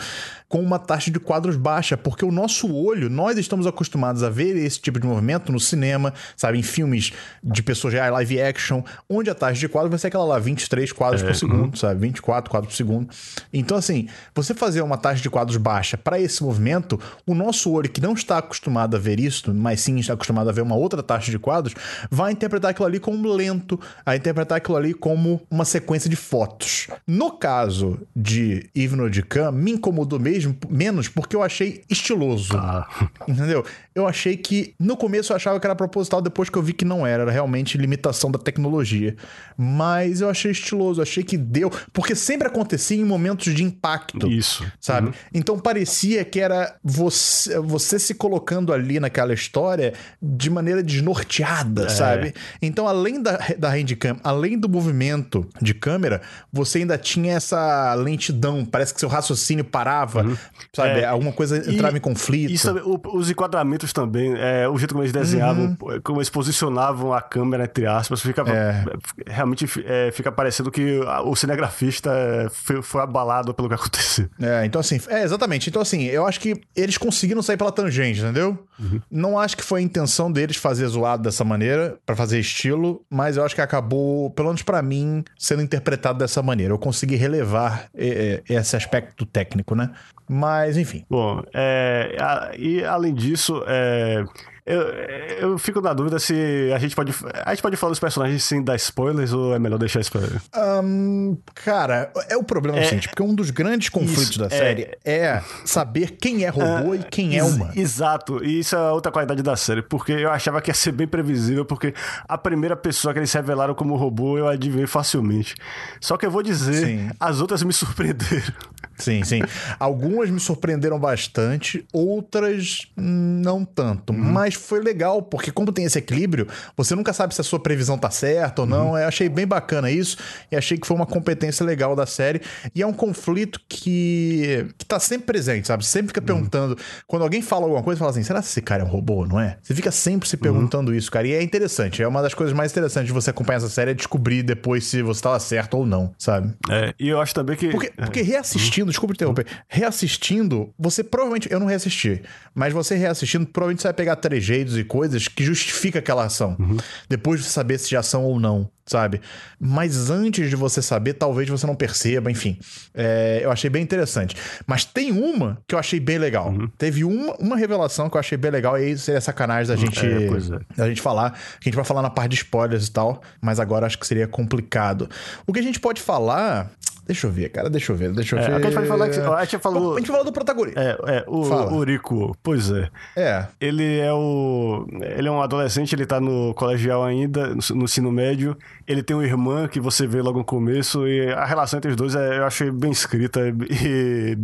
com 0.54 0.60
uma 0.60 0.78
taxa 0.78 1.10
de 1.10 1.18
quadros 1.18 1.56
baixa, 1.56 1.96
porque 1.96 2.24
o 2.24 2.30
nosso 2.30 2.72
olho, 2.72 3.10
nós 3.10 3.36
estamos 3.36 3.66
acostumados 3.66 4.22
a 4.22 4.30
ver 4.30 4.56
esse 4.56 4.78
tipo 4.78 5.00
de 5.00 5.06
movimento 5.08 5.50
no 5.50 5.58
cinema, 5.58 6.14
sabe, 6.36 6.60
em 6.60 6.62
filmes 6.62 7.12
de 7.42 7.60
pessoas 7.60 7.92
reais, 7.92 8.12
live 8.12 8.40
action, 8.40 8.80
onde 9.10 9.28
a 9.28 9.34
taxa 9.34 9.58
de 9.58 9.68
quadros 9.68 9.90
vai 9.90 9.98
ser 9.98 10.06
aquela 10.06 10.24
lá, 10.24 10.38
23 10.38 10.92
quadros 10.92 11.24
é, 11.24 11.26
por 11.26 11.34
segundo, 11.34 11.64
uhum. 11.64 11.74
sabe, 11.74 11.98
24 12.02 12.48
quadros 12.48 12.72
por 12.72 12.76
segundo. 12.76 13.08
Então, 13.52 13.76
assim, 13.76 14.06
você 14.32 14.54
fazer 14.54 14.80
uma 14.82 14.96
taxa 14.96 15.20
de 15.20 15.28
quadros 15.28 15.56
baixa 15.56 15.98
para 15.98 16.20
esse 16.20 16.40
movimento, 16.40 17.00
o 17.26 17.34
nosso 17.34 17.72
olho, 17.72 17.90
que 17.90 18.00
não 18.00 18.12
está 18.12 18.38
acostumado 18.38 18.94
a 18.94 19.00
ver 19.00 19.18
isso, 19.18 19.52
mas 19.52 19.80
sim 19.80 19.98
está 19.98 20.12
acostumado 20.12 20.48
a 20.48 20.52
ver 20.52 20.60
uma 20.60 20.76
outra 20.76 21.02
taxa 21.02 21.32
de 21.32 21.38
quadros, 21.40 21.74
vai 22.08 22.30
interpretar 22.30 22.70
aquilo 22.70 22.86
ali 22.86 23.00
como 23.00 23.28
lento, 23.28 23.80
a 24.06 24.14
interpretar 24.14 24.58
aquilo 24.58 24.76
ali 24.76 24.94
como 24.94 25.42
uma 25.50 25.64
sequência 25.64 26.08
de 26.08 26.14
fotos. 26.14 26.86
No 27.04 27.32
caso 27.32 27.98
de 28.14 28.70
Ivno 28.72 29.10
de 29.10 29.20
Khan, 29.20 29.50
me 29.50 29.72
incomodou 29.72 30.20
mesmo 30.20 30.43
menos 30.68 31.08
porque 31.08 31.36
eu 31.36 31.42
achei 31.42 31.82
estiloso. 31.88 32.56
Ah. 32.56 32.86
Entendeu? 33.28 33.64
Eu 33.94 34.06
achei 34.06 34.36
que. 34.36 34.74
No 34.78 34.96
começo 34.96 35.32
eu 35.32 35.36
achava 35.36 35.60
que 35.60 35.66
era 35.66 35.74
proposital, 35.74 36.20
depois 36.20 36.48
que 36.50 36.58
eu 36.58 36.62
vi 36.62 36.72
que 36.72 36.84
não 36.84 37.06
era. 37.06 37.22
Era 37.22 37.30
realmente 37.30 37.78
limitação 37.78 38.30
da 38.30 38.38
tecnologia. 38.38 39.16
Mas 39.56 40.20
eu 40.20 40.28
achei 40.28 40.50
estiloso, 40.50 41.00
achei 41.00 41.22
que 41.22 41.36
deu. 41.36 41.70
Porque 41.92 42.14
sempre 42.14 42.48
acontecia 42.48 42.96
em 42.96 43.04
momentos 43.04 43.54
de 43.54 43.62
impacto. 43.62 44.30
Isso. 44.30 44.64
Sabe? 44.80 45.08
Uhum. 45.08 45.14
Então 45.32 45.58
parecia 45.58 46.24
que 46.24 46.40
era 46.40 46.76
você, 46.82 47.58
você 47.60 47.98
se 47.98 48.14
colocando 48.14 48.72
ali 48.72 48.98
naquela 48.98 49.32
história 49.32 49.94
de 50.20 50.50
maneira 50.50 50.82
desnorteada, 50.82 51.84
é. 51.84 51.88
sabe? 51.88 52.34
Então, 52.60 52.88
além 52.88 53.22
da, 53.22 53.38
da 53.58 53.70
handcam, 53.70 54.18
além 54.22 54.58
do 54.58 54.68
movimento 54.68 55.46
de 55.60 55.74
câmera, 55.74 56.22
você 56.52 56.78
ainda 56.78 56.98
tinha 56.98 57.34
essa 57.34 57.94
lentidão. 57.94 58.64
Parece 58.64 58.92
que 58.92 59.00
seu 59.00 59.08
raciocínio 59.08 59.64
parava. 59.64 60.23
Uhum. 60.28 60.36
Sabe? 60.72 61.00
É, 61.00 61.04
Alguma 61.04 61.32
coisa 61.32 61.58
entrava 61.58 61.96
e, 61.96 61.98
em 61.98 62.00
conflito. 62.00 62.52
Isso 62.52 62.66
também, 62.66 62.82
o, 62.84 63.00
os 63.16 63.30
enquadramentos 63.30 63.92
também, 63.92 64.34
é, 64.36 64.68
o 64.68 64.76
jeito 64.78 64.92
como 64.92 65.02
eles 65.02 65.12
desenhavam, 65.12 65.76
uhum. 65.80 66.00
como 66.02 66.18
eles 66.18 66.30
posicionavam 66.30 67.12
a 67.12 67.20
câmera, 67.20 67.64
entre 67.64 67.86
aspas, 67.86 68.20
fica, 68.20 68.42
é. 68.42 68.84
realmente 69.26 69.66
é, 69.84 70.10
fica 70.12 70.30
parecendo 70.32 70.70
que 70.70 71.00
o 71.24 71.36
cinegrafista 71.36 72.10
é, 72.10 72.48
foi, 72.50 72.82
foi, 72.82 73.02
abalado 73.02 73.54
pelo 73.54 73.68
que 73.68 73.74
aconteceu. 73.76 74.28
É, 74.40 74.64
então 74.64 74.80
assim, 74.80 75.00
é, 75.08 75.22
exatamente. 75.22 75.68
Então 75.68 75.82
assim, 75.82 76.04
eu 76.04 76.26
acho 76.26 76.40
que 76.40 76.60
eles 76.74 76.98
conseguiram 76.98 77.42
sair 77.42 77.56
pela 77.56 77.72
tangente, 77.72 78.20
entendeu? 78.20 78.58
Uhum. 78.78 79.00
Não 79.10 79.38
acho 79.38 79.56
que 79.56 79.62
foi 79.62 79.80
a 79.80 79.82
intenção 79.82 80.30
deles 80.30 80.56
fazer 80.56 80.86
zoado 80.88 81.22
dessa 81.22 81.44
maneira, 81.44 81.96
para 82.04 82.16
fazer 82.16 82.38
estilo, 82.38 83.04
mas 83.08 83.36
eu 83.36 83.44
acho 83.44 83.54
que 83.54 83.60
acabou, 83.60 84.30
pelo 84.30 84.48
menos 84.48 84.62
para 84.62 84.82
mim, 84.82 85.24
sendo 85.38 85.62
interpretado 85.62 86.18
dessa 86.18 86.42
maneira. 86.42 86.72
Eu 86.72 86.78
consegui 86.78 87.16
relevar 87.16 87.88
é, 87.94 88.42
esse 88.48 88.76
aspecto 88.76 89.24
técnico, 89.26 89.74
né? 89.74 89.90
Mas, 90.28 90.76
enfim. 90.76 91.04
Bom, 91.08 91.42
é, 91.52 92.16
a, 92.18 92.52
e 92.56 92.84
além 92.84 93.14
disso, 93.14 93.62
é, 93.66 94.24
eu, 94.66 94.80
eu 94.80 95.58
fico 95.58 95.82
na 95.82 95.92
dúvida 95.92 96.18
se 96.18 96.70
a 96.74 96.78
gente 96.78 96.96
pode. 96.96 97.12
A 97.44 97.50
gente 97.50 97.62
pode 97.62 97.76
falar 97.76 97.90
dos 97.90 98.00
personagens 98.00 98.42
sem 98.42 98.64
dar 98.64 98.74
spoilers 98.76 99.30
ou 99.34 99.54
é 99.54 99.58
melhor 99.58 99.78
deixar 99.78 100.00
spoiler? 100.00 100.40
Um, 100.82 101.36
cara, 101.54 102.10
é 102.30 102.36
o 102.36 102.42
problema 102.42 102.78
é, 102.78 102.84
seguinte, 102.84 103.08
porque 103.08 103.22
um 103.22 103.34
dos 103.34 103.50
grandes 103.50 103.90
conflitos 103.90 104.30
isso, 104.30 104.38
da 104.38 104.48
série 104.48 104.96
é, 105.04 105.16
é, 105.16 105.42
saber 105.66 106.12
quem 106.12 106.44
é 106.44 106.48
robô 106.48 106.94
é, 106.94 106.96
e 106.96 107.02
quem 107.02 107.36
é 107.36 107.44
humano. 107.44 107.72
Exato, 107.76 108.42
e 108.42 108.60
isso 108.60 108.74
é 108.74 108.90
outra 108.90 109.12
qualidade 109.12 109.42
da 109.42 109.54
série, 109.54 109.82
porque 109.82 110.12
eu 110.12 110.30
achava 110.30 110.62
que 110.62 110.70
ia 110.70 110.74
ser 110.74 110.92
bem 110.92 111.06
previsível, 111.06 111.66
porque 111.66 111.92
a 112.26 112.38
primeira 112.38 112.74
pessoa 112.74 113.12
que 113.12 113.18
eles 113.18 113.32
revelaram 113.34 113.74
como 113.74 113.94
robô 113.96 114.38
eu 114.38 114.48
adivinhei 114.48 114.86
facilmente. 114.86 115.54
Só 116.00 116.16
que 116.16 116.24
eu 116.24 116.30
vou 116.30 116.42
dizer, 116.42 116.86
Sim. 116.86 117.10
as 117.20 117.38
outras 117.42 117.62
me 117.62 117.72
surpreenderam. 117.72 118.54
Sim, 118.96 119.24
sim. 119.24 119.40
Algumas 119.78 120.30
me 120.30 120.38
surpreenderam 120.38 120.98
bastante, 120.98 121.84
outras 121.92 122.86
não 122.96 123.64
tanto. 123.64 124.12
Uhum. 124.12 124.18
Mas 124.18 124.54
foi 124.54 124.80
legal, 124.80 125.22
porque 125.22 125.50
como 125.50 125.72
tem 125.72 125.84
esse 125.84 125.98
equilíbrio, 125.98 126.46
você 126.76 126.94
nunca 126.94 127.12
sabe 127.12 127.34
se 127.34 127.40
a 127.40 127.44
sua 127.44 127.58
previsão 127.58 127.98
tá 127.98 128.10
certa 128.10 128.62
ou 128.62 128.68
não. 128.68 128.90
Uhum. 128.90 128.98
Eu 128.98 129.08
achei 129.08 129.28
bem 129.28 129.46
bacana 129.46 129.90
isso 129.90 130.16
e 130.50 130.56
achei 130.56 130.78
que 130.78 130.86
foi 130.86 130.96
uma 130.96 131.06
competência 131.06 131.64
legal 131.64 131.96
da 131.96 132.06
série. 132.06 132.40
E 132.74 132.82
é 132.82 132.86
um 132.86 132.92
conflito 132.92 133.60
que, 133.68 134.66
que 134.78 134.84
tá 134.86 135.00
sempre 135.00 135.26
presente, 135.26 135.66
sabe? 135.66 135.84
Você 135.84 135.90
sempre 135.90 136.08
fica 136.08 136.20
uhum. 136.20 136.26
perguntando. 136.26 136.78
Quando 137.06 137.22
alguém 137.22 137.42
fala 137.42 137.64
alguma 137.64 137.82
coisa, 137.82 137.98
fala 137.98 138.10
assim: 138.10 138.22
será 138.22 138.40
que 138.40 138.46
esse 138.46 138.62
cara 138.62 138.82
é 138.82 138.86
um 138.86 138.90
robô, 138.90 139.26
não 139.26 139.40
é? 139.40 139.58
Você 139.62 139.74
fica 139.74 139.90
sempre 139.90 140.28
se 140.28 140.36
perguntando 140.36 140.92
uhum. 140.92 140.96
isso, 140.96 141.10
cara. 141.10 141.26
E 141.26 141.32
é 141.32 141.42
interessante. 141.42 142.02
É 142.02 142.08
uma 142.08 142.22
das 142.22 142.34
coisas 142.34 142.54
mais 142.54 142.70
interessantes 142.70 143.08
de 143.08 143.12
você 143.12 143.30
acompanhar 143.30 143.58
essa 143.58 143.68
série 143.68 143.90
é 143.90 143.94
descobrir 143.94 144.42
depois 144.42 144.84
se 144.84 145.02
você 145.02 145.18
estava 145.18 145.40
certo 145.40 145.78
ou 145.78 145.86
não, 145.86 146.14
sabe? 146.18 146.52
É, 146.70 146.94
e 146.98 147.08
eu 147.08 147.20
acho 147.20 147.34
também 147.34 147.56
que. 147.56 147.68
Porque, 147.68 147.90
porque 147.90 148.22
reassistindo 148.22 148.84
reassistindo, 148.84 148.90
desculpa 148.94 149.14
interromper, 149.14 149.46
reassistindo, 149.68 150.72
você 150.78 151.04
provavelmente, 151.04 151.50
eu 151.50 151.60
não 151.60 151.66
reassisti, 151.66 152.22
mas 152.54 152.72
você 152.72 152.94
reassistindo, 152.94 153.46
provavelmente 153.46 153.82
você 153.82 153.88
vai 153.88 153.94
pegar 153.94 154.16
trejeitos 154.16 154.78
e 154.78 154.84
coisas 154.84 155.28
que 155.28 155.44
justifica 155.44 155.98
aquela 155.98 156.24
ação. 156.24 156.56
Uhum. 156.58 156.76
Depois 157.08 157.42
de 157.42 157.46
saber 157.46 157.78
se 157.78 157.90
já 157.90 158.02
são 158.02 158.24
ou 158.24 158.38
não, 158.38 158.70
sabe? 158.86 159.20
Mas 159.58 160.10
antes 160.10 160.48
de 160.48 160.56
você 160.56 160.80
saber, 160.80 161.14
talvez 161.14 161.48
você 161.48 161.66
não 161.66 161.74
perceba, 161.74 162.30
enfim. 162.30 162.58
É, 162.94 163.40
eu 163.42 163.50
achei 163.50 163.68
bem 163.68 163.82
interessante. 163.82 164.36
Mas 164.66 164.84
tem 164.84 165.10
uma 165.10 165.58
que 165.66 165.74
eu 165.74 165.78
achei 165.78 165.98
bem 165.98 166.18
legal. 166.18 166.50
Uhum. 166.50 166.68
Teve 166.78 167.04
uma, 167.04 167.34
uma 167.36 167.56
revelação 167.56 168.08
que 168.08 168.16
eu 168.16 168.20
achei 168.20 168.38
bem 168.38 168.50
legal, 168.50 168.78
e 168.78 168.84
aí 168.84 168.98
seria 168.98 169.20
sacanagem 169.20 169.74
da 169.74 169.76
gente, 169.76 170.04
é, 170.04 170.26
é. 170.26 170.76
da 170.76 170.88
gente 170.88 171.00
falar. 171.00 171.32
Que 171.32 171.68
a 171.68 171.70
gente 171.70 171.76
vai 171.76 171.84
falar 171.84 172.02
na 172.02 172.10
parte 172.10 172.30
de 172.30 172.36
spoilers 172.36 172.86
e 172.86 172.92
tal, 172.92 173.22
mas 173.40 173.58
agora 173.58 173.86
acho 173.86 173.98
que 173.98 174.06
seria 174.06 174.28
complicado. 174.28 175.08
O 175.46 175.52
que 175.52 175.60
a 175.60 175.62
gente 175.62 175.80
pode 175.80 176.00
falar 176.00 176.70
Deixa 177.06 177.26
eu 177.26 177.30
ver, 177.30 177.50
cara, 177.50 177.68
deixa 177.68 177.92
eu 177.92 177.96
ver, 177.96 178.12
deixa 178.12 178.34
eu 178.34 178.38
é, 178.38 178.46
ver. 178.46 178.54
A 178.54 178.60
gente 178.60 178.74
pode 178.74 178.86
falar 178.86 179.08
que, 179.08 179.20
a 179.20 179.44
gente 179.44 179.58
falou. 179.58 179.94
A 179.94 179.98
gente 179.98 180.06
falou 180.06 180.24
do 180.24 180.32
protagonista. 180.32 180.80
É, 180.80 181.18
é 181.18 181.24
o, 181.26 181.40
o 181.40 181.84
Rico, 181.84 182.34
pois 182.42 182.70
é. 182.70 182.88
É. 183.14 183.46
Ele 183.60 183.98
é 183.98 184.12
o. 184.12 184.86
Ele 185.16 185.28
é 185.28 185.30
um 185.30 185.42
adolescente, 185.42 185.94
ele 185.94 186.06
tá 186.06 186.18
no 186.18 186.54
colegial 186.54 187.04
ainda, 187.04 187.48
no, 187.48 187.60
no 187.76 187.84
ensino 187.84 188.10
médio. 188.10 188.56
Ele 188.86 189.02
tem 189.02 189.16
uma 189.16 189.24
irmã 189.24 189.68
que 189.68 189.78
você 189.78 190.06
vê 190.06 190.20
logo 190.22 190.38
no 190.38 190.44
começo, 190.44 191.06
e 191.06 191.30
a 191.32 191.44
relação 191.44 191.78
entre 191.78 191.90
os 191.90 191.96
dois 191.96 192.14
é, 192.14 192.38
eu 192.38 192.44
achei 192.44 192.70
bem 192.70 192.90
escrita 192.90 193.40
e, 193.46 194.36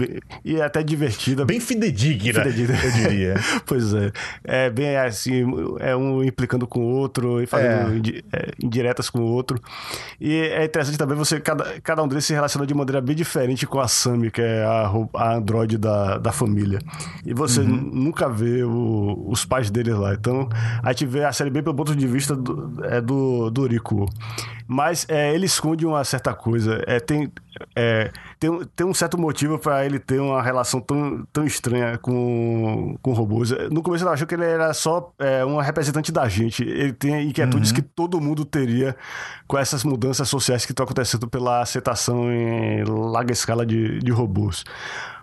e, 0.45 0.53
e 0.53 0.63
até 0.63 0.83
divertida. 0.83 1.45
Bem 1.45 1.61
fidedigna, 1.61 2.45
fidedigna. 2.45 2.79
eu 2.83 2.93
diria. 2.93 3.35
pois 3.67 3.95
é. 3.95 4.13
É 4.45 4.71
bem 4.71 4.97
assim, 4.97 5.45
é 5.81 5.97
um 5.97 6.23
implicando 6.23 6.67
com 6.67 6.81
o 6.81 6.89
outro 6.89 7.43
e 7.43 7.47
fazendo 7.47 8.07
é. 8.33 8.51
indiretas 8.63 9.09
com 9.11 9.21
o 9.21 9.27
outro. 9.27 9.61
E 10.21 10.35
é 10.35 10.65
interessante 10.65 10.99
também 10.99 11.17
você, 11.17 11.41
cada, 11.41 11.81
cada 11.81 12.03
um 12.03 12.09
deles 12.09 12.25
se 12.25 12.33
relaciona 12.33 12.51
relaciona 12.51 12.67
de 12.67 12.75
maneira 12.75 13.01
bem 13.01 13.15
diferente 13.15 13.67
com 13.67 13.81
a 13.81 13.89
Sammy, 13.89 14.31
que 14.31 14.41
é 14.41 14.65
a, 14.65 14.91
a 15.15 15.37
androide 15.37 15.79
da, 15.79 16.19
da 16.19 16.33
família. 16.33 16.79
E 17.25 17.33
você 17.33 17.61
uhum. 17.61 17.91
nunca 17.93 18.29
vê 18.29 18.63
o, 18.65 19.25
os 19.29 19.45
pais 19.45 19.71
deles 19.71 19.95
lá. 19.95 20.15
Então, 20.15 20.49
a 20.83 20.93
gente 20.93 21.07
vê 21.07 21.25
a 21.25 21.33
série 21.33 21.51
bem 21.51 21.63
pelo 21.63 21.75
ponto 21.75 21.95
de 21.95 22.07
vista 22.07 22.35
do, 22.35 22.73
é, 22.85 23.01
do, 23.01 23.51
do 23.51 23.67
Rico. 23.67 24.07
Mas 24.73 25.05
é, 25.09 25.35
ele 25.35 25.47
esconde 25.47 25.85
uma 25.85 26.05
certa 26.05 26.33
coisa. 26.33 26.81
É, 26.87 27.01
tem, 27.01 27.29
é, 27.75 28.13
tem, 28.41 28.65
tem 28.75 28.87
um 28.87 28.95
certo 28.95 29.19
motivo 29.19 29.59
para 29.59 29.85
ele 29.85 29.99
ter 29.99 30.19
uma 30.19 30.43
relação 30.43 30.81
tão, 30.81 31.27
tão 31.31 31.45
estranha 31.45 31.99
com, 31.99 32.97
com 33.03 33.13
robôs. 33.13 33.51
No 33.71 33.83
começo 33.83 34.03
eu 34.03 34.09
achei 34.09 34.27
que 34.27 34.35
ele 34.35 34.47
era 34.47 34.73
só 34.73 35.13
é, 35.19 35.45
um 35.45 35.59
representante 35.59 36.11
da 36.11 36.27
gente. 36.27 36.65
Ele 36.65 36.95
tem 36.95 37.29
inquietudes 37.29 37.69
uhum. 37.69 37.77
que 37.77 37.83
todo 37.83 38.19
mundo 38.19 38.47
teria 38.47 38.97
com 39.47 39.59
essas 39.59 39.85
mudanças 39.85 40.27
sociais 40.27 40.65
que 40.65 40.73
estão 40.73 40.85
acontecendo 40.85 41.29
pela 41.29 41.61
aceitação 41.61 42.33
em 42.33 42.83
larga 42.85 43.31
escala 43.31 43.67
de, 43.67 43.99
de 43.99 44.11
robôs. 44.11 44.65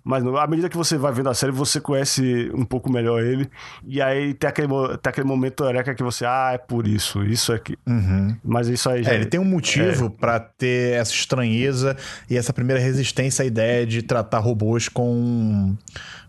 Mas 0.08 0.24
não, 0.24 0.38
à 0.38 0.48
medida 0.48 0.70
que 0.70 0.78
você 0.78 0.98
vai 0.98 1.12
vendo 1.12 1.30
a 1.30 1.34
série, 1.34 1.52
você 1.52 1.82
conhece 1.82 2.50
um 2.54 2.64
pouco 2.64 2.90
melhor 2.90 3.22
ele. 3.22 3.50
E 3.86 4.02
aí 4.02 4.34
tem 4.34 4.50
aquele, 4.50 4.70
tem 4.70 5.10
aquele 5.10 5.28
momento 5.28 5.66
eureka 5.66 5.94
que 5.94 6.02
você, 6.02 6.26
ah, 6.26 6.52
é 6.54 6.58
por 6.58 6.88
isso, 6.88 7.22
isso 7.24 7.52
aqui. 7.52 7.78
Uhum. 7.86 8.34
Mas 8.42 8.70
isso 8.70 8.90
aí 8.90 9.04
já. 9.04 9.12
É, 9.12 9.16
ele 9.16 9.26
tem 9.26 9.38
um 9.38 9.44
motivo 9.44 10.06
é. 10.06 10.10
para 10.10 10.40
ter 10.40 10.94
essa 10.94 11.12
estranheza 11.12 11.98
e 12.30 12.38
essa 12.38 12.54
primeira 12.54 12.82
resistência 12.82 13.07
à 13.42 13.46
ideia 13.46 13.86
de 13.86 14.02
tratar 14.02 14.40
robôs 14.40 14.88
com. 14.90 15.76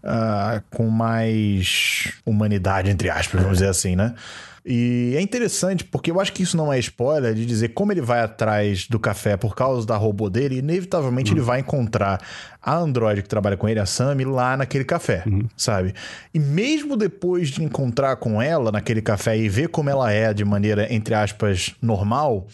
Uh, 0.01 0.63
com 0.71 0.89
mais 0.89 2.13
humanidade, 2.25 2.89
entre 2.89 3.11
aspas, 3.11 3.43
vamos 3.43 3.59
dizer 3.59 3.69
assim, 3.69 3.97
né? 3.97 4.15
E 4.71 5.15
é 5.17 5.21
interessante 5.23 5.83
porque 5.83 6.11
eu 6.11 6.21
acho 6.21 6.31
que 6.31 6.43
isso 6.43 6.55
não 6.55 6.71
é 6.71 6.79
spoiler 6.79 7.33
de 7.33 7.47
dizer 7.47 7.71
como 7.71 7.91
ele 7.91 8.03
vai 8.03 8.21
atrás 8.21 8.87
do 8.87 8.99
café 8.99 9.35
por 9.35 9.57
causa 9.57 9.87
da 9.87 9.97
robô 9.97 10.29
dele, 10.29 10.57
e 10.57 10.59
inevitavelmente 10.59 11.33
ele 11.33 11.41
vai 11.41 11.61
encontrar 11.61 12.21
a 12.69 12.77
Android 12.77 13.23
que 13.23 13.29
trabalha 13.29 13.57
com 13.57 13.67
ele, 13.67 13.81
a 13.81 13.87
Sammy, 13.87 14.25
lá 14.25 14.57
naquele 14.57 14.85
café, 14.85 15.23
uhum. 15.27 15.49
sabe? 15.57 15.95
E 16.35 16.39
mesmo 16.39 16.97
depois 16.97 17.49
de 17.49 17.65
encontrar 17.65 18.17
com 18.17 18.43
ela 18.43 18.71
naquele 18.71 19.01
café 19.01 19.39
e 19.39 19.49
ver 19.49 19.69
como 19.69 19.89
ela 19.89 20.13
é 20.13 20.35
de 20.35 20.45
maneira, 20.45 20.93
entre 20.93 21.15
aspas, 21.15 21.75
normal, 21.81 22.47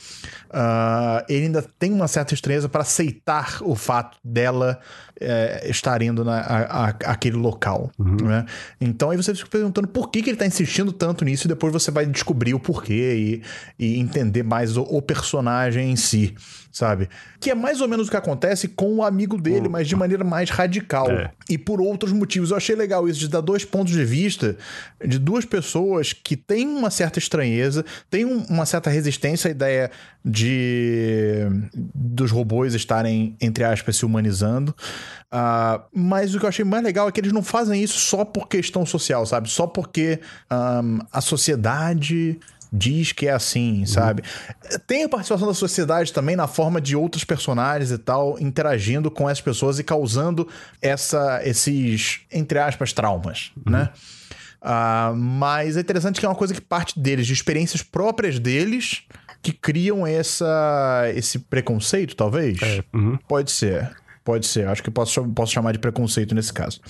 uh, 0.51 1.25
ele 1.29 1.47
ainda 1.47 1.63
tem 1.79 1.93
uma 1.93 2.07
certa 2.07 2.33
estranheza 2.33 2.69
para 2.69 2.83
aceitar 2.83 3.59
o 3.63 3.75
fato 3.75 4.17
dela 4.23 4.79
é, 5.21 5.69
estar 5.69 6.03
indo 6.03 6.25
na, 6.25 6.41
a, 6.41 6.85
a, 6.85 6.89
aquele 6.89 7.37
local. 7.37 7.91
Uhum. 7.99 8.17
Né? 8.23 8.45
Então 8.81 9.11
aí 9.11 9.17
você 9.17 9.35
fica 9.35 9.49
perguntando 9.49 9.89
por 9.89 10.11
que, 10.11 10.23
que 10.23 10.31
ele 10.31 10.35
está 10.35 10.47
insistindo 10.47 10.93
tanto 10.93 11.25
nisso 11.25 11.47
e 11.47 11.49
depois 11.49 11.73
você 11.73 11.91
vai 11.91 12.07
descobrir 12.07 12.55
o 12.55 12.61
porquê 12.61 13.43
e, 13.79 13.85
e 13.85 13.99
entender 13.99 14.43
mais 14.43 14.77
o, 14.77 14.83
o, 14.83 15.01
personagem 15.01 15.91
em 15.91 15.97
si, 15.97 16.35
sabe? 16.73 17.09
Que 17.45 17.51
é 17.51 17.55
mais 17.55 17.83
ou 17.83 17.89
menos 17.89 18.09
o 18.09 18.11
que 18.11 18.17
acontece 18.17 18.69
com 18.69 18.97
o 18.97 19.03
amigo 19.03 19.39
dele, 19.39 19.69
mas 19.69 19.87
de 19.87 19.95
maneira 19.95 20.25
mais 20.25 20.49
radical. 20.49 21.11
É. 21.11 21.31
E 21.49 21.59
por 21.59 21.79
outros 21.79 22.11
motivos. 22.11 22.51
Eu 22.51 22.57
achei 22.57 22.75
legal 22.75 23.07
isso, 23.07 23.21
de 23.21 23.29
dar 23.29 23.43
dois 23.43 23.67
pontos 23.67 23.93
de 23.93 24.03
vista 24.03 24.57
de 25.05 25.19
duas 25.19 25.45
pessoas 25.45 26.15
que 26.15 26.37
têm 26.37 26.67
uma 26.67 26.91
certa 26.91 27.19
estranheza, 27.19 27.85
têm 28.11 28.25
um, 28.25 28.43
uma 28.49 28.65
certa 28.65 28.89
resistência 28.89 29.49
à 29.49 29.51
ideia 29.51 29.91
de 30.25 31.47
dos 31.95 32.31
robôs 32.31 32.73
estarem, 32.73 33.37
entre 33.39 33.63
aspas, 33.63 33.97
se 33.97 34.07
humanizando. 34.07 34.75
Uh, 35.31 35.83
mas 35.93 36.35
o 36.35 36.39
que 36.39 36.45
eu 36.45 36.49
achei 36.49 36.65
mais 36.65 36.83
legal 36.83 37.09
é 37.09 37.13
que 37.13 37.21
eles 37.21 37.33
não 37.33 37.43
fazem 37.43 37.83
isso 37.83 37.99
só 37.99 38.25
por 38.25 38.49
questão 38.49 38.87
social, 38.87 39.27
sabe? 39.27 39.51
Só 39.51 39.67
porque 39.67 40.21
um, 40.51 41.01
a 41.13 41.21
sociedade 41.21 42.39
diz 42.77 43.13
que 43.13 43.29
é 43.29 43.33
assim, 43.33 43.81
uhum. 43.81 43.87
sabe? 43.87 44.23
Tem 44.87 45.05
a 45.05 45.09
participação 45.09 45.47
da 45.47 45.55
sociedade 45.55 46.13
também 46.13 46.35
na 46.35 46.49
forma 46.49 46.81
de 46.81 46.97
outros 46.97 47.23
personagens 47.23 47.93
e 47.93 47.99
tal 47.99 48.37
interagindo 48.41 49.11
com 49.11 49.31
essas 49.31 49.41
pessoas 49.41 49.79
e 49.79 49.85
causando 49.85 50.49
essa, 50.83 51.41
esses, 51.45 52.23
entre 52.33 52.59
aspas, 52.59 52.93
traumas, 52.93 53.53
uhum. 53.57 53.73
né? 53.73 53.91
Uh, 54.61 55.15
mas 55.15 55.77
é 55.77 55.81
interessante 55.81 56.19
que 56.19 56.27
é 56.27 56.29
uma 56.29 56.35
coisa 56.35 56.55
que 56.55 56.61
parte 56.61 56.99
deles, 56.99 57.27
de 57.27 57.33
experiências 57.35 57.83
próprias 57.83 58.39
deles, 58.39 59.03
que 59.43 59.53
criam 59.53 60.07
essa, 60.07 61.05
esse 61.15 61.39
preconceito, 61.39 62.17
talvez? 62.17 62.61
É. 62.63 62.83
Uhum. 62.93 63.19
Pode 63.29 63.53
ser. 63.53 63.95
Pode 64.25 64.47
ser. 64.47 64.67
Acho 64.67 64.83
que 64.83 64.91
posso, 64.91 65.23
posso 65.29 65.53
chamar 65.53 65.73
de 65.73 65.79
preconceito 65.79 66.35
nesse 66.35 66.53
caso. 66.53 66.81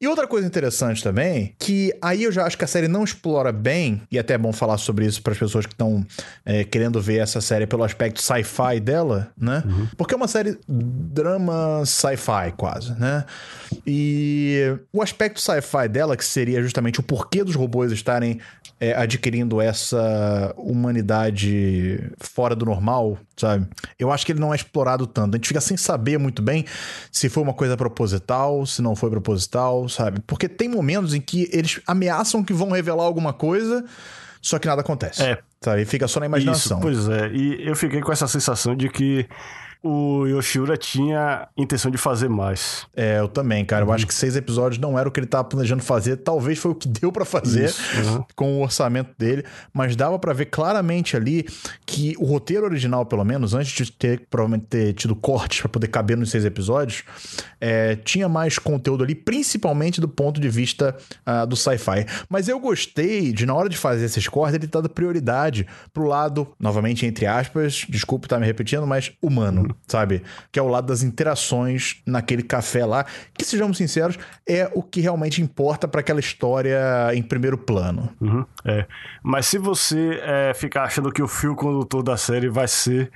E 0.00 0.06
outra 0.06 0.26
coisa 0.26 0.46
interessante 0.46 1.02
também, 1.02 1.54
que 1.58 1.92
aí 2.00 2.22
eu 2.22 2.32
já 2.32 2.46
acho 2.46 2.56
que 2.56 2.64
a 2.64 2.66
série 2.66 2.88
não 2.88 3.04
explora 3.04 3.52
bem, 3.52 4.00
e 4.10 4.18
até 4.18 4.34
é 4.34 4.38
bom 4.38 4.52
falar 4.52 4.78
sobre 4.78 5.04
isso 5.04 5.20
para 5.20 5.32
as 5.32 5.38
pessoas 5.38 5.66
que 5.66 5.74
estão 5.74 6.06
é, 6.46 6.64
querendo 6.64 7.00
ver 7.02 7.18
essa 7.18 7.40
série 7.40 7.66
pelo 7.66 7.82
aspecto 7.82 8.22
sci-fi 8.22 8.80
dela, 8.80 9.30
né? 9.36 9.62
Uhum. 9.66 9.88
Porque 9.98 10.14
é 10.14 10.16
uma 10.16 10.28
série 10.28 10.58
drama 10.66 11.82
sci-fi 11.84 12.52
quase, 12.56 12.98
né? 12.98 13.26
E 13.86 14.74
o 14.92 15.02
aspecto 15.02 15.40
sci-fi 15.40 15.88
dela, 15.88 16.16
que 16.16 16.24
seria 16.24 16.62
justamente 16.62 17.00
o 17.00 17.02
porquê 17.02 17.44
dos 17.44 17.54
robôs 17.54 17.92
estarem 17.92 18.40
é, 18.80 18.94
adquirindo 18.96 19.60
essa 19.60 20.54
humanidade 20.56 22.10
fora 22.18 22.56
do 22.56 22.64
normal, 22.64 23.18
sabe? 23.36 23.68
Eu 23.98 24.10
acho 24.10 24.24
que 24.24 24.32
ele 24.32 24.40
não 24.40 24.54
é 24.54 24.56
explorado 24.56 25.06
tanto. 25.06 25.34
A 25.34 25.36
gente 25.36 25.48
fica 25.48 25.60
sem 25.60 25.76
saber 25.76 26.18
muito 26.18 26.40
bem 26.40 26.64
se 27.12 27.28
foi 27.28 27.42
uma 27.42 27.52
coisa 27.52 27.76
proposital, 27.76 28.64
se 28.64 28.80
não 28.80 28.96
foi 28.96 29.10
proposital, 29.10 29.86
sabe? 29.88 30.20
Porque 30.26 30.48
tem 30.48 30.66
momentos 30.66 31.12
em 31.12 31.20
que 31.20 31.50
eles 31.52 31.80
ameaçam 31.86 32.42
que 32.42 32.54
vão 32.54 32.70
revelar 32.70 33.04
alguma 33.04 33.34
coisa, 33.34 33.84
só 34.40 34.58
que 34.58 34.66
nada 34.66 34.80
acontece. 34.80 35.22
É. 35.22 35.38
Sabe? 35.60 35.84
Fica 35.84 36.08
só 36.08 36.18
na 36.18 36.26
imaginação. 36.26 36.78
Isso, 36.78 37.06
pois 37.06 37.08
é. 37.08 37.30
E 37.32 37.68
eu 37.68 37.76
fiquei 37.76 38.00
com 38.00 38.10
essa 38.10 38.26
sensação 38.26 38.74
de 38.74 38.88
que 38.88 39.28
o 39.82 40.26
Yoshiura 40.26 40.76
tinha 40.76 41.48
intenção 41.56 41.90
de 41.90 41.96
fazer 41.96 42.28
mais. 42.28 42.86
É, 42.94 43.18
eu 43.18 43.28
também, 43.28 43.64
cara. 43.64 43.84
Uhum. 43.84 43.90
Eu 43.90 43.94
acho 43.94 44.06
que 44.06 44.12
seis 44.12 44.36
episódios 44.36 44.78
não 44.78 44.98
era 44.98 45.08
o 45.08 45.12
que 45.12 45.18
ele 45.18 45.26
estava 45.26 45.44
planejando 45.44 45.82
fazer. 45.82 46.18
Talvez 46.18 46.58
foi 46.58 46.72
o 46.72 46.74
que 46.74 46.86
deu 46.88 47.10
para 47.10 47.24
fazer 47.24 47.72
uhum. 47.96 48.24
com 48.36 48.58
o 48.58 48.62
orçamento 48.62 49.10
dele, 49.18 49.44
mas 49.72 49.96
dava 49.96 50.18
para 50.18 50.32
ver 50.32 50.46
claramente 50.46 51.16
ali 51.16 51.46
que 51.86 52.14
o 52.18 52.24
roteiro 52.24 52.66
original, 52.66 53.06
pelo 53.06 53.24
menos, 53.24 53.54
antes 53.54 53.72
de 53.72 53.90
ter 53.90 54.26
provavelmente 54.30 54.66
ter 54.66 54.92
tido 54.92 55.16
cortes 55.16 55.60
para 55.60 55.70
poder 55.70 55.88
caber 55.88 56.16
nos 56.16 56.30
seis 56.30 56.44
episódios, 56.44 57.02
é, 57.60 57.96
tinha 57.96 58.28
mais 58.28 58.58
conteúdo 58.58 59.02
ali, 59.02 59.14
principalmente 59.14 60.00
do 60.00 60.08
ponto 60.08 60.40
de 60.40 60.48
vista 60.48 60.94
uh, 61.26 61.46
do 61.46 61.56
sci-fi. 61.56 62.06
Mas 62.28 62.48
eu 62.48 62.60
gostei 62.60 63.32
de, 63.32 63.46
na 63.46 63.54
hora 63.54 63.68
de 63.68 63.76
fazer 63.76 64.04
esses 64.04 64.28
cortes, 64.28 64.54
ele 64.54 64.66
tá 64.66 64.80
dando 64.80 64.90
prioridade 64.90 65.66
pro 65.92 66.04
lado, 66.04 66.48
novamente, 66.58 67.06
entre 67.06 67.26
aspas, 67.26 67.86
desculpe 67.88 68.26
estar 68.26 68.36
tá 68.36 68.40
me 68.40 68.46
repetindo, 68.46 68.86
mas 68.86 69.12
humano 69.22 69.69
sabe? 69.86 70.22
Que 70.50 70.58
é 70.58 70.62
o 70.62 70.68
lado 70.68 70.86
das 70.86 71.02
interações 71.02 72.02
naquele 72.06 72.42
café 72.42 72.84
lá, 72.84 73.04
que 73.36 73.44
sejamos 73.44 73.76
sinceros, 73.76 74.18
é 74.48 74.70
o 74.74 74.82
que 74.82 75.00
realmente 75.00 75.42
importa 75.42 75.86
para 75.86 76.00
aquela 76.00 76.20
história 76.20 76.80
em 77.14 77.22
primeiro 77.22 77.58
plano. 77.58 78.10
Uhum, 78.20 78.44
é. 78.64 78.86
Mas 79.22 79.46
se 79.46 79.58
você 79.58 80.20
é, 80.22 80.52
ficar 80.54 80.84
achando 80.84 81.12
que 81.12 81.22
o 81.22 81.28
fio 81.28 81.54
condutor 81.54 82.02
da 82.02 82.16
série 82.16 82.48
vai 82.48 82.68
ser 82.68 83.10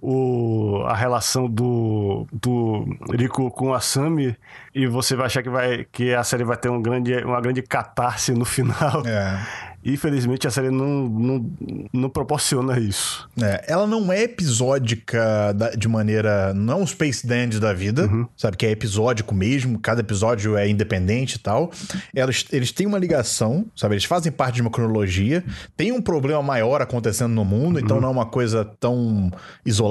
o, 0.00 0.82
a 0.86 0.94
relação 0.94 1.48
do, 1.48 2.26
do 2.32 2.84
Rico 3.12 3.50
com 3.50 3.74
a 3.74 3.80
Sami 3.80 4.36
e 4.74 4.86
você 4.86 5.16
vai 5.16 5.26
achar 5.26 5.42
que, 5.42 5.50
vai, 5.50 5.86
que 5.90 6.14
a 6.14 6.22
série 6.22 6.44
vai 6.44 6.56
ter 6.56 6.68
um 6.68 6.80
grande, 6.80 7.14
uma 7.24 7.40
grande 7.40 7.62
catarse 7.62 8.32
no 8.32 8.44
final. 8.46 9.02
É. 9.06 9.68
Infelizmente 9.84 10.46
a 10.46 10.50
série 10.50 10.70
não, 10.70 11.08
não, 11.08 11.50
não 11.92 12.10
proporciona 12.10 12.78
isso. 12.78 13.28
É, 13.40 13.64
ela 13.68 13.86
não 13.86 14.12
é 14.12 14.24
episódica 14.24 15.54
de 15.76 15.88
maneira. 15.88 16.52
Não 16.52 16.74
é 16.74 16.76
um 16.82 16.86
Space 16.86 17.26
Dandy 17.26 17.60
da 17.60 17.72
vida, 17.72 18.06
uhum. 18.06 18.26
sabe? 18.36 18.56
Que 18.56 18.66
é 18.66 18.70
episódico 18.70 19.34
mesmo, 19.34 19.78
cada 19.78 20.00
episódio 20.00 20.56
é 20.56 20.68
independente 20.68 21.36
e 21.36 21.38
tal. 21.38 21.70
Elas, 22.14 22.44
eles 22.52 22.72
têm 22.72 22.86
uma 22.86 22.98
ligação, 22.98 23.66
sabe? 23.76 23.94
Eles 23.94 24.04
fazem 24.04 24.32
parte 24.32 24.56
de 24.56 24.62
uma 24.62 24.70
cronologia, 24.70 25.44
tem 25.76 25.92
um 25.92 26.02
problema 26.02 26.42
maior 26.42 26.82
acontecendo 26.82 27.32
no 27.32 27.44
mundo, 27.44 27.78
então 27.78 27.96
uhum. 27.96 27.98
então 27.98 28.00
não 28.00 28.08
é 28.08 28.12
uma 28.12 28.26
coisa 28.26 28.64
tão 28.64 29.30
isolada, 29.64 29.87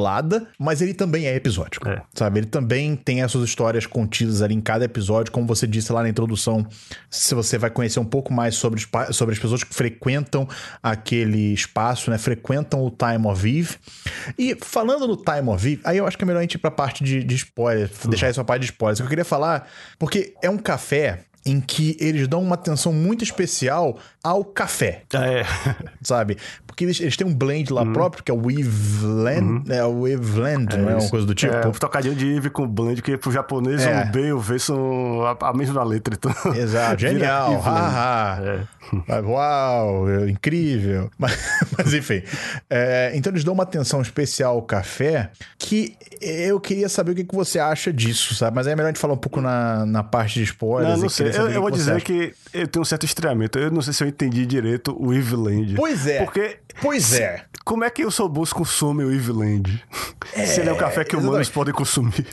mas 0.59 0.81
ele 0.81 0.93
também 0.93 1.25
é 1.25 1.35
episódico, 1.35 1.87
é. 1.87 2.01
sabe? 2.13 2.39
Ele 2.39 2.47
também 2.47 2.95
tem 2.95 3.21
essas 3.21 3.43
histórias 3.43 3.85
contidas 3.85 4.41
ali 4.41 4.53
em 4.53 4.61
cada 4.61 4.85
episódio, 4.85 5.31
como 5.31 5.47
você 5.47 5.65
disse 5.67 5.91
lá 5.91 6.03
na 6.03 6.09
introdução. 6.09 6.65
Se 7.09 7.33
você 7.33 7.57
vai 7.57 7.69
conhecer 7.69 7.99
um 7.99 8.05
pouco 8.05 8.33
mais 8.33 8.55
sobre, 8.55 8.85
sobre 9.11 9.33
as 9.33 9.39
pessoas 9.39 9.63
que 9.63 9.73
frequentam 9.73 10.47
aquele 10.81 11.53
espaço, 11.53 12.09
né? 12.09 12.17
Frequentam 12.17 12.85
o 12.85 12.91
Time 12.91 13.27
of 13.27 13.47
Eve. 13.47 13.75
E 14.37 14.55
falando 14.61 15.07
no 15.07 15.17
Time 15.17 15.49
of 15.49 15.67
Eve, 15.67 15.81
aí 15.83 15.97
eu 15.97 16.07
acho 16.07 16.17
que 16.17 16.23
é 16.23 16.27
melhor 16.27 16.39
a 16.39 16.43
gente 16.43 16.55
ir 16.55 16.59
pra 16.59 16.71
parte 16.71 17.03
de, 17.03 17.23
de 17.23 17.35
spoiler, 17.35 17.89
uhum. 18.03 18.09
deixar 18.09 18.29
isso 18.29 18.35
pra 18.35 18.45
parte 18.45 18.61
de 18.61 18.67
spoilers. 18.67 18.99
Eu 18.99 19.07
queria 19.07 19.25
falar, 19.25 19.67
porque 19.97 20.33
é 20.41 20.49
um 20.49 20.57
café 20.57 21.25
em 21.47 21.61
que 21.61 21.95
eles 21.99 22.27
dão 22.27 22.41
uma 22.41 22.55
atenção 22.55 22.91
muito 22.91 23.23
especial 23.23 23.97
ao 24.21 24.43
café. 24.43 25.03
É. 25.13 25.43
Sabe? 26.03 26.37
Porque 26.77 26.85
eles, 26.85 27.01
eles 27.01 27.17
têm 27.17 27.25
um 27.25 27.33
blend 27.33 27.73
lá 27.73 27.81
uhum. 27.81 27.91
próprio, 27.91 28.23
que 28.23 28.29
é 28.29 28.33
o 28.35 28.37
Weaveland, 28.37 29.41
uhum. 29.41 29.63
é 29.67 29.83
o 29.83 30.01
Weaveland, 30.01 30.75
é, 30.75 30.77
não 30.77 30.89
é 30.91 30.95
uma 30.97 31.09
coisa 31.09 31.25
do 31.25 31.33
tipo? 31.33 31.51
É, 31.51 31.65
um 31.65 31.71
trocadinho 31.71 32.13
de 32.13 32.35
Eve 32.35 32.51
com 32.51 32.67
blend, 32.67 33.01
que 33.01 33.17
pro 33.17 33.31
japonês 33.31 33.81
é. 33.81 34.03
o 34.03 34.11
B 34.11 34.27
e 34.27 34.31
o 34.31 34.39
V 34.39 34.59
são 34.59 35.25
a, 35.25 35.49
a 35.49 35.53
mesma 35.53 35.83
letra. 35.83 36.13
Então... 36.13 36.31
Exato, 36.53 37.01
genial, 37.01 37.59
haha. 37.61 38.67
É. 39.09 39.21
Uau, 39.21 40.27
incrível. 40.27 41.09
Mas, 41.17 41.35
mas 41.75 41.93
enfim, 41.93 42.21
é, 42.69 43.11
então 43.15 43.33
eles 43.33 43.43
dão 43.43 43.53
uma 43.53 43.63
atenção 43.63 44.01
especial 44.01 44.55
ao 44.55 44.61
café 44.61 45.31
que 45.57 45.95
eu 46.21 46.59
queria 46.59 46.87
saber 46.87 47.11
o 47.11 47.15
que, 47.15 47.23
que 47.23 47.35
você 47.35 47.59
acha 47.59 47.91
disso, 47.91 48.35
sabe? 48.35 48.55
Mas 48.55 48.67
é 48.67 48.75
melhor 48.75 48.87
a 48.87 48.91
gente 48.91 48.99
falar 48.99 49.13
um 49.13 49.17
pouco 49.17 49.41
na, 49.41 49.85
na 49.85 50.03
parte 50.03 50.35
de 50.35 50.43
spoilers. 50.43 50.95
Não, 50.95 51.03
não 51.03 51.09
sei. 51.09 51.29
Eu, 51.29 51.49
eu 51.49 51.61
vou 51.61 51.71
dizer 51.71 51.95
acha. 51.95 52.05
que 52.05 52.33
eu 52.53 52.67
tenho 52.67 52.81
um 52.81 52.85
certo 52.85 53.05
estranhamento. 53.05 53.59
Eu 53.59 53.71
não 53.71 53.81
sei 53.81 53.93
se 53.93 54.03
eu 54.03 54.07
entendi 54.07 54.45
direito 54.45 54.95
o 54.97 55.13
Eveland. 55.13 55.75
Pois 55.75 56.07
é. 56.07 56.23
Porque 56.23 56.57
Pois 56.81 57.13
é. 57.13 57.43
como 57.65 57.83
é 57.83 57.89
que 57.89 58.05
o 58.05 58.11
Sobus 58.11 58.53
consome 58.53 59.03
o 59.03 59.11
Eveland? 59.11 59.83
É, 60.33 60.45
Se 60.45 60.61
ele 60.61 60.69
é 60.69 60.73
o 60.73 60.77
café 60.77 61.03
que 61.03 61.15
exatamente. 61.15 61.27
humanos 61.27 61.49
podem 61.49 61.73
consumir. 61.73 62.25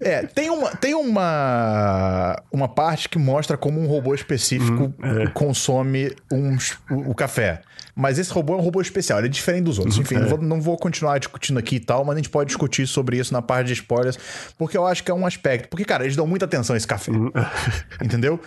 É, 0.00 0.26
tem 0.26 0.50
uma, 0.50 0.70
tem 0.70 0.94
uma, 0.94 2.42
uma 2.50 2.68
parte 2.68 3.08
que 3.08 3.18
mostra 3.18 3.56
como 3.56 3.80
um 3.80 3.86
robô 3.86 4.14
específico 4.14 4.92
hum, 4.98 5.22
é. 5.22 5.26
consome 5.28 6.12
uns, 6.30 6.78
o, 6.90 7.10
o 7.10 7.14
café. 7.14 7.62
Mas 7.94 8.18
esse 8.18 8.32
robô 8.32 8.54
é 8.54 8.56
um 8.56 8.60
robô 8.60 8.80
especial, 8.80 9.18
ele 9.18 9.28
é 9.28 9.30
diferente 9.30 9.64
dos 9.64 9.78
outros. 9.78 9.96
Uhum. 9.96 10.02
Enfim, 10.02 10.16
é. 10.16 10.20
não, 10.20 10.28
vou, 10.28 10.38
não, 10.42 10.60
vou, 10.60 10.76
continuar 10.78 11.18
discutindo 11.18 11.58
aqui 11.58 11.76
e 11.76 11.80
tal, 11.80 12.04
mas 12.04 12.14
a 12.14 12.18
gente 12.18 12.30
pode 12.30 12.48
discutir 12.48 12.86
sobre 12.86 13.18
isso 13.18 13.32
na 13.32 13.42
parte 13.42 13.66
de 13.66 13.74
spoilers, 13.74 14.18
porque 14.56 14.76
eu 14.76 14.86
acho 14.86 15.04
que 15.04 15.10
é 15.10 15.14
um 15.14 15.26
aspecto. 15.26 15.68
Porque, 15.68 15.84
cara, 15.84 16.04
eles 16.04 16.16
dão 16.16 16.26
muita 16.26 16.46
atenção 16.46 16.74
a 16.74 16.76
esse 16.76 16.86
café. 16.86 17.12
Uhum. 17.12 17.30
Entendeu? 18.02 18.40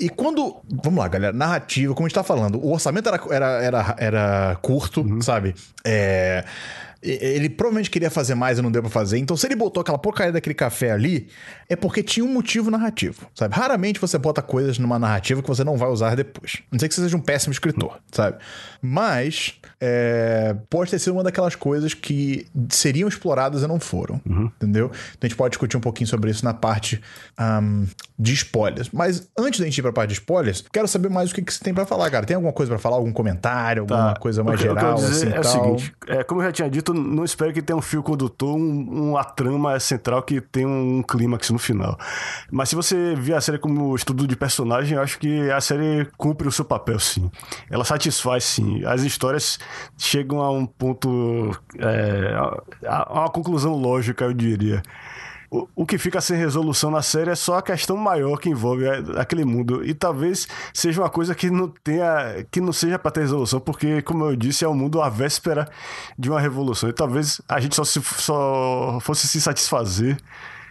E 0.00 0.08
quando. 0.08 0.56
Vamos 0.82 0.98
lá, 0.98 1.08
galera. 1.08 1.32
Narrativa, 1.32 1.94
como 1.94 2.06
a 2.06 2.08
gente 2.08 2.14
tá 2.14 2.22
falando, 2.22 2.58
o 2.58 2.72
orçamento 2.72 3.08
era, 3.08 3.20
era, 3.30 3.46
era, 3.62 3.96
era 3.98 4.58
curto, 4.62 5.00
uhum. 5.02 5.20
sabe? 5.20 5.54
É. 5.84 6.44
Ele 7.02 7.48
provavelmente 7.48 7.90
queria 7.90 8.10
fazer 8.10 8.34
mais 8.34 8.58
e 8.58 8.62
não 8.62 8.70
deu 8.70 8.82
pra 8.82 8.90
fazer. 8.90 9.18
Então, 9.18 9.36
se 9.36 9.46
ele 9.46 9.54
botou 9.54 9.80
aquela 9.80 9.98
porcaria 9.98 10.32
daquele 10.32 10.54
café 10.54 10.90
ali, 10.90 11.28
é 11.68 11.76
porque 11.76 12.02
tinha 12.02 12.24
um 12.24 12.32
motivo 12.32 12.70
narrativo, 12.70 13.26
sabe? 13.34 13.54
Raramente 13.54 14.00
você 14.00 14.18
bota 14.18 14.42
coisas 14.42 14.78
numa 14.78 14.98
narrativa 14.98 15.40
que 15.40 15.48
você 15.48 15.62
não 15.62 15.76
vai 15.76 15.88
usar 15.88 16.16
depois. 16.16 16.58
Não 16.72 16.78
sei 16.78 16.88
que 16.88 16.94
você 16.94 17.02
seja 17.02 17.16
um 17.16 17.20
péssimo 17.20 17.52
escritor, 17.52 17.98
sabe? 18.10 18.38
Mas 18.82 19.54
é, 19.80 20.56
pode 20.68 20.90
ter 20.90 20.98
sido 20.98 21.12
uma 21.12 21.22
daquelas 21.22 21.54
coisas 21.54 21.94
que 21.94 22.46
seriam 22.68 23.08
exploradas 23.08 23.62
e 23.62 23.66
não 23.66 23.78
foram, 23.78 24.20
uhum. 24.26 24.50
entendeu? 24.56 24.86
Então 24.86 25.26
a 25.26 25.26
gente 25.26 25.36
pode 25.36 25.52
discutir 25.52 25.76
um 25.76 25.80
pouquinho 25.80 26.08
sobre 26.08 26.30
isso 26.30 26.44
na 26.44 26.52
parte 26.52 27.00
um, 27.38 27.86
de 28.18 28.34
spoilers. 28.34 28.90
Mas 28.92 29.28
antes 29.38 29.60
da 29.60 29.66
gente 29.66 29.78
ir 29.78 29.82
pra 29.82 29.92
parte 29.92 30.08
de 30.08 30.14
spoilers, 30.14 30.64
quero 30.72 30.88
saber 30.88 31.08
mais 31.08 31.30
o 31.30 31.34
que, 31.34 31.42
que 31.42 31.52
você 31.52 31.62
tem 31.62 31.72
para 31.72 31.86
falar, 31.86 32.10
cara. 32.10 32.26
Tem 32.26 32.34
alguma 32.34 32.52
coisa 32.52 32.70
para 32.70 32.78
falar? 32.78 32.96
Algum 32.96 33.12
comentário? 33.12 33.82
Alguma 33.82 34.14
tá. 34.14 34.20
coisa 34.20 34.42
mais 34.42 34.58
o 34.58 34.62
que, 34.62 34.68
geral? 34.68 34.94
O 34.94 34.96
que 34.96 35.02
eu 35.02 35.08
dizer 35.08 35.28
assim, 35.28 35.36
é 35.36 35.40
tal? 35.40 35.72
o 35.72 35.78
seguinte: 35.78 35.94
é, 36.08 36.24
como 36.24 36.40
eu 36.40 36.46
já 36.46 36.52
tinha 36.52 36.70
dito, 36.70 36.87
não 36.94 37.24
espero 37.24 37.52
que 37.52 37.62
tenha 37.62 37.76
um 37.76 37.82
fio 37.82 38.02
condutor, 38.02 38.56
um, 38.56 39.10
uma 39.10 39.24
trama 39.24 39.78
central 39.80 40.22
que 40.22 40.40
tenha 40.40 40.68
um 40.68 41.02
clímax 41.02 41.50
no 41.50 41.58
final. 41.58 41.98
Mas 42.50 42.68
se 42.68 42.74
você 42.74 43.14
vê 43.14 43.34
a 43.34 43.40
série 43.40 43.58
como 43.58 43.94
estudo 43.94 44.26
de 44.26 44.36
personagem, 44.36 44.96
eu 44.96 45.02
acho 45.02 45.18
que 45.18 45.50
a 45.50 45.60
série 45.60 46.06
cumpre 46.16 46.48
o 46.48 46.52
seu 46.52 46.64
papel, 46.64 46.98
sim. 46.98 47.30
Ela 47.70 47.84
satisfaz, 47.84 48.44
sim. 48.44 48.84
As 48.84 49.02
histórias 49.02 49.58
chegam 49.96 50.40
a 50.40 50.50
um 50.50 50.66
ponto. 50.66 51.56
É, 51.78 52.34
a, 52.86 53.12
a 53.12 53.20
uma 53.20 53.30
conclusão 53.30 53.74
lógica, 53.74 54.24
eu 54.24 54.32
diria. 54.32 54.82
O, 55.50 55.66
o 55.74 55.86
que 55.86 55.96
fica 55.96 56.20
sem 56.20 56.36
resolução 56.36 56.90
na 56.90 57.00
série 57.00 57.30
é 57.30 57.34
só 57.34 57.58
a 57.58 57.62
questão 57.62 57.96
maior 57.96 58.38
que 58.38 58.50
envolve 58.50 58.84
aquele 59.16 59.44
mundo. 59.44 59.84
E 59.84 59.94
talvez 59.94 60.46
seja 60.74 61.00
uma 61.00 61.08
coisa 61.08 61.34
que 61.34 61.50
não 61.50 61.68
tenha. 61.68 62.46
que 62.50 62.60
não 62.60 62.72
seja 62.72 62.98
para 62.98 63.10
ter 63.10 63.20
resolução, 63.20 63.58
porque, 63.60 64.02
como 64.02 64.24
eu 64.24 64.36
disse, 64.36 64.64
é 64.64 64.68
o 64.68 64.72
um 64.72 64.74
mundo 64.74 65.00
à 65.00 65.08
véspera 65.08 65.68
de 66.18 66.28
uma 66.28 66.40
revolução. 66.40 66.88
E 66.88 66.92
talvez 66.92 67.40
a 67.48 67.60
gente 67.60 67.74
só, 67.74 67.84
se, 67.84 68.00
só 68.02 68.98
fosse 69.00 69.26
se 69.26 69.40
satisfazer 69.40 70.18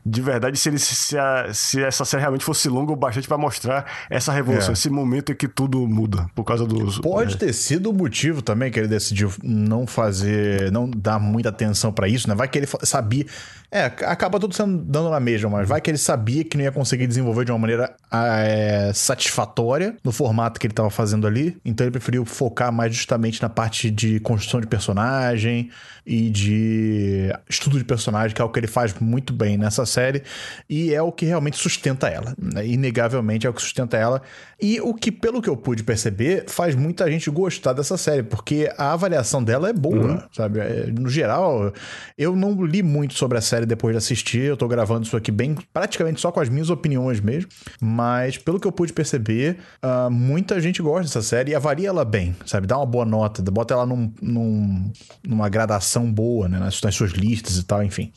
de 0.07 0.21
verdade 0.21 0.57
se, 0.57 0.69
ele, 0.69 0.79
se, 0.79 1.17
a, 1.17 1.53
se 1.53 1.83
essa 1.83 2.05
série 2.05 2.21
realmente 2.21 2.45
fosse 2.45 2.69
longa 2.69 2.93
o 2.93 2.95
bastante 2.95 3.27
para 3.27 3.37
mostrar 3.37 3.85
essa 4.09 4.31
revolução, 4.31 4.69
é. 4.69 4.73
esse 4.73 4.89
momento 4.89 5.33
em 5.33 5.35
que 5.35 5.47
tudo 5.47 5.85
muda 5.85 6.29
por 6.33 6.45
causa 6.45 6.65
dos. 6.65 6.99
Pode 6.99 7.35
é. 7.35 7.37
ter 7.37 7.53
sido 7.53 7.89
o 7.89 7.93
motivo 7.93 8.41
também 8.41 8.71
que 8.71 8.79
ele 8.79 8.87
decidiu 8.87 9.31
não 9.43 9.85
fazer, 9.85 10.71
não 10.71 10.89
dar 10.89 11.19
muita 11.19 11.49
atenção 11.49 11.91
para 11.91 12.07
isso, 12.07 12.29
né? 12.29 12.35
Vai 12.35 12.47
que 12.47 12.57
ele 12.57 12.67
sabia. 12.83 13.25
É, 13.69 13.83
acaba 13.83 14.39
tudo 14.39 14.55
sendo 14.55 14.77
dando 14.77 15.09
na 15.09 15.19
mesma, 15.19 15.49
mas 15.49 15.67
vai 15.67 15.81
que 15.81 15.91
ele 15.91 15.97
sabia 15.97 16.41
que 16.43 16.55
não 16.55 16.63
ia 16.63 16.71
conseguir 16.71 17.05
desenvolver 17.05 17.43
de 17.43 17.51
uma 17.51 17.59
maneira 17.59 17.93
é, 18.09 18.91
satisfatória 18.93 19.97
no 20.05 20.11
formato 20.13 20.57
que 20.57 20.67
ele 20.67 20.71
estava 20.71 20.89
fazendo 20.89 21.27
ali. 21.27 21.57
Então 21.65 21.85
ele 21.85 21.91
preferiu 21.91 22.23
focar 22.23 22.71
mais 22.71 22.95
justamente 22.95 23.41
na 23.41 23.49
parte 23.49 23.91
de 23.91 24.21
construção 24.21 24.61
de 24.61 24.67
personagem 24.67 25.69
e 26.05 26.29
de 26.29 27.29
estudo 27.49 27.77
de 27.77 27.83
personagem, 27.83 28.33
que 28.33 28.41
é 28.41 28.45
o 28.45 28.49
que 28.49 28.57
ele 28.57 28.67
faz 28.67 28.93
muito 29.01 29.33
bem 29.33 29.57
nessa 29.57 29.85
série. 29.85 30.23
E 30.69 30.93
é 30.93 31.01
o 31.01 31.11
que 31.11 31.25
realmente 31.25 31.57
sustenta 31.57 32.07
ela. 32.07 32.33
Né? 32.41 32.65
Inegavelmente 32.65 33.45
é 33.45 33.49
o 33.49 33.53
que 33.53 33.61
sustenta 33.61 33.97
ela. 33.97 34.21
E 34.59 34.81
o 34.81 34.91
que, 34.93 35.11
pelo 35.11 35.39
que 35.39 35.47
eu 35.47 35.55
pude 35.55 35.83
perceber, 35.83 36.45
faz 36.47 36.73
muita 36.73 37.09
gente 37.11 37.29
gostar 37.29 37.73
dessa 37.73 37.95
série, 37.95 38.23
porque 38.23 38.71
a 38.75 38.93
avaliação 38.93 39.43
dela 39.43 39.69
é 39.69 39.73
boa, 39.73 40.13
uhum. 40.13 40.21
sabe? 40.31 40.59
É, 40.59 40.87
no 40.87 41.07
geral, 41.09 41.71
eu 42.17 42.35
não 42.35 42.65
li 42.65 42.81
muito 42.81 43.13
sobre 43.13 43.37
a 43.37 43.41
série 43.41 43.67
depois 43.67 43.93
de 43.93 43.97
assistir. 43.97 44.41
Eu 44.41 44.57
tô 44.57 44.67
gravando 44.67 45.05
isso 45.05 45.15
aqui 45.15 45.31
bem, 45.31 45.55
praticamente 45.71 46.19
só 46.19 46.31
com 46.31 46.39
as 46.39 46.49
minhas 46.49 46.71
opiniões 46.71 47.19
mesmo. 47.19 47.49
Mas, 47.79 48.37
pelo 48.37 48.59
que 48.59 48.65
eu 48.65 48.71
pude 48.71 48.93
perceber, 48.93 49.57
uh, 49.83 50.09
muita 50.09 50.59
gente 50.59 50.81
gosta 50.81 51.03
dessa 51.03 51.21
série 51.21 51.51
e 51.51 51.55
avalia 51.55 51.89
ela 51.89 52.03
bem, 52.03 52.35
sabe? 52.43 52.65
Dá 52.65 52.77
uma 52.77 52.85
boa 52.85 53.05
nota, 53.05 53.43
bota 53.51 53.75
ela 53.75 53.85
num, 53.85 54.11
num, 54.19 54.91
numa 55.23 55.49
gradação 55.49 56.11
boa, 56.11 56.49
né? 56.49 56.57
Nas, 56.57 56.81
nas, 56.81 56.95
suas 56.95 57.11
listas 57.11 57.57
e 57.57 57.63
tal, 57.63 57.83
enfim. 57.83 58.11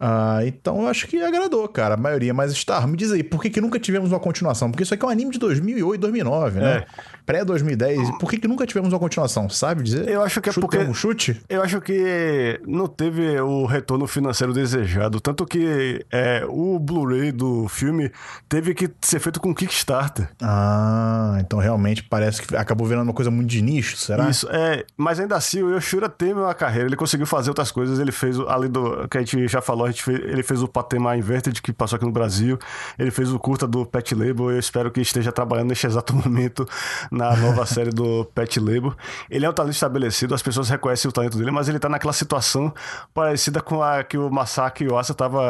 Uh, 0.00 0.44
então, 0.46 0.82
eu 0.82 0.88
acho 0.88 1.06
que 1.06 1.22
agradou, 1.22 1.68
cara, 1.68 1.94
a 1.94 1.96
maioria. 1.96 2.34
Mas, 2.34 2.52
Star, 2.56 2.88
me 2.88 2.96
diz 2.96 3.12
aí, 3.12 3.22
por 3.22 3.40
que, 3.40 3.50
que 3.50 3.60
nunca 3.60 3.78
tivemos 3.78 4.10
uma 4.10 4.18
continuação? 4.18 4.68
Porque 4.68 4.82
isso 4.82 4.92
aqui 4.92 5.04
é 5.04 5.06
um 5.06 5.10
anime 5.10 5.30
de 5.30 5.38
2008, 5.76 6.00
2009, 6.00 6.60
né? 6.60 6.76
É. 6.76 6.86
Pré-2010. 7.26 8.18
Por 8.18 8.30
que, 8.30 8.38
que 8.38 8.48
nunca 8.48 8.64
tivemos 8.66 8.92
uma 8.92 8.98
continuação? 8.98 9.48
Sabe 9.50 9.82
dizer? 9.82 10.08
Eu 10.08 10.22
acho 10.22 10.40
que 10.40 10.48
é 10.48 10.52
chute 10.52 10.62
porque... 10.62 10.78
Um 10.78 10.94
chute? 10.94 11.40
Eu 11.48 11.62
acho 11.62 11.80
que 11.80 12.60
não 12.66 12.86
teve 12.86 13.40
o 13.40 13.66
retorno 13.66 14.06
financeiro 14.06 14.52
desejado. 14.52 15.20
Tanto 15.20 15.44
que 15.44 16.06
é, 16.12 16.44
o 16.48 16.78
Blu-ray 16.78 17.32
do 17.32 17.68
filme 17.68 18.12
teve 18.48 18.74
que 18.74 18.88
ser 19.00 19.18
feito 19.18 19.40
com 19.40 19.52
Kickstarter. 19.52 20.28
Ah, 20.40 21.36
então 21.40 21.58
realmente 21.58 22.04
parece 22.04 22.42
que 22.42 22.56
acabou 22.56 22.86
virando 22.86 23.08
uma 23.08 23.14
coisa 23.14 23.30
muito 23.30 23.48
de 23.48 23.60
nicho, 23.60 23.96
será? 23.96 24.30
Isso, 24.30 24.48
é. 24.50 24.84
Mas 24.96 25.18
ainda 25.18 25.36
assim, 25.36 25.62
o 25.62 25.74
Yoshira 25.74 26.08
tem 26.08 26.32
uma 26.32 26.54
carreira. 26.54 26.88
Ele 26.88 26.96
conseguiu 26.96 27.26
fazer 27.26 27.50
outras 27.50 27.72
coisas. 27.72 27.98
Ele 27.98 28.12
fez, 28.12 28.38
além 28.38 28.70
do 28.70 29.08
que 29.08 29.18
a 29.18 29.20
gente 29.20 29.48
já 29.48 29.60
falou, 29.60 29.86
gente 29.88 30.02
fez, 30.02 30.20
ele 30.20 30.42
fez 30.42 30.62
o 30.62 30.68
Patema 30.68 31.16
Inverted, 31.16 31.60
que 31.60 31.72
passou 31.72 31.96
aqui 31.96 32.04
no 32.04 32.12
Brasil. 32.12 32.58
Ele 32.98 33.10
fez 33.10 33.32
o 33.32 33.38
curta 33.38 33.66
do 33.66 33.84
Pet 33.84 34.14
Label. 34.14 34.52
Eu 34.52 34.58
espero 34.58 34.90
que 34.90 35.00
esteja 35.00 35.32
trabalhando 35.32 35.68
neste 35.68 35.86
exato 35.86 36.14
momento 36.14 36.68
na 37.16 37.34
nova 37.36 37.64
série 37.66 37.90
do 37.90 38.24
Pet 38.34 38.60
Label. 38.60 38.94
Ele 39.30 39.44
é 39.46 39.50
um 39.50 39.52
talento 39.52 39.74
estabelecido, 39.74 40.34
as 40.34 40.42
pessoas 40.42 40.68
reconhecem 40.68 41.08
o 41.08 41.12
talento 41.12 41.38
dele, 41.38 41.50
mas 41.50 41.68
ele 41.68 41.78
tá 41.78 41.88
naquela 41.88 42.12
situação 42.12 42.72
parecida 43.14 43.60
com 43.60 43.82
a 43.82 44.04
que 44.04 44.18
o 44.18 44.30
Masaki 44.30 44.84
Yuasa 44.84 45.12
estava 45.12 45.40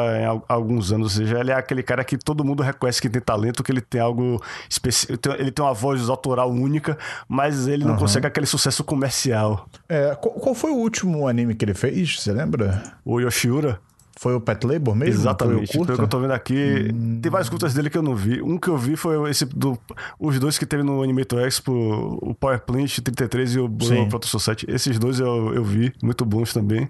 há 0.47 0.53
alguns 0.53 0.91
anos, 0.91 1.17
ou 1.17 1.23
seja, 1.23 1.39
ele 1.39 1.51
é 1.51 1.55
aquele 1.55 1.83
cara 1.83 2.03
que 2.03 2.17
todo 2.17 2.43
mundo 2.43 2.63
reconhece 2.63 3.01
que 3.01 3.09
tem 3.09 3.21
talento, 3.21 3.63
que 3.63 3.71
ele 3.71 3.81
tem 3.81 4.01
algo 4.01 4.41
específico, 4.69 5.19
ele 5.37 5.51
tem 5.51 5.63
uma 5.63 5.73
voz 5.73 6.09
autoral 6.09 6.49
única, 6.49 6.97
mas 7.27 7.67
ele 7.67 7.83
não 7.83 7.93
uhum. 7.93 7.99
consegue 7.99 8.27
aquele 8.27 8.45
sucesso 8.45 8.83
comercial. 8.83 9.67
É, 9.89 10.15
qual, 10.15 10.33
qual, 10.35 10.55
foi 10.55 10.71
o 10.71 10.75
último 10.75 11.27
anime 11.27 11.55
que 11.55 11.65
ele 11.65 11.73
fez? 11.73 12.19
Você 12.19 12.31
lembra? 12.31 12.81
O 13.03 13.19
Yoshiura. 13.19 13.79
Foi 14.19 14.33
o 14.33 14.41
Pet 14.41 14.65
Labor 14.65 14.95
mesmo? 14.95 15.21
Exatamente. 15.21 15.71
Pelo 15.71 15.85
que 15.85 16.01
eu 16.01 16.07
tô 16.07 16.19
vendo 16.19 16.31
aqui, 16.31 16.91
hum. 16.93 17.19
tem 17.21 17.31
vários 17.31 17.49
curtas 17.49 17.73
dele 17.73 17.89
que 17.89 17.97
eu 17.97 18.01
não 18.01 18.15
vi. 18.15 18.41
Um 18.41 18.57
que 18.57 18.67
eu 18.67 18.77
vi 18.77 18.95
foi 18.95 19.29
esse 19.29 19.45
do. 19.45 19.77
Os 20.19 20.39
dois 20.39 20.57
que 20.57 20.65
teve 20.65 20.83
no 20.83 21.03
Animator 21.03 21.39
Expo, 21.39 21.71
o 22.21 22.33
Power 22.33 22.59
Plant 22.61 22.99
33 22.99 23.55
e 23.55 23.59
o 23.59 23.67
Blue 23.67 24.09
Proto 24.09 24.27
Society. 24.27 24.65
Esses 24.69 24.97
dois 24.97 25.19
eu, 25.19 25.53
eu 25.53 25.63
vi, 25.63 25.93
muito 26.01 26.25
bons 26.25 26.53
também. 26.53 26.89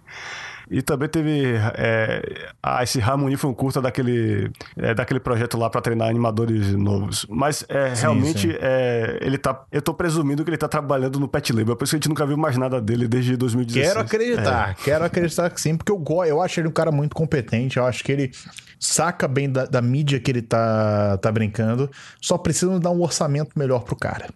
E 0.70 0.82
também 0.82 1.08
teve. 1.08 1.56
É, 1.76 2.50
ah, 2.62 2.84
esse 2.84 3.02
Harmony 3.02 3.38
foi 3.38 3.50
um 3.50 3.54
curta 3.54 3.82
daquele, 3.82 4.52
é, 4.78 4.94
daquele 4.94 5.20
projeto 5.20 5.58
lá 5.58 5.70
para 5.70 5.82
treinar 5.82 6.10
animadores 6.10 6.74
novos. 6.74 7.26
Mas 7.30 7.64
é, 7.70 7.96
sim, 7.96 8.02
realmente 8.02 8.52
sim. 8.52 8.58
É, 8.60 9.18
ele 9.22 9.38
tá. 9.38 9.64
Eu 9.72 9.82
tô 9.82 9.94
presumindo 9.94 10.44
que 10.44 10.50
ele 10.50 10.58
tá 10.58 10.68
trabalhando 10.68 11.20
no 11.20 11.28
Pet 11.28 11.54
Label. 11.54 11.76
Por 11.76 11.86
isso 11.86 11.92
que 11.92 11.96
a 11.96 12.00
gente 12.00 12.10
nunca 12.10 12.26
viu 12.26 12.38
mais 12.38 12.58
nada 12.58 12.82
dele 12.82 13.08
desde 13.08 13.38
2016. 13.38 13.88
Quero 13.88 14.00
acreditar, 14.02 14.72
é. 14.72 14.76
quero 14.84 15.06
acreditar 15.06 15.50
que 15.50 15.62
sim, 15.62 15.78
porque 15.78 15.92
eu, 15.92 16.04
eu 16.26 16.42
acho 16.42 16.60
ele 16.60 16.68
um 16.68 16.72
cara 16.72 16.92
muito 16.92 17.16
competente. 17.16 17.78
Eu 17.78 17.86
acho 17.86 18.04
que 18.04 18.12
ele 18.12 18.32
saca 18.80 19.28
bem 19.28 19.50
da, 19.50 19.66
da 19.66 19.82
mídia 19.82 20.20
que 20.20 20.30
ele 20.30 20.42
tá, 20.42 21.18
tá 21.18 21.32
brincando. 21.32 21.90
Só 22.22 22.38
precisa 22.38 22.80
dar 22.80 22.92
um 22.92 23.02
orçamento 23.02 23.52
melhor 23.58 23.84
pro 23.84 23.96
cara. 23.96 24.28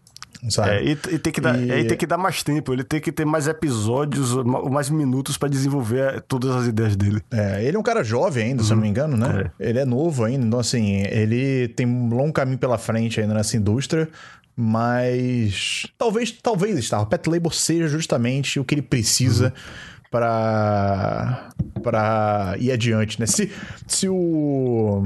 Sabe? 0.49 0.69
É, 0.71 0.83
e, 0.83 0.91
e, 0.91 1.19
tem 1.19 1.31
que 1.31 1.39
dar, 1.39 1.59
e... 1.59 1.69
É, 1.69 1.83
tem 1.83 1.97
que 1.97 2.07
dar 2.07 2.17
mais 2.17 2.41
tempo, 2.41 2.73
ele 2.73 2.83
tem 2.83 2.99
que 2.99 3.11
ter 3.11 3.25
mais 3.25 3.47
episódios, 3.47 4.33
mais 4.43 4.89
minutos 4.89 5.37
para 5.37 5.49
desenvolver 5.49 6.21
todas 6.21 6.55
as 6.55 6.67
ideias 6.67 6.95
dele. 6.95 7.21
É, 7.31 7.63
ele 7.63 7.77
é 7.77 7.79
um 7.79 7.83
cara 7.83 8.03
jovem 8.03 8.45
ainda, 8.45 8.61
uhum. 8.61 8.67
se 8.67 8.73
eu 8.73 8.75
não 8.75 8.81
me 8.81 8.87
uhum. 8.87 8.91
engano, 8.91 9.17
né? 9.17 9.51
É. 9.59 9.69
Ele 9.69 9.79
é 9.79 9.85
novo 9.85 10.23
ainda, 10.23 10.45
então 10.45 10.59
assim, 10.59 11.03
ele 11.09 11.67
tem 11.69 11.85
um 11.85 12.09
longo 12.09 12.33
caminho 12.33 12.57
pela 12.57 12.77
frente 12.77 13.21
ainda 13.21 13.33
nessa 13.33 13.55
indústria, 13.55 14.09
mas 14.55 15.85
talvez, 15.97 16.31
talvez, 16.31 16.89
tá, 16.89 17.01
o 17.01 17.05
Pet 17.05 17.29
Label 17.29 17.51
seja 17.51 17.87
justamente 17.87 18.59
o 18.59 18.65
que 18.65 18.73
ele 18.73 18.81
precisa 18.81 19.45
uhum 19.45 19.91
para 20.11 21.49
para 21.81 22.55
ir 22.59 22.71
adiante, 22.71 23.19
né? 23.19 23.25
Se, 23.25 23.49
se 23.87 24.09
o 24.09 25.03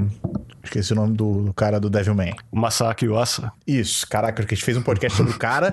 esqueci 0.66 0.92
o 0.92 0.96
nome 0.96 1.16
do, 1.16 1.42
do 1.42 1.54
cara 1.54 1.80
do 1.80 1.88
Devilman. 1.88 2.34
O 2.50 2.58
Masaki 2.58 3.06
Yuasa. 3.06 3.52
Isso, 3.66 4.06
caraca, 4.08 4.42
a 4.42 4.46
gente 4.46 4.64
fez 4.64 4.76
um 4.76 4.82
podcast 4.82 5.16
sobre 5.16 5.32
o 5.32 5.38
cara 5.38 5.72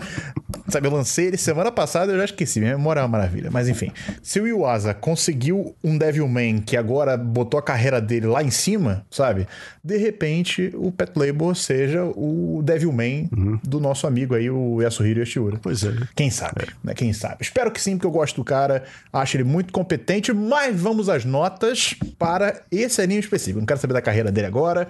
Sabe, 0.67 0.87
eu 0.87 0.91
lancei 0.91 1.27
ele 1.27 1.37
semana 1.37 1.71
passada 1.71 2.11
eu 2.11 2.17
já 2.17 2.25
esqueci. 2.25 2.59
Minha 2.59 2.77
memória 2.77 2.99
é 2.99 3.03
uma 3.03 3.09
maravilha. 3.09 3.49
Mas 3.51 3.67
enfim, 3.67 3.91
se 4.21 4.39
o 4.39 4.47
Iwasa 4.47 4.93
conseguiu 4.93 5.75
um 5.83 5.97
Devilman 5.97 6.61
que 6.61 6.77
agora 6.77 7.17
botou 7.17 7.59
a 7.59 7.63
carreira 7.63 7.99
dele 7.99 8.27
lá 8.27 8.41
em 8.41 8.49
cima, 8.49 9.05
sabe? 9.11 9.47
De 9.83 9.97
repente, 9.97 10.71
o 10.75 10.91
Pet 10.91 11.11
Label 11.15 11.53
seja 11.53 12.03
o 12.03 12.61
Devilman 12.63 13.29
uhum. 13.35 13.59
do 13.63 13.79
nosso 13.79 14.07
amigo 14.07 14.35
aí, 14.35 14.49
o 14.49 14.81
Yasuhiro 14.81 15.19
Yoshiura. 15.19 15.59
Pois 15.61 15.83
é. 15.83 15.93
Quem 16.15 16.29
sabe, 16.29 16.63
é. 16.63 16.67
né? 16.83 16.93
Quem 16.93 17.11
sabe. 17.11 17.37
Espero 17.41 17.69
que 17.69 17.81
sim, 17.81 17.97
porque 17.97 18.07
eu 18.07 18.11
gosto 18.11 18.37
do 18.37 18.43
cara. 18.43 18.83
Acho 19.11 19.37
ele 19.37 19.43
muito 19.43 19.73
competente, 19.73 20.31
mas 20.31 20.79
vamos 20.79 21.09
às 21.09 21.25
notas 21.25 21.93
para 22.17 22.61
esse 22.71 23.01
anime 23.01 23.19
específico. 23.19 23.59
Não 23.59 23.65
quero 23.65 23.79
saber 23.79 23.93
da 23.93 24.01
carreira 24.01 24.31
dele 24.31 24.47
agora. 24.47 24.82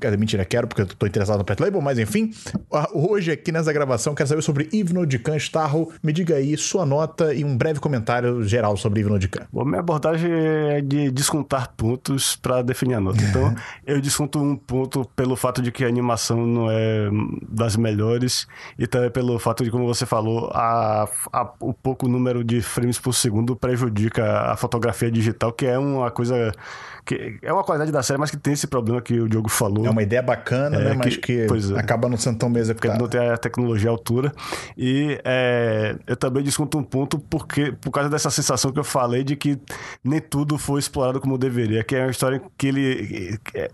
Quer 0.00 0.08
dizer, 0.08 0.16
mentira, 0.18 0.44
quero, 0.44 0.68
porque 0.68 0.82
eu 0.82 0.86
tô 0.86 1.06
interessado 1.06 1.38
no 1.38 1.44
Pet 1.44 1.60
Label, 1.60 1.80
mas 1.80 1.98
enfim. 1.98 2.30
Hoje, 2.92 3.32
aqui 3.32 3.50
nessa 3.50 3.72
gravação, 3.72 4.14
quero 4.14 4.28
saber 4.28 4.42
sobre 4.42 4.68
Ivno 4.72 5.06
de 5.06 5.18
Khan 5.18 5.36
Starro. 5.36 5.92
Me 6.02 6.12
diga 6.12 6.36
aí 6.36 6.56
sua 6.56 6.86
nota 6.86 7.34
e 7.34 7.44
um 7.44 7.56
breve 7.56 7.80
comentário 7.80 8.42
geral 8.44 8.76
sobre 8.76 9.00
Ivno 9.00 9.18
de 9.18 9.28
Khan. 9.28 9.46
Bom, 9.52 9.64
minha 9.64 9.80
abordagem 9.80 10.30
é 10.30 10.80
de 10.80 11.10
descontar 11.10 11.72
pontos 11.76 12.36
para 12.36 12.62
definir 12.62 12.94
a 12.94 13.00
nota. 13.00 13.22
Então, 13.22 13.54
eu 13.86 14.00
desconto 14.00 14.40
um 14.40 14.56
ponto 14.56 15.04
pelo 15.16 15.36
fato 15.36 15.60
de 15.60 15.72
que 15.72 15.84
a 15.84 15.88
animação 15.88 16.46
não 16.46 16.70
é 16.70 17.08
das 17.48 17.76
melhores 17.76 18.46
e 18.78 18.86
também 18.86 19.10
pelo 19.10 19.38
fato 19.38 19.64
de, 19.64 19.70
como 19.70 19.86
você 19.86 20.06
falou, 20.06 20.50
a, 20.54 21.08
a, 21.32 21.52
o 21.60 21.72
pouco 21.72 22.08
número 22.08 22.44
de 22.44 22.60
frames 22.60 22.98
por 22.98 23.12
segundo 23.12 23.56
prejudica 23.56 24.52
a 24.52 24.56
fotografia 24.56 25.10
digital, 25.10 25.52
que 25.52 25.66
é 25.66 25.78
uma 25.78 26.10
coisa 26.10 26.52
que 27.08 27.38
é 27.40 27.50
uma 27.50 27.64
qualidade 27.64 27.90
da 27.90 28.02
série, 28.02 28.20
mas 28.20 28.30
que 28.30 28.36
tem 28.36 28.52
esse 28.52 28.66
problema 28.66 29.00
que 29.00 29.18
o 29.18 29.28
Diogo 29.38 29.48
falou. 29.48 29.86
É 29.86 29.90
uma 29.90 30.02
ideia 30.02 30.22
bacana, 30.22 30.76
é, 30.76 30.84
né? 30.84 30.94
Mas 30.94 31.16
que, 31.16 31.46
que 31.46 31.74
é. 31.74 31.78
acaba 31.78 32.08
não 32.08 32.16
sendo 32.16 32.38
tão 32.38 32.52
bem 32.52 32.60
executada. 32.60 32.98
Porque 32.98 33.16
não 33.16 33.22
tem 33.22 33.30
a 33.30 33.36
tecnologia 33.36 33.88
à 33.88 33.92
altura. 33.92 34.32
E 34.76 35.18
é, 35.24 35.96
eu 36.06 36.16
também 36.16 36.42
desconto 36.42 36.76
um 36.78 36.82
ponto 36.82 37.18
porque, 37.18 37.72
por 37.80 37.90
causa 37.90 38.10
dessa 38.10 38.30
sensação 38.30 38.72
que 38.72 38.78
eu 38.78 38.84
falei 38.84 39.22
de 39.24 39.36
que 39.36 39.58
nem 40.04 40.20
tudo 40.20 40.58
foi 40.58 40.80
explorado 40.80 41.20
como 41.20 41.38
deveria, 41.38 41.84
que 41.84 41.94
é 41.94 42.02
uma 42.02 42.10
história 42.10 42.40
que 42.56 42.66
ele... 42.66 43.38
É, 43.54 43.70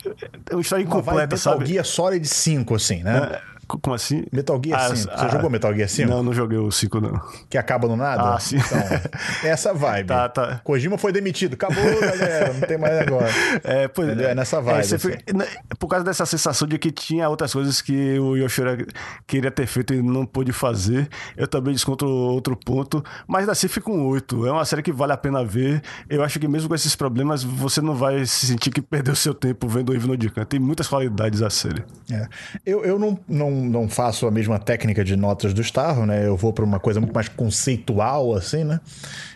é 0.50 0.54
uma 0.54 0.60
história 0.60 0.82
incompleta, 0.82 1.34
uma 1.34 1.38
sabe? 1.38 1.58
Metal 1.58 1.72
Gear 1.72 1.84
Solid 1.84 2.26
5, 2.26 2.74
assim, 2.74 3.02
né? 3.02 3.30
É, 3.32 3.53
como 3.66 3.94
assim? 3.94 4.24
Metal 4.32 4.60
Gear 4.64 4.80
ah, 4.80 4.96
5. 4.96 4.96
Você 4.96 5.08
ah, 5.12 5.28
jogou 5.28 5.50
Metal 5.50 5.74
Gear 5.74 5.88
5? 5.88 6.10
Não, 6.10 6.22
não 6.22 6.32
joguei 6.32 6.58
o 6.58 6.70
5, 6.70 7.00
não. 7.00 7.20
Que 7.48 7.58
acaba 7.58 7.88
no 7.88 7.96
nada? 7.96 8.34
Ah, 8.34 8.38
sim. 8.40 8.56
Então, 8.56 8.78
essa 9.50 9.72
vibe. 9.72 10.06
Tá, 10.06 10.28
tá. 10.28 10.60
Kojima 10.64 10.98
foi 10.98 11.12
demitido. 11.12 11.54
Acabou, 11.54 11.82
galera. 12.00 12.52
Não 12.52 12.60
tem 12.60 12.78
mais 12.78 12.98
agora. 12.98 13.28
É, 13.62 13.88
pois, 13.88 14.18
é, 14.18 14.30
é 14.30 14.34
nessa 14.34 14.60
vibe. 14.60 14.76
É, 14.76 14.94
assim. 14.94 15.08
Né, 15.34 15.46
por 15.78 15.88
causa 15.88 16.04
dessa 16.04 16.26
sensação 16.26 16.66
de 16.66 16.78
que 16.78 16.90
tinha 16.90 17.28
outras 17.28 17.52
coisas 17.52 17.80
que 17.80 18.18
o 18.18 18.36
Yoshira 18.36 18.78
queria 19.26 19.50
ter 19.50 19.66
feito 19.66 19.94
e 19.94 20.02
não 20.02 20.26
pôde 20.26 20.52
fazer, 20.52 21.08
eu 21.36 21.46
também 21.46 21.72
desconto 21.72 22.06
outro 22.06 22.56
ponto. 22.56 23.04
Mas 23.26 23.48
assim 23.48 23.68
fica 23.68 23.90
um 23.90 24.06
8. 24.06 24.46
É 24.46 24.52
uma 24.52 24.64
série 24.64 24.82
que 24.82 24.92
vale 24.92 25.12
a 25.12 25.16
pena 25.16 25.44
ver. 25.44 25.82
Eu 26.08 26.22
acho 26.22 26.38
que 26.38 26.48
mesmo 26.48 26.68
com 26.68 26.74
esses 26.74 26.94
problemas, 26.94 27.42
você 27.42 27.80
não 27.80 27.94
vai 27.94 28.24
se 28.26 28.46
sentir 28.46 28.70
que 28.70 28.80
perdeu 28.80 29.14
seu 29.14 29.34
tempo 29.34 29.68
vendo 29.68 29.90
o 29.90 29.94
Evil 29.94 30.16
Dican. 30.16 30.44
Tem 30.44 30.60
muitas 30.60 30.88
qualidades 30.88 31.42
a 31.42 31.50
série. 31.50 31.84
É. 32.10 32.28
Eu, 32.64 32.84
eu 32.84 32.98
não, 32.98 33.18
não, 33.28 33.50
não 33.54 33.88
faço 33.88 34.26
a 34.26 34.30
mesma 34.30 34.58
técnica 34.58 35.04
de 35.04 35.16
notas 35.16 35.52
do 35.52 35.60
Starro, 35.60 36.06
né? 36.06 36.26
Eu 36.26 36.36
vou 36.36 36.52
para 36.52 36.64
uma 36.64 36.80
coisa 36.80 37.00
muito 37.00 37.14
mais 37.14 37.28
conceitual, 37.28 38.34
assim, 38.34 38.64
né? 38.64 38.80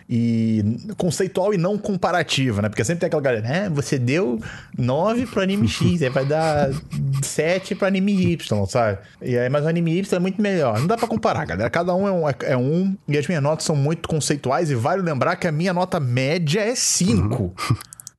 E 0.09 0.63
conceitual 0.97 1.53
e 1.53 1.57
não 1.57 1.77
comparativa, 1.77 2.61
né? 2.61 2.69
Porque 2.69 2.83
sempre 2.83 3.01
tem 3.01 3.07
aquela 3.07 3.21
galera, 3.21 3.47
né? 3.47 3.69
Você 3.69 3.99
deu 3.99 4.39
9 4.77 5.27
pro 5.27 5.41
anime 5.41 5.67
X, 5.67 6.01
aí 6.01 6.09
vai 6.09 6.25
dar 6.25 6.69
7 7.21 7.75
pro 7.75 7.87
anime 7.87 8.31
Y, 8.33 8.65
sabe? 8.65 8.97
E 9.21 9.37
aí, 9.37 9.49
mas 9.49 9.63
o 9.63 9.67
anime 9.67 9.97
Y 9.97 10.17
é 10.17 10.19
muito 10.19 10.41
melhor. 10.41 10.79
Não 10.79 10.87
dá 10.87 10.97
para 10.97 11.07
comparar, 11.07 11.45
galera. 11.45 11.69
Cada 11.69 11.93
um 11.93 12.07
é 12.07 12.11
um, 12.11 12.29
é 12.29 12.57
um, 12.57 12.97
e 13.07 13.17
as 13.17 13.27
minhas 13.27 13.43
notas 13.43 13.65
são 13.65 13.75
muito 13.75 14.09
conceituais, 14.09 14.71
e 14.71 14.75
vale 14.75 15.01
lembrar 15.01 15.35
que 15.35 15.47
a 15.47 15.51
minha 15.51 15.73
nota 15.73 15.99
média 15.99 16.61
é 16.61 16.75
5. 16.75 17.53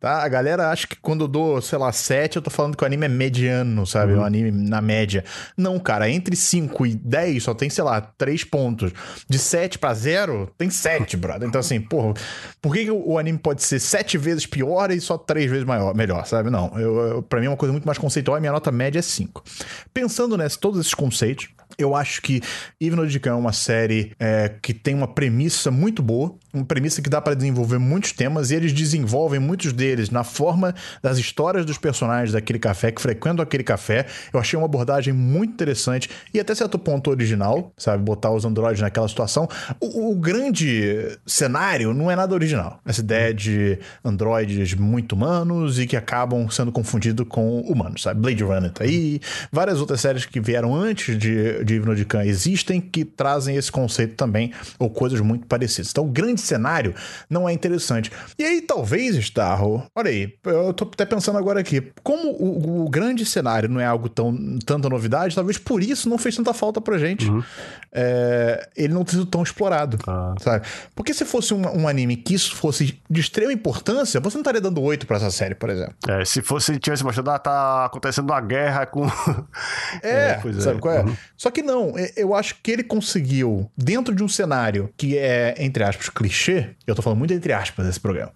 Tá? 0.00 0.24
A 0.24 0.28
galera 0.28 0.70
acha 0.70 0.86
que 0.86 0.96
quando 0.96 1.24
eu 1.24 1.28
dou, 1.28 1.60
sei 1.60 1.78
lá, 1.78 1.92
7, 1.92 2.36
eu 2.36 2.42
tô 2.42 2.48
falando 2.48 2.74
que 2.74 2.82
o 2.82 2.86
anime 2.86 3.04
é 3.04 3.08
mediano, 3.08 3.86
sabe? 3.86 4.14
Uhum. 4.14 4.20
O 4.20 4.24
anime 4.24 4.50
na 4.50 4.80
média. 4.80 5.22
Não, 5.54 5.78
cara, 5.78 6.08
entre 6.08 6.34
5 6.34 6.86
e 6.86 6.94
10 6.94 7.42
só 7.42 7.52
tem, 7.52 7.68
sei 7.68 7.84
lá, 7.84 8.00
3 8.00 8.44
pontos. 8.44 8.92
De 9.28 9.38
7 9.38 9.78
pra 9.78 9.92
0, 9.92 10.50
tem 10.56 10.70
7, 10.70 11.18
brother. 11.18 11.46
Então, 11.46 11.60
assim, 11.60 11.78
porra, 11.78 12.14
por 12.62 12.72
que, 12.72 12.86
que 12.86 12.90
o 12.90 13.18
anime 13.18 13.38
pode 13.38 13.62
ser 13.62 13.78
7 13.78 14.16
vezes 14.16 14.46
pior 14.46 14.90
e 14.90 14.98
só 15.02 15.18
3 15.18 15.50
vezes 15.50 15.66
maior, 15.66 15.94
melhor, 15.94 16.24
sabe? 16.24 16.48
Não, 16.48 16.72
eu, 16.78 16.98
eu, 16.98 17.22
pra 17.22 17.38
mim 17.38 17.46
é 17.46 17.50
uma 17.50 17.56
coisa 17.56 17.72
muito 17.72 17.84
mais 17.84 17.98
conceitual 17.98 18.38
e 18.38 18.40
minha 18.40 18.52
nota 18.52 18.72
média 18.72 19.00
é 19.00 19.02
5. 19.02 19.44
Pensando 19.92 20.34
nesse, 20.38 20.58
todos 20.58 20.80
esses 20.80 20.94
conceitos, 20.94 21.50
eu 21.78 21.94
acho 21.94 22.22
que 22.22 22.40
Even 22.80 23.00
Odicam 23.00 23.32
é 23.32 23.34
uma 23.34 23.52
série 23.52 24.12
é, 24.18 24.50
que 24.62 24.72
tem 24.74 24.94
uma 24.94 25.08
premissa 25.08 25.70
muito 25.70 26.02
boa, 26.02 26.34
uma 26.52 26.64
premissa 26.64 27.02
que 27.02 27.10
dá 27.10 27.20
para 27.20 27.34
desenvolver 27.34 27.78
muitos 27.78 28.12
temas 28.12 28.50
e 28.50 28.54
eles 28.54 28.72
desenvolvem 28.72 29.38
muitos 29.38 29.72
deles 29.72 30.10
na 30.10 30.24
forma 30.24 30.74
das 31.02 31.18
histórias 31.18 31.64
dos 31.64 31.78
personagens 31.78 32.32
daquele 32.32 32.58
café 32.58 32.90
que 32.90 33.00
frequentam 33.00 33.42
aquele 33.42 33.62
café. 33.62 34.06
Eu 34.32 34.40
achei 34.40 34.58
uma 34.58 34.66
abordagem 34.66 35.12
muito 35.12 35.52
interessante 35.52 36.08
e 36.32 36.40
até 36.40 36.54
certo 36.54 36.78
ponto 36.78 37.10
original, 37.10 37.72
sabe? 37.76 38.02
Botar 38.02 38.30
os 38.30 38.44
androides 38.44 38.80
naquela 38.80 39.08
situação. 39.08 39.48
O, 39.80 40.12
o 40.12 40.16
grande 40.16 41.18
cenário 41.26 41.92
não 41.92 42.10
é 42.10 42.16
nada 42.16 42.34
original. 42.34 42.80
Essa 42.86 43.00
ideia 43.00 43.34
de 43.34 43.78
androides 44.04 44.74
muito 44.74 45.12
humanos 45.12 45.78
e 45.78 45.86
que 45.86 45.96
acabam 45.96 46.48
sendo 46.48 46.72
confundidos 46.72 47.26
com 47.28 47.60
humanos, 47.60 48.02
sabe? 48.02 48.20
Blade 48.20 48.42
Runner 48.42 48.70
tá 48.70 48.84
aí, 48.84 49.20
várias 49.52 49.80
outras 49.80 50.00
séries 50.00 50.24
que 50.24 50.40
vieram 50.40 50.74
antes 50.74 51.18
de, 51.18 51.64
de 51.64 51.80
de 51.94 52.04
Khan 52.04 52.24
existem 52.24 52.80
que 52.80 53.04
trazem 53.04 53.56
esse 53.56 53.70
conceito 53.70 54.14
também, 54.14 54.52
ou 54.78 54.90
coisas 54.90 55.20
muito 55.20 55.46
parecidas. 55.46 55.90
Então, 55.90 56.04
o 56.04 56.08
grande 56.08 56.39
cenário 56.40 56.94
não 57.28 57.48
é 57.48 57.52
interessante. 57.52 58.10
E 58.38 58.44
aí, 58.44 58.60
talvez, 58.60 59.16
Starro, 59.16 59.84
olha 59.94 60.10
aí, 60.10 60.34
eu 60.44 60.72
tô 60.72 60.84
até 60.84 61.04
pensando 61.04 61.38
agora 61.38 61.60
aqui, 61.60 61.92
como 62.02 62.30
o, 62.30 62.84
o 62.84 62.90
grande 62.90 63.24
cenário 63.24 63.68
não 63.68 63.80
é 63.80 63.86
algo 63.86 64.08
tão 64.08 64.58
tanta 64.64 64.88
novidade, 64.88 65.34
talvez 65.34 65.58
por 65.58 65.82
isso 65.82 66.08
não 66.08 66.18
fez 66.18 66.36
tanta 66.36 66.52
falta 66.52 66.80
pra 66.80 66.98
gente. 66.98 67.28
Uhum. 67.28 67.42
É, 67.92 68.68
ele 68.76 68.94
não 68.94 69.04
ter 69.04 69.12
sido 69.12 69.26
tão 69.26 69.42
explorado, 69.42 69.98
ah. 70.06 70.34
sabe? 70.40 70.66
Porque 70.94 71.12
se 71.12 71.24
fosse 71.24 71.52
um, 71.52 71.60
um, 71.80 71.88
anime 71.88 72.16
que 72.16 72.34
isso 72.34 72.54
fosse 72.54 73.00
de 73.08 73.20
extrema 73.20 73.52
importância, 73.52 74.20
você 74.20 74.36
não 74.36 74.42
estaria 74.42 74.60
dando 74.60 74.80
oito 74.82 75.06
pra 75.06 75.16
essa 75.16 75.30
série, 75.30 75.54
por 75.54 75.70
exemplo. 75.70 75.94
É, 76.08 76.24
se 76.24 76.40
fosse, 76.40 76.78
tivesse 76.78 77.02
mostrado, 77.02 77.30
ah, 77.30 77.38
tá 77.38 77.84
acontecendo 77.86 78.30
uma 78.30 78.40
guerra 78.40 78.86
com... 78.86 79.06
é, 80.02 80.40
é 80.44 80.60
sabe 80.60 80.80
qual 80.80 80.94
é? 80.94 81.02
Uhum. 81.02 81.16
Só 81.36 81.50
que 81.50 81.62
não, 81.62 81.94
eu 82.16 82.34
acho 82.34 82.56
que 82.62 82.70
ele 82.70 82.84
conseguiu, 82.84 83.70
dentro 83.76 84.14
de 84.14 84.22
um 84.22 84.28
cenário 84.28 84.92
que 84.96 85.18
é, 85.18 85.54
entre 85.58 85.82
aspas, 85.82 86.08
clichê, 86.08 86.29
eu 86.86 86.94
tô 86.94 87.02
falando 87.02 87.18
muito 87.18 87.34
entre 87.34 87.52
aspas 87.52 87.86
nesse 87.86 88.00
programa? 88.00 88.32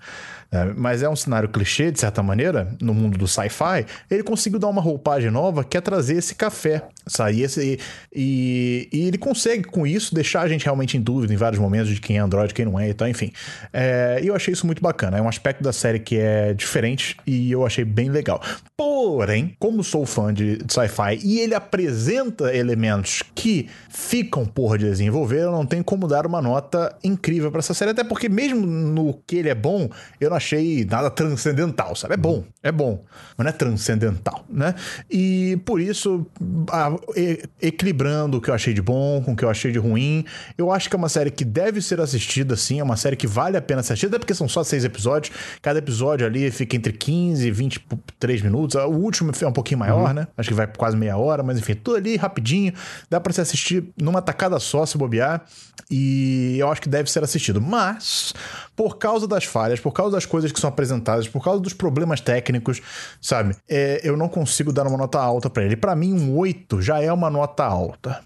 Mas 0.77 1.03
é 1.03 1.09
um 1.09 1.17
cenário 1.17 1.49
clichê, 1.49 1.91
de 1.91 2.01
certa 2.01 2.23
maneira, 2.23 2.69
no 2.81 2.95
mundo 2.95 3.19
do 3.19 3.27
sci-fi, 3.27 3.87
ele 4.11 4.23
conseguiu 4.23 4.59
dar 4.59 4.69
uma 4.69 4.81
roupagem 4.81 5.31
nova 5.31 5.65
que 5.65 5.77
é 5.77 5.81
trazer 5.81 6.17
esse 6.17 6.35
café, 6.35 6.83
sair 7.07 7.43
esse, 7.43 7.79
e, 8.15 8.89
e 8.93 9.07
ele 9.07 9.19
consegue, 9.19 9.65
com 9.65 9.87
isso, 9.87 10.15
deixar 10.15 10.43
a 10.43 10.49
gente 10.49 10.65
realmente 10.65 10.97
em 10.97 11.01
dúvida 11.01 11.33
em 11.33 11.37
vários 11.37 11.61
momentos 11.61 11.95
de 11.95 12.01
quem 12.01 12.19
é 12.19 12.21
Android, 12.21 12.53
quem 12.55 12.65
não 12.65 12.79
é 12.79 12.89
e 12.89 12.95
tal, 12.95 13.09
enfim. 13.09 13.33
É, 13.73 14.21
e 14.23 14.29
eu 14.29 14.35
achei 14.37 14.53
isso 14.53 14.67
muito 14.67 14.83
bacana, 14.83 15.19
é 15.19 15.23
um 15.23 15.29
aspecto 15.29 15.63
da 15.63 15.73
série 15.73 15.99
que 15.99 16.17
é 16.17 16.55
diferente 16.55 17.17
e 17.27 17.51
eu 17.51 17.67
achei 17.67 17.85
bem 17.85 18.11
legal. 18.11 18.41
Porém, 18.77 19.57
como 19.59 19.83
sou 19.83 20.07
fã 20.07 20.33
de, 20.33 20.59
de 20.59 20.73
sci-fi 20.73 21.19
e 21.23 21.41
ele 21.41 21.55
apresenta 21.55 22.55
elementos 22.55 23.23
que 23.35 23.69
ficam 23.89 24.45
por 24.45 24.79
desenvolver, 24.79 25.41
eu 25.41 25.53
não 25.53 25.67
tenho 25.67 25.85
como 25.85 26.07
dar 26.07 26.27
uma 26.27 26.41
nota 26.41 26.97
incrível 27.03 27.51
para 27.51 27.61
essa 27.61 27.75
série, 27.75 27.91
até 27.91 28.05
porque 28.05 28.29
mesmo 28.29 28.67
no 28.67 29.15
que 29.27 29.37
ele 29.37 29.49
é 29.49 29.55
bom, 29.55 29.89
eu 30.21 30.31
não 30.31 30.37
achei 30.45 30.85
nada 30.85 31.11
transcendental, 31.11 31.97
sabe? 31.97 32.15
É 32.15 32.17
bom, 32.17 32.45
é 32.63 32.71
bom, 32.71 33.03
mas 33.37 33.45
não 33.45 33.51
é 33.51 33.53
transcendental, 33.53 34.45
né? 34.49 34.75
E 35.11 35.59
por 35.65 35.81
isso, 35.81 36.27
a, 36.71 36.95
e, 37.17 37.43
equilibrando 37.61 38.37
o 38.37 38.41
que 38.41 38.51
eu 38.51 38.55
achei 38.55 38.75
de 38.75 38.83
bom 38.83 39.23
com 39.23 39.33
o 39.33 39.37
que 39.37 39.45
eu 39.45 39.51
achei 39.51 39.73
de 39.73 39.79
ruim, 39.79 40.25
eu 40.59 40.71
acho 40.71 40.89
que 40.89 40.95
é 40.95 40.99
uma 40.99 41.09
série 41.09 41.31
que 41.31 41.45
deve 41.45 41.81
ser 41.81 42.01
assistida, 42.01 42.55
sim, 42.57 42.79
é 42.79 42.85
uma 42.85 42.97
série 42.97 43.17
que 43.17 43.27
vale 43.27 43.57
a 43.57 43.63
pena 43.63 43.83
ser 43.83 43.95
assistida, 43.95 44.17
até 44.17 44.19
porque 44.19 44.35
são 44.35 44.49
só 44.49 44.63
seis 44.63 44.85
episódios, 44.85 45.35
cada 45.63 45.79
episódio 45.79 46.27
ali 46.27 46.51
fica 46.51 46.77
entre 46.77 46.93
15 46.93 47.47
e 47.47 47.51
23 47.51 48.43
minutos, 48.43 48.77
o 48.77 48.89
último 48.89 49.33
é 49.41 49.47
um 49.47 49.53
pouquinho 49.53 49.79
maior, 49.79 50.09
uhum. 50.09 50.15
né? 50.15 50.29
Acho 50.37 50.51
que 50.51 50.55
vai 50.55 50.67
quase 50.67 50.97
meia 50.97 51.17
hora, 51.17 51.43
mas 51.43 51.59
enfim, 51.59 51.75
tudo 51.75 51.97
ali 51.97 52.17
rapidinho, 52.17 52.73
dá 53.09 53.19
para 53.21 53.33
se 53.33 53.41
assistir 53.41 53.85
numa 54.01 54.21
tacada 54.21 54.59
só, 54.61 54.85
se 54.85 54.99
bobear, 54.99 55.45
e 55.91 56.57
eu 56.59 56.71
acho 56.71 56.81
que 56.81 56.89
deve 56.89 57.11
ser 57.11 57.23
assistido, 57.23 57.61
mas 57.61 58.35
por 58.77 58.99
causa 58.99 59.27
das 59.27 59.45
falhas, 59.45 59.81
por 59.81 59.93
causa 59.93 60.13
das 60.13 60.27
coisas 60.27 60.51
que 60.51 60.61
são 60.61 60.69
apresentadas, 60.69 61.29
por 61.29 61.43
causa 61.43 61.61
dos 61.61 61.73
problemas 61.73 62.21
técnicos, 62.21 62.81
sabe? 63.21 63.57
É, 63.69 64.01
eu 64.03 64.17
não 64.17 64.29
consigo 64.29 64.73
dar 64.73 64.87
uma 64.87 64.97
nota 64.97 65.19
alta 65.19 65.49
para 65.49 65.65
ele. 65.65 65.77
Para 65.77 65.95
mim, 65.95 66.13
um 66.13 66.37
8 66.37 66.83
já 66.83 67.01
é 67.01 67.13
uma 67.13 67.31
nota 67.31 67.65
alta, 67.65 68.21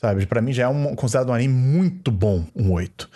sabe? 0.00 0.26
Para 0.26 0.40
mim 0.40 0.52
já 0.52 0.64
é 0.64 0.68
um, 0.68 0.94
considerado 0.94 1.30
um 1.30 1.34
anime 1.34 1.54
muito 1.54 2.10
bom, 2.10 2.44
um 2.54 2.72
8. 2.72 3.08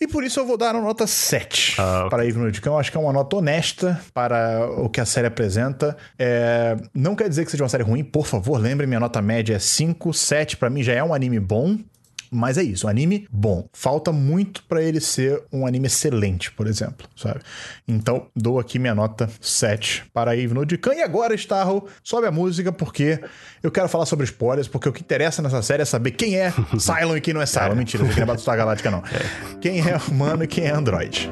E 0.00 0.08
por 0.08 0.24
isso 0.24 0.40
eu 0.40 0.46
vou 0.46 0.56
dar 0.56 0.74
uma 0.74 0.82
nota 0.82 1.06
7 1.06 1.76
ah, 1.78 2.06
para 2.10 2.26
Evil 2.26 2.50
Cão. 2.60 2.78
Acho 2.78 2.90
que 2.90 2.96
é 2.96 3.00
uma 3.00 3.12
nota 3.12 3.36
honesta 3.36 4.00
para 4.12 4.68
o 4.78 4.88
que 4.88 5.00
a 5.00 5.06
série 5.06 5.28
apresenta. 5.28 5.96
É... 6.18 6.76
Não 6.92 7.14
quer 7.14 7.28
dizer 7.28 7.44
que 7.44 7.50
seja 7.50 7.62
uma 7.62 7.68
série 7.68 7.84
ruim, 7.84 8.02
por 8.02 8.26
favor, 8.26 8.60
lembre, 8.60 8.86
minha 8.86 9.00
nota 9.00 9.22
média 9.22 9.54
é 9.54 9.58
5. 9.58 10.12
7 10.12 10.56
para 10.56 10.68
mim 10.68 10.82
já 10.82 10.92
é 10.92 11.02
um 11.02 11.14
anime 11.14 11.40
bom, 11.40 11.78
Mas 12.34 12.58
é 12.58 12.64
isso, 12.64 12.88
um 12.88 12.90
anime 12.90 13.28
bom. 13.30 13.68
Falta 13.72 14.10
muito 14.10 14.64
para 14.64 14.82
ele 14.82 15.00
ser 15.00 15.40
um 15.52 15.66
anime 15.66 15.86
excelente, 15.86 16.50
por 16.50 16.66
exemplo, 16.66 17.06
sabe? 17.16 17.40
Então, 17.86 18.26
dou 18.34 18.58
aqui 18.58 18.76
minha 18.76 18.94
nota 18.94 19.30
7 19.40 20.06
para 20.12 20.36
Eve 20.36 20.52
no 20.52 20.66
Khan. 20.78 20.94
E 20.94 21.02
agora, 21.02 21.32
Starro, 21.36 21.86
sobe 22.02 22.26
a 22.26 22.32
música, 22.32 22.72
porque 22.72 23.20
eu 23.62 23.70
quero 23.70 23.88
falar 23.88 24.04
sobre 24.06 24.24
spoilers, 24.24 24.66
porque 24.66 24.88
o 24.88 24.92
que 24.92 25.00
interessa 25.00 25.40
nessa 25.40 25.62
série 25.62 25.82
é 25.82 25.84
saber 25.84 26.10
quem 26.10 26.36
é 26.36 26.52
Cylon 26.76 27.16
e 27.16 27.20
quem 27.20 27.32
não 27.32 27.40
é 27.40 27.46
Cylon. 27.46 27.72
É. 27.72 27.74
Mentira, 27.76 28.02
não 28.02 28.10
é 28.10 28.24
Battlestar 28.24 28.56
Galáctica, 28.56 28.90
não. 28.90 28.98
É. 28.98 29.58
Quem 29.60 29.78
é 29.78 29.96
humano 30.08 30.42
e 30.42 30.48
quem 30.48 30.64
é 30.64 30.70
android. 30.72 31.30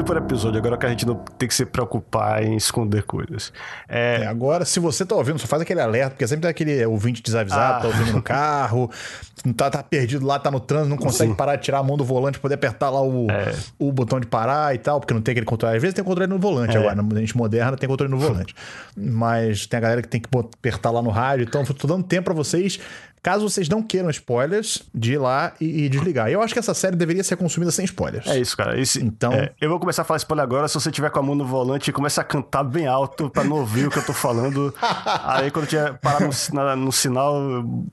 Episódio, 0.00 0.58
agora 0.58 0.76
que 0.76 0.86
a 0.86 0.88
gente 0.88 1.06
não 1.06 1.14
tem 1.14 1.48
que 1.48 1.54
se 1.54 1.64
preocupar 1.64 2.42
em 2.42 2.56
esconder 2.56 3.02
coisas. 3.02 3.52
É... 3.88 4.18
É, 4.22 4.26
agora, 4.26 4.64
se 4.64 4.80
você 4.80 5.04
tá 5.04 5.14
ouvindo, 5.14 5.38
só 5.38 5.46
faz 5.46 5.62
aquele 5.62 5.80
alerta, 5.80 6.10
porque 6.10 6.26
sempre 6.26 6.42
tem 6.42 6.50
aquele 6.50 6.86
ouvinte 6.86 7.22
desavisado, 7.22 7.78
ah. 7.78 7.80
tá 7.80 7.86
ouvindo 7.88 8.12
no 8.12 8.22
carro, 8.22 8.90
tá, 9.56 9.70
tá 9.70 9.82
perdido 9.82 10.26
lá, 10.26 10.38
tá 10.38 10.50
no 10.50 10.60
trânsito, 10.60 10.90
não 10.90 10.96
consegue 10.96 11.30
Sim. 11.30 11.36
parar 11.36 11.56
de 11.56 11.62
tirar 11.62 11.78
a 11.78 11.82
mão 11.82 11.96
do 11.96 12.04
volante, 12.04 12.38
poder 12.38 12.54
apertar 12.54 12.90
lá 12.90 13.02
o, 13.02 13.30
é. 13.30 13.54
o 13.78 13.92
botão 13.92 14.18
de 14.18 14.26
parar 14.26 14.74
e 14.74 14.78
tal, 14.78 15.00
porque 15.00 15.14
não 15.14 15.20
tem 15.20 15.32
aquele 15.32 15.46
controle. 15.46 15.76
Às 15.76 15.82
vezes 15.82 15.94
tem 15.94 16.04
controle 16.04 16.28
no 16.28 16.38
volante 16.38 16.76
é. 16.76 16.80
agora, 16.80 16.94
na 16.94 17.20
gente 17.20 17.36
moderna 17.36 17.76
tem 17.76 17.88
controle 17.88 18.10
no 18.10 18.18
volante. 18.18 18.54
Mas 18.96 19.66
tem 19.66 19.78
a 19.78 19.80
galera 19.80 20.02
que 20.02 20.08
tem 20.08 20.20
que 20.20 20.28
apertar 20.36 20.90
lá 20.90 21.02
no 21.02 21.10
rádio, 21.10 21.44
então 21.44 21.64
tô 21.64 21.86
dando 21.86 22.04
tempo 22.04 22.24
para 22.24 22.34
vocês 22.34 22.80
Caso 23.22 23.48
vocês 23.48 23.68
não 23.68 23.82
queiram 23.82 24.10
spoilers, 24.10 24.82
de 24.94 25.14
ir 25.14 25.18
lá 25.18 25.52
e, 25.60 25.84
e, 25.84 25.88
desligar. 25.88 26.28
Eu 26.28 26.42
acho 26.42 26.52
que 26.52 26.58
essa 26.58 26.74
série 26.74 26.96
deveria 26.96 27.24
ser 27.24 27.36
consumida 27.36 27.70
sem 27.70 27.84
spoilers. 27.84 28.26
É 28.26 28.38
isso, 28.38 28.56
cara. 28.56 28.78
Esse, 28.78 29.02
então. 29.02 29.32
É, 29.32 29.52
eu 29.60 29.68
vou 29.68 29.78
começar 29.78 30.02
a 30.02 30.04
falar 30.04 30.18
spoiler 30.18 30.44
agora. 30.44 30.68
Se 30.68 30.74
você 30.74 30.90
tiver 30.90 31.10
com 31.10 31.18
a 31.18 31.22
mão 31.22 31.34
no 31.34 31.44
volante, 31.44 31.92
começa 31.92 32.20
a 32.20 32.24
cantar 32.24 32.64
bem 32.64 32.86
alto 32.86 33.30
pra 33.30 33.44
não 33.44 33.56
ouvir 33.56 33.86
o 33.86 33.90
que 33.90 33.98
eu 33.98 34.04
tô 34.04 34.12
falando. 34.12 34.74
Aí 35.24 35.50
quando 35.50 35.66
tiver 35.66 35.98
parar 35.98 36.20
no, 36.20 36.30
na, 36.52 36.76
no 36.76 36.92
sinal, 36.92 37.34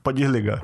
pode 0.02 0.22
desligar. 0.22 0.62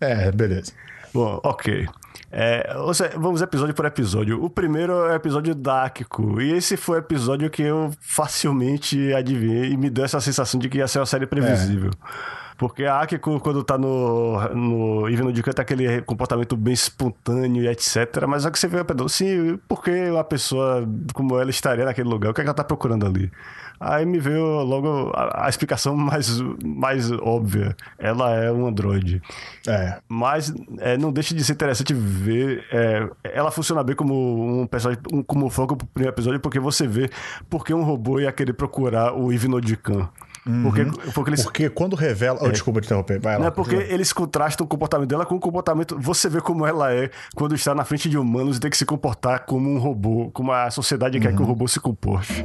É, 0.00 0.30
beleza. 0.30 0.72
Bom, 1.12 1.40
ok. 1.42 1.86
É, 2.30 2.74
vamos 3.16 3.40
episódio 3.40 3.74
por 3.74 3.86
episódio. 3.86 4.42
O 4.44 4.50
primeiro 4.50 4.92
é 4.92 5.12
o 5.12 5.14
episódio 5.14 5.54
da 5.54 5.84
Akiko. 5.84 6.40
E 6.40 6.52
esse 6.52 6.76
foi 6.76 6.96
o 6.96 7.00
episódio 7.00 7.48
que 7.48 7.62
eu 7.62 7.90
facilmente 8.00 9.12
adivinhei 9.14 9.72
e 9.72 9.76
me 9.76 9.88
deu 9.88 10.04
essa 10.04 10.20
sensação 10.20 10.60
de 10.60 10.68
que 10.68 10.78
ia 10.78 10.88
ser 10.88 10.98
uma 10.98 11.06
série 11.06 11.26
previsível. 11.26 11.90
É. 11.90 12.47
Porque 12.58 12.84
a 12.84 13.00
Akiko, 13.00 13.38
quando 13.38 13.62
tá 13.62 13.78
no, 13.78 14.36
no 14.52 15.08
Ivy 15.08 15.22
no 15.22 15.32
Dica, 15.32 15.54
tem 15.54 15.62
aquele 15.62 16.02
comportamento 16.02 16.56
bem 16.56 16.74
espontâneo 16.74 17.62
e 17.62 17.68
etc. 17.68 18.26
Mas 18.26 18.44
é 18.44 18.50
que 18.50 18.58
você 18.58 18.66
vê 18.66 18.80
a 18.80 18.84
pessoa, 18.84 19.06
assim, 19.06 19.56
por 19.68 19.80
que 19.80 20.10
uma 20.10 20.24
pessoa 20.24 20.84
como 21.14 21.38
ela 21.38 21.50
estaria 21.50 21.84
naquele 21.84 22.08
lugar? 22.08 22.30
O 22.30 22.34
que, 22.34 22.40
é 22.40 22.44
que 22.44 22.48
ela 22.48 22.54
tá 22.54 22.64
procurando 22.64 23.06
ali? 23.06 23.30
Aí 23.78 24.04
me 24.04 24.18
veio 24.18 24.64
logo 24.64 25.12
a, 25.14 25.46
a, 25.46 25.48
explicação 25.48 25.94
mais, 25.96 26.40
mais 26.64 27.12
óbvia. 27.12 27.76
Ela 27.96 28.34
é 28.34 28.50
um 28.50 28.66
androide. 28.66 29.22
É. 29.66 30.00
Mas 30.08 30.52
é, 30.78 30.98
não 30.98 31.12
deixa 31.12 31.36
de 31.36 31.44
ser 31.44 31.52
interessante 31.52 31.94
ver. 31.94 32.64
É, 32.72 33.08
ela 33.22 33.52
funciona 33.52 33.84
bem 33.84 33.94
como 33.94 34.62
um 34.62 34.66
personagem, 34.66 35.00
um, 35.12 35.22
como 35.22 35.48
foco 35.48 35.76
pro 35.76 35.86
primeiro 35.86 36.12
episódio, 36.12 36.40
porque 36.40 36.58
você 36.58 36.88
vê 36.88 37.08
porque 37.48 37.72
um 37.72 37.84
robô 37.84 38.18
ia 38.18 38.32
querer 38.32 38.52
procurar 38.54 39.12
o 39.12 39.32
Ivinodican. 39.32 40.08
Uhum. 40.46 40.62
Porque, 40.62 40.84
porque, 41.12 41.30
eles... 41.30 41.42
porque 41.42 41.70
quando 41.70 41.96
revela. 41.96 42.38
Oh, 42.42 42.46
é. 42.46 42.50
desculpa 42.50 42.80
te 42.80 42.86
interromper. 42.86 43.20
Vai 43.20 43.34
lá. 43.34 43.40
Não 43.40 43.46
é 43.48 43.50
porque 43.50 43.74
eles 43.74 44.12
contrastam 44.12 44.64
o 44.64 44.68
comportamento 44.68 45.08
dela 45.08 45.26
com 45.26 45.36
o 45.36 45.40
comportamento. 45.40 45.98
Você 46.00 46.28
vê 46.28 46.40
como 46.40 46.66
ela 46.66 46.92
é 46.92 47.10
quando 47.34 47.54
está 47.54 47.74
na 47.74 47.84
frente 47.84 48.08
de 48.08 48.18
humanos 48.18 48.56
e 48.56 48.60
tem 48.60 48.70
que 48.70 48.76
se 48.76 48.84
comportar 48.84 49.44
como 49.44 49.68
um 49.68 49.78
robô, 49.78 50.30
como 50.32 50.52
a 50.52 50.70
sociedade 50.70 51.16
uhum. 51.16 51.22
quer 51.22 51.32
que 51.32 51.38
o 51.38 51.42
uhum. 51.42 51.48
robô 51.48 51.68
se 51.68 51.80
comporte. 51.80 52.44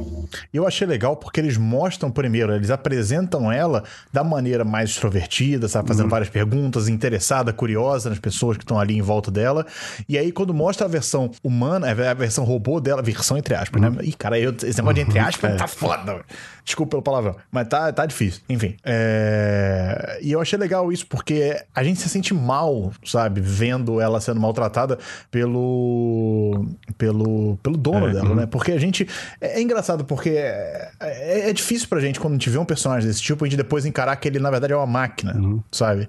Eu 0.52 0.66
achei 0.66 0.86
legal 0.86 1.16
porque 1.16 1.40
eles 1.40 1.56
mostram 1.56 2.10
primeiro, 2.10 2.52
eles 2.54 2.70
apresentam 2.70 3.50
ela 3.50 3.84
da 4.12 4.22
maneira 4.22 4.64
mais 4.64 4.90
extrovertida, 4.90 5.68
sabe? 5.68 5.88
Fazendo 5.88 6.04
uhum. 6.04 6.10
várias 6.10 6.28
perguntas, 6.28 6.88
interessada, 6.88 7.52
curiosa 7.52 8.10
nas 8.10 8.18
pessoas 8.18 8.56
que 8.56 8.64
estão 8.64 8.78
ali 8.78 8.96
em 8.96 9.02
volta 9.02 9.30
dela. 9.30 9.66
E 10.08 10.18
aí, 10.18 10.32
quando 10.32 10.52
mostra 10.52 10.86
a 10.86 10.88
versão 10.88 11.30
humana, 11.42 11.90
a 11.90 12.14
versão 12.14 12.44
robô 12.44 12.80
dela, 12.80 13.02
versão 13.02 13.36
entre 13.36 13.54
aspas, 13.54 13.80
né? 13.80 13.88
uhum. 13.88 13.94
né? 13.96 14.04
Ih, 14.04 14.12
cara, 14.12 14.38
eu, 14.38 14.52
esse 14.52 14.76
negócio 14.76 14.94
de 14.94 15.00
entre 15.00 15.18
aspas 15.18 15.52
é. 15.52 15.56
tá 15.56 15.66
foda. 15.66 16.24
Desculpa 16.64 16.92
pelo 16.92 17.02
palavrão. 17.02 17.36
Mas 17.50 17.68
tá, 17.68 17.92
tá 17.94 18.06
difícil. 18.06 18.42
Enfim. 18.48 18.76
É... 18.84 20.18
E 20.20 20.32
eu 20.32 20.40
achei 20.40 20.58
legal 20.58 20.92
isso, 20.92 21.06
porque 21.06 21.62
a 21.74 21.82
gente 21.82 22.00
se 22.00 22.08
sente 22.08 22.34
mal, 22.34 22.92
sabe? 23.04 23.40
Vendo 23.40 24.00
ela 24.00 24.20
sendo 24.20 24.40
maltratada 24.40 24.98
pelo. 25.30 26.66
pelo, 26.98 27.56
pelo 27.62 27.76
dono 27.76 28.08
é, 28.08 28.12
dela, 28.12 28.28
uhum. 28.28 28.34
né? 28.34 28.46
Porque 28.46 28.72
a 28.72 28.78
gente. 28.78 29.08
É, 29.40 29.58
é 29.58 29.62
engraçado, 29.62 30.04
porque 30.04 30.30
é, 30.30 30.90
é, 31.00 31.50
é, 31.50 31.52
difícil 31.52 31.88
pra 31.88 32.00
gente, 32.00 32.20
quando 32.20 32.32
a 32.32 32.36
gente 32.36 32.50
vê 32.50 32.58
um 32.58 32.64
personagem 32.64 33.08
desse 33.08 33.22
tipo, 33.22 33.44
a 33.44 33.48
gente 33.48 33.56
depois 33.56 33.86
encarar 33.86 34.16
que 34.16 34.28
ele, 34.28 34.38
na 34.38 34.50
verdade, 34.50 34.72
é 34.72 34.76
uma 34.76 34.86
máquina, 34.86 35.36
uhum. 35.36 35.62
sabe? 35.70 36.08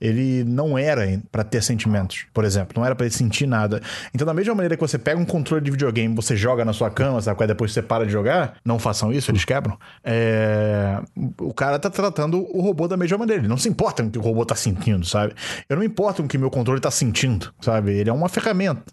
Ele 0.00 0.44
não 0.44 0.76
era 0.76 1.20
para 1.32 1.42
ter 1.42 1.62
sentimentos, 1.62 2.26
por 2.34 2.44
exemplo. 2.44 2.74
Não 2.76 2.84
era 2.84 2.94
para 2.94 3.06
ele 3.06 3.14
sentir 3.14 3.46
nada. 3.46 3.80
Então, 4.14 4.26
da 4.26 4.34
mesma 4.34 4.54
maneira 4.54 4.76
que 4.76 4.80
você 4.80 4.98
pega 4.98 5.18
um 5.18 5.24
controle 5.24 5.64
de 5.64 5.70
videogame, 5.70 6.14
você 6.14 6.36
joga 6.36 6.64
na 6.64 6.72
sua 6.72 6.90
cama, 6.90 7.20
sabe? 7.20 7.46
Depois 7.46 7.72
você 7.72 7.82
para 7.82 8.04
de 8.04 8.12
jogar, 8.12 8.56
não 8.64 8.78
façam 8.78 9.12
isso, 9.12 9.30
eles 9.30 9.44
quebram. 9.44 9.78
É... 10.04 11.00
O 11.38 11.54
cara 11.54 11.78
tá 11.78 11.88
tratando 11.88 12.46
o 12.54 12.60
robô 12.60 12.86
da 12.86 12.96
mesma 12.96 13.16
maneira. 13.18 13.40
Ele 13.42 13.48
não 13.48 13.56
se 13.56 13.68
importa 13.68 14.02
com 14.02 14.08
o 14.08 14.12
que 14.12 14.18
o 14.18 14.22
robô 14.22 14.44
tá 14.44 14.54
sentindo, 14.54 15.06
sabe? 15.06 15.34
Eu 15.68 15.76
não 15.76 15.80
me 15.80 15.86
importo 15.86 16.22
com 16.22 16.26
o 16.26 16.28
que 16.28 16.36
meu 16.36 16.50
controle 16.50 16.80
tá 16.80 16.90
sentindo, 16.90 17.52
sabe? 17.60 17.92
Ele 17.92 18.10
é 18.10 18.12
uma 18.12 18.28
ferramenta. 18.28 18.84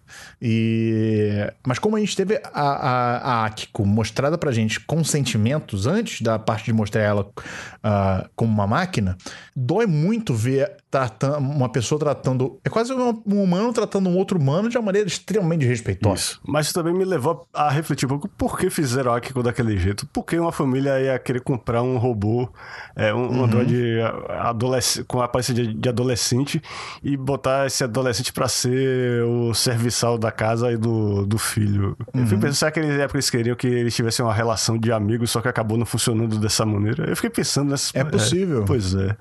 E... 0.41 1.51
Mas 1.65 1.80
como 1.80 1.97
a 1.97 1.99
gente 1.99 2.15
teve 2.15 2.41
a, 2.53 2.61
a, 2.61 3.17
a 3.17 3.45
Akiko 3.45 3.86
mostrada 3.86 4.38
pra 4.38 4.51
gente 4.51 4.80
com 4.80 5.03
sentimentos 5.03 5.86
antes 5.86 6.21
da 6.21 6.39
parte 6.39 6.65
de 6.65 6.74
mostrar 6.74 7.01
ela 7.01 7.24
uh, 7.24 8.30
como 8.36 8.53
uma 8.53 8.67
máquina, 8.67 9.17
dói 9.55 9.86
muito 9.86 10.34
ver 10.34 10.82
tratando, 10.93 11.37
uma 11.39 11.69
pessoa 11.69 11.97
tratando. 11.97 12.59
É 12.63 12.69
quase 12.69 12.93
um, 12.93 13.23
um, 13.25 13.41
humano 13.41 13.73
tratando 13.73 14.07
um 14.07 14.15
outro 14.15 14.37
humano 14.37 14.69
de 14.69 14.77
uma 14.77 14.85
maneira 14.85 15.07
extremamente 15.07 15.65
respeitosa. 15.65 16.15
Isso. 16.15 16.41
Mas 16.47 16.67
isso 16.67 16.75
também 16.75 16.93
me 16.93 17.03
levou 17.03 17.47
a 17.51 17.67
refletir 17.67 18.05
um 18.05 18.09
pouco 18.09 18.29
por 18.29 18.59
que 18.59 18.69
fizeram 18.69 19.11
Akiko 19.11 19.41
daquele 19.41 19.75
jeito. 19.75 20.05
Por 20.05 20.23
que 20.23 20.37
uma 20.37 20.51
família 20.51 21.01
ia 21.01 21.17
querer 21.17 21.41
comprar 21.41 21.81
um 21.81 21.97
robô, 21.97 22.47
é, 22.95 23.11
um, 23.11 23.23
uhum. 23.23 23.39
um 23.39 23.43
androide 23.45 23.97
com 25.07 25.19
a 25.19 25.25
aparência 25.25 25.51
de, 25.51 25.89
adolescente 25.89 26.61
e 27.03 27.17
botar 27.17 27.65
esse 27.65 27.83
adolescente 27.83 28.31
para 28.31 28.47
ser 28.47 29.23
o 29.23 29.51
serviçal 29.55 30.15
da 30.15 30.31
casa 30.31 30.71
e 30.71 30.77
do, 30.77 31.25
do 31.25 31.39
filho? 31.39 31.97
Uhum. 32.13 32.21
Eu 32.21 32.27
fui 32.27 32.37
pensando, 32.37 32.53
será 32.53 32.71
que 32.71 32.79
eles, 32.79 32.99
é 32.99 33.07
eles 33.11 33.29
queriam 33.31 33.55
que 33.55 33.65
eles 33.65 33.95
tivessem 33.95 34.23
uma 34.23 34.33
relação 34.33 34.77
de 34.77 34.91
amigos, 34.91 35.31
só 35.31 35.41
que 35.41 35.47
acabou 35.47 35.75
não 35.75 35.87
funcionando 35.87 36.37
dessa 36.37 36.63
maneira? 36.67 37.09
Eu 37.09 37.15
fiquei 37.15 37.31
pensando 37.31 37.71
nessa. 37.71 37.97
É 37.97 38.03
possível. 38.03 38.61
É, 38.61 38.65
pois 38.65 38.93
é. 38.93 39.17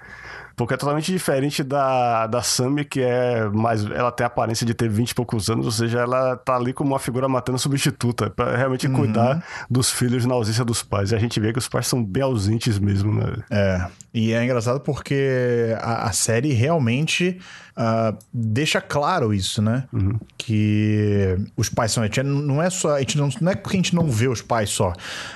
Porque 0.56 0.74
é 0.74 0.76
totalmente 0.76 1.10
diferente 1.10 1.62
da, 1.62 2.26
da 2.26 2.42
Sammy, 2.42 2.84
que 2.84 3.00
é 3.00 3.48
mais. 3.48 3.84
Ela 3.84 4.12
tem 4.12 4.24
a 4.24 4.26
aparência 4.26 4.66
de 4.66 4.74
ter 4.74 4.88
20 4.88 5.10
e 5.10 5.14
poucos 5.14 5.48
anos, 5.48 5.66
ou 5.66 5.72
seja, 5.72 6.00
ela 6.00 6.36
tá 6.36 6.56
ali 6.56 6.72
como 6.72 6.90
uma 6.90 6.98
figura 6.98 7.28
matando 7.28 7.58
substituta, 7.58 8.30
para 8.30 8.56
realmente 8.56 8.86
uhum. 8.86 8.94
cuidar 8.94 9.44
dos 9.70 9.90
filhos 9.90 10.26
na 10.26 10.34
ausência 10.34 10.64
dos 10.64 10.82
pais. 10.82 11.12
E 11.12 11.14
a 11.14 11.18
gente 11.18 11.38
vê 11.40 11.52
que 11.52 11.58
os 11.58 11.68
pais 11.68 11.86
são 11.86 12.02
bem 12.04 12.22
ausentes 12.22 12.78
mesmo, 12.78 13.12
né? 13.14 13.36
É. 13.50 13.86
E 14.14 14.32
é 14.32 14.44
engraçado 14.44 14.80
porque 14.80 15.74
a, 15.80 16.08
a 16.08 16.12
série 16.12 16.52
realmente 16.52 17.38
uh, 17.76 18.16
deixa 18.32 18.80
claro 18.80 19.32
isso, 19.32 19.62
né? 19.62 19.84
Uhum. 19.90 20.18
Que 20.36 21.36
os 21.56 21.68
pais 21.68 21.92
são. 21.92 22.04
Não 22.24 22.62
é 22.62 22.68
só. 22.68 22.96
A 22.96 22.98
gente 22.98 23.16
não, 23.16 23.30
não 23.40 23.52
é 23.52 23.54
que 23.54 23.68
a 23.68 23.72
gente 23.72 23.94
não 23.94 24.06
vê 24.10 24.28
os 24.28 24.42
pais 24.42 24.68
só. 24.70 24.92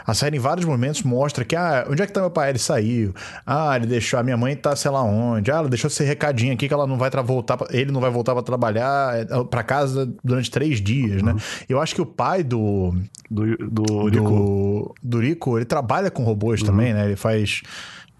A 0.06 0.12
série, 0.12 0.36
em 0.36 0.40
vários 0.40 0.66
momentos, 0.66 1.02
mostra 1.02 1.44
que, 1.44 1.56
ah, 1.56 1.86
onde 1.88 2.02
é 2.02 2.06
que 2.06 2.12
tá 2.12 2.20
meu 2.20 2.30
pai? 2.30 2.50
Ele 2.50 2.58
saiu. 2.58 3.14
Ah, 3.46 3.76
ele 3.76 3.86
deixou. 3.86 4.20
A 4.20 4.22
minha 4.22 4.36
mãe 4.36 4.54
tá, 4.54 4.76
sei 4.76 4.90
lá 4.90 5.02
onde. 5.02 5.50
Ah, 5.50 5.56
ela 5.56 5.68
deixou 5.68 5.88
esse 5.88 6.04
recadinho 6.04 6.52
aqui 6.52 6.68
que 6.68 6.74
ela 6.74 6.86
não 6.86 6.98
vai 6.98 7.10
voltar. 7.10 7.58
Ele 7.70 7.90
não 7.90 8.00
vai 8.00 8.10
voltar 8.10 8.34
para 8.34 8.42
trabalhar 8.42 9.16
é, 9.16 9.24
para 9.44 9.62
casa 9.62 10.12
durante 10.22 10.50
três 10.50 10.82
dias, 10.82 11.22
né? 11.22 11.30
uhum. 11.30 11.36
né? 11.36 11.42
Eu 11.68 11.80
acho 11.80 11.94
que 11.94 12.02
o 12.02 12.06
pai 12.06 12.42
do. 12.42 12.94
Do, 13.30 13.56
do, 13.56 14.08
Rico. 14.08 14.22
Do, 14.22 14.94
do 15.02 15.20
Rico, 15.20 15.58
ele 15.58 15.64
trabalha 15.64 16.10
com 16.10 16.22
robôs 16.22 16.60
uhum. 16.60 16.66
também, 16.66 16.92
né? 16.92 17.06
Ele 17.06 17.16
faz 17.16 17.62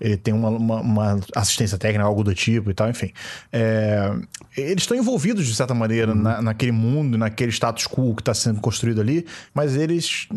ele 0.00 0.16
tem 0.16 0.34
uma, 0.34 0.48
uma, 0.50 0.80
uma, 0.80 1.20
assistência 1.34 1.78
técnica, 1.78 2.04
algo 2.04 2.22
do 2.22 2.34
tipo 2.34 2.70
e 2.70 2.74
tal, 2.74 2.88
enfim. 2.88 3.12
É, 3.52 4.14
eles 4.56 4.82
estão 4.82 4.96
envolvidos, 4.96 5.46
de 5.46 5.54
certa 5.54 5.74
maneira, 5.74 6.12
uhum. 6.12 6.20
na, 6.20 6.42
naquele 6.42 6.72
mundo, 6.72 7.16
naquele 7.16 7.50
status 7.50 7.86
quo 7.86 8.14
que 8.14 8.22
está 8.22 8.34
sendo 8.34 8.60
construído 8.60 9.00
ali, 9.00 9.26
mas 9.54 9.74
eles 9.74 10.28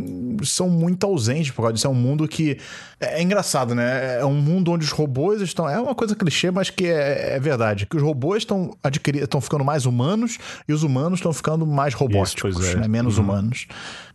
são 0.44 0.70
muito 0.70 1.06
ausentes 1.06 1.52
por 1.52 1.64
causa 1.64 1.74
disso. 1.74 1.88
É 1.88 1.90
um 1.90 1.96
mundo 1.96 2.28
que. 2.28 2.58
É, 3.00 3.20
é 3.20 3.22
engraçado, 3.22 3.76
né? 3.76 4.20
É 4.20 4.26
um 4.26 4.34
mundo 4.34 4.72
onde 4.72 4.86
os 4.86 4.92
robôs 4.92 5.42
estão. 5.42 5.70
É 5.70 5.80
uma 5.80 5.96
coisa 5.96 6.16
clichê, 6.16 6.52
mas 6.52 6.70
que 6.70 6.88
é, 6.88 7.36
é 7.36 7.40
verdade. 7.40 7.86
Que 7.86 7.98
os 7.98 8.04
robôs 8.04 8.44
estão 8.44 8.78
adquirindo, 8.82 9.26
estão 9.26 9.42
ficando 9.42 9.64
mais 9.64 9.86
humanos 9.86 10.38
e 10.68 10.74
os 10.74 10.84
humanos 10.84 11.20
estão 11.20 11.34
ficando 11.34 11.66
mais 11.66 11.94
robóticos, 11.94 12.58
isso, 12.58 12.78
é. 12.78 12.82
né? 12.82 12.88
menos 12.88 13.18
uhum. 13.18 13.26
humanos. 13.26 13.68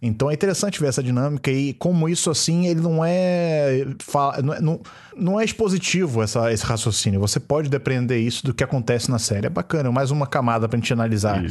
Então 0.04 0.30
é 0.30 0.34
interessante 0.34 0.78
ver 0.78 0.88
essa 0.88 1.02
dinâmica 1.02 1.50
e 1.50 1.72
como 1.72 2.08
isso, 2.08 2.30
assim, 2.30 2.66
ele 2.66 2.80
não 2.80 3.02
é. 3.02 3.86
Não, 4.60 4.80
não, 5.16 5.40
é 5.40 5.44
expositivo 5.44 6.22
essa, 6.22 6.52
esse 6.52 6.64
raciocínio. 6.64 7.20
Você 7.20 7.40
pode 7.40 7.70
depender 7.70 8.18
isso 8.18 8.44
do 8.44 8.52
que 8.52 8.62
acontece 8.62 9.10
na 9.10 9.18
série. 9.18 9.46
É 9.46 9.50
bacana, 9.50 9.90
mais 9.90 10.10
uma 10.10 10.26
camada 10.26 10.68
pra 10.68 10.78
gente 10.78 10.92
analisar 10.92 11.42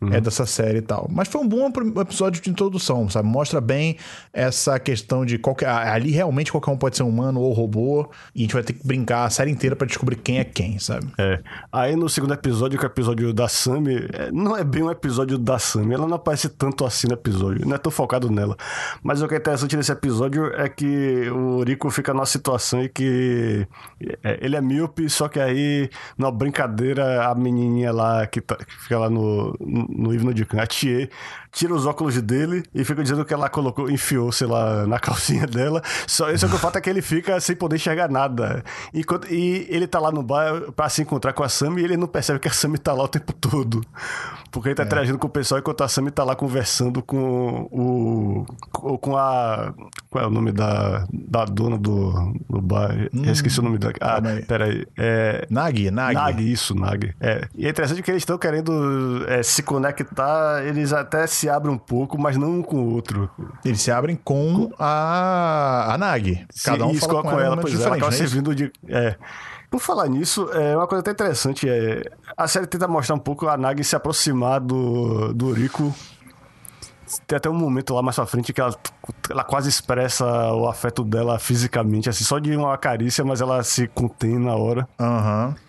uhum. 0.00 0.12
é 0.12 0.20
dessa 0.20 0.46
série 0.46 0.78
e 0.78 0.82
tal. 0.82 1.08
Mas 1.10 1.26
foi 1.26 1.40
um 1.40 1.48
bom 1.48 1.68
episódio 2.00 2.40
de 2.40 2.48
introdução, 2.48 3.08
sabe? 3.10 3.28
Mostra 3.28 3.60
bem 3.60 3.96
essa 4.32 4.78
questão 4.78 5.26
de 5.26 5.36
qualquer. 5.36 5.68
Ali 5.68 6.12
realmente 6.12 6.52
qualquer 6.52 6.70
um 6.70 6.76
pode 6.76 6.96
ser 6.96 7.02
humano 7.02 7.40
ou 7.40 7.52
robô. 7.52 8.08
E 8.34 8.40
a 8.40 8.42
gente 8.42 8.54
vai 8.54 8.62
ter 8.62 8.74
que 8.74 8.86
brincar 8.86 9.24
a 9.24 9.30
série 9.30 9.50
inteira 9.50 9.74
para 9.74 9.86
descobrir 9.86 10.16
quem 10.16 10.38
é 10.38 10.44
quem, 10.44 10.78
sabe? 10.78 11.08
É. 11.18 11.40
Aí 11.72 11.96
no 11.96 12.08
segundo 12.08 12.34
episódio, 12.34 12.78
que 12.78 12.84
é 12.84 12.88
o 12.88 12.92
episódio 12.92 13.32
da 13.32 13.48
Sammy, 13.48 14.06
é, 14.12 14.30
não 14.30 14.56
é 14.56 14.62
bem 14.62 14.84
um 14.84 14.90
episódio 14.90 15.36
da 15.38 15.58
Sammy. 15.58 15.94
Ela 15.94 16.06
não 16.06 16.16
aparece 16.16 16.48
tanto 16.48 16.84
assim 16.84 17.08
no 17.08 17.14
episódio. 17.14 17.66
Não 17.66 17.74
é 17.74 17.78
tão 17.78 17.95
focado 17.96 18.30
nela. 18.30 18.56
Mas 19.02 19.22
o 19.22 19.28
que 19.28 19.34
é 19.34 19.38
interessante 19.38 19.76
nesse 19.76 19.90
episódio 19.90 20.52
é 20.54 20.68
que 20.68 21.28
o 21.30 21.62
Rico 21.62 21.90
fica 21.90 22.12
numa 22.12 22.26
situação 22.26 22.82
em 22.82 22.88
que 22.88 23.66
é, 24.22 24.38
ele 24.40 24.56
é 24.56 24.60
míope, 24.60 25.08
só 25.08 25.28
que 25.28 25.40
aí, 25.40 25.88
numa 26.16 26.30
brincadeira, 26.30 27.26
a 27.26 27.34
menininha 27.34 27.92
lá 27.92 28.26
que, 28.26 28.40
tá, 28.40 28.56
que 28.56 28.82
fica 28.82 28.98
lá 28.98 29.10
no, 29.10 29.56
no, 29.58 29.86
no 29.88 30.14
Ivno 30.14 30.34
de 30.34 30.46
a 30.56 30.66
Thier, 30.66 31.10
tira 31.56 31.74
os 31.74 31.86
óculos 31.86 32.20
dele 32.20 32.62
e 32.74 32.84
fica 32.84 33.02
dizendo 33.02 33.24
que 33.24 33.32
ela 33.32 33.48
colocou, 33.48 33.90
enfiou, 33.90 34.30
sei 34.30 34.46
lá, 34.46 34.86
na 34.86 34.98
calcinha 35.00 35.46
dela. 35.46 35.82
Só 36.06 36.30
isso 36.30 36.44
é 36.44 36.48
que 36.48 36.54
o 36.54 36.58
fato 36.58 36.76
é 36.76 36.80
que 36.82 36.90
ele 36.90 37.00
fica 37.00 37.40
sem 37.40 37.56
poder 37.56 37.76
enxergar 37.76 38.10
nada. 38.10 38.62
Enquanto, 38.92 39.26
e 39.32 39.66
ele 39.70 39.86
tá 39.86 39.98
lá 39.98 40.12
no 40.12 40.22
bar 40.22 40.70
pra 40.72 40.90
se 40.90 41.00
encontrar 41.00 41.32
com 41.32 41.42
a 41.42 41.48
Sammy 41.48 41.80
e 41.80 41.84
ele 41.84 41.96
não 41.96 42.06
percebe 42.06 42.38
que 42.38 42.48
a 42.48 42.52
Sammy 42.52 42.76
tá 42.76 42.92
lá 42.92 43.04
o 43.04 43.08
tempo 43.08 43.32
todo. 43.32 43.80
Porque 44.50 44.68
ele 44.68 44.74
tá 44.74 44.82
é. 44.82 44.86
interagindo 44.86 45.18
com 45.18 45.26
o 45.26 45.30
pessoal 45.30 45.58
enquanto 45.58 45.82
a 45.82 45.88
Sammy 45.88 46.10
tá 46.10 46.24
lá 46.24 46.36
conversando 46.36 47.02
com 47.02 47.68
o. 47.70 48.46
com 48.98 49.16
a. 49.16 49.72
Qual 50.10 50.24
é 50.24 50.26
o 50.26 50.30
nome 50.30 50.52
da, 50.52 51.06
da 51.10 51.44
dona 51.44 51.76
do, 51.78 52.32
do 52.48 52.60
bar? 52.60 52.94
Hum, 53.12 53.24
esqueci 53.30 53.60
o 53.60 53.62
nome 53.62 53.78
da. 53.78 53.90
Ah, 54.00 54.20
peraí. 54.46 54.86
É, 54.96 55.46
Nag, 55.50 55.90
Nag. 55.90 56.14
Nag, 56.14 56.52
isso, 56.52 56.74
Nag. 56.74 57.14
É. 57.20 57.48
E 57.54 57.66
é 57.66 57.70
interessante 57.70 58.02
que 58.02 58.10
eles 58.10 58.22
estão 58.22 58.38
querendo 58.38 59.24
é, 59.28 59.42
se 59.42 59.62
conectar, 59.62 60.64
eles 60.64 60.92
até 60.92 61.26
se 61.26 61.45
abrem 61.48 61.74
um 61.74 61.78
pouco, 61.78 62.18
mas 62.20 62.36
não 62.36 62.58
um 62.58 62.62
com 62.62 62.76
o 62.76 62.94
outro. 62.94 63.30
Eles 63.64 63.80
se 63.80 63.90
abrem 63.90 64.16
com, 64.16 64.68
com... 64.68 64.74
a, 64.78 65.94
a 65.94 65.98
Nag. 65.98 66.46
Cada 66.64 66.86
um 66.86 66.94
fala 66.94 67.22
com, 67.22 67.30
com 67.30 67.40
ela, 67.40 67.42
ela 67.42 67.56
pois 67.56 67.80
é, 67.80 67.84
ela 67.84 67.96
acaba 67.96 68.12
é 68.12 68.16
servindo 68.16 68.54
de. 68.54 68.72
É. 68.88 69.16
Por 69.70 69.80
falar 69.80 70.08
nisso, 70.08 70.48
é 70.52 70.76
uma 70.76 70.86
coisa 70.86 71.00
até 71.00 71.10
interessante. 71.10 71.68
É, 71.68 72.02
a 72.36 72.46
série 72.46 72.66
tenta 72.66 72.86
mostrar 72.86 73.14
um 73.14 73.20
pouco 73.20 73.48
a 73.48 73.56
Nagi 73.56 73.82
se 73.84 73.96
aproximar 73.96 74.60
do, 74.60 75.32
do 75.34 75.52
Rico. 75.52 75.94
Tem 77.26 77.36
até 77.36 77.48
um 77.48 77.54
momento 77.54 77.94
lá 77.94 78.02
mais 78.02 78.16
pra 78.16 78.26
frente 78.26 78.52
que 78.52 78.60
ela, 78.60 78.74
ela 79.30 79.44
quase 79.44 79.68
expressa 79.68 80.24
o 80.52 80.68
afeto 80.68 81.04
dela 81.04 81.38
fisicamente, 81.38 82.08
assim, 82.08 82.24
só 82.24 82.38
de 82.38 82.56
uma 82.56 82.76
carícia, 82.76 83.24
mas 83.24 83.40
ela 83.40 83.62
se 83.62 83.86
contém 83.88 84.38
na 84.38 84.56
hora. 84.56 84.88
Aham. 84.98 85.48
Uhum. 85.48 85.65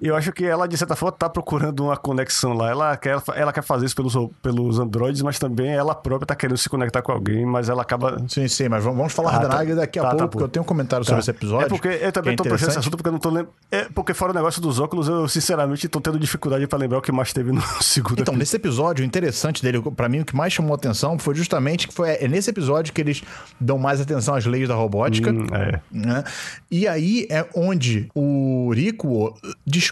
Eu 0.00 0.16
acho 0.16 0.32
que 0.32 0.44
ela, 0.44 0.66
de 0.66 0.76
certa 0.76 0.96
forma, 0.96 1.12
tá 1.12 1.28
procurando 1.28 1.84
uma 1.84 1.96
conexão 1.96 2.54
lá. 2.54 2.70
Ela 2.70 2.96
quer, 2.96 3.20
ela 3.34 3.52
quer 3.52 3.62
fazer 3.62 3.86
isso 3.86 3.94
pelos, 3.94 4.14
pelos 4.42 4.78
androides, 4.78 5.22
mas 5.22 5.38
também 5.38 5.70
ela 5.70 5.94
própria 5.94 6.26
tá 6.26 6.34
querendo 6.34 6.56
se 6.56 6.68
conectar 6.68 7.02
com 7.02 7.12
alguém, 7.12 7.44
mas 7.44 7.68
ela 7.68 7.82
acaba. 7.82 8.16
Sim, 8.28 8.48
sim, 8.48 8.68
mas 8.68 8.82
vamos 8.82 9.12
falar 9.12 9.36
ah, 9.36 9.38
da 9.38 9.48
Naga 9.48 9.76
daqui 9.76 9.98
a 9.98 10.02
tá, 10.02 10.08
tá 10.10 10.16
pouco, 10.16 10.24
tá, 10.24 10.30
porque 10.30 10.44
eu 10.44 10.48
tenho 10.48 10.62
um 10.62 10.66
comentário 10.66 11.04
sobre 11.04 11.16
tá. 11.16 11.20
esse 11.20 11.30
episódio. 11.30 11.66
É 11.66 11.68
porque 11.68 11.88
eu 11.88 12.12
também 12.12 12.32
é 12.32 12.36
tô 12.36 12.44
puxando 12.44 12.70
esse 12.70 12.78
assunto 12.78 12.96
porque 12.96 13.08
eu 13.08 13.12
não 13.12 13.18
tô 13.18 13.28
lembrando. 13.28 13.52
É 13.70 13.84
porque 13.94 14.14
fora 14.14 14.32
o 14.32 14.34
negócio 14.34 14.60
dos 14.62 14.80
óculos, 14.80 15.06
eu 15.08 15.28
sinceramente 15.28 15.88
tô 15.88 16.00
tendo 16.00 16.18
dificuldade 16.18 16.66
para 16.66 16.78
lembrar 16.78 16.98
o 16.98 17.02
que 17.02 17.12
mais 17.12 17.32
teve 17.32 17.52
no 17.52 17.60
segundo 17.82 18.20
Então, 18.20 18.34
episódio. 18.34 18.38
nesse 18.38 18.56
episódio, 18.56 19.02
o 19.02 19.06
interessante 19.06 19.62
dele, 19.62 19.82
para 19.82 20.08
mim, 20.08 20.20
o 20.20 20.24
que 20.24 20.34
mais 20.34 20.52
chamou 20.52 20.74
atenção 20.74 21.18
foi 21.18 21.34
justamente 21.34 21.86
que 21.86 21.94
foi 21.94 22.10
é 22.10 22.26
nesse 22.26 22.50
episódio 22.50 22.92
que 22.92 23.00
eles 23.00 23.22
dão 23.60 23.78
mais 23.78 24.00
atenção 24.00 24.34
às 24.34 24.46
leis 24.46 24.68
da 24.68 24.74
robótica. 24.74 25.30
Hum, 25.30 25.46
é. 25.52 25.80
Né? 25.90 26.24
E 26.70 26.88
aí 26.88 27.26
é 27.30 27.46
onde 27.54 28.08
o 28.14 28.72
Rico 28.72 29.34
descobre, 29.66 29.89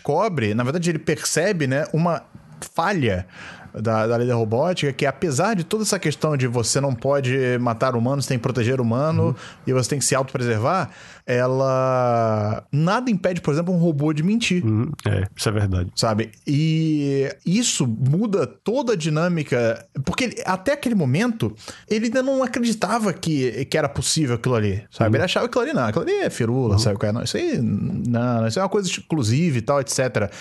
na 0.54 0.64
verdade, 0.64 0.78
verdade, 0.78 0.90
ele 0.90 0.98
percebe 0.98 1.66
né, 1.66 1.86
uma 1.92 2.22
falha 2.74 3.26
da, 3.74 4.06
da 4.06 4.16
lei 4.16 4.26
da 4.26 4.34
robótica, 4.34 4.92
que 4.92 5.04
apesar 5.04 5.54
de 5.54 5.64
toda 5.64 5.82
essa 5.82 5.98
questão 5.98 6.36
de 6.36 6.46
você 6.46 6.80
não 6.80 6.94
pode 6.94 7.36
matar 7.60 7.94
humanos, 7.94 8.26
tem 8.26 8.38
que 8.38 8.42
proteger 8.42 8.80
o 8.80 8.82
humano 8.82 9.28
uhum. 9.28 9.34
e 9.66 9.72
você 9.72 9.90
tem 9.90 9.98
que 9.98 10.04
se 10.04 10.14
autopreservar, 10.14 10.90
ela 11.28 12.64
nada 12.72 13.10
impede, 13.10 13.42
por 13.42 13.52
exemplo, 13.52 13.74
um 13.74 13.76
robô 13.76 14.14
de 14.14 14.22
mentir. 14.22 14.64
Uhum. 14.64 14.90
É, 15.06 15.26
isso 15.36 15.46
é 15.46 15.52
verdade. 15.52 15.92
Sabe? 15.94 16.30
E 16.46 17.30
isso 17.44 17.86
muda 17.86 18.46
toda 18.46 18.94
a 18.94 18.96
dinâmica, 18.96 19.86
porque 20.06 20.42
até 20.46 20.72
aquele 20.72 20.94
momento 20.94 21.54
ele 21.86 22.06
ainda 22.06 22.22
não 22.22 22.42
acreditava 22.42 23.12
que, 23.12 23.66
que 23.66 23.76
era 23.76 23.90
possível 23.90 24.36
aquilo 24.36 24.54
ali, 24.54 24.82
sabe? 24.90 25.10
Uhum. 25.10 25.16
Ele 25.16 25.24
achava 25.24 25.46
que 25.46 25.50
aquilo 25.50 25.70
ali 25.70 25.78
não, 25.78 25.86
aquilo 25.86 26.04
ali 26.04 26.14
é 26.14 26.30
firula, 26.30 26.72
uhum. 26.72 26.78
sabe? 26.78 27.12
Não, 27.12 27.22
isso 27.22 27.36
aí 27.36 27.58
não, 27.60 28.46
isso 28.46 28.58
é 28.58 28.62
uma 28.62 28.68
coisa 28.70 28.88
exclusiva 28.88 29.58
e 29.58 29.60
tal, 29.60 29.82
etc. 29.82 30.32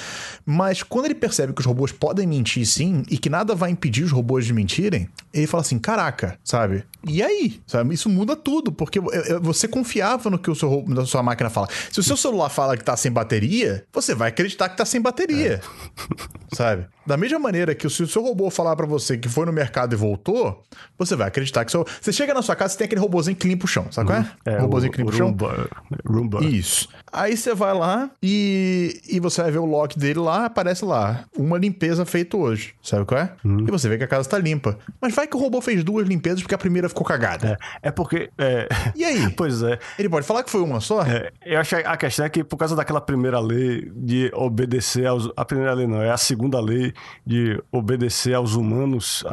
Mas 0.46 0.84
quando 0.84 1.06
ele 1.06 1.16
percebe 1.16 1.52
que 1.52 1.60
os 1.60 1.66
robôs 1.66 1.92
podem 1.92 2.26
mentir 2.26 2.66
sim 2.66 3.04
e 3.10 3.18
que 3.18 3.30
nada 3.30 3.54
vai 3.54 3.72
impedir 3.72 4.06
os 4.06 4.12
robôs 4.12 4.46
de 4.46 4.54
mentirem, 4.54 5.10
ele 5.34 5.48
fala 5.48 5.62
assim: 5.62 5.78
caraca, 5.78 6.40
sabe? 6.46 6.86
E 7.06 7.22
aí? 7.22 7.60
Sabe? 7.66 7.93
Isso 7.93 8.10
muda 8.10 8.36
tudo, 8.36 8.72
porque 8.72 9.00
você 9.41 9.68
confiava 9.68 10.30
no 10.30 10.39
que 10.39 10.50
o 10.50 10.56
seu, 10.56 10.86
a 11.00 11.06
sua 11.06 11.24
máquina 11.24 11.50
fala. 11.50 11.68
Se 11.91 12.00
o 12.00 12.04
seu 12.04 12.18
celular 12.18 12.50
fala 12.50 12.78
que 12.78 12.84
tá 12.84 12.95
sem 12.98 13.12
bateria, 13.12 13.86
você 13.93 14.16
vai 14.16 14.30
acreditar 14.30 14.70
que 14.70 14.78
tá 14.78 14.86
sem 14.86 15.02
bateria. 15.02 15.62
É. 15.62 16.56
Sabe? 16.56 16.88
Da 17.08 17.16
mesma 17.16 17.39
maneira 17.39 17.74
que 17.74 17.89
se 17.89 18.03
o 18.03 18.08
seu 18.08 18.22
robô 18.22 18.49
falar 18.49 18.76
para 18.76 18.86
você 18.86 19.18
que 19.18 19.30
foi 19.30 19.45
no 19.45 19.53
mercado 19.53 19.93
e 19.93 19.95
voltou, 19.95 20.62
você 20.97 21.16
vai 21.16 21.30
acreditar 21.30 21.64
que 21.64 21.72
seu... 21.72 21.86
Você 22.01 22.12
chega 22.12 22.34
na 22.34 22.41
sua 22.41 22.53
casa 22.53 22.76
e 22.76 22.78
tem 22.78 22.84
aquele 22.84 22.99
robôzinho 22.99 23.38
que 23.38 23.47
limpa 23.47 23.64
o 23.64 23.68
chão, 23.68 23.88
sabe 23.91 24.08
qual 24.08 24.20
é? 24.20 24.32
é 24.45 24.58
robôzinho 24.58 24.91
que 24.91 24.97
limpa 24.97 25.12
o 25.12 25.16
chão. 25.16 25.28
Roomba. 25.28 25.70
Roomba. 26.05 26.43
Isso. 26.43 26.89
Aí 27.12 27.38
você 27.38 27.55
vai 27.55 27.74
lá 27.74 28.12
e, 28.22 29.01
e 29.10 29.22
você 29.22 29.41
vai 29.41 29.51
ver 29.51 29.60
o 29.60 29.66
lock 29.66 29.97
dele 29.97 30.20
lá, 30.20 30.45
aparece 30.45 30.84
lá, 30.84 31.24
uma 31.38 31.58
limpeza 31.58 32.05
feita 32.05 32.36
hoje, 32.36 32.74
sabe 32.84 33.05
qual 33.05 33.22
é? 33.22 33.32
Uhum. 33.45 33.66
E 33.66 33.72
você 33.72 33.88
vê 33.88 33.97
que 33.97 34.03
a 34.03 34.08
casa 34.08 34.28
tá 34.28 34.38
limpa. 34.38 34.78
Mas 34.99 35.16
vai 35.16 35.28
que 35.28 35.38
o 35.38 35.39
robô 35.39 35.62
fez 35.62 35.86
duas 35.86 36.05
limpezas 36.05 36.41
porque 36.41 36.55
a 36.55 36.58
primeira 36.58 36.89
ficou 36.89 37.05
cagada. 37.05 37.58
É, 37.82 37.88
é 37.88 37.91
porque... 37.91 38.30
É... 38.38 38.68
E 38.93 39.05
aí? 39.05 39.30
pois 39.38 39.64
é. 39.64 39.80
Ele 39.97 40.10
pode 40.10 40.28
falar 40.28 40.43
que 40.43 40.51
foi 40.51 40.62
uma 40.62 40.82
só? 40.82 41.03
É, 41.03 41.32
eu 41.45 41.58
acho 41.58 41.74
que 41.74 41.82
a 41.88 41.95
questão 41.95 42.26
é 42.26 42.30
que 42.30 42.43
por 42.43 42.58
causa 42.58 42.76
daquela 42.76 42.99
primeira 42.99 43.39
lei 43.39 43.89
de 43.95 44.30
obedecer 44.34 45.05
aos... 45.05 45.32
A 45.38 45.45
primeira 45.45 45.74
lei 45.74 45.88
não, 45.88 46.01
é 46.01 46.12
a 46.12 46.18
segunda 46.18 46.60
lei 46.60 46.93
de 47.26 47.62
obedecer 47.72 48.34
aos 48.34 48.56
humanos. 48.56 49.24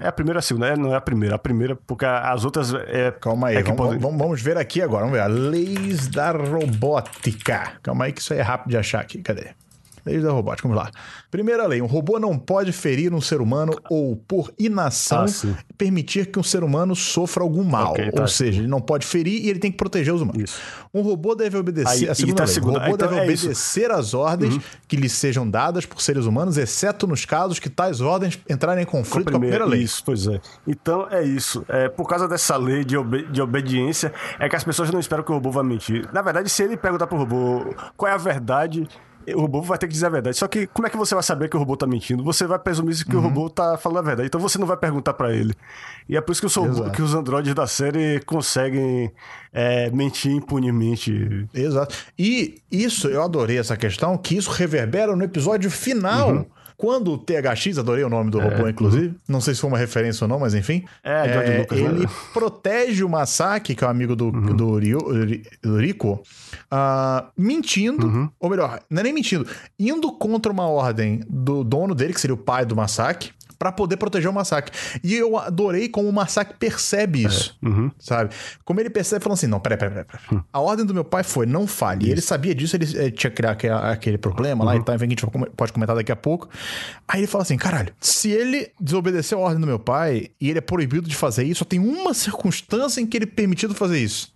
É 0.00 0.08
a 0.08 0.12
primeira 0.12 0.38
a 0.38 0.42
segunda, 0.42 0.68
é, 0.68 0.76
não 0.76 0.92
é 0.92 0.96
a 0.96 1.00
primeira. 1.00 1.36
A 1.36 1.38
primeira, 1.38 1.76
porque 1.76 2.04
as 2.04 2.44
outras 2.44 2.72
é. 2.74 3.10
Calma 3.10 3.48
aí, 3.48 3.56
é 3.56 3.62
vamos, 3.62 3.76
podem... 3.76 3.98
vamos, 3.98 4.18
vamos, 4.18 4.42
ver 4.42 4.56
aqui 4.56 4.80
agora. 4.80 5.04
Vamos 5.04 5.18
ver. 5.18 5.24
A 5.24 5.26
leis 5.26 6.08
da 6.08 6.30
robótica. 6.30 7.74
Calma 7.82 8.04
aí, 8.04 8.12
que 8.12 8.20
isso 8.20 8.32
aí 8.32 8.38
é 8.38 8.42
rápido 8.42 8.70
de 8.70 8.76
achar 8.76 9.00
aqui. 9.00 9.18
Cadê? 9.22 9.50
Leis 10.04 10.22
da 10.22 10.32
robótica, 10.32 10.68
vamos 10.68 10.82
lá. 10.82 10.90
Primeira 11.30 11.66
lei: 11.66 11.80
um 11.80 11.86
robô 11.86 12.18
não 12.18 12.36
pode 12.38 12.72
ferir 12.72 13.14
um 13.14 13.20
ser 13.20 13.40
humano 13.40 13.72
ou, 13.88 14.16
por 14.16 14.52
inação, 14.58 15.24
ah, 15.24 15.62
permitir 15.78 16.26
que 16.26 16.38
um 16.38 16.42
ser 16.42 16.64
humano 16.64 16.96
sofra 16.96 17.42
algum 17.42 17.62
mal. 17.62 17.92
Okay, 17.92 18.10
tá. 18.10 18.22
Ou 18.22 18.28
seja, 18.28 18.60
ele 18.60 18.68
não 18.68 18.80
pode 18.80 19.06
ferir 19.06 19.44
e 19.44 19.48
ele 19.48 19.58
tem 19.58 19.70
que 19.70 19.76
proteger 19.76 20.12
os 20.12 20.20
humanos. 20.20 20.42
Isso. 20.42 20.60
Um 20.92 21.02
robô 21.02 21.34
deve 21.34 21.56
obedecer. 21.56 22.04
Aí, 22.04 22.08
a 22.08 22.14
segunda 22.14 22.36
tá 22.36 22.44
lei: 22.44 22.54
segunda. 22.54 22.78
um 22.78 22.82
robô 22.82 22.94
então 22.94 23.08
deve 23.08 23.20
é 23.20 23.24
obedecer 23.24 23.90
às 23.90 24.12
ordens 24.12 24.54
uhum. 24.54 24.60
que 24.88 24.96
lhe 24.96 25.08
sejam 25.08 25.48
dadas 25.48 25.86
por 25.86 26.02
seres 26.02 26.26
humanos, 26.26 26.58
exceto 26.58 27.06
nos 27.06 27.24
casos 27.24 27.58
que 27.58 27.70
tais 27.70 28.00
ordens 28.00 28.40
entrarem 28.48 28.82
em 28.82 28.86
conflito 28.86 29.30
com 29.30 29.36
a 29.36 29.40
primeira, 29.40 29.58
com 29.58 29.64
a 29.64 29.66
primeira 29.66 29.66
lei. 29.66 29.82
Isso, 29.82 30.02
pois 30.04 30.26
é. 30.26 30.40
Então 30.66 31.06
é 31.10 31.22
isso. 31.22 31.64
É, 31.68 31.88
por 31.88 32.08
causa 32.08 32.26
dessa 32.26 32.56
lei 32.56 32.84
de, 32.84 32.96
de 33.30 33.40
obediência, 33.40 34.12
é 34.38 34.48
que 34.48 34.56
as 34.56 34.64
pessoas 34.64 34.90
não 34.90 34.98
esperam 34.98 35.22
que 35.22 35.30
o 35.30 35.34
robô 35.34 35.50
vá 35.50 35.62
mentir. 35.62 36.08
Na 36.12 36.22
verdade, 36.22 36.48
se 36.48 36.62
ele 36.62 36.76
perguntar 36.76 37.06
pro 37.06 37.18
robô 37.18 37.74
qual 37.96 38.10
é 38.10 38.14
a 38.14 38.18
verdade 38.18 38.88
o 39.34 39.40
robô 39.40 39.62
vai 39.62 39.78
ter 39.78 39.86
que 39.86 39.92
dizer 39.92 40.06
a 40.06 40.10
verdade. 40.10 40.36
Só 40.36 40.48
que 40.48 40.66
como 40.66 40.86
é 40.86 40.90
que 40.90 40.96
você 40.96 41.14
vai 41.14 41.22
saber 41.22 41.48
que 41.48 41.56
o 41.56 41.58
robô 41.58 41.76
tá 41.76 41.86
mentindo? 41.86 42.22
Você 42.24 42.46
vai 42.46 42.58
presumir 42.58 43.04
que 43.04 43.16
uhum. 43.16 43.22
o 43.22 43.24
robô 43.24 43.50
tá 43.50 43.76
falando 43.76 43.98
a 43.98 44.02
verdade. 44.02 44.26
Então 44.26 44.40
você 44.40 44.58
não 44.58 44.66
vai 44.66 44.76
perguntar 44.76 45.14
para 45.14 45.32
ele. 45.32 45.54
E 46.08 46.16
é 46.16 46.20
por 46.20 46.32
isso 46.32 46.40
que, 46.40 46.48
sou, 46.48 46.90
que 46.90 47.02
os 47.02 47.14
androides 47.14 47.54
da 47.54 47.66
série 47.66 48.20
conseguem 48.26 49.12
é, 49.52 49.90
mentir 49.90 50.32
impunemente. 50.32 51.46
Exato. 51.54 51.94
E 52.18 52.62
isso, 52.70 53.08
eu 53.08 53.22
adorei 53.22 53.58
essa 53.58 53.76
questão, 53.76 54.16
que 54.16 54.36
isso 54.36 54.50
reverbera 54.50 55.14
no 55.14 55.24
episódio 55.24 55.70
final. 55.70 56.30
Uhum 56.30 56.46
quando 56.82 57.12
o 57.12 57.16
THX, 57.16 57.78
adorei 57.78 58.02
o 58.02 58.08
nome 58.08 58.28
do 58.28 58.40
robô, 58.40 58.66
inclusive. 58.68 59.14
Não 59.28 59.40
sei 59.40 59.54
se 59.54 59.60
foi 59.60 59.70
uma 59.70 59.78
referência 59.78 60.24
ou 60.24 60.28
não, 60.28 60.40
mas 60.40 60.52
enfim. 60.52 60.84
É, 61.04 61.32
George 61.32 61.58
Lucas, 61.58 61.78
né? 61.80 61.84
ele 61.84 62.08
protege 62.32 63.04
o 63.04 63.08
Masaki, 63.08 63.76
que 63.76 63.84
é 63.84 63.86
o 63.86 63.90
amigo 63.90 64.16
do, 64.16 64.32
do, 64.32 64.78
Ryo, 64.78 64.98
do 65.62 65.78
Rico, 65.78 66.20
ah, 66.68 67.28
mentindo, 67.38 68.32
ou 68.40 68.50
melhor, 68.50 68.80
não 68.90 68.98
é 68.98 69.04
nem 69.04 69.12
mentindo, 69.12 69.46
indo 69.78 70.10
contra 70.10 70.50
uma 70.50 70.66
ordem 70.66 71.20
do 71.28 71.62
dono 71.62 71.94
dele, 71.94 72.14
que 72.14 72.20
seria 72.20 72.34
o 72.34 72.36
pai 72.36 72.66
do 72.66 72.74
Masaki, 72.74 73.30
pra 73.62 73.70
poder 73.70 73.96
proteger 73.96 74.28
o 74.28 74.32
Masaki. 74.32 74.72
E 75.04 75.14
eu 75.14 75.36
adorei 75.38 75.88
como 75.88 76.08
o 76.08 76.12
Masaki 76.12 76.54
percebe 76.58 77.24
isso, 77.24 77.56
sabe? 77.98 78.34
Como 78.64 78.80
ele 78.80 78.90
percebe, 78.90 79.22
falando 79.22 79.36
assim, 79.38 79.46
não, 79.46 79.60
peraí, 79.60 79.78
peraí, 79.78 79.94
peraí. 80.04 80.06
peraí. 80.28 80.42
A 80.52 80.60
ordem 80.60 80.84
do 80.84 80.92
meu 80.92 81.04
pai 81.04 81.22
foi, 81.22 81.46
não 81.46 81.66
fale. 81.66 82.06
E 82.06 82.10
ele 82.10 82.20
sabia 82.20 82.54
disso, 82.54 82.74
ele 82.76 82.86
eh, 82.98 83.10
tinha 83.10 83.30
criado 83.30 83.52
aquele, 83.52 83.72
aquele 83.74 84.18
problema 84.18 84.64
lá 84.64 84.74
e 84.76 84.82
tal, 84.82 84.94
enfim, 84.96 85.04
a 85.06 85.08
gente 85.08 85.24
pode 85.56 85.72
comentar 85.72 85.94
daqui 85.94 86.10
a 86.10 86.16
pouco. 86.16 86.48
Aí 87.06 87.20
ele 87.20 87.26
fala 87.26 87.42
assim, 87.42 87.56
caralho, 87.56 87.92
se 88.00 88.30
ele 88.30 88.70
desobedeceu 88.80 89.38
a 89.38 89.42
ordem 89.42 89.60
do 89.60 89.66
meu 89.66 89.78
pai 89.78 90.30
e 90.40 90.48
ele 90.50 90.58
é 90.58 90.62
proibido 90.62 91.08
de 91.08 91.14
fazer 91.14 91.44
isso, 91.44 91.58
só 91.60 91.64
tem 91.64 91.78
uma 91.78 92.12
circunstância 92.14 93.00
em 93.00 93.06
que 93.06 93.16
ele 93.16 93.24
é 93.24 93.28
permitido 93.28 93.74
fazer 93.74 93.98
isso. 93.98 94.32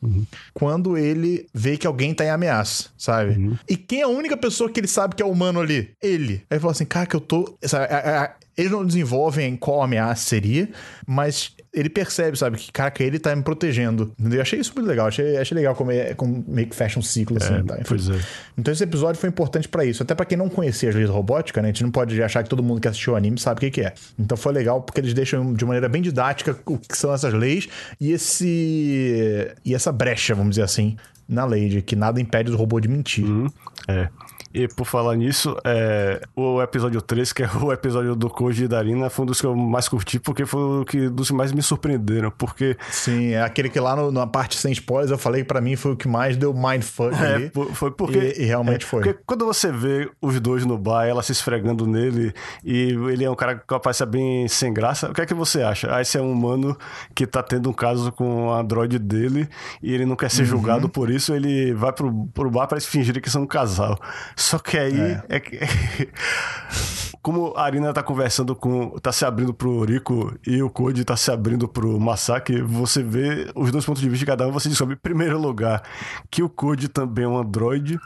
Quando 0.55 0.97
ele 0.97 1.47
vê 1.53 1.77
que 1.77 1.87
alguém 1.87 2.15
tá 2.15 2.25
em 2.25 2.31
ameaça, 2.31 2.89
sabe? 2.97 3.59
E 3.69 3.77
quem 3.77 4.01
é 4.01 4.05
a 4.05 4.09
única 4.09 4.37
pessoa 4.37 4.71
que 4.71 4.79
ele 4.81 4.87
sabe 4.89 5.15
que 5.15 5.23
é 5.23 5.27
humano 5.27 5.61
ali? 5.61 5.91
Ele. 6.03 6.35
Aí 6.35 6.57
ele 6.57 6.61
fala 6.61 6.73
assim, 6.73 6.85
cara, 6.85 7.07
que 7.07 7.17
eu 7.17 7.21
tô... 7.21 7.57
Sabe, 7.65 7.87
a- 7.93 8.25
a- 8.25 8.35
eles 8.57 8.73
não 8.73 8.85
desenvolvem 8.85 9.55
qual 9.57 9.83
ameaça 9.83 10.29
seria, 10.29 10.69
mas 11.07 11.55
ele 11.75 11.91
percebe, 11.91 12.39
sabe, 12.39 12.57
que, 12.57 12.73
caraca, 12.73 13.05
ele 13.05 13.19
tá 13.19 13.37
me 13.37 13.43
protegendo. 13.43 14.11
Entendeu? 14.19 14.39
Eu 14.39 14.43
achei 14.43 14.59
isso 14.59 14.73
muito 14.75 14.89
legal. 14.89 15.09
Achei, 15.09 15.37
achei 15.37 15.55
legal 15.55 15.75
como, 15.75 15.91
é, 15.91 16.15
como 16.15 16.43
meio 16.49 16.67
que 16.67 16.75
fecha 16.75 16.99
um 16.99 17.03
ciclo 17.03 17.37
assim. 17.37 17.63
tá? 17.65 17.75
Enfim. 17.75 17.85
pois 17.87 18.09
é. 18.09 18.19
Então 18.57 18.73
esse 18.73 18.83
episódio 18.83 19.21
foi 19.21 19.29
importante 19.29 19.69
pra 19.69 19.85
isso. 19.85 20.03
Até 20.03 20.15
pra 20.15 20.25
quem 20.25 20.39
não 20.39 20.49
conhecia 20.49 20.89
as 20.89 20.95
leis 20.95 21.09
da 21.09 21.13
robótica, 21.13 21.61
né? 21.61 21.69
A 21.69 21.73
gente 21.73 21.83
não 21.83 21.91
pode 21.91 22.21
achar 22.23 22.43
que 22.43 22.49
todo 22.49 22.63
mundo 22.63 22.81
que 22.81 22.89
assistiu 22.89 23.13
o 23.13 23.17
anime 23.17 23.39
sabe 23.39 23.59
o 23.59 23.61
que, 23.61 23.71
que 23.71 23.81
é. 23.83 23.93
Então 24.19 24.39
foi 24.39 24.55
legal 24.55 24.81
porque 24.81 25.01
eles 25.01 25.13
deixam 25.13 25.53
de 25.53 25.65
maneira 25.67 25.87
bem 25.87 26.01
didática 26.01 26.59
o 26.65 26.79
que 26.79 26.97
são 26.97 27.13
essas 27.13 27.35
leis 27.35 27.69
e 28.01 28.11
esse 28.13 29.55
e 29.63 29.75
essa 29.75 29.93
brecha, 29.93 30.35
vamos 30.35 30.53
dizer 30.53 30.63
assim, 30.63 30.97
na 31.29 31.45
lei 31.45 31.69
de 31.69 31.83
que 31.83 31.95
nada 31.95 32.19
impede 32.21 32.51
o 32.51 32.57
robô 32.57 32.81
de 32.81 32.89
mentir. 32.89 33.25
Uhum. 33.27 33.49
É. 33.87 34.09
E 34.55 34.67
por 34.69 34.87
falar 34.87 35.17
nisso, 35.17 35.55
é, 35.65 36.21
o 36.35 36.63
episódio 36.63 37.03
3, 37.03 37.33
que 37.33 37.43
é 37.43 37.49
o 37.61 37.73
episódio 37.73 38.15
do 38.17 38.31
Koji 38.31 38.65
e 38.65 38.69
da 38.69 38.79
Arina, 38.79 39.11
foi 39.11 39.25
um 39.25 39.27
dos 39.27 39.41
que 39.41 39.47
eu 39.47 39.55
mais 39.55 39.89
curti, 39.89 40.19
porque 40.19 40.47
foi 40.47 40.81
o 40.81 40.85
que, 40.85 41.09
dos 41.11 41.29
que 41.29 41.35
mais 41.35 41.53
me 41.53 41.63
surpreenderam. 41.63 42.31
Porque 42.31 42.77
Sim, 42.91 43.33
é 43.33 43.43
aquele 43.43 43.69
que 43.69 43.79
lá 43.79 43.95
no- 43.95 44.11
na 44.11 44.27
parte 44.27 44.57
sem 44.57 44.73
spoilers 44.73 45.11
eu 45.11 45.19
falei 45.19 45.43
que 45.43 45.49
pra 45.49 45.61
mim 45.61 45.77
foi 45.77 45.93
o 45.93 45.97
que 45.97 46.09
mais 46.09 46.37
deu 46.37 46.55
mindfuck 46.55 47.15
É, 47.15 47.35
ali. 47.35 47.53
foi 47.75 47.91
porque. 47.91 48.19
E, 48.19 48.43
e 48.43 48.45
realmente 48.47 48.85
é, 48.85 48.87
foi. 48.89 49.03
Porque 49.03 49.21
quando 49.27 49.45
você 49.45 49.71
vê 49.71 50.09
os 50.23 50.41
dois 50.41 50.65
no 50.65 50.79
bar, 50.79 51.07
ela 51.07 51.23
se 51.23 51.33
esfregando 51.33 51.87
nele, 51.87 52.33
e 52.65 52.93
ele 53.11 53.25
é 53.25 53.31
um 53.31 53.35
cara 53.35 53.57
que 53.57 53.75
aparece 53.75 54.07
bem 54.07 54.49
sem 54.49 54.73
graça, 54.73 55.11
o 55.11 55.13
que 55.13 55.21
é 55.21 55.27
que 55.27 55.35
você 55.35 55.63
acha? 55.63 55.95
Ah, 55.95 56.01
esse 56.01 56.17
é 56.17 56.21
um 56.23 56.33
humano 56.33 56.77
que 57.15 57.27
tá 57.27 57.43
tendo 57.43 57.69
um 57.69 57.73
caso 57.75 58.11
com 58.13 58.47
o 58.47 58.55
androide 58.55 58.99
dele 58.99 59.49
e 59.83 59.93
ele 59.93 60.07
não 60.07 60.17
quer 60.17 60.31
ser 60.31 60.43
Uhum. 60.43 60.47
julgado 60.49 60.89
por 60.89 61.11
isso, 61.11 61.35
ele 61.35 61.75
vai 61.75 61.93
pro, 61.93 62.27
pro 62.33 62.51
bar 62.51 62.67
para 62.67 62.81
fingir 62.81 63.21
que 63.21 63.29
são 63.31 63.43
um 63.43 63.47
casal. 63.47 63.99
Só 64.47 64.59
que 64.61 64.79
aí 64.79 65.21
é, 65.29 65.41
que. 65.41 65.59
Como 67.23 67.53
a 67.57 67.65
Arina 67.65 67.93
tá 67.93 68.03
conversando 68.05 68.55
com. 68.55 68.91
tá 69.01 69.11
se 69.11 69.25
abrindo 69.25 69.53
pro 69.53 69.85
Rico 69.85 70.33
e 70.47 70.63
o 70.63 70.71
Code 70.71 71.05
tá 71.05 71.17
se 71.17 71.31
abrindo 71.33 71.67
pro 71.67 71.99
Masaki, 71.99 72.61
você 72.63 73.03
vê 73.03 73.51
os 73.57 73.73
dois 73.73 73.85
pontos 73.85 74.01
de 74.01 74.09
vista 74.09 74.21
de 74.25 74.27
cada 74.27 74.47
um, 74.47 74.53
você 74.53 74.69
descobre, 74.69 74.95
em 74.95 74.99
primeiro 74.99 75.37
lugar, 75.37 75.83
que 76.31 76.43
o 76.45 76.49
Code 76.49 76.89
também 76.89 77.25
é 77.25 77.29
um 77.29 77.37
androide. 77.37 77.99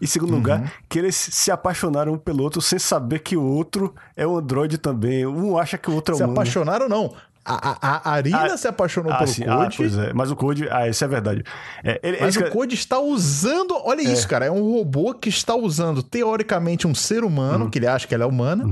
E 0.00 0.04
em 0.04 0.06
segundo 0.06 0.30
Uhum. 0.30 0.36
lugar, 0.36 0.72
que 0.88 0.98
eles 0.98 1.16
se 1.16 1.50
apaixonaram 1.50 2.12
um 2.14 2.18
pelo 2.18 2.42
outro 2.42 2.62
sem 2.62 2.78
saber 2.78 3.18
que 3.18 3.36
o 3.36 3.42
outro 3.42 3.94
é 4.16 4.26
um 4.26 4.38
androide 4.38 4.78
também. 4.78 5.26
Um 5.26 5.58
acha 5.58 5.76
que 5.76 5.90
o 5.90 5.94
outro 5.94 6.14
é 6.14 6.16
Se 6.16 6.22
humano. 6.22 6.38
apaixonaram, 6.38 6.88
não. 6.88 7.12
A, 7.44 7.76
a, 7.80 8.10
a 8.10 8.12
Arina 8.12 8.44
Ah, 8.44 8.56
se 8.56 8.68
apaixonou 8.68 9.12
Ah, 9.12 9.16
pelo 9.18 9.28
sim. 9.30 9.44
Ah, 9.48 9.68
Code. 9.76 10.00
é. 10.00 10.12
Mas 10.12 10.30
o 10.30 10.36
Code, 10.36 10.68
ah, 10.70 10.88
isso 10.88 11.04
é 11.04 11.08
verdade. 11.08 11.42
É, 11.82 11.98
ele, 12.02 12.18
Mas 12.20 12.36
ele- 12.36 12.46
o 12.46 12.50
Code 12.50 12.74
está 12.74 12.98
usando. 13.00 13.74
Olha 13.84 14.00
isso, 14.02 14.28
cara. 14.28 14.44
É 14.46 14.50
um 14.50 14.62
robô 14.72 15.12
que 15.14 15.28
está 15.28 15.54
usando, 15.54 16.02
teoricamente, 16.02 16.86
um 16.86 16.94
ser 16.94 17.24
humano, 17.24 17.68
que 17.68 17.78
ele 17.78 17.86
acha 17.86 18.06
que 18.06 18.14
ela 18.14 18.24
é 18.24 18.26
humana, 18.26 18.64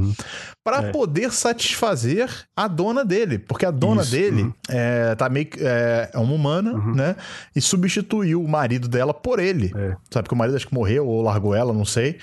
para 0.64 0.90
poder 0.92 1.32
satisfazer 1.32 2.28
a 2.56 2.68
dona 2.68 3.04
dele. 3.04 3.38
Porque 3.38 3.66
a 3.66 3.70
dona 3.70 4.02
Isso, 4.02 4.10
dele 4.12 4.52
é, 4.68 5.14
tá 5.14 5.28
meio 5.28 5.48
é, 5.58 6.10
é 6.12 6.18
uma 6.18 6.32
humana, 6.34 6.72
né? 6.94 7.16
E 7.56 7.60
substituiu 7.60 8.42
o 8.42 8.48
marido 8.48 8.86
dela 8.88 9.12
por 9.14 9.38
ele. 9.38 9.72
É. 9.76 9.96
Sabe 10.10 10.28
que 10.28 10.34
o 10.34 10.36
marido 10.36 10.56
acho 10.56 10.68
que 10.68 10.74
morreu 10.74 11.06
ou 11.06 11.22
largou 11.22 11.54
ela, 11.54 11.72
não 11.72 11.84
sei. 11.84 12.18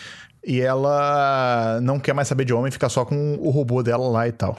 E 0.47 0.61
ela 0.61 1.79
não 1.81 1.99
quer 1.99 2.13
mais 2.13 2.27
saber 2.27 2.45
de 2.45 2.53
homem, 2.53 2.71
fica 2.71 2.87
só 2.87 3.03
com 3.03 3.37
o 3.41 3.49
robô 3.49 3.83
dela 3.83 4.07
lá 4.07 4.27
e 4.27 4.31
tal. 4.31 4.57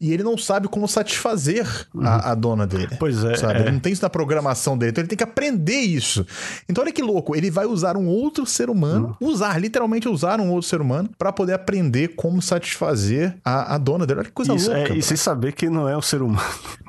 E 0.00 0.12
ele 0.12 0.22
não 0.22 0.36
sabe 0.36 0.68
como 0.68 0.86
satisfazer 0.86 1.66
a, 2.02 2.32
a 2.32 2.34
dona 2.34 2.66
dele. 2.66 2.94
Pois 2.98 3.24
é, 3.24 3.36
Sabe? 3.36 3.54
é. 3.54 3.60
Ele 3.62 3.70
não 3.72 3.78
tem 3.80 3.92
isso 3.92 4.02
na 4.02 4.10
programação 4.10 4.76
dele, 4.76 4.90
então 4.90 5.00
ele 5.02 5.08
tem 5.08 5.16
que 5.16 5.24
aprender 5.24 5.78
isso. 5.80 6.26
Então 6.68 6.82
olha 6.84 6.92
que 6.92 7.00
louco, 7.02 7.34
ele 7.34 7.50
vai 7.50 7.64
usar 7.64 7.96
um 7.96 8.06
outro 8.06 8.44
ser 8.44 8.68
humano, 8.68 9.16
Uhum. 9.20 9.28
usar, 9.28 9.58
literalmente 9.58 10.08
usar 10.08 10.40
um 10.40 10.50
outro 10.50 10.68
ser 10.68 10.80
humano, 10.80 11.08
pra 11.16 11.32
poder 11.32 11.54
aprender 11.54 12.08
como 12.16 12.42
satisfazer 12.42 13.36
a, 13.44 13.74
a 13.74 13.78
dona 13.78 14.06
dele. 14.06 14.20
Olha 14.20 14.28
que 14.28 14.34
coisa 14.34 14.54
isso, 14.54 14.70
louca. 14.72 14.92
é, 14.92 14.96
e 14.96 15.02
sem 15.02 15.16
saber 15.16 15.52
que 15.52 15.70
não 15.70 15.88
é 15.88 15.96
um 15.96 16.02
ser 16.02 16.22
humano. 16.22 16.42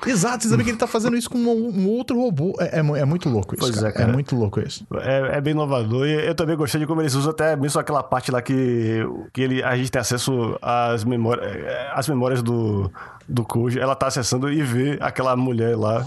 Exato, 0.05 0.43
você 0.43 0.49
sabe 0.49 0.63
que 0.63 0.69
ele 0.71 0.77
tá 0.77 0.87
fazendo 0.87 1.15
isso 1.15 1.29
com 1.29 1.37
um, 1.37 1.69
um 1.79 1.87
outro 1.89 2.19
robô. 2.19 2.53
É, 2.59 2.79
é 2.79 2.85
é 2.99 3.05
muito 3.05 3.29
louco 3.29 3.55
isso. 3.55 3.63
Pois 3.63 3.75
cara. 3.75 3.87
é, 3.89 3.91
cara. 3.91 4.11
muito 4.13 4.35
louco 4.35 4.59
isso. 4.59 4.85
É, 5.01 5.37
é 5.37 5.41
bem 5.41 5.51
inovador. 5.51 6.05
E 6.05 6.27
eu 6.27 6.35
também 6.35 6.55
gostei 6.57 6.79
de 6.81 6.87
como 6.87 7.01
eles 7.01 7.13
usam 7.15 7.31
até 7.31 7.55
mesmo 7.55 7.79
aquela 7.79 8.03
parte 8.03 8.31
lá 8.35 8.41
que, 8.41 9.01
que 9.33 9.41
ele, 9.41 9.63
a 9.63 9.75
gente 9.75 9.91
tem 9.91 9.99
acesso 10.01 10.57
às 10.61 11.03
memórias, 11.03 11.45
às 11.93 12.07
memórias 12.07 12.41
do, 12.43 12.91
do 13.27 13.43
Koji. 13.43 13.79
Ela 13.79 13.95
tá 13.95 14.07
acessando 14.07 14.51
e 14.51 14.61
vê 14.61 14.97
aquela 15.01 15.35
mulher 15.35 15.75
lá. 15.77 16.05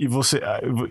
E 0.00 0.08
você 0.08 0.42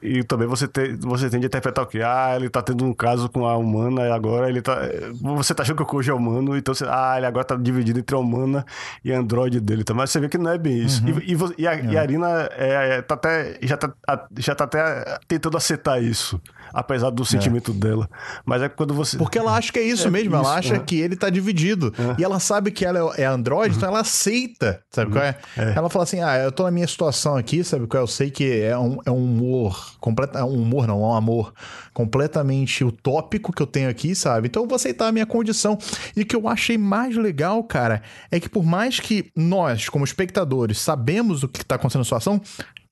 e 0.02 0.24
também 0.24 0.48
você, 0.48 0.70
te, 0.70 0.94
você 1.02 1.30
tende 1.30 1.46
a 1.46 1.48
interpretar 1.48 1.84
o 1.84 1.88
que? 1.88 2.02
Ah, 2.02 2.32
ele 2.38 2.50
tá 2.50 2.62
tendo 2.62 2.86
um 2.86 2.94
caso 2.94 3.28
com 3.28 3.46
a 3.46 3.58
humana 3.58 4.04
e 4.08 4.10
agora 4.12 4.48
ele 4.48 4.62
tá. 4.62 4.78
Você 5.22 5.54
tá 5.54 5.64
achando 5.64 5.76
que 5.76 5.84
o 5.84 5.86
Koji 5.86 6.12
é 6.12 6.14
humano, 6.14 6.56
então 6.56 6.74
você. 6.74 6.86
Ah, 6.88 7.16
ele 7.18 7.26
agora 7.26 7.44
tá 7.44 7.58
dividido 7.58 8.00
entre 8.00 8.16
a 8.16 8.20
humana 8.20 8.66
e 9.04 9.12
a 9.12 9.20
androide 9.20 9.60
dele. 9.60 9.84
Mas 9.94 10.12
você 10.12 10.20
vê 10.22 10.30
que 10.30 10.38
não 10.38 10.50
é 10.50 10.58
bem 10.58 10.78
isso. 10.78 11.04
E, 11.06 11.32
e, 11.32 11.36
vo- 11.36 11.54
e 11.58 11.68
a, 11.68 11.76
e 11.76 11.98
a 11.98 12.02
Arina 12.02 12.30
é, 12.58 12.98
é, 13.00 13.02
tá 13.02 13.16
até, 13.16 13.58
já, 13.64 13.76
tá, 13.76 13.94
já 14.38 14.56
tá 14.56 14.64
até 14.64 15.18
tentando 15.28 15.58
aceitar 15.58 16.02
isso, 16.02 16.40
apesar 16.74 17.10
do 17.10 17.24
sentimento 17.24 17.72
dela. 17.72 18.10
Mas 18.46 18.62
é 18.62 18.70
quando 18.70 18.94
você. 18.94 19.18
Porque 19.18 19.38
ela 19.38 19.56
acha 19.56 19.72
que 19.72 19.80
é 19.80 19.84
isso 19.84 20.08
É 20.08 20.12
mesmo, 20.12 20.36
ela 20.36 20.44
isso, 20.44 20.52
acha 20.52 20.76
aham. 20.76 20.84
que 20.84 21.00
ele 21.00 21.16
tá 21.16 21.30
dividido. 21.30 21.94
E 22.18 22.24
ela 22.24 22.40
sabe 22.40 22.72
que 22.72 22.86
ela 22.86 23.14
é 23.18 23.24
é 23.24 23.26
Android, 23.26 23.76
então 23.76 23.90
ela 23.90 24.02
aceita, 24.02 24.82
sabe 24.90 25.12
qual 25.12 25.24
é? 25.24 25.38
Ela 25.56 25.90
fala 25.90 26.04
assim: 26.04 26.22
ah, 26.22 26.38
eu 26.38 26.52
tô 26.52 26.64
na 26.64 26.72
minha 26.72 26.88
situação 26.88 27.36
aqui, 27.36 27.64
sabe 27.64 27.88
qual 27.88 28.02
é? 28.02 28.04
Eu 28.04 28.08
sei 28.08 28.30
que 28.30 28.62
é 28.62 28.78
um, 28.78 28.98
é 29.06 29.12
um 29.12 29.24
humor, 29.24 29.96
completa, 30.00 30.40
é 30.40 30.44
um 30.44 30.62
humor 30.62 30.86
não, 30.88 31.02
é 31.02 31.08
um 31.08 31.14
amor 31.16 31.54
completamente 31.94 32.84
utópico 32.84 33.54
que 33.54 33.62
eu 33.62 33.68
tenho 33.68 33.90
aqui, 33.90 34.14
sabe? 34.16 34.48
Então 34.48 34.64
eu 34.64 34.68
vou 34.68 34.76
aceitar 34.76 35.08
a 35.08 35.12
minha 35.12 35.26
condição. 35.26 35.78
E 36.16 36.22
o 36.22 36.26
que 36.26 36.36
eu 36.36 36.48
achei 36.48 36.78
mais 36.78 37.16
legal, 37.16 37.64
cara, 37.64 38.02
é 38.32 38.40
que 38.40 38.50
por 38.50 38.64
mais 38.64 39.00
que 39.00 39.32
nós, 39.36 39.90
como 39.90 40.04
espectadores, 40.04 40.80
sabemos 40.80 41.44
o 41.44 41.48
que 41.48 41.64
tá 41.64 41.76
acontecendo 41.76 42.02
na 42.02 42.06
situação, 42.06 42.42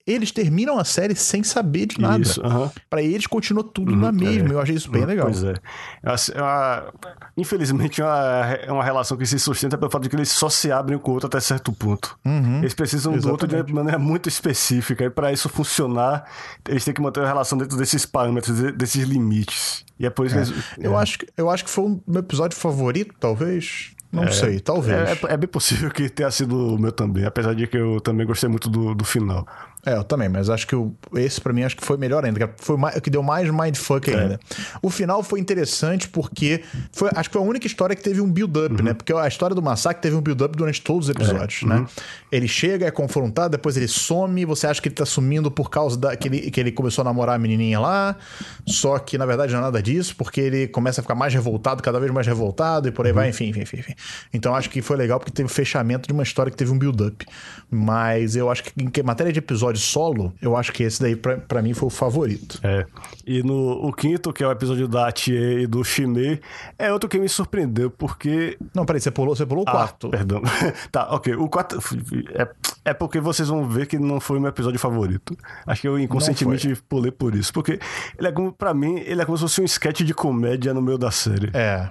eles 0.06 0.30
terminam 0.30 0.78
a 0.78 0.84
série 0.84 1.14
sem 1.14 1.42
saber 1.42 1.86
de 1.86 2.00
nada. 2.00 2.20
Isso, 2.22 2.44
aham. 2.44 2.70
Pra 2.90 3.00
eles 3.02 3.26
continua 3.26 3.62
tudo 3.64 3.94
na 3.94 4.10
mesma. 4.12 4.48
Eu 4.48 4.60
achei 4.60 4.74
isso 4.74 4.90
bem 4.90 5.04
legal. 5.04 5.26
Pois 5.26 5.42
é. 5.44 5.54
É 6.02 6.08
uma- 6.10 6.16
é 6.34 6.40
uma- 6.42 6.92
infelizmente, 7.36 8.00
é 8.00 8.04
uma, 8.04 8.44
é 8.66 8.72
uma 8.72 8.84
relação 8.84 9.16
que 9.16 9.24
se 9.26 9.38
sustenta 9.38 9.78
pelo 9.78 9.90
fato 9.90 10.02
de 10.02 10.08
que 10.08 10.16
eles 10.16 10.28
só 10.30 10.48
se 10.48 10.70
abrem 10.72 10.98
com 10.98 11.10
o 11.10 11.14
outro 11.14 11.26
até 11.26 11.40
certo 11.40 11.72
ponto. 11.72 12.18
Eles 12.60 12.74
precisam 12.74 13.16
do 13.16 13.30
outro 13.30 13.46
de 13.46 13.54
Exatamente. 13.54 13.74
maneira 13.74 13.98
muito 13.98 14.28
específica. 14.28 15.04
E 15.04 15.10
para 15.10 15.32
isso 15.32 15.48
funcionar, 15.48 16.24
eles 16.68 16.84
têm 16.84 16.92
que 16.94 17.00
manter 17.00 17.22
a 17.22 17.26
relação 17.26 17.56
dentro 17.56 17.76
desses 17.76 18.04
parâmetros, 18.04 18.56
de- 18.56 18.72
desses 18.72 19.04
limites. 19.04 19.84
E 19.98 20.06
é 20.06 20.10
por 20.10 20.26
isso 20.26 20.34
que 20.34 20.40
eles. 20.40 20.64
Eu, 20.78 20.98
é. 20.98 21.02
acho, 21.02 21.18
que- 21.18 21.26
eu 21.36 21.48
acho 21.50 21.64
que 21.64 21.70
foi 21.70 21.84
o 21.84 22.02
meu 22.06 22.20
episódio 22.20 22.56
favorito, 22.58 23.14
talvez. 23.20 23.92
Não 24.10 24.30
sei, 24.30 24.60
talvez. 24.60 25.08
É, 25.08 25.12
é- 25.12 25.32
é 25.32 25.36
bem 25.38 25.48
possível 25.48 25.90
que 25.90 26.06
tenha 26.10 26.30
sido 26.30 26.74
o 26.74 26.78
meu 26.78 26.92
também, 26.92 27.24
apesar 27.24 27.54
de 27.54 27.66
que 27.66 27.78
eu 27.78 27.98
também 27.98 28.26
gostei 28.26 28.46
muito 28.46 28.68
do, 28.68 28.94
do 28.94 29.04
final. 29.06 29.46
É, 29.84 29.94
eu 29.96 30.04
também, 30.04 30.28
mas 30.28 30.48
acho 30.48 30.64
que 30.64 30.76
o- 30.76 30.94
esse 31.16 31.40
pra 31.40 31.52
mim 31.52 31.64
acho 31.64 31.76
que 31.76 31.84
foi 31.84 31.96
melhor 31.96 32.24
ainda, 32.24 32.46
que 32.46 32.64
foi 32.64 32.76
mais- 32.76 33.00
que 33.00 33.10
deu 33.10 33.20
mais 33.20 33.50
mindfuck 33.50 34.08
É. 34.08 34.14
ainda. 34.16 34.40
O 34.80 34.88
final 34.88 35.24
foi 35.24 35.40
interessante 35.40 36.08
porque 36.08 36.62
foi, 36.92 37.10
acho 37.16 37.28
que 37.28 37.32
foi 37.32 37.42
a 37.42 37.44
única 37.44 37.66
história 37.66 37.96
que 37.96 38.02
teve 38.02 38.20
um 38.20 38.30
build-up, 38.30 38.76
Uhum. 38.76 38.84
né? 38.84 38.94
Porque 38.94 39.12
a 39.12 39.26
história 39.26 39.56
do 39.56 39.60
massacre 39.62 40.00
teve 40.00 40.14
um 40.14 40.20
build-up 40.20 40.56
durante 40.56 40.80
todos 40.80 41.08
os 41.08 41.10
episódios, 41.16 41.64
É, 41.64 41.66
né? 41.66 41.76
uhum. 41.78 41.86
Ele 42.30 42.46
chega, 42.46 42.86
é 42.86 42.92
confrontado, 42.92 43.50
depois 43.50 43.76
ele 43.76 43.88
some, 43.88 44.44
você 44.44 44.68
acha 44.68 44.80
que 44.80 44.86
ele 44.88 44.94
tá 44.94 45.04
sumindo 45.04 45.50
por 45.50 45.68
causa 45.68 45.98
da, 45.98 46.14
que, 46.16 46.28
ele, 46.28 46.50
que 46.52 46.60
ele 46.60 46.70
começou 46.70 47.02
a 47.02 47.04
namorar 47.06 47.34
a 47.34 47.38
menininha 47.38 47.80
lá, 47.80 48.14
só 48.64 49.00
que 49.00 49.18
na 49.18 49.26
verdade 49.26 49.50
não 49.52 49.58
é 49.58 49.62
nada 49.62 49.82
disso, 49.82 50.14
porque 50.16 50.40
ele 50.40 50.68
começa 50.68 51.00
a 51.00 51.02
ficar 51.02 51.16
mais 51.16 51.34
revoltado, 51.34 51.82
cada 51.82 51.98
vez 51.98 52.12
mais 52.12 52.26
revoltado 52.28 52.86
e 52.86 52.92
por 52.92 53.04
aí 53.04 53.10
Uhum. 53.10 53.16
vai, 53.16 53.28
enfim, 53.30 53.48
enfim, 53.48 53.62
enfim, 53.62 53.78
enfim. 53.78 53.94
Então 54.32 54.54
acho 54.54 54.70
que 54.70 54.80
foi 54.80 54.96
legal 54.96 55.18
porque 55.18 55.32
teve 55.32 55.46
o 55.46 55.52
fechamento 55.52 56.06
de 56.06 56.12
uma 56.12 56.22
história 56.22 56.52
que 56.52 56.56
teve 56.56 56.70
um 56.70 56.78
build-up. 56.78 57.26
Mas 57.68 58.36
eu 58.36 58.48
acho 58.48 58.62
que 58.62 58.72
em 58.76 59.02
matéria 59.02 59.32
de 59.32 59.40
episódio 59.40 59.71
episódio 59.72 59.80
solo, 59.80 60.32
eu 60.40 60.56
acho 60.56 60.72
que 60.72 60.82
esse 60.82 61.00
daí 61.00 61.16
para 61.16 61.62
mim 61.62 61.74
foi 61.74 61.86
o 61.86 61.90
favorito. 61.90 62.60
É. 62.62 62.86
E 63.26 63.42
no 63.42 63.86
o 63.86 63.92
quinto, 63.92 64.32
que 64.32 64.44
é 64.44 64.46
o 64.46 64.50
episódio 64.50 64.86
da 64.86 65.08
Atie 65.08 65.62
e 65.62 65.66
do 65.66 65.82
Shime, 65.82 66.40
é 66.78 66.92
outro 66.92 67.08
que 67.08 67.18
me 67.18 67.28
surpreendeu, 67.28 67.90
porque. 67.90 68.56
Não, 68.74 68.84
peraí, 68.84 69.00
você 69.00 69.10
pulou, 69.10 69.34
você 69.34 69.46
pulou 69.46 69.64
o 69.64 69.68
ah, 69.68 69.72
quarto. 69.72 70.10
Perdão. 70.10 70.42
tá, 70.92 71.14
ok. 71.14 71.34
O 71.34 71.48
quarto. 71.48 71.78
É, 72.34 72.48
é 72.84 72.92
porque 72.92 73.20
vocês 73.20 73.48
vão 73.48 73.68
ver 73.68 73.86
que 73.86 73.98
não 73.98 74.18
foi 74.18 74.38
o 74.38 74.40
meu 74.40 74.48
episódio 74.48 74.78
favorito. 74.78 75.36
Acho 75.66 75.82
que 75.82 75.88
eu 75.88 75.98
inconscientemente 75.98 76.74
pulei 76.88 77.12
por 77.12 77.34
isso. 77.34 77.52
Porque 77.52 77.78
ele 78.18 78.28
é 78.28 78.32
como, 78.32 78.52
pra 78.52 78.74
mim, 78.74 78.98
ele 79.06 79.22
é 79.22 79.24
como 79.24 79.38
se 79.38 79.42
fosse 79.42 79.60
um 79.60 79.64
sketch 79.64 80.00
de 80.02 80.12
comédia 80.12 80.74
no 80.74 80.82
meio 80.82 80.98
da 80.98 81.10
série. 81.10 81.50
É. 81.54 81.88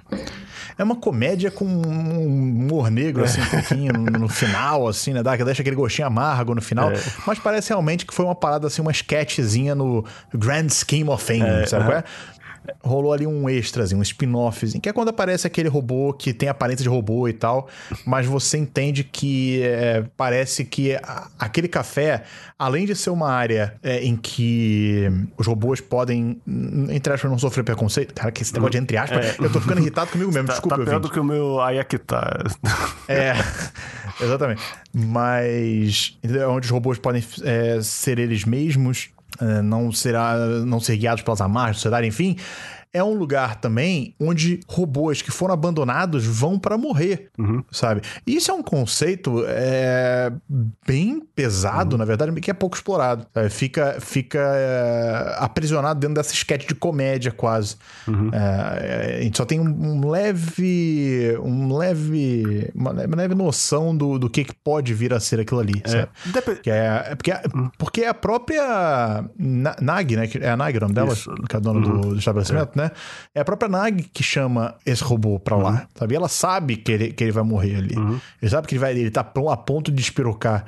É 0.76 0.84
uma 0.84 0.96
comédia 0.96 1.50
com 1.50 1.64
um 1.64 2.26
humor 2.26 2.90
negro, 2.90 3.24
assim, 3.24 3.40
um 3.40 3.46
pouquinho 3.46 3.92
no, 3.92 4.04
no, 4.18 4.28
final, 4.28 4.86
assim, 4.86 5.12
né? 5.12 5.22
Dá, 5.22 5.34
deixa 5.36 5.62
aquele 5.62 5.76
gostinho 5.76 6.06
amargo 6.06 6.54
no 6.54 6.62
final. 6.62 6.90
É. 6.90 6.96
Mas 7.26 7.38
parece 7.38 7.70
realmente 7.70 8.04
que 8.04 8.14
foi 8.14 8.24
uma 8.24 8.34
parada, 8.34 8.66
assim, 8.66 8.82
uma 8.82 8.92
sketchzinha 8.92 9.74
no 9.74 10.04
Grand 10.34 10.68
Scheme 10.68 11.08
of 11.08 11.24
Things, 11.24 11.46
é, 11.46 11.66
sabe? 11.66 11.92
É 11.92 12.04
rolou 12.82 13.12
ali 13.12 13.26
um 13.26 13.48
extrazinho, 13.48 13.98
um 13.98 14.02
spin-offzinho, 14.02 14.80
que 14.80 14.88
é 14.88 14.92
quando 14.92 15.08
aparece 15.08 15.46
aquele 15.46 15.68
robô 15.68 16.12
que 16.12 16.32
tem 16.32 16.48
aparência 16.48 16.82
de 16.82 16.88
robô 16.88 17.28
e 17.28 17.32
tal, 17.32 17.68
mas 18.06 18.26
você 18.26 18.58
entende 18.58 19.04
que 19.04 19.62
é, 19.62 20.04
parece 20.16 20.64
que 20.64 20.96
aquele 21.38 21.68
café, 21.68 22.24
além 22.58 22.86
de 22.86 22.94
ser 22.94 23.10
uma 23.10 23.30
área 23.30 23.74
é, 23.82 24.02
em 24.02 24.16
que 24.16 25.08
os 25.36 25.46
robôs 25.46 25.80
podem, 25.80 26.40
entre 26.90 27.12
aspas, 27.12 27.30
não 27.30 27.38
sofrer 27.38 27.64
preconceito. 27.64 28.14
Cara, 28.14 28.30
que 28.30 28.42
esse 28.42 28.52
negócio 28.52 28.72
de 28.72 28.78
entre 28.78 28.96
aspas, 28.96 29.26
é. 29.26 29.36
eu 29.38 29.50
tô 29.50 29.60
ficando 29.60 29.80
irritado 29.80 30.10
comigo 30.10 30.32
mesmo, 30.32 30.46
tá, 30.48 30.52
desculpa. 30.54 30.78
Tá 30.78 30.84
pior 30.84 31.00
do 31.00 31.10
que 31.10 31.20
o 31.20 31.24
meu 31.24 31.60
Ayakita. 31.60 32.44
É, 33.08 33.32
exatamente. 34.20 34.62
Mas 34.92 36.18
onde 36.48 36.66
os 36.66 36.70
robôs 36.70 36.98
podem 36.98 37.24
é, 37.42 37.80
ser 37.82 38.18
eles 38.18 38.44
mesmos 38.44 39.10
é, 39.12 39.21
não 39.62 39.90
será 39.92 40.36
não 40.64 40.80
ser 40.80 40.96
guiados 40.96 41.22
pelas 41.22 41.40
amarras 41.40 41.70
da 41.70 41.74
sociedade, 41.74 42.06
enfim, 42.06 42.36
é 42.92 43.02
um 43.02 43.14
lugar 43.14 43.56
também 43.56 44.14
onde 44.20 44.60
robôs 44.68 45.22
que 45.22 45.30
foram 45.30 45.54
abandonados 45.54 46.26
vão 46.26 46.58
para 46.58 46.76
morrer, 46.76 47.30
uhum. 47.38 47.64
sabe? 47.70 48.02
E 48.26 48.36
isso 48.36 48.50
é 48.50 48.54
um 48.54 48.62
conceito 48.62 49.44
é, 49.46 50.30
bem 50.86 51.22
pesado, 51.34 51.94
uhum. 51.94 51.98
na 51.98 52.04
verdade, 52.04 52.38
que 52.40 52.50
é 52.50 52.54
pouco 52.54 52.76
explorado. 52.76 53.26
Sabe? 53.32 53.48
Fica, 53.48 53.96
fica 54.00 54.38
é, 54.38 55.36
aprisionado 55.38 56.00
dentro 56.00 56.16
dessa 56.16 56.34
sketch 56.34 56.66
de 56.68 56.74
comédia 56.74 57.32
quase. 57.32 57.76
Uhum. 58.06 58.30
É, 58.32 59.18
a 59.20 59.22
gente 59.22 59.38
só 59.38 59.44
tem 59.46 59.58
um, 59.58 60.08
leve, 60.08 61.38
um 61.42 61.74
leve, 61.74 62.70
uma 62.74 62.92
leve 62.92 63.34
noção 63.34 63.96
do, 63.96 64.18
do 64.18 64.28
que, 64.28 64.44
que 64.44 64.54
pode 64.54 64.92
vir 64.92 65.14
a 65.14 65.20
ser 65.20 65.40
aquilo 65.40 65.60
ali, 65.60 65.80
é. 65.84 65.88
sabe? 65.88 66.08
Que 66.62 66.70
é, 66.70 67.06
é 67.08 67.14
porque, 67.14 67.32
uhum. 67.54 67.70
porque 67.78 68.00
é 68.02 68.08
a 68.08 68.14
própria 68.14 69.24
Nag, 69.38 70.16
né? 70.16 70.28
É 70.40 70.50
a 70.50 70.56
Nag 70.56 70.76
o 70.76 70.80
nome 70.80 70.94
dela, 70.94 71.12
isso. 71.12 71.32
que 71.48 71.56
é 71.56 71.58
a 71.58 71.60
dona 71.60 71.80
do, 71.80 72.00
do 72.00 72.18
estabelecimento, 72.18 72.76
né? 72.76 72.81
Né? 72.82 72.90
É 73.34 73.40
a 73.40 73.44
própria 73.44 73.68
Nag 73.68 74.02
que 74.04 74.22
chama 74.22 74.74
esse 74.84 75.02
robô 75.02 75.38
pra 75.38 75.56
lá, 75.56 75.70
uhum. 75.72 75.86
sabe? 75.94 76.14
E 76.14 76.16
ela 76.16 76.28
sabe 76.28 76.76
que 76.76 76.92
ele, 76.92 77.12
que 77.12 77.24
ele 77.24 77.32
vai 77.32 77.44
morrer 77.44 77.76
ali. 77.76 77.96
Uhum. 77.96 78.20
Ele 78.40 78.50
sabe 78.50 78.66
que 78.66 78.74
ele 78.74 78.80
vai 78.80 78.92
ele 78.92 79.10
tá 79.10 79.20
a 79.20 79.56
ponto 79.56 79.90
de 79.90 80.00
espirocar. 80.00 80.64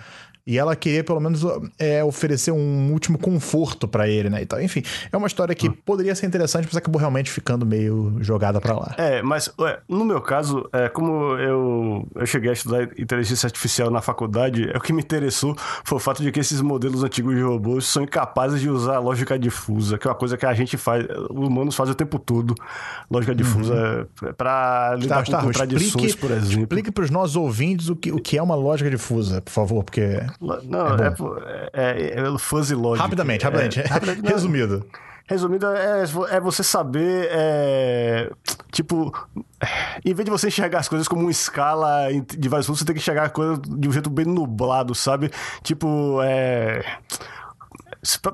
E 0.47 0.59
ela 0.59 0.77
queria, 0.77 1.03
pelo 1.03 1.21
menos, 1.21 1.43
é, 1.79 2.05
oferecer 2.05 2.53
um 2.53 2.93
último 2.93 3.17
conforto 3.17 3.89
para 3.89 4.07
ele, 4.07 4.29
né? 4.29 4.43
E 4.43 4.47
tal. 4.47 4.61
Enfim, 4.61 4.83
é 5.11 5.17
uma 5.17 5.27
história 5.27 5.55
que 5.55 5.71
hum. 5.71 5.77
poderia 5.85 6.15
ser 6.15 6.27
interessante, 6.27 6.67
mas 6.67 6.77
acabou 6.77 7.01
realmente 7.01 7.31
ficando 7.31 7.65
meio 7.65 8.17
jogada 8.21 8.61
para 8.61 8.75
lá. 8.75 8.95
É, 8.99 9.23
mas 9.23 9.51
ué, 9.59 9.79
no 9.89 10.05
meu 10.05 10.21
caso, 10.21 10.69
é, 10.71 10.91
como 10.91 11.35
eu, 11.39 12.07
eu 12.15 12.27
cheguei 12.27 12.51
a 12.51 12.53
estudar 12.53 12.83
inteligência 12.99 13.47
artificial 13.47 13.91
na 13.91 14.03
faculdade, 14.03 14.71
é, 14.71 14.77
o 14.77 14.81
que 14.81 14.93
me 14.93 15.01
interessou 15.01 15.57
foi 15.83 15.97
o 15.97 16.01
fato 16.01 16.23
de 16.23 16.31
que 16.31 16.41
esses 16.41 16.61
modelos 16.61 17.03
antigos 17.03 17.35
de 17.35 17.41
robôs 17.41 17.87
são 17.87 18.03
incapazes 18.03 18.61
de 18.61 18.69
usar 18.69 18.99
lógica 18.99 19.39
difusa, 19.39 19.97
que 19.97 20.07
é 20.07 20.11
uma 20.11 20.17
coisa 20.17 20.37
que 20.37 20.45
a 20.45 20.53
gente 20.53 20.77
faz, 20.77 21.07
os 21.31 21.49
humanos 21.49 21.75
fazem 21.75 21.93
o 21.93 21.97
tempo 21.97 22.19
todo. 22.19 22.55
Lógica 23.11 23.35
difusa 23.35 24.07
uhum. 24.23 24.29
é, 24.29 24.33
para 24.35 24.95
lidar 24.97 25.25
tá, 25.25 25.39
com 25.39 25.47
contradições, 25.47 26.05
explique, 26.05 26.19
por 26.19 26.31
exemplo. 26.31 26.63
Explique 26.65 26.93
para 26.93 27.05
os 27.05 27.11
nossos 27.11 27.35
ouvintes 27.35 27.89
o 27.89 27.97
que, 27.97 28.13
o 28.13 28.19
que 28.19 28.37
é 28.37 28.43
uma 28.43 28.55
lógica 28.55 28.91
difusa, 28.91 29.41
por 29.41 29.51
favor, 29.51 29.83
porque 29.83 30.21
não, 30.41 30.87
é, 30.89 31.15
é, 31.73 32.21
é, 32.21 32.35
é 32.35 32.39
fuzzy 32.39 32.75
logic. 32.75 33.03
Rapidamente, 33.03 33.45
rapidamente. 33.45 33.81
É, 33.81 33.85
Resumido. 34.29 34.87
Resumido, 35.27 35.67
é, 35.69 36.05
é 36.31 36.41
você 36.41 36.63
saber, 36.63 37.29
é, 37.31 38.31
tipo, 38.71 39.11
em 40.05 40.13
vez 40.13 40.25
de 40.25 40.31
você 40.31 40.49
enxergar 40.49 40.81
as 40.81 40.89
coisas 40.89 41.09
como 41.09 41.23
uma 41.23 41.31
escala 41.31 42.09
de 42.13 42.47
vários 42.47 42.67
pontos, 42.67 42.81
você 42.81 42.85
tem 42.85 42.95
que 42.95 43.01
enxergar 43.01 43.25
a 43.25 43.31
coisa 43.31 43.59
de 43.67 43.89
um 43.89 43.93
jeito 43.93 44.11
bem 44.11 44.27
nublado, 44.27 44.95
sabe? 44.95 45.31
Tipo, 45.63 46.21
é. 46.23 46.85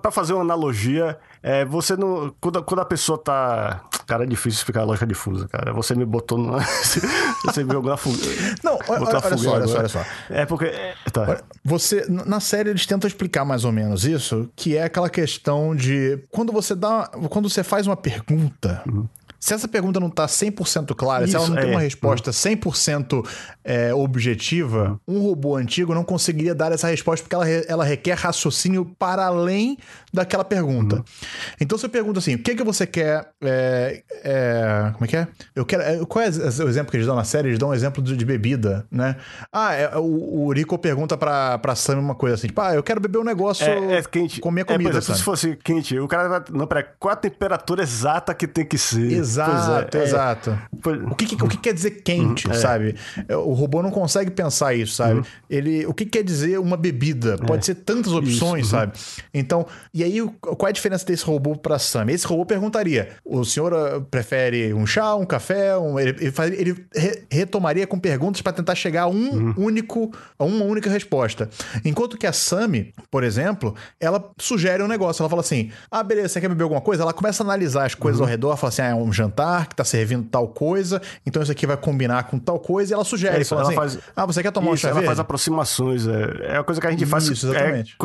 Pra 0.03 0.11
fazer 0.11 0.33
uma 0.33 0.43
analogia, 0.43 1.17
é, 1.43 1.65
você 1.65 1.97
não. 1.97 2.35
Quando, 2.41 2.63
quando 2.63 2.81
a 2.81 2.85
pessoa 2.85 3.17
tá. 3.17 3.83
Cara, 4.07 4.25
é 4.25 4.27
difícil 4.27 4.59
explicar 4.59 4.81
a 4.81 4.85
lógica 4.85 5.07
difusa, 5.07 5.49
cara. 5.49 5.73
Você 5.73 5.95
me 5.95 6.05
botou 6.05 6.37
no. 6.37 6.59
você 7.45 7.65
me 7.65 7.73
jogou 7.73 7.91
na 7.91 7.97
fuga. 7.97 8.19
Não, 8.63 8.75
olha, 8.89 9.03
olha, 9.03 9.21
olha 9.25 9.37
só, 9.39 9.51
olha 9.53 9.67
só, 9.67 9.79
olha 9.79 9.89
só. 9.89 10.05
É 10.29 10.45
porque. 10.45 10.73
Tá. 11.13 11.43
Você. 11.65 12.07
Na 12.09 12.41
série 12.41 12.71
eles 12.71 12.85
tentam 12.85 13.09
explicar 13.09 13.45
mais 13.45 13.65
ou 13.65 13.73
menos 13.73 14.05
isso, 14.05 14.51
que 14.55 14.77
é 14.77 14.85
aquela 14.85 15.09
questão 15.09 15.75
de. 15.75 16.19
Quando 16.31 16.53
você 16.53 16.75
dá. 16.75 17.09
Quando 17.31 17.49
você 17.49 17.63
faz 17.63 17.87
uma 17.87 17.97
pergunta. 17.97 18.83
Uhum. 18.87 19.07
Se 19.41 19.55
essa 19.55 19.67
pergunta 19.67 19.99
não 19.99 20.09
está 20.09 20.27
100% 20.27 20.95
clara, 20.95 21.25
Isso, 21.25 21.31
se 21.31 21.37
ela 21.37 21.49
não 21.49 21.57
é. 21.57 21.63
tem 21.63 21.71
uma 21.71 21.81
resposta 21.81 22.31
100% 22.31 23.27
é, 23.65 23.95
objetiva, 23.95 25.01
um 25.09 25.21
robô 25.21 25.57
antigo 25.57 25.95
não 25.95 26.05
conseguiria 26.05 26.55
dar 26.55 26.73
essa 26.73 26.89
resposta 26.89 27.25
porque 27.25 27.35
ela, 27.35 27.49
ela 27.49 27.85
requer 27.85 28.15
raciocínio 28.15 28.85
para 28.99 29.25
além 29.25 29.79
daquela 30.13 30.45
pergunta. 30.45 30.97
Uhum. 30.97 31.05
Então 31.59 31.79
você 31.79 31.89
pergunta 31.89 32.19
assim: 32.19 32.35
o 32.35 32.39
que 32.39 32.55
que 32.55 32.63
você 32.63 32.87
quer? 32.87 33.31
É, 33.43 34.03
é, 34.23 34.91
como 34.93 35.05
é 35.07 35.09
que 35.09 35.17
é? 35.17 35.27
Eu 35.55 35.65
quero. 35.65 35.83
É, 35.83 36.05
qual 36.05 36.23
é 36.23 36.29
o 36.29 36.69
exemplo 36.69 36.91
que 36.91 36.97
eles 36.97 37.07
dão 37.07 37.17
na 37.17 37.25
série? 37.25 37.49
Eles 37.49 37.59
dão 37.59 37.71
um 37.71 37.75
exemplo 37.75 38.03
de, 38.03 38.15
de 38.15 38.25
bebida, 38.25 38.87
né? 38.91 39.17
Ah, 39.51 39.73
é, 39.73 39.97
o, 39.97 40.47
o 40.47 40.53
Rico 40.53 40.77
pergunta 40.79 41.17
pra, 41.17 41.59
pra 41.59 41.75
Sam 41.75 41.99
uma 41.99 42.15
coisa 42.15 42.35
assim: 42.35 42.49
tipo, 42.49 42.61
ah, 42.61 42.75
eu 42.75 42.83
quero 42.83 43.01
beber 43.01 43.19
um 43.19 43.25
negócio. 43.25 43.65
É, 43.65 43.99
é 43.99 44.03
quente. 44.03 44.41
Comer 44.41 44.65
comida. 44.65 44.91
É, 44.91 44.93
por 44.93 44.99
exemplo, 44.99 45.17
se 45.17 45.23
fosse 45.23 45.57
quente, 45.57 45.99
o 45.99 46.07
cara 46.07 46.29
vai. 46.29 46.43
Não, 46.51 46.67
peraí, 46.67 46.85
qual 46.99 47.13
a 47.13 47.17
temperatura 47.17 47.83
exata 47.83 48.35
que 48.35 48.47
tem 48.47 48.67
que 48.67 48.77
ser? 48.77 49.13
Exato, 49.13 49.30
é, 49.39 49.99
é, 49.99 50.03
exato. 50.03 50.59
O, 51.11 51.15
que, 51.15 51.35
o 51.43 51.49
que 51.49 51.57
quer 51.57 51.75
dizer 51.75 52.03
quente, 52.03 52.47
uhum, 52.47 52.53
é. 52.55 52.57
sabe? 52.57 52.95
O 53.29 53.53
robô 53.53 53.83
não 53.83 53.91
consegue 53.91 54.31
pensar 54.31 54.75
isso, 54.75 54.95
sabe? 54.95 55.21
Uhum. 55.21 55.25
Ele, 55.49 55.87
o 55.87 55.95
que 55.95 56.05
quer 56.05 56.23
dizer 56.23 56.59
uma 56.59 56.77
bebida? 56.77 57.37
Pode 57.39 57.63
é. 57.63 57.67
ser 57.67 57.75
tantas 57.77 58.13
opções, 58.13 58.67
isso, 58.67 58.75
uhum. 58.75 58.81
sabe? 58.81 58.93
Então, 59.33 59.67
e 59.93 60.03
aí 60.03 60.21
qual 60.41 60.67
é 60.67 60.71
a 60.71 60.73
diferença 60.73 61.05
desse 61.05 61.25
robô 61.25 61.57
para 61.57 61.79
Sam? 61.79 62.07
Esse 62.11 62.27
robô 62.27 62.45
perguntaria: 62.47 63.11
o 63.25 63.45
senhor 63.45 63.75
ah, 63.75 64.01
prefere 64.11 64.73
um 64.73 64.87
chá, 64.87 65.15
um 65.15 65.27
café? 65.27 65.77
Um... 65.77 65.99
Ele, 65.99 66.17
ele, 66.57 66.87
re 66.95 67.21
retomaria 67.31 67.87
com 67.87 67.99
perguntas 67.99 68.43
para 68.43 68.53
tentar 68.53 68.75
chegar 68.75 69.03
a 69.03 69.09
um 69.09 69.31
uhum. 69.31 69.55
único, 69.57 70.13
a 70.39 70.45
uma 70.45 70.65
única 70.65 70.91
resposta. 70.91 71.49
Enquanto 71.85 72.17
que 72.17 72.27
a 72.27 72.33
Sammy, 72.33 72.93
por 73.11 73.25
exemplo, 73.25 73.75
ela 74.01 74.31
sugere 74.39 74.83
um 74.83 74.89
negócio. 74.89 75.23
Ela 75.23 75.31
fala 75.31 75.43
assim: 75.43 75.71
ah, 75.91 76.03
beleza, 76.03 76.29
você 76.31 76.41
quer 76.41 76.49
beber 76.49 76.65
alguma 76.65 76.81
coisa? 76.81 77.03
Ela 77.03 77.13
começa 77.13 77.43
a 77.43 77.47
analisar 77.47 77.87
as 77.87 77.95
coisas 77.95 78.21
uhum. 78.21 78.27
ao 78.27 78.31
redor, 78.31 78.57
fala 78.57 78.69
assim: 78.69 78.83
ah, 78.83 78.89
é 78.89 78.95
um 78.95 79.13
jantar 79.21 79.69
que 79.69 79.77
tá 79.77 79.85
servindo 79.85 80.25
tal 80.29 80.49
coisa, 80.49 81.01
então 81.25 81.43
isso 81.43 81.53
aqui 81.53 81.67
vai 81.67 81.77
combinar 81.77 82.25
com 82.25 82.39
tal 82.39 82.59
coisa, 82.59 82.93
e 82.93 82.95
ela 82.95 83.05
sugere. 83.05 83.37
É 83.37 83.41
isso, 83.41 83.55
ela 83.55 83.63
assim, 83.65 83.75
faz... 83.75 83.99
Ah, 84.15 84.27
você 84.27 84.43
quer 84.43 84.51
tomar 84.51 84.75
isso, 84.75 84.87
um 84.87 84.91
chá 84.91 84.97
Ela 84.97 85.03
faz 85.03 85.19
aproximações, 85.19 86.07
é, 86.07 86.55
é 86.55 86.59
uma 86.59 86.65
coisa 86.65 86.81
que 86.81 86.87
a 86.87 86.91
gente 86.91 87.07
faz 87.07 87.27
isso, 87.27 87.47
exatamente. 87.47 87.97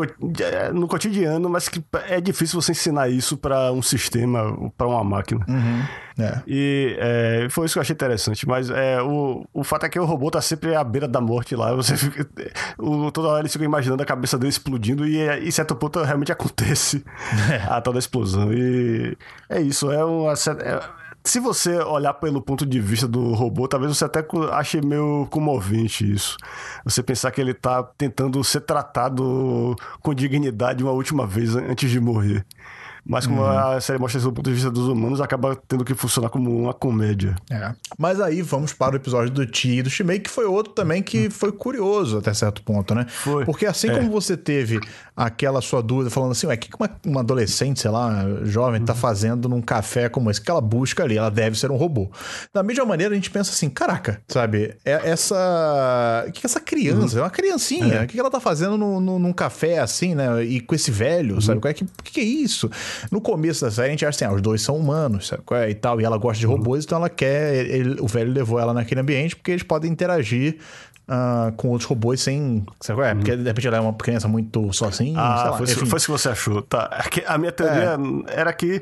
É, 0.42 0.72
no 0.72 0.88
cotidiano, 0.88 1.50
mas 1.50 1.70
que 1.70 1.84
é 2.08 2.20
difícil 2.20 2.62
você 2.62 2.72
ensinar 2.72 3.10
isso 3.10 3.38
para 3.38 3.72
um 3.72 3.82
sistema, 3.82 4.72
para 4.78 4.88
uma 4.88 5.04
máquina. 5.04 5.46
Uhum. 5.48 5.84
É. 6.18 6.42
E 6.48 6.96
é, 6.98 7.48
foi 7.50 7.66
isso 7.66 7.74
que 7.74 7.80
eu 7.80 7.82
achei 7.82 7.94
interessante. 7.94 8.48
Mas 8.48 8.70
é, 8.70 9.02
o, 9.02 9.46
o 9.54 9.64
fato 9.64 9.86
é 9.86 9.90
que 9.90 10.00
o 10.00 10.06
robô 10.06 10.32
tá 10.32 10.42
sempre 10.42 10.74
à 10.74 10.84
beira 10.84 11.08
da 11.08 11.20
morte 11.20 11.56
lá. 11.56 11.74
Você 11.74 11.98
fica, 11.98 12.28
o, 12.78 13.12
toda 13.12 13.28
hora 13.28 13.42
eles 13.42 13.52
ficam 13.52 13.66
imaginando 13.66 14.02
a 14.02 14.06
cabeça 14.06 14.38
dele 14.38 14.50
explodindo 14.50 15.06
e 15.06 15.18
em 15.20 15.52
certo 15.52 15.76
ponto 15.76 16.02
realmente 16.02 16.32
acontece 16.32 17.04
é. 17.52 17.66
a 17.68 17.82
toda 17.82 17.98
a 17.98 18.00
explosão. 18.00 18.54
E 18.54 19.18
é 19.50 19.62
isso, 19.62 19.92
é 19.92 20.04
uma. 20.04 20.34
É, 20.34 21.05
se 21.26 21.40
você 21.40 21.80
olhar 21.80 22.14
pelo 22.14 22.42
ponto 22.42 22.66
de 22.66 22.80
vista 22.80 23.08
do 23.08 23.34
robô, 23.34 23.68
talvez 23.68 23.98
você 23.98 24.06
até 24.06 24.26
ache 24.52 24.80
meio 24.80 25.28
comovente 25.32 26.10
isso. 26.10 26.38
Você 26.86 27.02
pensar 27.02 27.32
que 27.32 27.42
ele 27.42 27.54
tá 27.54 27.84
tentando 27.84 28.42
ser 28.44 28.62
tratado 28.62 29.76
com 30.02 30.14
dignidade 30.14 30.84
uma 30.84 30.94
última 30.94 31.26
vez 31.26 31.56
antes 31.56 31.90
de 31.90 32.00
morrer. 32.00 32.46
Mas 33.06 33.28
como 33.28 33.42
uhum. 33.42 33.48
a 33.48 33.80
série 33.80 34.00
mostra 34.00 34.18
isso 34.18 34.28
do 34.28 34.34
ponto 34.34 34.50
de 34.50 34.56
vista 34.56 34.72
dos 34.72 34.88
humanos, 34.88 35.22
acaba 35.22 35.56
tendo 35.68 35.86
que 35.86 35.94
funcionar 35.94 36.30
como 36.30 36.64
uma 36.64 36.74
comédia. 36.74 37.36
É. 37.52 37.74
Mas 37.98 38.20
aí 38.20 38.42
vamos 38.42 38.74
para 38.74 38.94
o 38.94 38.96
episódio 38.96 39.32
do 39.32 39.46
Ti 39.46 39.78
e 39.78 39.84
do 39.84 39.90
Shimei, 39.90 40.20
que 40.20 40.30
foi 40.30 40.46
outro 40.46 40.74
também 40.74 41.04
que 41.04 41.30
foi 41.30 41.52
curioso 41.52 42.18
até 42.18 42.34
certo 42.34 42.64
ponto, 42.64 42.96
né? 42.96 43.06
Foi. 43.08 43.46
Porque 43.46 43.66
assim 43.66 43.90
é. 43.90 43.96
como 43.96 44.10
você 44.10 44.36
teve 44.36 44.80
aquela 45.16 45.62
sua 45.62 45.82
dúvida 45.84 46.10
falando 46.10 46.32
assim, 46.32 46.48
ué, 46.48 46.56
o 46.56 46.58
que 46.58 46.70
uma, 46.80 46.90
uma 47.06 47.20
adolescente, 47.22 47.80
sei 47.80 47.92
lá, 47.92 48.26
jovem, 48.44 48.84
tá 48.84 48.94
uhum. 48.94 49.00
fazendo 49.00 49.48
num 49.48 49.62
café 49.62 50.10
como 50.10 50.32
esse? 50.32 50.42
que 50.42 50.50
ela 50.50 50.62
busca 50.62 51.04
ali? 51.04 51.18
Ela 51.18 51.30
deve 51.30 51.58
ser 51.58 51.72
um 51.72 51.76
robô. 51.76 52.10
Da 52.54 52.64
mesma 52.64 52.86
maneira, 52.86 53.14
a 53.14 53.16
gente 53.16 53.30
pensa 53.30 53.52
assim, 53.52 53.70
caraca, 53.70 54.22
sabe? 54.28 54.76
É 54.84 55.10
essa. 55.10 56.26
O 56.28 56.32
que 56.32 56.46
essa 56.46 56.60
criança? 56.60 57.16
Uhum. 57.16 57.22
É 57.22 57.24
uma 57.24 57.30
criancinha. 57.30 57.94
É. 57.94 58.04
O 58.04 58.08
que 58.08 58.20
ela 58.20 58.30
tá 58.30 58.40
fazendo 58.40 58.78
no, 58.78 59.00
no, 59.00 59.20
num 59.20 59.34
café 59.34 59.80
assim, 59.80 60.16
né? 60.16 60.44
E 60.44 60.60
com 60.60 60.74
esse 60.74 60.92
velho, 60.92 61.36
uhum. 61.36 61.42
sabe? 61.42 61.60
O 61.60 61.62
que, 61.62 61.86
que, 62.04 62.12
que 62.14 62.20
é 62.20 62.24
isso? 62.24 62.70
No 63.12 63.22
começo 63.22 63.66
da 63.66 63.72
série, 63.72 63.88
a 63.88 63.92
gente 63.92 64.06
acha 64.06 64.26
assim, 64.26 64.34
ah, 64.34 64.36
os 64.36 64.42
dois 64.42 64.62
são 64.62 64.78
humanos, 64.78 65.28
sabe? 65.28 65.44
É? 65.52 65.70
E 65.70 65.76
tal. 65.76 66.00
E 66.02 66.06
ela 66.06 66.18
gosta 66.18 66.40
de 66.40 66.48
uhum. 66.48 66.54
robôs, 66.54 66.86
então 66.86 66.98
ela 66.98 67.10
quer. 67.10 67.66
Ele, 67.66 68.00
o 68.00 68.08
velho 68.08 68.32
levou 68.32 68.60
ela 68.60 68.74
naquele 68.74 69.02
ambiente 69.02 69.36
porque 69.36 69.52
eles 69.52 69.64
podem 69.64 69.92
interagir 69.92 70.58
Uh, 71.08 71.52
com 71.56 71.68
outros 71.68 71.88
robôs 71.88 72.20
sem. 72.20 72.66
Sabe 72.82 72.98
qual 72.98 73.08
é? 73.08 73.14
Porque 73.14 73.36
de 73.36 73.44
repente 73.44 73.68
ela 73.68 73.78
é 73.78 73.80
uma 73.80 73.94
criança 73.94 74.28
muito 74.28 74.74
sozinha. 74.74 75.20
Ah, 75.20 75.52
lá, 75.52 75.58
foi, 75.60 75.68
foi 75.68 75.98
isso 75.98 76.06
que 76.08 76.12
você 76.12 76.30
achou. 76.30 76.64
Tá. 76.64 76.90
É 77.16 77.32
a 77.32 77.38
minha 77.38 77.52
teoria 77.52 77.96
é. 78.28 78.40
era 78.40 78.52
que 78.52 78.82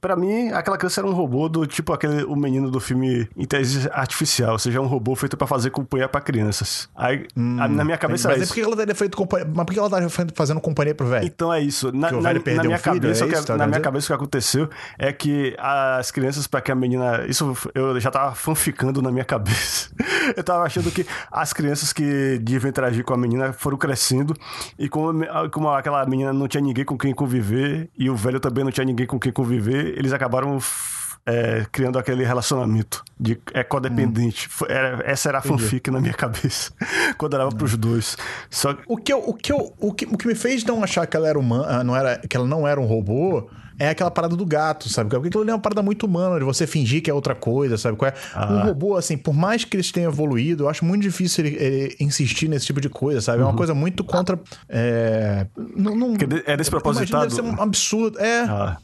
para 0.00 0.16
mim, 0.16 0.50
aquela 0.50 0.76
criança 0.76 1.00
era 1.00 1.08
um 1.08 1.12
robô 1.12 1.48
do 1.48 1.66
tipo 1.66 1.92
aquele 1.92 2.24
o 2.24 2.36
menino 2.36 2.70
do 2.70 2.80
filme 2.80 3.28
Inteligência 3.36 3.90
Artificial, 3.92 4.52
ou 4.52 4.58
seja, 4.58 4.80
um 4.80 4.86
robô 4.86 5.14
feito 5.14 5.36
para 5.36 5.46
fazer 5.46 5.70
companhia 5.70 6.08
para 6.08 6.20
crianças. 6.20 6.88
Aí, 6.94 7.26
hum, 7.36 7.56
na 7.56 7.84
minha 7.84 7.98
cabeça 7.98 8.28
mas 8.28 8.42
é 8.42 8.46
por 8.46 8.54
que 8.54 8.60
ela 8.60 8.94
feito 8.94 9.16
companhia? 9.16 9.50
Mas 9.52 9.64
por 9.64 9.72
que 9.72 9.78
ela 9.78 9.88
estaria 9.88 10.28
fazendo 10.34 10.60
companhia 10.60 10.94
pro 10.94 11.06
velho? 11.06 11.26
Então 11.26 11.52
é 11.52 11.60
isso. 11.60 11.92
Na, 11.92 12.10
na, 12.10 12.20
na 12.20 12.32
minha, 12.32 12.78
filho, 12.78 12.78
cabeça, 12.78 13.24
é 13.24 13.28
isso, 13.28 13.40
que, 13.40 13.46
tá 13.46 13.56
na 13.56 13.66
minha 13.66 13.80
cabeça, 13.80 14.06
o 14.06 14.08
que 14.08 14.12
aconteceu 14.14 14.68
é 14.98 15.12
que 15.12 15.54
as 15.58 16.10
crianças, 16.10 16.46
para 16.46 16.60
que 16.60 16.70
a 16.70 16.74
menina. 16.74 17.24
Isso 17.28 17.56
eu 17.74 17.98
já 18.00 18.10
tava 18.10 18.34
fanficando 18.34 19.02
na 19.02 19.10
minha 19.10 19.24
cabeça. 19.26 19.90
eu 20.36 20.42
tava 20.42 20.64
achando 20.64 20.90
que 20.90 21.06
as 21.30 21.52
crianças 21.52 21.92
que 21.92 22.38
deviam 22.38 22.68
interagir 22.68 23.04
com 23.04 23.14
a 23.14 23.16
menina 23.16 23.52
foram 23.52 23.76
crescendo 23.76 24.34
e 24.78 24.88
como, 24.88 25.24
como 25.50 25.68
aquela 25.68 26.04
menina 26.06 26.32
não 26.32 26.48
tinha 26.48 26.60
ninguém 26.60 26.84
com 26.84 26.96
quem 26.96 27.14
conviver 27.14 27.88
e 27.98 28.08
o 28.08 28.16
velho 28.16 28.40
também 28.40 28.64
não 28.64 28.70
tinha 28.70 28.84
ninguém 28.84 29.06
com 29.06 29.18
quem 29.18 29.32
conviver 29.32 29.63
eles 29.72 30.12
acabaram 30.12 30.58
é, 31.26 31.66
criando 31.72 31.98
aquele 31.98 32.24
relacionamento 32.24 33.02
de 33.18 33.38
é 33.52 33.62
codependente. 33.62 34.48
Hum. 34.62 34.66
Era, 34.68 35.02
essa 35.04 35.28
era 35.28 35.38
a 35.38 35.42
fanfic 35.42 35.90
na 35.90 36.00
minha 36.00 36.14
cabeça, 36.14 36.72
quando 37.16 37.34
era 37.34 37.48
pros 37.48 37.76
dois. 37.76 38.16
Só... 38.50 38.76
O, 38.86 38.96
que 38.96 39.12
eu, 39.12 39.18
o, 39.18 39.34
que 39.34 39.52
eu, 39.52 39.72
o, 39.78 39.92
que, 39.92 40.04
o 40.06 40.16
que 40.16 40.26
me 40.26 40.34
fez 40.34 40.64
não 40.64 40.82
achar 40.82 41.06
que 41.06 41.16
ela 41.16 41.28
era 41.28 41.38
humana, 41.38 41.82
não 41.82 41.96
era, 41.96 42.18
que 42.18 42.36
ela 42.36 42.46
não 42.46 42.66
era 42.66 42.80
um 42.80 42.86
robô 42.86 43.48
é 43.78 43.88
aquela 43.88 44.10
parada 44.10 44.36
do 44.36 44.46
gato, 44.46 44.88
sabe? 44.88 45.10
Porque 45.10 45.28
aquilo 45.28 45.42
ali 45.42 45.50
é 45.50 45.54
uma 45.54 45.60
parada 45.60 45.82
muito 45.82 46.06
humana, 46.06 46.38
de 46.38 46.44
você 46.44 46.66
fingir 46.66 47.02
que 47.02 47.10
é 47.10 47.14
outra 47.14 47.34
coisa, 47.34 47.76
sabe? 47.76 47.96
Qual 47.96 48.08
é? 48.08 48.14
Ah. 48.34 48.52
Um 48.52 48.66
robô, 48.66 48.96
assim, 48.96 49.16
por 49.16 49.34
mais 49.34 49.64
que 49.64 49.76
eles 49.76 49.90
tenham 49.90 50.12
evoluído, 50.12 50.64
eu 50.64 50.68
acho 50.68 50.84
muito 50.84 51.02
difícil 51.02 51.44
ele, 51.44 51.56
ele 51.56 51.96
insistir 51.98 52.48
nesse 52.48 52.66
tipo 52.66 52.80
de 52.80 52.88
coisa, 52.88 53.20
sabe? 53.20 53.40
É 53.40 53.42
uma 53.42 53.50
uhum. 53.50 53.56
coisa 53.56 53.74
muito 53.74 54.04
contra. 54.04 54.38
É, 54.68 55.46
não, 55.56 55.96
não, 55.96 56.14
é 56.46 56.56
despropositado. 56.56 57.28
Deve 57.28 57.34
ser 57.34 57.42
um 57.42 57.60
absurdo. 57.60 58.18
É. 58.20 58.42
Ah. 58.42 58.76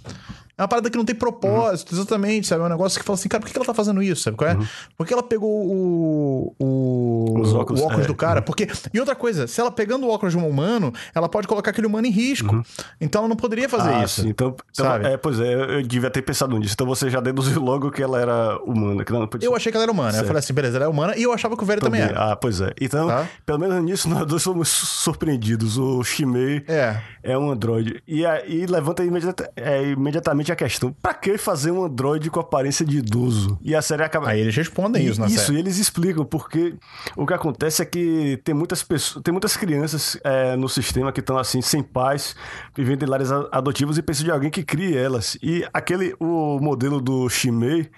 É 0.61 0.63
uma 0.63 0.69
parada 0.69 0.91
que 0.91 0.97
não 0.99 1.07
tem 1.07 1.15
propósito, 1.15 1.93
uhum. 1.93 1.99
exatamente, 1.99 2.47
sabe? 2.47 2.63
É 2.63 2.67
um 2.67 2.69
negócio 2.69 3.01
que 3.01 3.07
fala 3.07 3.19
assim, 3.19 3.31
cara, 3.31 3.43
por 3.43 3.51
que 3.51 3.57
ela 3.57 3.65
tá 3.65 3.73
fazendo 3.73 4.03
isso, 4.03 4.23
sabe? 4.23 4.37
Qual 4.37 4.51
é? 4.51 4.55
Uhum. 4.55 4.67
Por 4.95 5.07
que 5.07 5.15
ela 5.15 5.23
pegou 5.23 5.49
o, 5.51 6.55
o, 6.59 7.41
Os 7.41 7.55
óculos, 7.55 7.81
o 7.81 7.85
óculos 7.87 8.05
é, 8.05 8.07
do 8.07 8.15
cara? 8.15 8.41
Uhum. 8.41 8.45
Porque. 8.45 8.69
E 8.93 9.01
outra 9.01 9.15
coisa, 9.15 9.47
se 9.47 9.59
ela 9.59 9.71
pegando 9.71 10.07
o 10.07 10.11
óculos 10.11 10.35
de 10.35 10.39
um 10.39 10.47
humano, 10.47 10.93
ela 11.15 11.31
pode 11.31 11.49
colocar 11.49 11.71
aquele 11.71 11.87
humano 11.87 12.07
em 12.07 12.11
risco. 12.11 12.55
Uhum. 12.55 12.63
Então 13.01 13.21
ela 13.21 13.29
não 13.29 13.37
poderia 13.37 13.71
fazer 13.71 13.89
ah, 13.89 14.05
isso. 14.05 14.21
Sim. 14.21 14.29
Então, 14.29 14.55
então, 14.71 14.85
sabe? 14.85 15.07
É, 15.07 15.17
pois 15.17 15.41
é, 15.41 15.79
eu 15.79 15.83
devia 15.83 16.11
ter 16.11 16.21
pensado 16.21 16.59
nisso. 16.59 16.75
Então 16.75 16.87
você 16.87 17.09
já 17.09 17.21
deduziu 17.21 17.61
logo 17.61 17.91
que 17.91 18.03
ela 18.03 18.21
era 18.21 18.59
humana. 18.63 19.05
Que 19.05 19.13
não 19.13 19.27
podia... 19.27 19.49
Eu 19.49 19.55
achei 19.55 19.73
que 19.73 19.77
ela 19.77 19.85
era 19.85 19.93
humana. 19.93 20.13
Certo. 20.13 20.25
Eu 20.25 20.27
falei 20.27 20.41
assim, 20.41 20.53
beleza, 20.53 20.77
ela 20.77 20.87
é 20.87 20.89
humana. 20.89 21.17
E 21.17 21.23
eu 21.23 21.33
achava 21.33 21.57
que 21.57 21.63
o 21.63 21.67
velho 21.67 21.81
também, 21.81 22.01
também 22.03 22.17
era. 22.17 22.33
Ah, 22.33 22.37
pois 22.37 22.61
é. 22.61 22.73
Então, 22.81 23.09
tá? 23.09 23.27
pelo 23.47 23.59
menos 23.59 23.83
nisso, 23.83 24.09
nós 24.11 24.27
dois 24.27 24.43
fomos 24.43 24.69
surpreendidos. 24.69 25.79
O 25.79 26.03
Shimei 26.03 26.65
é, 26.69 27.01
é 27.23 27.39
um 27.39 27.51
androide. 27.51 28.03
E 28.07 28.27
aí 28.27 28.67
levanta 28.67 29.05
imediata, 29.05 29.51
é, 29.57 29.83
imediatamente 29.91 30.50
a 30.53 30.57
questão: 30.57 30.95
pra 31.03 31.15
que 31.15 31.37
fazer 31.39 31.71
um 31.71 31.85
androide 31.85 32.31
com 32.31 32.41
aparência 32.41 32.85
de 32.85 32.99
idoso? 32.99 33.59
E 33.63 33.75
a 33.75 33.83
série 33.83 34.03
acaba. 34.03 34.29
Aí 34.29 34.41
eles 34.41 34.55
respondem 34.55 35.05
isso 35.07 35.21
na 35.21 35.27
isso, 35.27 35.37
série. 35.37 35.53
Isso, 35.53 35.59
eles 35.59 35.79
explicam, 35.79 36.25
porque 36.25 36.75
o 37.17 37.27
que 37.27 37.35
acontece 37.35 37.83
é 37.83 37.85
que 37.85 38.41
tem 38.45 38.55
muitas 38.55 38.83
pessoas, 38.83 39.23
tem 39.23 39.33
muitas 39.33 39.57
crianças 39.57 40.19
é, 40.25 40.57
no 40.57 40.69
sistema 40.69 41.13
que 41.13 41.21
estão 41.21 41.39
assim, 41.39 41.61
sem 41.61 41.83
pais, 41.83 42.35
vivendo 42.75 43.03
em 43.03 43.07
lares 43.07 43.31
adotivos 43.53 43.99
e 43.99 44.03
precisam 44.03 44.27
de 44.27 44.33
alguém 44.33 44.51
que 44.51 44.63
crie 44.63 44.97
elas. 44.97 45.37
E 45.43 45.67
aquele, 45.73 46.15
o 46.19 46.59
modelo 46.61 47.01
do 47.01 47.29
Shimei 47.29 47.91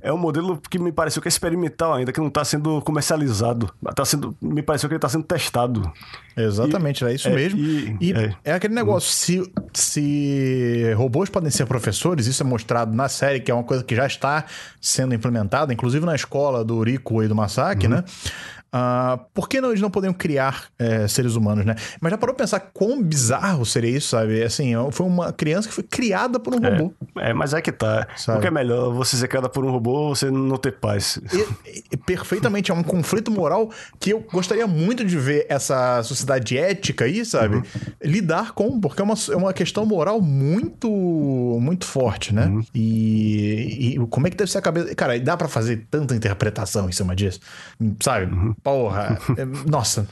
é 0.00 0.12
um 0.12 0.18
modelo 0.18 0.60
que 0.70 0.78
me 0.78 0.92
pareceu 0.92 1.20
que 1.20 1.28
é 1.28 1.30
experimental 1.30 1.94
ainda, 1.94 2.12
que 2.12 2.20
não 2.20 2.28
está 2.28 2.44
sendo 2.44 2.80
comercializado. 2.82 3.72
Tá 3.94 4.04
sendo, 4.04 4.36
me 4.40 4.62
pareceu 4.62 4.88
que 4.88 4.94
ele 4.94 4.98
está 4.98 5.08
sendo 5.08 5.24
testado. 5.24 5.90
Exatamente, 6.36 7.04
e, 7.04 7.08
é 7.08 7.14
isso 7.14 7.28
é, 7.28 7.34
mesmo. 7.34 7.58
E, 7.58 7.96
e 8.00 8.12
é. 8.12 8.36
é. 8.44 8.52
aquele 8.52 8.74
negócio, 8.74 9.10
se, 9.10 9.52
se 9.74 10.92
robôs 10.96 11.28
podem 11.28 11.50
ser 11.50 11.66
professores, 11.66 12.26
isso 12.26 12.42
é 12.42 12.46
mostrado 12.46 12.94
na 12.94 13.08
série, 13.08 13.40
que 13.40 13.50
é 13.50 13.54
uma 13.54 13.64
coisa 13.64 13.82
que 13.82 13.94
já 13.94 14.06
está 14.06 14.44
sendo 14.80 15.14
implementada, 15.14 15.72
inclusive 15.72 16.06
na 16.06 16.14
escola 16.14 16.64
do 16.64 16.80
Rico 16.82 17.22
e 17.22 17.28
do 17.28 17.34
Masaki, 17.34 17.86
uhum. 17.86 17.94
né? 17.94 18.04
Uh, 18.68 19.18
por 19.32 19.48
que 19.48 19.60
não, 19.62 19.70
eles 19.70 19.80
não 19.80 19.90
poderiam 19.90 20.12
criar 20.12 20.64
é, 20.78 21.08
seres 21.08 21.36
humanos, 21.36 21.64
né? 21.64 21.74
Mas 22.00 22.10
já 22.10 22.18
parou 22.18 22.34
pra 22.34 22.44
pensar 22.44 22.60
quão 22.60 23.02
bizarro 23.02 23.64
seria 23.64 23.96
isso, 23.96 24.08
sabe? 24.08 24.42
Assim, 24.42 24.72
foi 24.90 25.06
uma 25.06 25.32
criança 25.32 25.68
que 25.68 25.74
foi 25.74 25.84
criada 25.84 26.38
por 26.38 26.54
um 26.54 26.64
é, 26.64 26.70
robô. 26.70 26.92
É, 27.16 27.32
mas 27.32 27.54
é 27.54 27.62
que 27.62 27.72
tá. 27.72 28.06
Sabe? 28.16 28.38
O 28.38 28.40
que 28.42 28.46
é 28.46 28.50
melhor, 28.50 28.92
você 28.92 29.16
ser 29.16 29.26
criada 29.26 29.48
por 29.48 29.64
um 29.64 29.70
robô 29.70 29.92
ou 29.92 30.14
você 30.14 30.30
não 30.30 30.56
ter 30.58 30.72
paz? 30.72 31.18
E, 31.32 31.84
e, 31.92 31.96
perfeitamente, 31.96 32.70
é 32.70 32.74
um 32.74 32.82
conflito 32.82 33.30
moral 33.30 33.70
que 33.98 34.10
eu 34.10 34.20
gostaria 34.30 34.66
muito 34.66 35.02
de 35.02 35.16
ver 35.16 35.46
essa 35.48 36.02
sociedade 36.02 36.58
ética 36.58 37.06
aí, 37.06 37.24
sabe? 37.24 37.56
Uhum. 37.56 37.62
Lidar 38.02 38.52
com, 38.52 38.78
porque 38.78 39.00
é 39.00 39.04
uma, 39.04 39.14
é 39.30 39.36
uma 39.36 39.52
questão 39.54 39.86
moral 39.86 40.20
muito, 40.20 40.90
muito 41.60 41.86
forte, 41.86 42.34
né? 42.34 42.46
Uhum. 42.46 42.62
E, 42.74 43.94
e, 43.94 44.06
como 44.08 44.26
é 44.26 44.30
que 44.30 44.36
deve 44.36 44.50
ser 44.50 44.58
a 44.58 44.62
cabeça. 44.62 44.94
Cara, 44.94 45.18
dá 45.18 45.36
para 45.38 45.48
fazer 45.48 45.86
tanta 45.90 46.14
interpretação 46.14 46.88
em 46.88 46.92
cima 46.92 47.16
disso, 47.16 47.40
sabe? 48.00 48.32
Uhum. 48.32 48.54
Porra, 48.62 49.18
é, 49.36 49.44
nossa, 49.68 50.06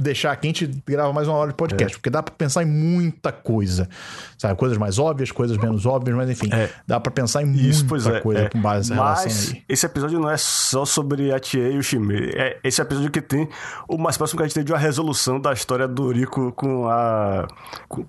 deixar 0.00 0.32
aqui 0.32 0.46
a 0.46 0.50
gente 0.50 0.66
grava 0.86 1.12
mais 1.12 1.26
uma 1.28 1.36
hora 1.36 1.50
de 1.50 1.56
podcast, 1.56 1.94
é. 1.94 1.96
porque 1.96 2.10
dá 2.10 2.22
pra 2.22 2.34
pensar 2.34 2.62
em 2.62 2.66
muita 2.66 3.32
coisa. 3.32 3.88
Sabe, 4.36 4.56
coisas 4.56 4.76
mais 4.78 4.98
óbvias, 4.98 5.30
coisas 5.30 5.56
menos 5.56 5.86
óbvias, 5.86 6.16
mas 6.16 6.30
enfim, 6.30 6.48
é. 6.52 6.70
dá 6.86 7.00
pra 7.00 7.10
pensar 7.10 7.42
em 7.42 7.46
muita 7.46 8.16
é, 8.16 8.20
coisa 8.20 8.40
é. 8.42 8.48
com 8.48 8.60
base 8.60 8.90
nessa 8.90 9.02
mas 9.02 9.24
relação 9.24 9.52
aí. 9.54 9.62
Esse 9.68 9.86
episódio 9.86 10.20
não 10.20 10.30
é 10.30 10.36
só 10.36 10.84
sobre 10.84 11.32
a 11.32 11.38
Tia 11.38 11.70
e 11.70 11.78
o 11.78 11.82
Shime. 11.82 12.32
É 12.34 12.58
esse 12.62 12.80
episódio 12.80 13.10
que 13.10 13.20
tem 13.20 13.48
o 13.88 13.96
mais 13.96 14.16
próximo 14.16 14.38
que 14.38 14.44
a 14.44 14.46
gente 14.46 14.54
tem 14.54 14.64
de 14.64 14.72
uma 14.72 14.78
resolução 14.78 15.40
da 15.40 15.52
história 15.52 15.88
do 15.88 16.10
Rico 16.12 16.52
com 16.52 16.88
a 16.88 17.46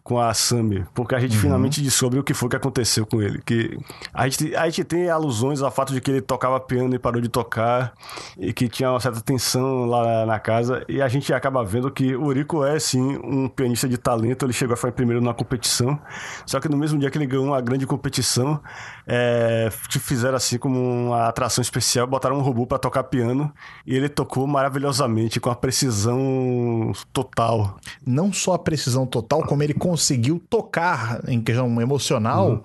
com 0.04 0.20
a 0.20 0.34
Sami, 0.34 0.86
porque 0.94 1.16
a 1.16 1.20
gente 1.20 1.36
uhum. 1.36 1.42
finalmente 1.42 1.82
descobre 1.82 2.20
o 2.20 2.24
que 2.24 2.34
foi 2.34 2.50
que 2.50 2.56
aconteceu 2.56 3.06
com 3.06 3.22
ele, 3.22 3.42
que 3.46 3.78
a 4.14 4.28
gente, 4.28 4.56
a 4.56 4.66
gente 4.66 4.84
tem 4.84 5.10
alusões 5.10 5.62
ao 5.62 5.72
fato 5.72 5.94
de 5.94 6.02
que 6.02 6.12
ele 6.12 6.22
tocava 6.22 6.60
piano 6.60 6.94
e 6.96 7.00
parou 7.00 7.22
de 7.22 7.30
tocar 7.30 7.94
e 8.38 8.52
que 8.54 8.68
tinha 8.68 8.90
uma 8.92 9.00
certa 9.00 9.22
tensão 9.22 9.61
lá 9.62 10.26
na 10.26 10.40
casa 10.40 10.84
e 10.88 11.02
a 11.02 11.08
gente 11.08 11.34
acaba 11.34 11.64
vendo 11.64 11.92
que 11.92 12.16
o 12.16 12.32
Rico 12.32 12.64
é 12.64 12.80
sim 12.80 13.18
um 13.24 13.48
pianista 13.48 13.88
de 13.88 13.98
talento. 13.98 14.46
Ele 14.46 14.54
chegou 14.54 14.74
a 14.74 14.78
ficar 14.78 14.92
primeiro 14.92 15.22
na 15.22 15.34
competição, 15.34 16.00
só 16.46 16.60
que 16.60 16.70
no 16.70 16.78
mesmo 16.78 17.00
dia 17.00 17.10
que 17.10 17.18
ele 17.18 17.26
ganhou 17.26 17.46
uma 17.46 17.62
grande 17.62 17.86
competição, 17.86 18.60
é, 19.08 19.70
fizeram 19.72 20.36
assim 20.36 20.58
como 20.58 20.80
uma 20.80 21.28
atração 21.28 21.62
especial, 21.62 22.08
botaram 22.08 22.38
um 22.38 22.42
robô 22.42 22.66
para 22.66 22.78
tocar 22.78 23.04
piano 23.04 23.52
e 23.86 23.96
ele 23.96 24.10
tocou 24.10 24.46
maravilhosamente 24.48 25.40
com 25.40 25.50
a 25.50 25.56
precisão 25.56 26.92
total. 27.12 27.80
Não 28.06 28.32
só 28.32 28.54
a 28.54 28.60
precisão 28.60 29.06
total, 29.06 29.44
como 29.44 29.64
ele 29.64 29.74
conseguiu 29.74 30.42
tocar 30.50 31.22
em 31.28 31.42
questão 31.42 31.82
emocional 31.82 32.50
uhum. 32.50 32.62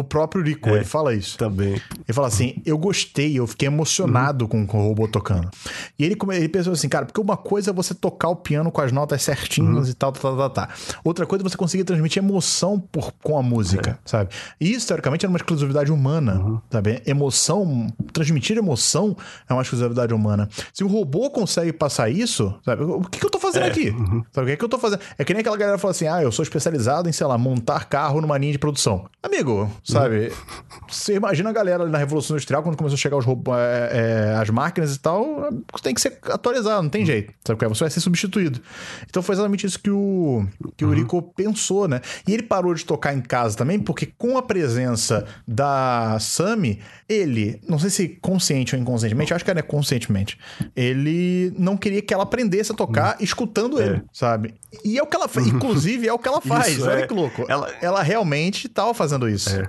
o 0.00 0.04
próprio 0.04 0.42
Rico. 0.42 0.68
É, 0.70 0.76
ele 0.76 0.84
fala 0.84 1.14
isso. 1.14 1.38
Também. 1.38 1.74
Ele 1.74 2.12
fala 2.12 2.28
assim: 2.28 2.62
eu 2.64 2.78
gostei, 2.78 3.38
eu 3.38 3.46
fiquei 3.46 3.68
emocionado 3.68 4.44
uhum. 4.44 4.48
com, 4.48 4.66
com 4.66 4.84
o 4.84 4.88
robô 4.88 5.08
tocando. 5.08 5.50
E 5.98 6.04
ele 6.04 6.16
ele 6.38 6.48
pensou 6.48 6.72
assim, 6.72 6.88
cara, 6.88 7.06
porque 7.06 7.20
uma 7.20 7.36
coisa 7.36 7.70
é 7.70 7.72
você 7.72 7.94
tocar 7.94 8.28
o 8.28 8.36
piano 8.36 8.70
com 8.70 8.80
as 8.80 8.92
notas 8.92 9.22
certinhas 9.22 9.86
uhum. 9.86 9.90
e 9.90 9.94
tal, 9.94 10.12
tal, 10.12 10.36
tal, 10.36 10.50
tal, 10.50 10.68
Outra 11.04 11.26
coisa 11.26 11.44
é 11.44 11.48
você 11.48 11.56
conseguir 11.56 11.84
transmitir 11.84 12.22
emoção 12.22 12.78
por, 12.78 13.12
com 13.22 13.38
a 13.38 13.42
música, 13.42 13.90
é. 13.90 14.08
sabe? 14.08 14.30
E 14.60 14.72
isso, 14.72 14.86
teoricamente, 14.86 15.26
é 15.26 15.28
uma 15.28 15.36
exclusividade 15.36 15.92
humana, 15.92 16.34
uhum. 16.34 16.60
sabe? 16.70 17.02
Emoção, 17.06 17.88
transmitir 18.12 18.56
emoção 18.56 19.16
é 19.48 19.52
uma 19.52 19.62
exclusividade 19.62 20.14
humana. 20.14 20.48
Se 20.72 20.84
o 20.84 20.88
robô 20.88 21.30
consegue 21.30 21.72
passar 21.72 22.08
isso, 22.08 22.54
sabe? 22.64 22.82
O 22.82 23.02
que, 23.02 23.18
que 23.18 23.26
eu 23.26 23.30
tô 23.30 23.38
fazendo 23.38 23.64
é. 23.64 23.68
aqui? 23.68 23.90
Uhum. 23.90 24.24
Sabe 24.32 24.44
o 24.44 24.46
que, 24.46 24.52
é 24.52 24.56
que 24.56 24.64
eu 24.64 24.68
tô 24.68 24.78
fazendo? 24.78 25.00
É 25.16 25.24
que 25.24 25.32
nem 25.32 25.40
aquela 25.40 25.56
galera 25.56 25.78
fala 25.78 25.90
assim, 25.90 26.06
ah, 26.06 26.22
eu 26.22 26.32
sou 26.32 26.42
especializado 26.42 27.08
em, 27.08 27.12
sei 27.12 27.26
lá, 27.26 27.36
montar 27.36 27.84
carro 27.86 28.20
numa 28.20 28.38
linha 28.38 28.52
de 28.52 28.58
produção. 28.58 29.06
Amigo, 29.22 29.70
sabe? 29.84 30.28
Uhum. 30.28 30.68
Você 30.88 31.14
imagina 31.14 31.50
a 31.50 31.52
galera 31.52 31.86
na 31.86 31.98
Revolução 31.98 32.34
Industrial, 32.34 32.62
quando 32.62 32.76
começou 32.76 32.94
a 32.94 32.98
chegar 32.98 33.16
os 33.16 33.24
robôs, 33.24 33.58
é, 33.58 33.90
é, 33.92 34.34
as 34.36 34.50
máquinas 34.50 34.94
e 34.94 34.98
tal, 34.98 35.48
tem 35.82 35.94
que 35.94 36.00
ser 36.00 36.18
atualizar, 36.30 36.82
não 36.82 36.88
tem 36.90 37.04
jeito. 37.04 37.32
Sabe 37.46 37.58
qual 37.58 37.70
é? 37.70 37.74
Você 37.74 37.84
vai 37.84 37.90
ser 37.90 38.00
substituído. 38.00 38.60
Então 39.08 39.22
foi 39.22 39.34
exatamente 39.34 39.66
isso 39.66 39.78
que 39.78 39.90
o, 39.90 40.46
que 40.76 40.84
o 40.84 40.90
Rico 40.92 41.22
pensou, 41.36 41.88
né? 41.88 42.00
E 42.26 42.32
ele 42.34 42.42
parou 42.42 42.74
de 42.74 42.84
tocar 42.84 43.14
em 43.14 43.20
casa 43.20 43.56
também, 43.56 43.78
porque 43.78 44.06
com 44.18 44.36
a 44.38 44.42
presença 44.42 45.26
da 45.46 46.16
Sammy, 46.20 46.80
ele, 47.08 47.60
não 47.68 47.78
sei 47.78 47.90
se 47.90 48.08
consciente 48.20 48.74
ou 48.74 48.80
inconscientemente, 48.80 49.32
acho 49.34 49.44
que 49.44 49.50
era 49.50 49.62
conscientemente, 49.62 50.38
ele 50.76 51.52
não 51.58 51.76
queria 51.76 52.02
que 52.02 52.12
ela 52.12 52.22
aprendesse 52.22 52.72
a 52.72 52.74
tocar 52.74 53.16
escutando 53.20 53.80
ele, 53.80 54.02
sabe? 54.12 54.54
E 54.84 54.98
é 54.98 55.02
o 55.02 55.06
que 55.06 55.16
ela 55.16 55.28
faz. 55.28 55.46
Inclusive, 55.46 56.06
é 56.06 56.12
o 56.12 56.18
que 56.18 56.28
ela 56.28 56.40
faz. 56.42 56.68
Isso, 56.68 56.86
Olha 56.88 57.00
é. 57.00 57.06
que 57.06 57.14
louco. 57.14 57.44
Ela- 57.48 57.72
Ela 57.80 58.02
realmente 58.02 58.66
estava 58.66 58.92
fazendo 58.94 59.28
isso. 59.28 59.48
É. 59.50 59.68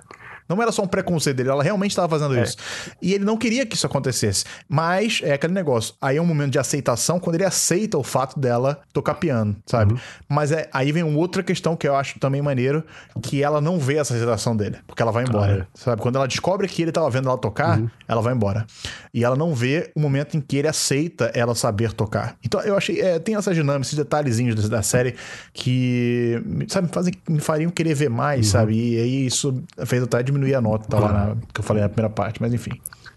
Não 0.50 0.62
era 0.62 0.72
só 0.72 0.82
um 0.82 0.88
preconceito 0.88 1.38
dele, 1.38 1.50
ela 1.50 1.64
realmente 1.64 1.92
estava 1.92 2.10
fazendo 2.10 2.38
isso. 2.40 2.58
E 3.02 3.14
ele 3.14 3.24
não 3.24 3.38
queria 3.38 3.66
que 3.66 3.76
isso 3.76 3.86
acontecesse. 3.86 4.44
Mas 4.68 5.22
é 5.24 5.34
aquele 5.34 5.54
negócio. 5.54 5.94
Aí 6.02 6.18
é 6.18 6.22
um 6.22 6.26
momento 6.26 6.52
de 6.52 6.60
aceitação 6.60 7.20
quando 7.20 7.36
ele 7.36 7.46
aceita 7.46 7.98
o 7.98 8.04
fato 8.04 8.40
dela 8.40 8.80
tocar 8.92 9.14
piano, 9.16 9.56
sabe? 9.66 9.94
Mas 10.28 10.52
é, 10.52 10.68
aí 10.74 10.92
vem 10.92 11.04
outra 11.04 11.44
questão 11.44 11.76
que 11.76 11.88
eu 11.88 11.96
acho 11.96 12.20
também 12.20 12.42
maneiro, 12.42 12.84
que 13.22 13.44
ela 13.44 13.62
não 13.62 13.78
vê 13.80 13.98
essa 13.98 14.14
aceitação 14.14 14.56
dele, 14.58 14.78
porque 14.88 15.02
ela 15.02 15.12
vai 15.12 15.24
embora, 15.24 15.68
sabe? 15.74 16.02
Quando 16.02 16.16
ela 16.16 16.28
descobre 16.28 16.68
que 16.68 16.82
ele 16.82 16.90
estava 16.92 17.10
vendo 17.10 17.28
ela 17.30 17.38
tocar, 17.38 17.80
ela 18.08 18.22
vai 18.22 18.34
embora. 18.34 18.66
E 19.14 19.24
ela 19.24 19.36
não 19.36 19.54
vê 19.54 19.92
o 19.96 20.00
momento 20.00 20.36
em 20.36 20.42
que 20.42 20.58
ele 20.58 20.68
aceita 20.68 21.32
ela 21.36 21.54
saber 21.54 21.94
tocar. 21.94 22.36
Então 22.44 22.60
eu 22.62 22.76
achei, 22.76 23.00
é, 23.02 23.20
tem 23.20 23.36
essas 23.36 23.56
dinâmicas, 23.56 23.88
esses 23.88 23.98
detalhezinhos 23.98 24.68
da- 24.70 24.80
série 24.82 25.16
que, 25.54 26.42
sabe, 26.68 26.88
fazem, 26.92 27.14
me 27.28 27.40
fariam 27.40 27.70
querer 27.70 27.94
ver 27.94 28.10
mais, 28.10 28.48
sabe? 28.48 28.74
E 28.76 28.98
aí 29.00 29.26
isso 29.26 29.62
fez 29.86 30.02
até 30.02 30.24
diminuir 30.24 30.39
a 30.54 30.62
nota 30.62 30.88
tá 30.88 31.00
lá 31.00 31.12
na- 31.12 31.36
que 31.54 31.60
eu 31.60 31.64
falei 31.64 31.84
na 31.84 31.90
primeira 31.90 32.14
parte, 32.14 32.42
mas 32.42 32.54
enfim. 32.54 32.72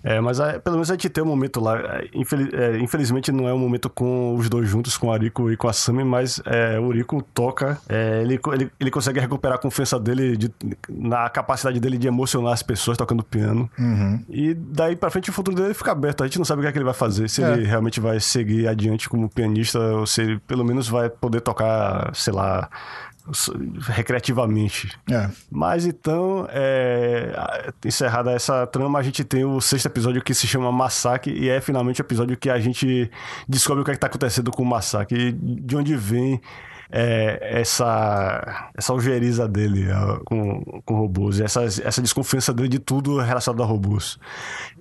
É, 0.04 0.20
mas 0.20 0.40
é, 0.40 0.58
pelo 0.58 0.74
menos 0.76 0.90
a 0.90 0.94
gente 0.94 1.08
tem 1.08 1.22
um 1.22 1.26
momento 1.28 1.60
lá. 1.60 1.78
é, 1.78 2.08
infeli- 2.12 2.50
é, 2.52 2.76
infelizmente 2.78 3.30
não 3.30 3.46
é 3.48 3.54
um 3.54 3.58
momento 3.58 3.88
com 3.88 4.34
os 4.34 4.48
dois 4.48 4.68
juntos, 4.68 4.96
com 4.98 5.06
o 5.06 5.12
Ariko 5.12 5.48
e 5.48 5.56
com 5.56 5.68
a 5.68 5.72
Sami, 5.72 6.02
mas 6.02 6.42
é, 6.44 6.76
o 6.80 6.90
Ariko 6.90 7.22
toca. 7.32 7.78
é, 7.88 8.20
ele, 8.20 8.40
ele, 8.52 8.70
ele 8.80 8.90
consegue 8.90 9.20
recuperar 9.20 9.58
a 9.58 9.60
confiança 9.60 10.00
dele 10.00 10.36
de- 10.36 10.52
na 10.88 11.28
capacidade 11.30 11.78
dele 11.78 11.96
de 11.96 12.08
emocionar 12.08 12.52
as 12.52 12.64
pessoas 12.64 12.96
tocando 12.98 13.22
piano. 13.22 13.70
E 14.28 14.54
daí 14.54 14.96
pra 14.96 15.08
frente 15.08 15.30
o 15.30 15.32
futuro 15.32 15.56
dele 15.56 15.72
fica 15.72 15.92
aberto. 15.92 16.24
A 16.24 16.26
gente 16.26 16.38
não 16.38 16.44
sabe 16.44 16.60
o 16.60 16.62
que 16.62 16.68
é 16.68 16.72
que 16.72 16.78
ele 16.78 16.84
vai 16.84 16.94
fazer. 16.94 17.28
Se 17.28 17.40
É. 17.44 17.52
ele 17.52 17.64
realmente 17.64 18.00
vai 18.00 18.18
seguir 18.18 18.66
adiante 18.66 19.08
como 19.08 19.28
pianista 19.28 19.78
ou 19.78 20.04
se 20.04 20.20
ele 20.22 20.38
pelo 20.48 20.64
menos 20.64 20.88
vai 20.88 21.08
poder 21.10 21.40
tocar, 21.42 22.10
sei 22.12 22.32
lá, 22.32 22.68
recreativamente. 23.80 24.90
É. 25.10 25.30
Mas 25.50 25.86
então, 25.86 26.46
é, 26.50 27.72
encerrada 27.84 28.32
essa 28.32 28.66
trama, 28.66 28.98
a 28.98 29.02
gente 29.02 29.24
tem 29.24 29.44
o 29.44 29.60
sexto 29.60 29.86
episódio 29.86 30.22
que 30.22 30.34
se 30.34 30.46
chama 30.46 30.72
Massacre, 30.72 31.32
e 31.32 31.48
é 31.48 31.60
finalmente 31.60 32.00
o 32.00 32.02
episódio 32.02 32.36
que 32.36 32.50
a 32.50 32.58
gente 32.58 33.10
descobre 33.48 33.82
o 33.82 33.84
que 33.84 33.90
é 33.90 33.94
está 33.94 34.06
acontecendo 34.06 34.50
com 34.50 34.62
o 34.62 34.66
Massacre, 34.66 35.28
e 35.28 35.32
de 35.32 35.76
onde 35.76 35.94
vem 35.96 36.40
é, 36.92 37.38
essa, 37.58 38.70
essa 38.76 38.92
algeriza 38.92 39.48
dele 39.48 39.90
ó, 39.90 40.18
com, 40.26 40.82
com 40.84 40.94
robôs, 40.94 41.38
e 41.38 41.42
essa, 41.42 41.64
essa 41.64 42.02
desconfiança 42.02 42.52
dele 42.52 42.68
de 42.68 42.78
tudo 42.78 43.18
relacionado 43.18 43.62
a 43.62 43.66
robôs. 43.66 44.18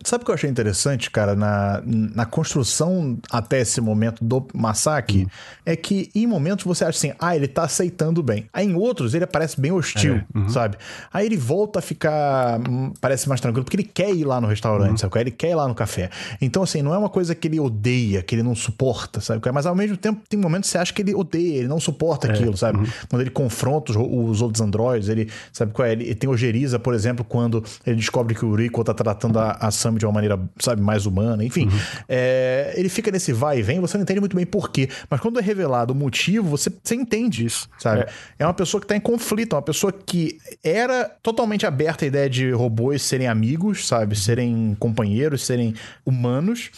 Sabe 0.04 0.24
o 0.24 0.26
que 0.26 0.32
eu 0.32 0.36
achei 0.36 0.50
interessante, 0.50 1.10
cara, 1.10 1.36
na, 1.36 1.82
na 1.86 2.26
construção 2.26 3.18
até 3.32 3.62
esse 3.62 3.80
momento 3.80 4.24
do 4.26 4.46
massacre? 4.54 5.26
É 5.66 5.76
que 5.76 6.10
em 6.14 6.28
momentos 6.28 6.66
você 6.66 6.84
acha 6.84 6.98
assim, 6.98 7.14
ah, 7.18 7.34
ele 7.36 7.48
tá 7.48 7.64
aceitando 7.64 8.22
bem. 8.22 8.50
Aí 8.52 8.68
em 8.68 8.76
outros 8.76 9.14
ele 9.14 9.26
parece 9.26 9.62
bem 9.62 9.72
hostil, 9.72 10.22
sabe? 10.50 10.78
Aí 11.14 11.26
ele 11.26 11.38
volta 11.38 11.80
a 11.80 11.82
ficar, 11.82 12.60
hum, 12.60 12.92
parece 13.00 13.30
mais 13.30 13.40
tranquilo, 13.40 13.64
porque 13.64 13.78
ele 13.78 13.90
quer 13.92 14.14
ir 14.14 14.26
lá 14.26 14.42
no 14.42 14.48
restaurante, 14.48 15.00
sabe? 15.00 15.12
qual 15.12 15.20
é? 15.20 15.24
Ele 15.24 15.32
quer 15.32 15.52
ir 15.52 15.56
lá 15.56 15.68
no 15.68 15.76
café. 15.76 16.10
Então, 16.42 16.64
assim, 16.64 16.82
não 16.82 16.94
é 16.94 16.98
uma 16.98 17.10
coisa 17.10 17.34
que 17.34 17.48
ele 17.48 17.60
odeia, 17.60 18.22
que 18.22 18.36
ele 18.36 18.44
não 18.44 18.56
suporta, 18.56 19.22
sabe? 19.22 19.42
é? 19.48 19.52
Mas 19.52 19.66
ao 19.66 19.76
mesmo 19.76 19.96
tempo 19.96 20.22
tem 20.28 20.38
momentos 20.38 20.70
que 20.70 20.74
você 20.74 20.78
acha 20.78 20.94
que 20.94 21.02
ele 21.02 21.16
odeia, 21.16 21.60
ele 21.60 21.68
não 21.68 21.80
suporta 21.80 22.01
aquilo, 22.10 22.58
sabe? 22.58 22.80
Quando 23.10 23.22
ele 23.22 23.30
confronta 23.30 23.92
os, 23.92 23.98
os 23.98 24.42
outros 24.42 24.62
androides, 24.62 25.10
ele, 25.10 25.30
sabe 25.52 25.72
qual 25.72 25.88
é? 25.88 25.92
Ele, 25.92 26.06
ele 26.06 26.16
tem 26.16 26.30
ojeriza, 26.30 26.80
por 26.80 26.94
exemplo, 26.94 27.24
quando 27.24 27.64
ele 27.86 27.98
descobre 27.98 28.34
que 28.34 28.46
o 28.46 28.56
Rico 28.56 28.84
tá 28.84 28.94
tratando 28.94 29.40
a, 29.40 29.52
a 29.52 29.72
Sam 29.72 29.96
de 29.96 30.06
uma 30.06 30.12
maneira, 30.12 30.40
sabe, 30.60 30.82
mais 30.82 31.06
humana, 31.06 31.44
enfim. 31.44 31.70
É, 32.08 32.74
ele 32.76 32.90
fica 32.90 33.12
nesse 33.12 33.32
vai 33.34 33.60
e 33.60 33.62
vem, 33.62 33.80
você 33.80 33.98
não 33.98 34.04
entende 34.04 34.20
muito 34.20 34.36
bem 34.36 34.46
por 34.46 34.70
quê. 34.70 34.90
Mas 35.10 35.20
quando 35.20 35.40
é 35.40 35.42
revelado 35.42 35.94
o 35.94 35.96
motivo, 35.96 36.50
você, 36.50 36.72
você 36.84 36.96
entende 36.96 37.46
isso, 37.46 37.70
sabe? 37.78 38.06
É. 38.40 38.46
uma 38.46 38.54
pessoa 38.54 38.82
que 38.82 38.88
tá 38.88 38.96
em 38.96 39.00
conflito, 39.00 39.54
é 39.54 39.58
uma 39.58 39.62
pessoa 39.62 39.92
que 39.92 40.38
era 40.64 41.06
totalmente 41.22 41.66
aberta 41.66 42.06
à 42.06 42.08
ideia 42.08 42.30
de 42.30 42.52
robôs 42.52 43.02
serem 43.02 43.28
amigos, 43.28 43.88
sabe? 43.88 44.16
Serem 44.18 44.76
companheiros, 44.80 45.46
serem 45.46 45.74
humanos 46.06 46.72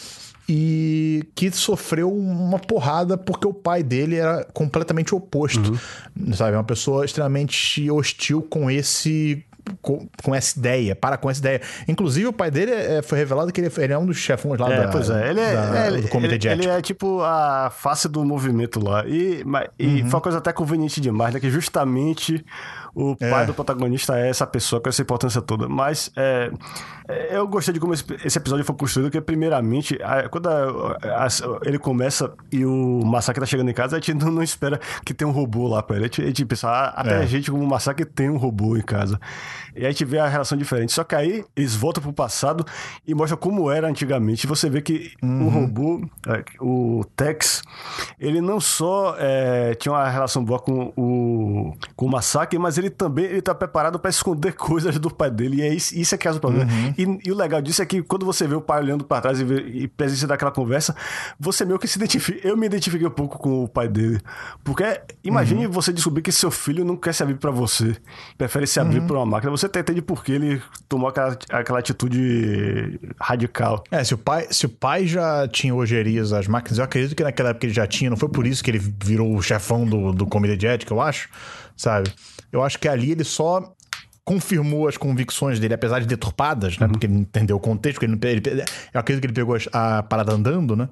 e 0.48 1.24
que 1.34 1.50
sofreu 1.50 2.12
uma 2.12 2.58
porrada 2.58 3.16
porque 3.16 3.46
o 3.46 3.54
pai 3.54 3.82
dele 3.82 4.16
era 4.16 4.44
completamente 4.52 5.14
oposto, 5.14 5.78
sabe? 6.34 6.56
Uma 6.56 6.64
pessoa 6.64 7.04
extremamente 7.04 7.90
hostil 7.90 8.42
com 8.42 8.70
esse 8.70 9.44
com, 9.80 10.06
com 10.22 10.34
essa 10.34 10.58
ideia, 10.58 10.94
para 10.94 11.16
com 11.16 11.30
essa 11.30 11.40
ideia. 11.40 11.62
Inclusive, 11.88 12.26
o 12.26 12.32
pai 12.34 12.50
dele 12.50 12.70
é, 12.70 13.00
foi 13.00 13.16
revelado 13.16 13.50
que 13.50 13.58
ele, 13.62 13.72
ele 13.78 13.92
é 13.94 13.98
um 13.98 14.04
dos 14.04 14.18
chefões 14.18 14.60
lá 14.60 14.70
É, 14.70 14.82
da, 14.82 14.88
pois 14.88 15.08
é, 15.08 15.30
ele 15.30 15.40
é, 15.40 15.54
da- 15.54 15.78
é, 15.78 15.90
do 16.02 16.08
comitê 16.08 16.32
ele, 16.34 16.38
de 16.38 16.48
ele 16.48 16.66
é 16.66 16.82
tipo 16.82 17.22
a 17.22 17.70
face 17.74 18.06
do 18.06 18.22
movimento 18.26 18.78
lá. 18.78 19.06
E, 19.06 19.42
e 19.78 19.86
Uhum. 19.86 19.98
foi 20.02 20.14
uma 20.16 20.20
coisa 20.20 20.36
até 20.36 20.52
conveniente 20.52 21.00
demais, 21.00 21.32
né? 21.32 21.40
Que 21.40 21.48
justamente 21.50 22.44
o 22.94 23.16
pai 23.16 23.42
É. 23.42 23.46
do 23.46 23.54
protagonista 23.54 24.18
é 24.18 24.28
essa 24.28 24.46
pessoa 24.46 24.80
com 24.80 24.88
essa 24.88 25.02
importância 25.02 25.42
toda. 25.42 25.68
Mas 25.68 26.10
é, 26.16 26.50
é, 27.08 27.36
eu 27.36 27.46
gostei 27.48 27.74
de 27.74 27.80
como 27.80 27.92
esse, 27.92 28.04
esse 28.24 28.38
episódio 28.38 28.64
foi 28.64 28.74
construído, 28.76 29.06
porque 29.06 29.20
primeiramente, 29.20 29.98
a- 30.02 30.28
quando 30.28 30.48
a- 30.48 30.96
a- 31.24 31.28
ele 31.64 31.78
começa 31.78 32.32
e 32.52 32.64
o 32.64 33.02
massacre 33.04 33.40
tá 33.40 33.46
chegando 33.46 33.70
em 33.70 33.74
casa, 33.74 33.96
a 33.96 34.00
gente 34.00 34.14
não, 34.14 34.30
não 34.30 34.42
espera 34.42 34.80
que 35.04 35.12
tenha 35.12 35.28
um 35.28 35.32
robô 35.32 35.66
lá 35.66 35.82
pra 35.82 35.96
ele. 35.96 36.04
A 36.04 36.08
gente, 36.08 36.22
a 36.22 36.26
gente 36.26 36.44
pensa, 36.44 36.68
ah, 36.68 36.88
até 37.00 37.14
É. 37.14 37.18
a 37.18 37.26
gente 37.26 37.50
como 37.50 37.66
massacre 37.66 38.04
tem 38.04 38.30
um 38.30 38.36
robô 38.36 38.76
em 38.76 38.82
casa. 38.82 39.18
E 39.74 39.80
aí 39.80 39.86
a 39.86 39.90
gente 39.90 40.04
vê 40.04 40.18
a 40.18 40.28
relação 40.28 40.56
diferente. 40.56 40.92
Só 40.92 41.04
que 41.04 41.14
aí 41.14 41.44
eles 41.56 41.74
voltam 41.74 42.02
pro 42.02 42.12
passado 42.12 42.64
e 43.06 43.14
mostram 43.14 43.36
como 43.36 43.70
era 43.70 43.88
antigamente. 43.88 44.46
Você 44.46 44.70
vê 44.70 44.80
que 44.80 45.12
o 45.22 45.48
robô, 45.48 46.00
é, 46.28 46.44
o 46.60 47.04
Tex, 47.16 47.62
ele 48.18 48.40
não 48.40 48.60
só 48.60 49.16
é, 49.18 49.74
tinha 49.74 49.92
uma 49.92 50.08
relação 50.08 50.44
boa 50.44 50.58
com 50.58 50.92
o, 50.96 51.72
com 51.96 52.06
o 52.06 52.10
massacre, 52.10 52.58
mas 52.58 52.78
ele 52.78 52.90
também 52.90 53.24
ele 53.26 53.42
tá 53.42 53.54
preparado 53.54 53.98
para 53.98 54.10
esconder 54.10 54.52
coisas 54.56 54.98
do 54.98 55.10
pai 55.12 55.30
dele. 55.30 55.58
E 55.58 55.62
é 55.62 55.74
isso, 55.74 55.96
isso 55.96 56.14
é 56.14 56.18
que 56.18 56.28
é 56.28 56.30
o 56.30 56.40
problema. 56.40 56.70
E, 56.96 57.28
e 57.28 57.32
o 57.32 57.34
legal 57.34 57.60
disso 57.60 57.82
é 57.82 57.86
que 57.86 58.02
quando 58.02 58.24
você 58.24 58.46
vê 58.46 58.54
o 58.54 58.60
pai 58.60 58.80
olhando 58.80 59.04
para 59.04 59.20
trás 59.20 59.40
e, 59.40 59.44
vê, 59.44 59.60
e 59.60 59.88
presencia 59.88 60.28
daquela 60.28 60.50
conversa, 60.50 60.94
você 61.38 61.64
meio 61.64 61.78
que 61.78 61.88
se 61.88 61.98
identifica. 61.98 62.46
Eu 62.46 62.56
me 62.56 62.66
identifiquei 62.66 63.06
um 63.06 63.10
pouco 63.10 63.38
com 63.38 63.64
o 63.64 63.68
pai 63.68 63.88
dele. 63.88 64.20
Porque 64.62 65.00
imagine 65.22 65.66
você 65.66 65.92
descobrir 65.92 66.22
que 66.22 66.32
seu 66.32 66.50
filho 66.50 66.84
não 66.84 66.96
quer 66.96 67.12
se 67.12 67.22
abrir 67.22 67.36
para 67.36 67.50
você, 67.50 67.96
prefere 68.36 68.66
se 68.66 68.80
abrir 68.80 69.02
para 69.02 69.16
uma 69.16 69.26
máquina. 69.26 69.50
Você 69.50 69.63
até 69.66 69.80
entende 69.80 70.02
por 70.02 70.24
que 70.24 70.32
ele 70.32 70.62
tomou 70.88 71.08
aquela, 71.08 71.36
aquela 71.50 71.78
atitude 71.78 72.98
radical. 73.20 73.82
É, 73.90 74.02
se 74.04 74.14
o 74.14 74.18
pai, 74.18 74.46
se 74.50 74.66
o 74.66 74.68
pai 74.68 75.06
já 75.06 75.46
tinha 75.48 75.74
ojeriza 75.74 76.38
às 76.38 76.46
máquinas, 76.46 76.78
eu 76.78 76.84
acredito 76.84 77.14
que 77.16 77.22
naquela 77.22 77.50
época 77.50 77.66
ele 77.66 77.74
já 77.74 77.86
tinha, 77.86 78.10
não 78.10 78.16
foi 78.16 78.28
por 78.28 78.46
isso 78.46 78.62
que 78.62 78.70
ele 78.70 78.78
virou 78.78 79.34
o 79.34 79.42
chefão 79.42 79.84
do, 79.86 80.12
do 80.12 80.26
comitê 80.26 80.56
de 80.56 80.66
ética, 80.66 80.92
eu 80.92 81.00
acho, 81.00 81.28
sabe? 81.76 82.12
Eu 82.52 82.62
acho 82.62 82.78
que 82.78 82.88
ali 82.88 83.10
ele 83.12 83.24
só 83.24 83.72
confirmou 84.24 84.88
as 84.88 84.96
convicções 84.96 85.58
dele, 85.60 85.74
apesar 85.74 86.00
de 86.00 86.06
deturpadas, 86.06 86.78
né? 86.78 86.88
Porque 86.88 87.06
ele 87.06 87.12
não 87.14 87.20
entendeu 87.20 87.56
o 87.56 87.60
contexto, 87.60 88.02
ele, 88.02 88.18
ele- 88.22 88.64
eu 88.92 89.00
acredito 89.00 89.20
que 89.20 89.26
ele 89.26 89.34
pegou 89.34 89.54
as- 89.54 89.68
a 89.72 90.02
parada 90.02 90.32
andando, 90.32 90.74
né? 90.74 90.88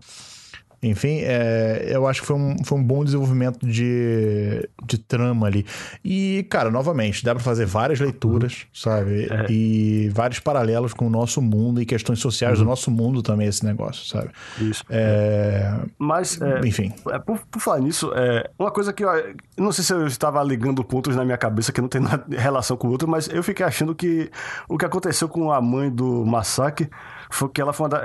Enfim, 0.83 1.21
é, 1.21 1.87
eu 1.91 2.09
acho 2.09 2.23
que 2.23 2.27
foi 2.27 2.35
um, 2.35 2.57
foi 2.65 2.77
um 2.77 2.83
bom 2.83 3.05
desenvolvimento 3.05 3.65
de, 3.65 4.69
de 4.85 4.99
trama 4.99 5.47
ali. 5.47 5.65
E, 6.05 6.45
cara, 6.51 6.73
novamente, 6.73 7.25
dá 7.25 7.33
pra 7.33 7.43
fazer 7.43 7.67
várias 7.67 8.01
leituras, 8.01 8.67
sabe? 8.75 9.29
E 9.49 10.11
vários 10.13 10.41
paralelos 10.41 10.93
com 10.93 11.07
o 11.07 11.11
nosso 11.11 11.41
mundo 11.41 11.81
e 11.81 11.87
questões 11.87 12.19
sociais 12.19 12.59
do 12.59 12.65
nosso 12.65 12.91
mundo 12.91 13.23
também, 13.23 13.47
esse 13.47 13.65
negócio, 13.65 14.07
sabe? 14.07 14.31
Isso. 14.61 14.83
É, 14.91 15.73
Mas, 15.97 16.41
é, 16.41 16.61
Enfim. 16.67 16.93
é, 17.11 17.19
por, 17.21 17.39
por 17.47 17.61
falar 17.61 17.79
nisso, 17.79 18.11
é, 18.17 18.51
uma 18.59 18.73
coisa 18.73 18.93
que 18.93 19.05
eu, 19.05 19.11
eu 19.11 19.35
não 19.57 19.71
sei 19.71 19.85
se 19.85 19.93
eu 19.93 20.05
estava 20.09 20.43
ligando 20.43 20.83
pontos 20.83 21.15
na 21.15 21.25
minha 21.25 21.39
cabeça 21.39 21.71
que 21.71 21.81
não 21.81 21.89
tem 21.89 22.01
nada 22.01 22.25
relação 22.37 22.77
com 22.77 22.89
o 22.89 22.91
outro, 22.91 23.09
mas 23.09 23.29
eu 23.29 23.43
fiquei 23.45 23.65
achando 23.65 23.95
que 23.95 24.29
o 24.69 24.77
que 24.77 24.85
aconteceu 24.85 25.29
com 25.29 25.53
a 25.53 25.61
mãe 25.61 25.91
do 25.91 26.27
massacre 26.27 26.91
foi 27.33 27.49
que 27.49 27.61
ela 27.61 27.73
foi 27.73 27.85
uma 27.85 27.89
da, 27.91 28.03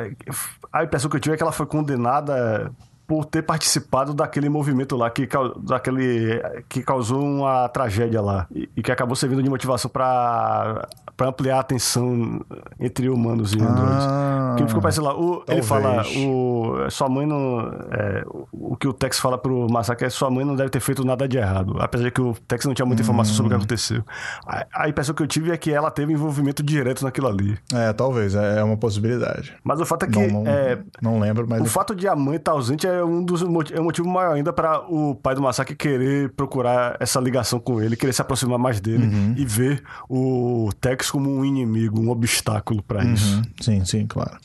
a 0.71 0.83
impressão 0.83 1.09
que 1.09 1.17
eu 1.17 1.19
tive 1.19 1.35
é 1.35 1.37
que 1.37 1.43
ela 1.43 1.51
foi 1.51 1.65
condenada 1.65 2.71
por 3.07 3.25
ter 3.25 3.41
participado 3.41 4.13
daquele 4.13 4.49
movimento 4.49 4.97
lá 4.97 5.09
que, 5.09 5.27
daquele, 5.63 6.41
que 6.67 6.83
causou 6.83 7.23
uma 7.23 7.69
tragédia 7.69 8.21
lá 8.21 8.45
e, 8.53 8.69
e 8.75 8.83
que 8.83 8.91
acabou 8.91 9.15
servindo 9.15 9.41
de 9.41 9.49
motivação 9.49 9.89
para 9.89 10.87
ampliar 11.21 11.59
a 11.59 11.63
tensão 11.63 12.41
entre 12.77 13.09
humanos 13.09 13.53
e 13.53 13.61
androides. 13.61 14.05
Ah, 14.05 14.55
que 14.57 14.67
ficou 14.67 14.81
parecendo 14.81 15.07
lá, 15.07 15.17
o, 15.17 15.43
ele 15.47 15.63
fala, 15.63 16.03
o, 16.17 16.89
sua 16.89 17.07
mãe 17.07 17.25
não. 17.25 17.71
É, 17.91 18.23
o 18.51 18.75
que 18.75 18.87
o 18.87 18.93
Tex 18.93 19.19
fala 19.19 19.37
pro 19.37 19.67
Massacre 19.71 20.05
é 20.05 20.09
sua 20.09 20.29
mãe 20.29 20.43
não 20.43 20.55
deve 20.55 20.69
ter 20.69 20.81
feito 20.81 21.05
nada 21.05 21.27
de 21.27 21.37
errado, 21.37 21.77
apesar 21.79 22.05
de 22.05 22.11
que 22.11 22.21
o 22.21 22.35
Tex 22.47 22.65
não 22.65 22.73
tinha 22.73 22.85
muita 22.85 23.01
informação 23.01 23.33
hum. 23.33 23.37
sobre 23.37 23.47
o 23.47 23.49
que 23.51 23.55
hum. 23.55 23.63
aconteceu. 23.63 24.03
A, 24.45 24.65
a 24.83 24.89
impressão 24.89 25.15
que 25.15 25.23
eu 25.23 25.27
tive 25.27 25.51
é 25.51 25.57
que 25.57 25.71
ela 25.71 25.89
teve 25.89 26.11
envolvimento 26.11 26.61
direto 26.61 27.03
naquilo 27.03 27.27
ali. 27.27 27.57
É, 27.73 27.93
talvez, 27.93 28.35
é, 28.35 28.59
é 28.59 28.63
uma 28.63 28.75
possibilidade. 28.75 29.55
Mas 29.63 29.79
o 29.79 29.85
fato 29.85 30.03
é 30.03 30.07
que. 30.07 30.27
Não, 30.27 30.43
não, 30.43 30.51
é, 30.51 30.79
não 31.01 31.19
lembro, 31.19 31.47
mas. 31.47 31.61
O 31.61 31.65
fato 31.65 31.95
de 31.95 32.07
a 32.07 32.15
mãe 32.15 32.35
estar 32.35 32.51
ausente 32.51 32.85
é 32.85 32.96
um 33.03 33.23
dos 33.23 33.41
é 33.71 33.79
um 33.79 33.83
motivo 33.83 34.07
maior 34.07 34.35
ainda 34.35 34.53
para 34.53 34.79
o 34.81 35.15
pai 35.15 35.35
do 35.35 35.41
Massacre 35.41 35.75
querer 35.75 36.29
procurar 36.33 36.97
essa 36.99 37.19
ligação 37.19 37.59
com 37.59 37.81
ele, 37.81 37.95
querer 37.95 38.13
se 38.13 38.21
aproximar 38.21 38.59
mais 38.59 38.79
dele 38.79 39.07
uhum. 39.07 39.33
e 39.37 39.45
ver 39.45 39.83
o 40.09 40.69
Tex 40.79 41.11
como 41.11 41.29
um 41.29 41.43
inimigo, 41.43 41.99
um 41.99 42.09
obstáculo 42.09 42.81
para 42.83 43.03
uhum. 43.03 43.13
isso. 43.13 43.41
Sim, 43.61 43.85
sim, 43.85 44.05
claro. 44.05 44.37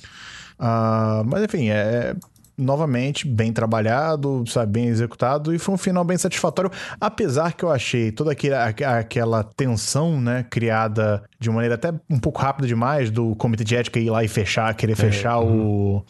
Uh, 0.58 1.24
mas 1.26 1.42
enfim, 1.42 1.68
é, 1.70 2.14
novamente, 2.56 3.26
bem 3.26 3.52
trabalhado, 3.52 4.44
sabe, 4.46 4.72
bem 4.72 4.86
executado, 4.86 5.54
e 5.54 5.58
foi 5.58 5.74
um 5.74 5.78
final 5.78 6.04
bem 6.04 6.16
satisfatório, 6.16 6.70
apesar 7.00 7.52
que 7.52 7.64
eu 7.64 7.70
achei 7.70 8.12
toda 8.12 8.32
aquela, 8.32 8.66
aquela 8.98 9.42
tensão, 9.42 10.20
né, 10.20 10.44
criada 10.48 11.22
de 11.42 11.50
maneira 11.50 11.74
até 11.74 11.92
um 12.08 12.18
pouco 12.18 12.40
rápida 12.40 12.66
demais, 12.66 13.10
do 13.10 13.34
comitê 13.36 13.64
de 13.64 13.76
ética 13.76 13.98
ir 13.98 14.10
lá 14.10 14.24
e 14.24 14.28
fechar, 14.28 14.74
querer 14.74 14.92
é, 14.92 14.96
fechar 14.96 15.38
uhum. 15.38 16.02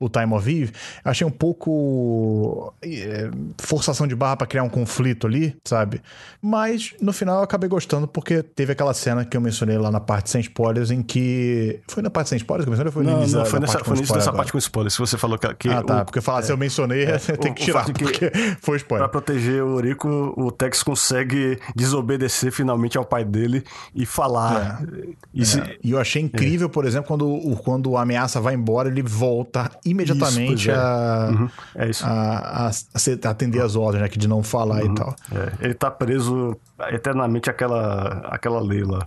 o, 0.00 0.06
o 0.06 0.08
Time 0.08 0.32
of 0.32 0.50
Eve, 0.50 0.72
achei 1.04 1.26
um 1.26 1.30
pouco 1.30 2.72
é, 2.82 3.30
forçação 3.58 4.06
de 4.06 4.14
barra 4.14 4.36
para 4.36 4.46
criar 4.46 4.62
um 4.62 4.68
conflito 4.68 5.26
ali, 5.26 5.56
sabe? 5.64 6.00
Mas, 6.40 6.94
no 7.00 7.12
final, 7.12 7.38
eu 7.38 7.42
acabei 7.42 7.68
gostando, 7.68 8.06
porque 8.06 8.42
teve 8.42 8.72
aquela 8.72 8.94
cena 8.94 9.24
que 9.24 9.36
eu 9.36 9.40
mencionei 9.40 9.76
lá 9.76 9.90
na 9.90 10.00
parte 10.00 10.30
sem 10.30 10.40
spoilers, 10.40 10.90
em 10.90 11.02
que... 11.02 11.80
Foi 11.88 12.02
na 12.02 12.10
parte 12.10 12.30
sem 12.30 12.36
spoilers 12.36 12.64
que 12.64 12.68
eu 12.68 12.72
mencionei? 12.72 12.92
Foi 12.92 13.04
não, 13.04 13.20
início, 13.20 13.38
não, 13.38 13.46
foi 13.46 13.60
nessa, 13.60 13.84
foi 13.84 13.96
nessa 13.96 14.14
agora. 14.14 14.36
parte 14.36 14.52
com 14.52 14.58
spoilers, 14.58 14.94
se 14.94 15.00
você 15.00 15.18
falou 15.18 15.38
que... 15.38 15.52
que 15.54 15.68
ah, 15.68 15.82
tá, 15.82 16.04
porque 16.04 16.20
falar, 16.20 16.40
é, 16.40 16.42
se 16.42 16.52
eu 16.52 16.56
mencionei, 16.56 17.04
é, 17.04 17.18
tem 17.36 17.52
que 17.52 17.64
tirar, 17.64 17.84
que 17.86 18.04
porque 18.04 18.30
foi 18.60 18.76
spoiler. 18.76 19.08
Pra 19.08 19.20
proteger 19.20 19.62
o 19.62 19.80
Rico, 19.80 20.34
o 20.36 20.50
Tex 20.50 20.82
consegue 20.82 21.58
desobedecer 21.74 22.52
finalmente 22.52 22.96
ao 22.96 23.04
pai 23.04 23.24
dele 23.24 23.64
e 23.94 24.06
falar. 24.06 24.75
É. 24.82 25.08
E, 25.34 25.42
é. 25.42 25.78
e, 25.82 25.90
eu 25.92 25.98
achei 25.98 26.22
incrível, 26.22 26.68
por 26.68 26.84
exemplo, 26.84 27.08
quando 27.08 27.56
quando 27.56 27.96
a 27.96 28.02
ameaça 28.02 28.40
vai 28.40 28.54
embora, 28.54 28.88
ele 28.88 29.02
volta 29.02 29.70
imediatamente 29.84 30.68
isso, 30.68 30.72
a, 30.72 31.28
uhum. 31.30 31.48
é. 31.74 31.90
A, 32.02 32.66
a, 32.66 32.70
a, 32.70 33.30
atender 33.30 33.62
as 33.62 33.76
ordens, 33.76 34.02
né? 34.02 34.08
Que 34.08 34.18
de 34.18 34.28
não 34.28 34.42
falar 34.42 34.82
uhum. 34.82 34.92
e 34.92 34.94
tal. 34.94 35.16
É. 35.32 35.66
Ele 35.66 35.74
tá 35.74 35.90
preso 35.90 36.56
eternamente 36.90 37.50
àquela, 37.50 38.20
àquela 38.26 38.60
lei 38.60 38.82
lá. 38.82 39.06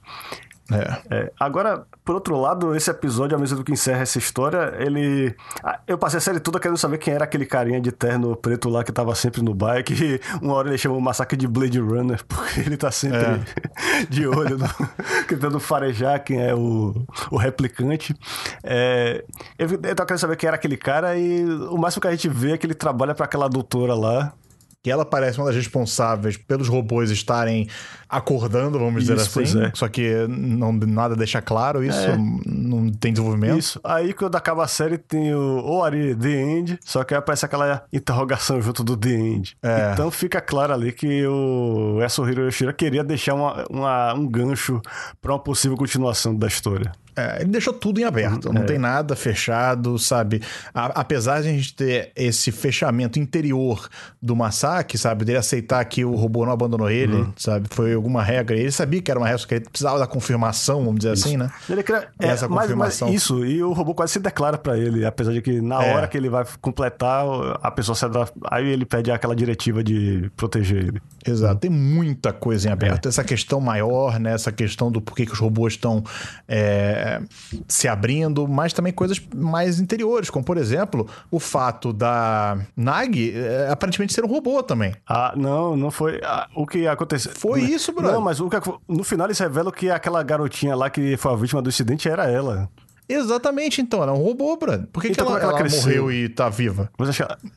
É. 0.72 1.16
é. 1.16 1.32
Agora, 1.40 1.86
por 2.04 2.16
outro 2.16 2.40
lado, 2.40 2.76
esse 2.76 2.90
episódio, 2.90 3.36
ao 3.36 3.40
mesmo 3.40 3.58
tempo 3.58 3.66
que 3.66 3.72
encerra 3.72 4.02
essa 4.02 4.18
história, 4.18 4.74
ele. 4.80 5.36
Ah, 5.64 5.80
eu 5.88 5.98
passei 5.98 6.18
a 6.18 6.22
série 6.22 6.40
toda 6.40 6.60
querendo 6.60 6.78
saber 6.78 6.98
quem 6.98 7.14
era 7.14 7.24
aquele 7.24 7.46
carinha 7.46 7.80
de 7.82 7.92
terno 7.92 8.36
preto 8.36 8.70
lá 8.70 8.84
que 8.84 8.92
tava 8.92 9.14
sempre 9.16 9.42
no 9.42 9.54
bike. 9.54 10.20
Uma 10.42 10.54
hora 10.56 10.70
ele 10.70 10.78
chamou 10.78 10.98
o 10.98 11.02
massacre 11.02 11.38
de 11.38 11.48
Blade 11.48 11.80
Runner, 11.80 12.24
porque 12.28 12.62
ele 12.62 12.78
tá 12.78 12.92
sempre 12.92 13.20
é. 13.20 14.06
de 14.10 14.28
olho, 14.28 14.58
no... 14.58 14.68
tentando 15.28 15.60
farejar 15.60 16.24
quem 16.24 16.42
é 16.42 16.54
o, 16.54 16.94
o 17.32 17.38
replicante. 17.38 18.16
É... 18.64 19.24
Eu, 19.58 19.70
eu 19.70 19.96
tava 19.96 20.08
querendo 20.08 20.20
saber 20.20 20.36
quem 20.36 20.48
era 20.48 20.56
aquele 20.56 20.78
cara 20.78 21.18
e 21.18 21.44
o 21.46 21.78
máximo 21.78 22.02
que 22.02 22.08
a 22.08 22.12
gente 22.12 22.30
vê 22.30 22.54
é 22.54 22.58
que 22.58 22.66
ele 22.66 22.74
trabalha 22.74 23.16
para 23.16 23.26
aquela 23.26 23.48
doutora 23.48 23.94
lá 23.94 24.34
que 24.82 24.90
ela 24.90 25.06
parece 25.06 25.38
uma 25.38 25.48
das 25.48 25.56
responsáveis 25.56 26.38
pelos 26.38 26.68
robôs 26.68 27.12
estarem 27.12 27.68
acordando, 28.08 28.80
vamos 28.80 29.04
dizer 29.04 29.18
isso, 29.18 29.40
assim. 29.40 29.62
É. 29.62 29.72
Só 29.76 29.88
que 29.90 30.26
não, 30.28 30.72
nada 30.72 31.16
deixa 31.16 31.42
claro 31.42 31.84
isso, 31.84 32.00
é. 32.00 32.18
não 32.46 32.90
tem 32.90 33.12
desenvolvimento. 33.12 33.60
Isso. 33.60 33.80
Aí 33.84 34.14
quando 34.14 34.36
acaba 34.36 34.64
a 34.64 34.68
série 34.68 34.98
tem 34.98 35.34
o 35.36 35.84
ali 35.84 36.16
The 36.16 36.30
End, 36.30 36.80
só 36.84 37.04
que 37.04 37.14
aparece 37.14 37.46
aquela 37.46 37.84
interrogação 37.92 38.62
junto 38.62 38.84
do 38.84 38.96
The 38.96 39.10
End. 39.10 39.58
É. 39.62 39.92
Então 39.94 40.10
fica 40.10 40.40
claro 40.40 40.74
ali 40.74 40.94
que 40.94 41.26
o 41.28 42.00
Yasuhiro 42.02 42.46
Yoshida 42.46 42.72
queria 42.72 43.04
deixar 43.04 43.34
uma, 43.34 43.66
uma 43.70 44.14
um 44.14 44.28
gancho 44.28 44.82
para 45.22 45.34
uma 45.34 45.40
possível 45.40 45.78
continuação 45.78 46.36
da 46.36 46.48
história. 46.48 46.92
É, 47.20 47.42
ele 47.42 47.50
deixou 47.50 47.74
tudo 47.74 48.00
em 48.00 48.06
aberto, 48.06 48.54
não 48.54 48.62
é. 48.62 48.66
tem 48.66 48.78
nada 48.78 49.14
fechado, 49.14 50.00
sabe? 50.00 50.42
A, 50.74 50.86
apesar 51.02 51.42
de 51.42 51.50
a 51.50 51.52
gente 51.52 51.76
ter 51.76 52.12
esse 52.16 52.50
fechamento 52.50 53.20
interior 53.20 53.90
do 54.22 54.36
massacre, 54.36 54.69
sabe? 54.98 55.26
Dele 55.26 55.38
aceitar 55.38 55.84
que 55.86 56.04
o 56.06 56.16
robô 56.16 56.46
não 56.46 56.54
abandonou 56.54 56.90
ele, 56.90 57.16
uhum. 57.16 57.34
sabe? 57.36 57.68
Foi 57.70 57.94
alguma 57.94 58.24
regra. 58.24 58.58
Ele 58.58 58.72
sabia 58.72 59.02
que 59.02 59.10
era 59.10 59.20
uma 59.20 59.28
regra, 59.28 59.46
que 59.46 59.54
ele 59.56 59.66
precisava 59.70 60.00
da 60.00 60.08
confirmação, 60.08 60.84
vamos 60.84 61.00
dizer 61.00 61.14
isso. 61.14 61.28
assim, 61.28 61.38
né? 61.38 61.52
Ele 61.70 61.84
queria, 61.84 62.08
é, 62.20 62.28
Essa 62.28 62.48
confirmação. 62.48 63.08
Mas, 63.08 63.16
mas 63.16 63.24
isso, 63.24 63.46
e 63.46 63.64
o 63.64 63.72
robô 63.72 63.94
quase 63.94 64.14
se 64.14 64.20
declara 64.20 64.58
para 64.58 64.78
ele, 64.78 65.06
apesar 65.06 65.34
de 65.34 65.42
que 65.42 65.62
na 65.62 65.84
é. 65.84 65.94
hora 65.94 66.08
que 66.08 66.18
ele 66.18 66.30
vai 66.30 66.46
completar, 66.62 67.26
a 67.62 67.72
pessoa 67.72 67.96
se 67.96 68.06
adapta, 68.06 68.38
aí 68.50 68.68
ele 68.68 68.86
pede 68.86 69.12
aquela 69.12 69.36
diretiva 69.36 69.84
de 69.84 70.30
proteger 70.36 70.78
ele. 70.78 71.02
Exato, 71.26 71.54
uhum. 71.54 71.60
tem 71.60 71.70
muita 71.70 72.32
coisa 72.34 72.70
em 72.70 72.72
aberto. 72.72 73.06
É. 73.06 73.10
Essa 73.10 73.24
questão 73.24 73.60
maior, 73.60 74.20
né? 74.20 74.34
Essa 74.34 74.52
questão 74.52 74.92
do 74.92 75.02
porquê 75.02 75.26
que 75.26 75.34
os 75.34 75.40
robôs 75.40 75.74
estão 75.74 76.04
é, 76.48 77.22
se 77.68 77.88
abrindo, 77.88 78.48
mas 78.48 78.74
também 78.74 78.94
coisas 78.94 79.22
mais 79.36 79.80
interiores, 79.80 80.30
como 80.30 80.44
por 80.44 80.58
exemplo 80.58 81.08
o 81.32 81.40
fato 81.40 81.92
da 81.94 82.58
Nag 82.76 83.34
é, 83.36 83.70
aparentemente 83.70 84.14
ser 84.14 84.24
um 84.24 84.28
robô 84.28 84.59
também. 84.64 84.96
Ah, 85.08 85.34
não, 85.36 85.76
não 85.76 85.92
foi. 85.92 86.20
Ah, 86.24 86.48
o 86.56 86.66
que 86.66 86.88
aconteceu. 86.88 87.32
Foi 87.36 87.62
isso, 87.62 87.92
bro. 87.92 88.12
Não, 88.12 88.22
mas 88.22 88.40
o 88.40 88.50
que, 88.50 88.58
no 88.88 89.04
final 89.04 89.28
eles 89.28 89.40
revelam 89.40 89.72
que 89.72 89.90
aquela 89.90 90.22
garotinha 90.24 90.76
lá 90.76 90.90
que 90.90 91.18
foi 91.18 91.32
a 91.32 91.36
vítima 91.36 91.62
do 91.62 91.70
incidente 91.70 92.10
era 92.10 92.30
ela. 92.30 92.70
Exatamente, 93.10 93.82
então. 93.82 94.04
Ela 94.04 94.12
é 94.12 94.16
um 94.16 94.24
robô, 94.24 94.56
Brad. 94.56 94.86
Por 94.94 95.02
que, 95.02 95.10
então, 95.10 95.26
que 95.26 95.32
ela, 95.32 95.42
ela, 95.42 95.60
ela 95.60 95.70
morreu 95.70 96.12
e 96.12 96.30
tá 96.30 96.48
viva? 96.48 96.92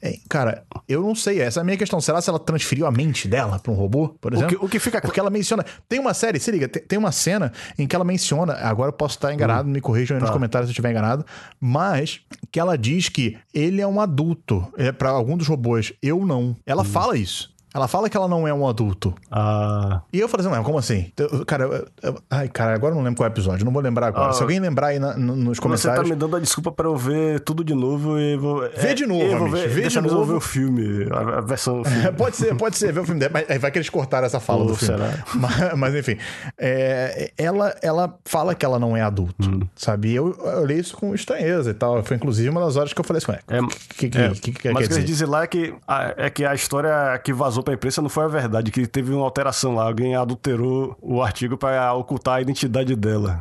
É, 0.01 0.17
cara, 0.29 0.65
eu 0.89 1.03
não 1.03 1.15
sei. 1.15 1.41
Essa 1.41 1.61
é 1.61 1.63
a 1.63 1.65
minha 1.65 1.77
questão. 1.77 2.01
Será 2.01 2.23
se 2.23 2.31
ela 2.31 2.39
transferiu 2.39 2.87
a 2.87 2.91
mente 2.91 3.29
dela 3.29 3.59
pra 3.59 3.71
um 3.71 3.75
robô, 3.75 4.09
por 4.21 4.33
exemplo? 4.33 4.57
O 4.57 4.59
que, 4.61 4.65
o 4.65 4.69
que 4.69 4.79
fica... 4.79 5.01
Porque 5.03 5.21
ela 5.21 5.31
menciona... 5.31 5.65
Tem 5.89 6.01
uma 6.01 6.15
série, 6.15 6.41
se 6.41 6.51
liga, 6.51 6.67
tem, 6.67 6.83
tem 6.83 6.99
uma 6.99 7.13
cena 7.13 7.53
em 7.79 7.87
que 7.87 7.95
ela 7.95 8.05
menciona... 8.05 8.55
Agora 8.55 8.89
eu 8.89 8.93
posso 8.95 9.17
estar 9.17 9.33
enganado, 9.33 9.69
hum. 9.69 9.73
me 9.73 9.81
corrijam 9.81 10.17
aí 10.17 10.21
tá. 10.21 10.27
nos 10.27 10.33
comentários 10.35 10.69
se 10.69 10.71
eu 10.71 10.73
estiver 10.73 10.91
enganado. 10.91 11.25
Mas 11.61 12.21
que 12.51 12.59
ela 12.59 12.79
diz 12.79 13.11
que 13.11 13.37
ele 13.53 13.83
é 13.83 13.87
um 13.87 14.01
adulto. 14.01 14.67
É, 14.79 14.91
para 14.91 15.11
algum 15.11 15.37
dos 15.37 15.49
robôs. 15.49 15.93
Eu 16.03 16.25
não. 16.25 16.57
Ela 16.65 16.83
hum. 16.83 16.87
fala 16.87 17.17
isso. 17.17 17.53
Ela 17.75 17.89
fala 17.89 18.11
que 18.11 18.17
ela 18.17 18.29
não 18.29 18.47
é 18.47 18.53
um 18.53 18.69
adulto. 18.69 19.15
Ah. 19.31 20.03
E 20.13 20.21
eu 20.21 20.29
falei 20.29 20.47
assim, 20.47 20.55
não, 20.55 20.63
como 20.63 20.79
assim? 20.79 21.11
Cara, 21.47 21.65
eu, 21.65 21.89
eu, 22.03 22.19
ai, 22.31 22.49
cara, 22.49 22.75
agora 22.75 22.93
eu 22.93 22.97
não 22.97 23.03
lembro 23.03 23.17
qual 23.17 23.27
é 23.27 23.31
o 23.31 23.33
episódio, 23.33 23.65
não 23.65 23.73
vou 23.73 23.81
lembrar 23.81 24.09
agora. 24.09 24.31
Ah. 24.31 24.33
Se 24.33 24.43
alguém 24.43 24.61
lembrar 24.61 24.89
aí 24.89 24.99
na, 24.99 25.17
nos 25.17 25.59
comentários. 25.59 25.97
Você 25.97 26.09
tá 26.09 26.15
me 26.15 26.15
dando 26.15 26.37
a 26.37 26.41
desculpa 26.41 26.71
para 26.71 26.87
eu 26.87 26.97
ver 26.97 27.41
tudo 27.41 27.65
de 27.65 27.75
novo 27.75 28.19
e 28.19 28.37
vou. 28.37 28.61
Vê 28.61 28.89
é, 28.89 28.95
de 28.95 29.07
novo, 29.07 29.25
é, 29.25 29.51
ver, 29.51 29.69
Vê 29.69 29.89
de 29.89 30.01
novo. 30.01 30.25
ver 30.25 30.35
o 30.35 30.41
filme, 30.41 31.09
a, 31.11 31.39
a 31.39 31.41
versão 31.41 31.83
filme. 31.83 32.13
pode 32.13 32.37
ser, 32.37 32.55
pode 32.57 32.77
ser, 32.77 32.93
ver 32.93 33.01
o 33.01 33.05
filme 33.05 33.21
dela, 33.21 33.33
mas 33.49 33.61
vai 33.61 33.71
que 33.71 33.79
eles 33.79 33.89
cortaram 33.89 34.27
essa 34.27 34.41
fala 34.41 34.67
do 34.67 34.75
filme. 34.75 34.99
Será? 34.99 35.13
Mas, 35.35 35.75
mas 35.77 35.95
enfim, 35.95 36.19
é, 36.59 37.33
ela, 37.39 37.75
ela 37.83 38.19
fala 38.25 38.55
que 38.55 38.65
ela 38.65 38.79
não 38.79 38.97
é 38.97 39.01
adulto, 39.01 39.49
hum. 39.49 39.61
sabe? 39.75 40.11
E 40.11 40.15
eu, 40.15 40.37
eu 40.39 40.63
olhei 40.63 40.79
isso 40.79 40.97
com 40.97 41.15
estranheza 41.15 41.71
e 41.71 41.75
tal. 41.75 42.03
Foi 42.05 42.17
inclusive 42.17 42.49
uma 42.49 42.61
das 42.61 42.77
horas 42.77 42.93
que 42.93 43.01
eu 43.01 43.05
falei 43.05 43.23
assim, 43.23 43.33
é, 43.33 43.59
que, 43.97 44.09
que, 44.09 44.19
é, 44.19 44.31
que, 44.31 44.53
que, 44.53 44.71
mas 44.71 44.87
o 44.87 44.89
que 44.89 44.95
eles 44.95 45.05
dizem 45.05 45.27
lá 45.27 45.43
é 45.43 45.47
que, 45.47 45.75
a, 45.87 46.15
é 46.17 46.31
que 46.31 46.45
a 46.45 46.55
história 46.55 47.19
que 47.25 47.33
vazou 47.33 47.62
pra 47.63 47.75
imprensa 47.75 48.03
não 48.03 48.09
foi 48.09 48.25
a 48.25 48.29
verdade 48.29 48.71
que 48.71 48.87
teve 48.87 49.13
uma 49.13 49.25
alteração 49.25 49.75
lá. 49.75 49.85
Alguém 49.85 50.15
adulterou 50.15 50.97
o 51.01 51.23
artigo 51.23 51.57
para 51.57 51.93
ocultar 51.95 52.37
a 52.37 52.41
identidade 52.41 52.95
dela. 52.97 53.41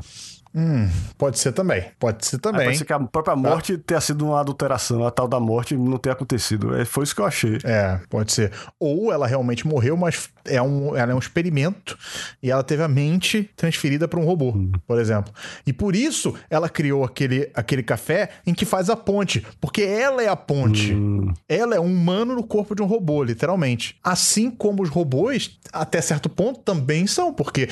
Hum, 0.53 0.89
pode 1.17 1.39
ser 1.39 1.53
também. 1.53 1.85
Pode 1.97 2.25
ser 2.25 2.37
também. 2.37 2.65
pode 2.65 2.77
ser 2.77 2.85
que 2.85 2.91
a 2.91 2.99
própria 2.99 3.35
tá. 3.35 3.41
morte 3.41 3.77
tenha 3.77 4.01
sido 4.01 4.25
uma 4.25 4.41
adulteração, 4.41 5.05
a 5.07 5.11
tal 5.11 5.27
da 5.27 5.39
morte 5.39 5.77
não 5.77 5.97
ter 5.97 6.09
acontecido. 6.09 6.75
É, 6.75 6.83
foi 6.83 7.05
isso 7.05 7.15
que 7.15 7.21
eu 7.21 7.25
achei. 7.25 7.57
É, 7.63 7.99
pode 8.09 8.33
ser. 8.33 8.51
Ou 8.77 9.13
ela 9.13 9.25
realmente 9.25 9.65
morreu, 9.65 9.95
mas 9.95 10.29
é 10.45 10.61
um, 10.61 10.95
ela 10.95 11.11
é 11.11 11.15
um 11.15 11.19
experimento 11.19 11.97
e 12.41 12.49
ela 12.51 12.63
teve 12.63 12.83
a 12.83 12.87
mente 12.87 13.49
transferida 13.55 14.07
para 14.07 14.19
um 14.19 14.25
robô, 14.25 14.49
hum. 14.49 14.71
por 14.87 14.99
exemplo. 14.99 15.33
E 15.65 15.73
por 15.73 15.95
isso 15.95 16.33
ela 16.49 16.69
criou 16.69 17.03
aquele, 17.03 17.49
aquele 17.53 17.83
café 17.83 18.29
em 18.45 18.53
que 18.53 18.65
faz 18.65 18.89
a 18.89 18.95
ponte, 18.95 19.45
porque 19.59 19.81
ela 19.81 20.23
é 20.23 20.27
a 20.27 20.35
ponte. 20.35 20.93
Hum. 20.93 21.33
Ela 21.47 21.75
é 21.75 21.79
um 21.79 21.85
humano 21.85 22.35
no 22.35 22.43
corpo 22.43 22.75
de 22.75 22.81
um 22.81 22.85
robô, 22.85 23.23
literalmente. 23.23 23.97
Assim 24.03 24.49
como 24.49 24.83
os 24.83 24.89
robôs, 24.89 25.59
até 25.71 26.01
certo 26.01 26.29
ponto, 26.29 26.59
também 26.61 27.05
são, 27.07 27.33
porque 27.33 27.69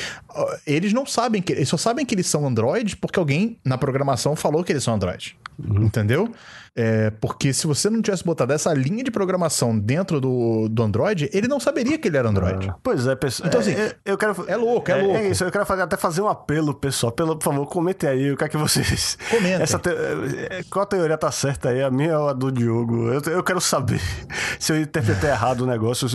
eles 0.65 0.93
não 0.93 1.05
sabem 1.05 1.41
que 1.41 1.53
eles 1.53 1.69
só 1.69 1.77
sabem 1.77 2.05
que 2.05 2.13
eles 2.15 2.27
são 2.27 2.45
androides 2.45 2.95
porque 2.95 3.19
alguém 3.19 3.57
na 3.63 3.77
programação 3.77 4.35
falou 4.35 4.63
que 4.63 4.71
eles 4.71 4.83
são 4.83 4.95
androides. 4.95 5.33
Uhum. 5.57 5.85
Entendeu? 5.85 6.31
É, 6.75 7.09
porque 7.09 7.53
se 7.53 7.67
você 7.67 7.89
não 7.89 8.01
tivesse 8.01 8.23
botado 8.23 8.53
essa 8.53 8.73
linha 8.73 9.03
de 9.03 9.11
programação 9.11 9.77
dentro 9.77 10.21
do, 10.21 10.69
do 10.69 10.83
Android, 10.83 11.29
ele 11.33 11.47
não 11.47 11.59
saberia 11.59 11.97
que 11.97 12.07
ele 12.07 12.17
era 12.17 12.29
Android. 12.29 12.69
Ah, 12.69 12.75
pois 12.81 13.07
é, 13.07 13.15
pessoal. 13.15 13.47
Então, 13.47 13.59
assim, 13.61 13.71
é, 13.71 13.95
eu 14.05 14.17
quero. 14.17 14.45
é 14.47 14.55
louco, 14.55 14.91
é 14.91 14.95
louco. 15.01 15.17
É 15.17 15.29
isso, 15.29 15.43
eu 15.43 15.51
quero 15.51 15.65
fazer, 15.65 15.81
até 15.81 15.97
fazer 15.97 16.21
um 16.21 16.27
apelo, 16.27 16.73
pessoal. 16.73 17.11
Pelo, 17.11 17.35
por 17.35 17.43
favor, 17.43 17.65
comentem 17.67 18.09
aí 18.09 18.31
o 18.31 18.37
que 18.37 18.43
é 18.43 18.49
que 18.49 18.57
vocês. 18.57 19.17
Comentem. 19.29 19.61
Essa 19.61 19.79
te... 19.79 19.89
é, 19.89 20.63
Qual 20.69 20.83
a 20.83 20.85
teoria 20.85 21.17
tá 21.17 21.31
certa 21.31 21.69
aí? 21.69 21.81
A 21.81 21.89
minha 21.89 22.17
ou 22.19 22.29
a 22.29 22.33
do 22.33 22.51
Diogo? 22.51 23.11
Eu, 23.11 23.21
eu 23.31 23.43
quero 23.43 23.59
saber 23.59 24.01
se 24.59 24.71
eu 24.71 24.79
interpretei 24.79 25.29
errado 25.29 25.61
o 25.61 25.65
negócio. 25.65 26.07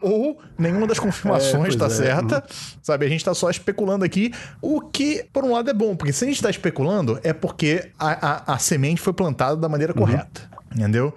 Ou 0.00 0.38
nenhuma 0.58 0.86
das 0.86 0.98
confirmações 0.98 1.74
É, 1.74 1.78
tá 1.78 1.86
é. 1.86 1.90
certa. 1.90 2.44
Sabe, 2.82 3.06
a 3.06 3.08
gente 3.08 3.24
tá 3.24 3.34
só 3.34 3.50
especulando 3.50 4.04
aqui. 4.04 4.32
O 4.60 4.80
que, 4.80 5.24
por 5.32 5.44
um 5.44 5.52
lado, 5.52 5.70
é 5.70 5.74
bom, 5.74 5.96
porque 5.96 6.12
se 6.12 6.24
a 6.24 6.28
gente 6.28 6.42
tá 6.42 6.50
especulando, 6.50 7.18
é 7.22 7.32
porque 7.32 7.90
a, 7.98 8.52
a, 8.52 8.54
a 8.54 8.58
semente 8.58 9.00
foi 9.00 9.12
plantada 9.12 9.56
da 9.56 9.68
maneira 9.70 9.92
Uhum. 9.94 10.00
correta. 10.00 10.42
Entendeu? 10.74 11.14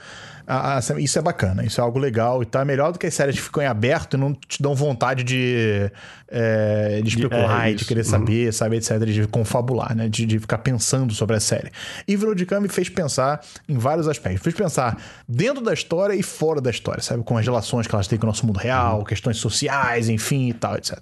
Isso 0.98 1.18
é 1.18 1.22
bacana, 1.22 1.64
isso 1.64 1.80
é 1.80 1.84
algo 1.84 1.98
legal 1.98 2.42
e 2.44 2.46
tá 2.46 2.66
melhor 2.66 2.92
do 2.92 3.00
que 3.00 3.08
as 3.08 3.14
séries 3.14 3.36
que 3.36 3.42
ficam 3.42 3.64
em 3.64 3.66
aberto 3.66 4.16
e 4.16 4.20
não 4.20 4.34
te 4.34 4.62
dão 4.62 4.76
vontade 4.76 5.24
de, 5.24 5.90
é, 6.36 7.00
de 7.04 7.10
especular 7.10 7.70
é, 7.70 7.74
de 7.74 7.86
querer 7.86 8.00
Uhum. 8.04 8.10
saber, 8.10 8.52
sabe, 8.54 8.78
etc, 8.78 9.00
de 9.06 9.28
confabular, 9.28 9.96
né, 9.96 10.10
de, 10.10 10.26
de 10.26 10.40
ficar 10.40 10.58
pensando 10.58 11.14
sobre 11.14 11.36
a 11.36 11.40
série. 11.40 11.72
E 12.08 12.16
Verodicam 12.16 12.60
me 12.60 12.68
fez 12.68 12.90
pensar 12.90 13.40
em 13.70 13.78
vários 13.78 14.08
aspectos. 14.08 14.42
Fez 14.42 14.56
pensar 14.56 14.98
dentro 15.30 15.64
da 15.64 15.74
história 15.74 16.16
e 16.16 16.24
fora 16.24 16.60
da 16.60 16.72
história, 16.72 17.02
sabe, 17.04 17.24
com 17.24 17.38
as 17.38 17.46
relações 17.46 17.86
que 17.86 17.94
elas 17.94 18.08
têm 18.08 18.18
com 18.18 18.26
o 18.26 18.30
nosso 18.30 18.46
mundo 18.48 18.58
real, 18.58 19.00
Uhum. 19.00 19.04
questões 19.04 19.38
sociais, 19.38 20.10
enfim 20.10 20.50
e 20.50 20.54
tal, 20.54 20.76
etc. 20.76 20.98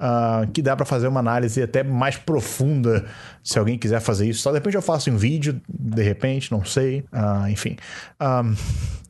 Ah, 0.00 0.44
que 0.52 0.60
dá 0.60 0.74
pra 0.74 0.84
fazer 0.84 1.06
uma 1.06 1.20
análise 1.20 1.62
até 1.62 1.84
mais 1.84 2.16
profunda 2.16 3.04
se 3.42 3.58
alguém 3.58 3.78
quiser 3.78 4.00
fazer 4.00 4.28
isso. 4.28 4.40
Só 4.42 4.50
de 4.50 4.56
repente 4.58 4.74
eu 4.74 4.82
faço 4.82 5.08
em 5.08 5.16
vídeo, 5.16 5.60
de 5.68 6.02
repente, 6.02 6.50
não 6.50 6.64
sei. 6.64 7.04
Ah, 7.12 7.46
enfim. 7.48 7.76
Ah, 8.18 8.42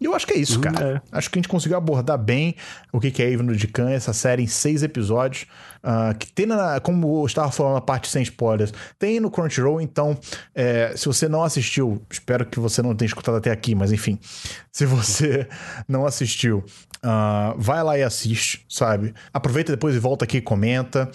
eu 0.01 0.15
acho 0.15 0.27
que 0.27 0.35
é 0.35 0.37
isso, 0.37 0.61
cara. 0.61 1.03
Acho 1.11 1.31
que 1.31 1.39
a 1.39 1.41
gente 1.41 1.49
conseguiu 1.49 1.79
abordar 1.79 2.19
bem 2.19 2.55
o 2.93 3.01
que 3.01 3.23
é 3.23 3.31
Ivno 3.31 3.57
de 3.57 3.67
Khan, 3.67 3.91
essa 3.91 4.13
série 4.13 4.43
em 4.43 4.47
seis 4.47 4.83
episódios. 4.83 5.47
Ah, 5.85 6.15
que 6.19 6.33
tem, 6.33 6.47
na, 6.47 6.81
como 6.81 7.21
eu 7.23 7.27
estava 7.27 7.53
falando 7.53 7.75
na 7.75 7.81
parte 7.81 8.09
sem 8.09 8.23
spoilers, 8.23 8.73
tem 8.99 9.21
no 9.21 9.31
Crunchyroll. 9.31 9.81
Então, 9.81 10.19
é, 10.55 10.95
se 10.97 11.07
você 11.07 11.29
não 11.29 11.43
assistiu, 11.45 12.03
espero 12.11 12.47
que 12.47 12.59
você 12.59 12.81
não 12.83 12.95
tenha 12.97 13.07
escutado 13.07 13.37
até 13.37 13.51
aqui, 13.51 13.75
mas 13.75 13.93
enfim, 13.93 14.19
se 14.73 14.87
você 14.87 15.47
não 15.87 16.07
assistiu, 16.07 16.65
ah, 17.03 17.55
vai 17.59 17.83
lá 17.85 17.99
e 17.99 18.03
assiste, 18.03 18.65
sabe? 18.69 19.15
Aproveita 19.33 19.73
depois 19.73 19.95
e 19.95 19.99
volta 19.99 20.25
aqui 20.25 20.39
e 20.39 20.41
comenta. 20.41 21.11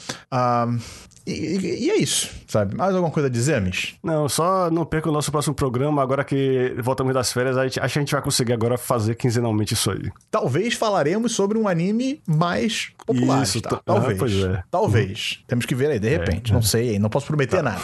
E, 1.28 1.32
e- 1.32 1.86
e 1.86 1.92
é 1.92 1.98
isso, 1.98 2.30
sabe? 2.48 2.76
Mais 2.76 2.96
alguma 2.96 3.12
coisa 3.12 3.28
a 3.28 3.32
dizer, 3.32 3.62
Mish? 3.62 3.96
Não, 4.04 4.28
só 4.28 4.72
não 4.72 4.84
perca 4.86 5.10
o 5.10 5.12
nosso 5.12 5.32
próximo 5.32 5.54
programa. 5.54 6.02
Agora 6.02 6.24
que 6.24 6.74
voltamos 6.82 7.14
das 7.14 7.32
férias, 7.32 7.56
a 7.58 7.64
gente, 7.66 7.80
acho 7.80 7.94
que 7.94 8.00
a 8.00 8.02
gente 8.02 8.12
vai 8.14 8.22
conseguir 8.22 8.54
agora 8.54 8.78
fazer 8.78 9.14
quinzenalmente 9.16 9.74
isso 9.74 9.92
aí. 9.92 10.10
Talvez 10.32 10.74
falaremos 10.74 11.34
sobre 11.34 11.58
um 11.58 11.68
anime 11.68 12.20
mais 12.26 12.92
popular. 13.14 13.44
Isso, 13.44 13.62
tá? 13.62 13.70
tá- 13.72 13.82
Talvez. 13.86 14.22
ah, 14.22 14.54
é. 14.60 14.64
Talvez. 14.72 15.40
Temos 15.48 15.66
que 15.66 15.76
ver 15.76 15.92
aí, 15.92 16.00
de 16.00 16.10
repente. 16.10 16.54
Não 16.54 16.62
sei, 16.62 16.98
não 17.00 17.10
posso 17.10 17.26
prometer 17.28 17.62
nada. 17.62 17.80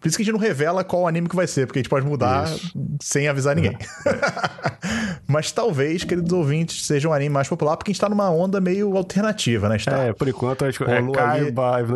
Por 0.00 0.08
isso 0.08 0.16
que 0.16 0.22
a 0.22 0.24
gente 0.24 0.32
não 0.32 0.40
revela 0.40 0.84
qual 0.84 1.06
anime 1.08 1.28
que 1.28 1.36
vai 1.36 1.46
ser, 1.46 1.66
porque 1.66 1.78
a 1.78 1.82
gente 1.82 1.88
pode 1.90 2.06
mudar 2.06 2.44
Isso. 2.48 2.72
sem 3.00 3.28
avisar 3.28 3.56
ninguém. 3.56 3.76
Mas 5.26 5.50
talvez, 5.52 6.04
queridos 6.04 6.32
ouvintes, 6.32 6.86
seja 6.86 7.08
um 7.08 7.12
anime 7.12 7.30
mais 7.32 7.48
popular, 7.48 7.76
porque 7.76 7.90
a 7.90 7.92
gente 7.92 8.00
tá 8.00 8.08
numa 8.08 8.30
onda 8.30 8.60
meio 8.60 8.96
alternativa, 8.96 9.68
né? 9.68 9.76
Está 9.76 9.98
É, 10.04 10.12
por 10.12 10.28
enquanto 10.28 10.64
a 10.64 10.70
gente 10.70 10.82
é 10.84 10.98
Ivno 10.98 11.12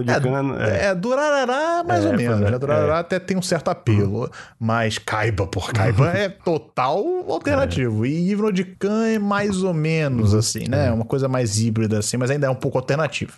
de 0.04 0.12
Khan. 0.20 0.56
é, 0.58 0.86
é, 0.86 0.94
Durarará, 0.94 1.84
mais 1.86 2.04
É, 2.04 2.08
ou 2.08 2.14
menos. 2.16 2.40
é, 2.40 2.50
né? 2.50 2.58
Durarará 2.58 2.98
até 3.00 3.18
tem 3.18 3.36
um 3.36 3.42
certo 3.42 3.68
apelo. 3.68 4.30
Mas 4.58 4.98
Kaiba, 4.98 5.46
por 5.46 5.72
Kaiba 5.72 6.08
é 6.16 6.28
total 6.28 7.04
alternativo. 7.28 8.04
E 8.06 8.30
Ivno 8.30 8.52
de 8.52 8.64
Khan 8.64 9.06
é 9.06 9.18
mais 9.18 9.62
ou 9.62 9.74
menos 9.74 10.34
assim, 10.34 10.68
né? 10.68 10.90
Uma 10.90 11.04
coisa 11.04 11.28
mais 11.28 11.58
híbrida 11.58 11.98
assim, 11.98 12.16
mas 12.16 12.30
ainda 12.30 12.46
é 12.46 12.50
um 12.50 12.54
pouco 12.54 12.67
alternativo. 12.74 13.32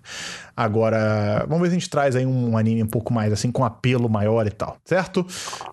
Agora, 0.60 1.46
vamos 1.48 1.62
ver 1.62 1.68
se 1.68 1.76
a 1.76 1.78
gente 1.78 1.88
traz 1.88 2.14
aí 2.14 2.26
um 2.26 2.54
anime 2.54 2.82
um 2.82 2.86
pouco 2.86 3.14
mais 3.14 3.32
assim, 3.32 3.50
com 3.50 3.64
apelo 3.64 4.10
maior 4.10 4.46
e 4.46 4.50
tal, 4.50 4.76
certo? 4.84 5.26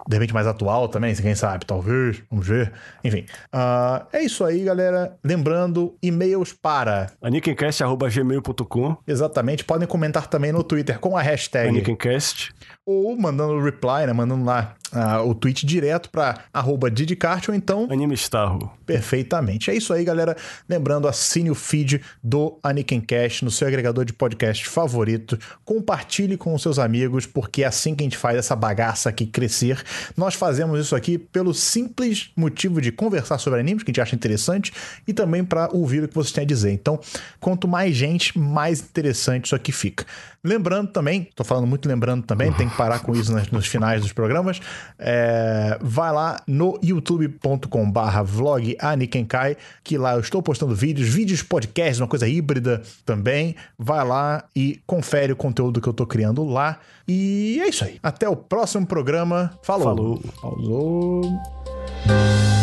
De 0.07 0.15
repente 0.15 0.33
mais 0.33 0.47
atual 0.47 0.87
também, 0.87 1.13
quem 1.13 1.35
sabe, 1.35 1.65
talvez. 1.65 2.23
Vamos 2.31 2.47
ver. 2.47 2.71
Enfim. 3.03 3.25
ah, 3.51 4.05
é 4.13 4.23
isso 4.23 4.45
aí, 4.45 4.63
galera. 4.63 5.17
Lembrando, 5.21 5.93
e-mails 6.01 6.53
para. 6.53 7.11
Anikencast.gmail.com 7.21 8.95
Exatamente, 9.05 9.65
podem 9.65 9.85
comentar 9.85 10.27
também 10.27 10.53
no 10.53 10.63
Twitter 10.63 10.99
com 10.99 11.17
a 11.17 11.21
hashtag 11.21 11.67
Anikencast. 11.67 12.53
ou 12.85 13.17
mandando 13.17 13.61
reply, 13.61 14.05
né? 14.07 14.13
Mandando 14.13 14.45
lá 14.45 14.77
ah, 14.93 15.21
o 15.21 15.35
tweet 15.35 15.65
direto 15.65 16.09
para 16.09 16.45
arroba 16.53 16.89
Didicart 16.89 17.49
ou 17.49 17.55
então 17.55 17.87
Anime 17.91 18.13
Starro. 18.15 18.71
perfeitamente. 18.85 19.69
É 19.69 19.75
isso 19.75 19.91
aí, 19.91 20.05
galera. 20.05 20.35
Lembrando, 20.67 21.09
assine 21.09 21.51
o 21.51 21.55
feed 21.55 22.01
do 22.23 22.57
Anikincast 22.63 23.43
no 23.43 23.51
seu 23.51 23.67
agregador 23.67 24.05
de 24.05 24.13
podcast 24.13 24.65
favorito. 24.77 25.39
Compartilhe 25.65 26.37
com 26.37 26.53
os 26.53 26.61
seus 26.61 26.77
amigos, 26.77 27.25
porque 27.25 27.63
é 27.63 27.65
assim 27.65 27.95
que 27.95 28.03
a 28.03 28.05
gente 28.05 28.17
faz 28.17 28.37
essa 28.37 28.55
bagaça 28.55 29.09
aqui 29.09 29.25
crescer. 29.25 29.83
Nós 30.15 30.35
fazemos 30.35 30.79
isso 30.79 30.95
aqui 30.95 31.17
pelo 31.17 31.51
simples 31.51 32.29
motivo 32.35 32.79
de 32.79 32.91
conversar 32.91 33.39
sobre 33.39 33.59
animes, 33.59 33.81
que 33.81 33.89
a 33.89 33.91
gente 33.91 34.01
acha 34.01 34.15
interessante, 34.15 34.71
e 35.07 35.13
também 35.13 35.43
para 35.43 35.67
ouvir 35.73 36.03
o 36.03 36.07
que 36.07 36.13
vocês 36.13 36.31
têm 36.31 36.43
a 36.43 36.47
dizer. 36.47 36.71
Então, 36.71 36.99
quanto 37.39 37.67
mais 37.67 37.95
gente, 37.95 38.37
mais 38.37 38.79
interessante 38.79 39.45
isso 39.45 39.55
aqui 39.55 39.71
fica. 39.71 40.05
Lembrando 40.47 40.87
também, 40.91 41.27
tô 41.35 41.43
falando 41.43 41.67
muito 41.67 41.87
lembrando 41.87 42.23
também, 42.25 42.51
tem 42.53 42.69
que 42.69 42.75
parar 42.77 42.99
com 42.99 43.13
isso 43.13 43.33
nas- 43.33 43.51
nos 43.51 43.67
finais 43.67 44.01
dos 44.01 44.13
programas. 44.13 44.59
é, 44.97 45.77
vai 45.81 46.11
lá 46.11 46.39
no 46.47 46.79
youtube.com 46.83 47.91
barra 47.91 48.23
vlog 48.23 48.75
Anikenkai, 48.79 49.57
que 49.83 49.97
lá 49.97 50.13
eu 50.13 50.19
estou 50.21 50.41
postando 50.41 50.73
vídeos, 50.73 51.09
vídeos 51.09 51.43
podcasts, 51.43 51.99
uma 51.99 52.07
coisa 52.07 52.27
híbrida 52.27 52.81
também. 53.05 53.55
Vai 53.77 54.05
lá 54.05 54.45
e 54.55 54.79
confere 54.87 55.33
o 55.33 55.35
conteúdo 55.35 55.81
que 55.81 55.87
eu 55.87 55.93
tô 55.93 56.05
criando 56.07 56.43
lá. 56.45 56.79
E 57.07 57.59
é 57.61 57.67
isso 57.69 57.83
aí. 57.83 57.99
Até 58.01 58.27
o 58.27 58.35
próximo 58.35 58.85
programa. 58.85 59.51
Falou. 59.63 60.21
Falou. 60.41 61.21
Falou. 62.01 62.56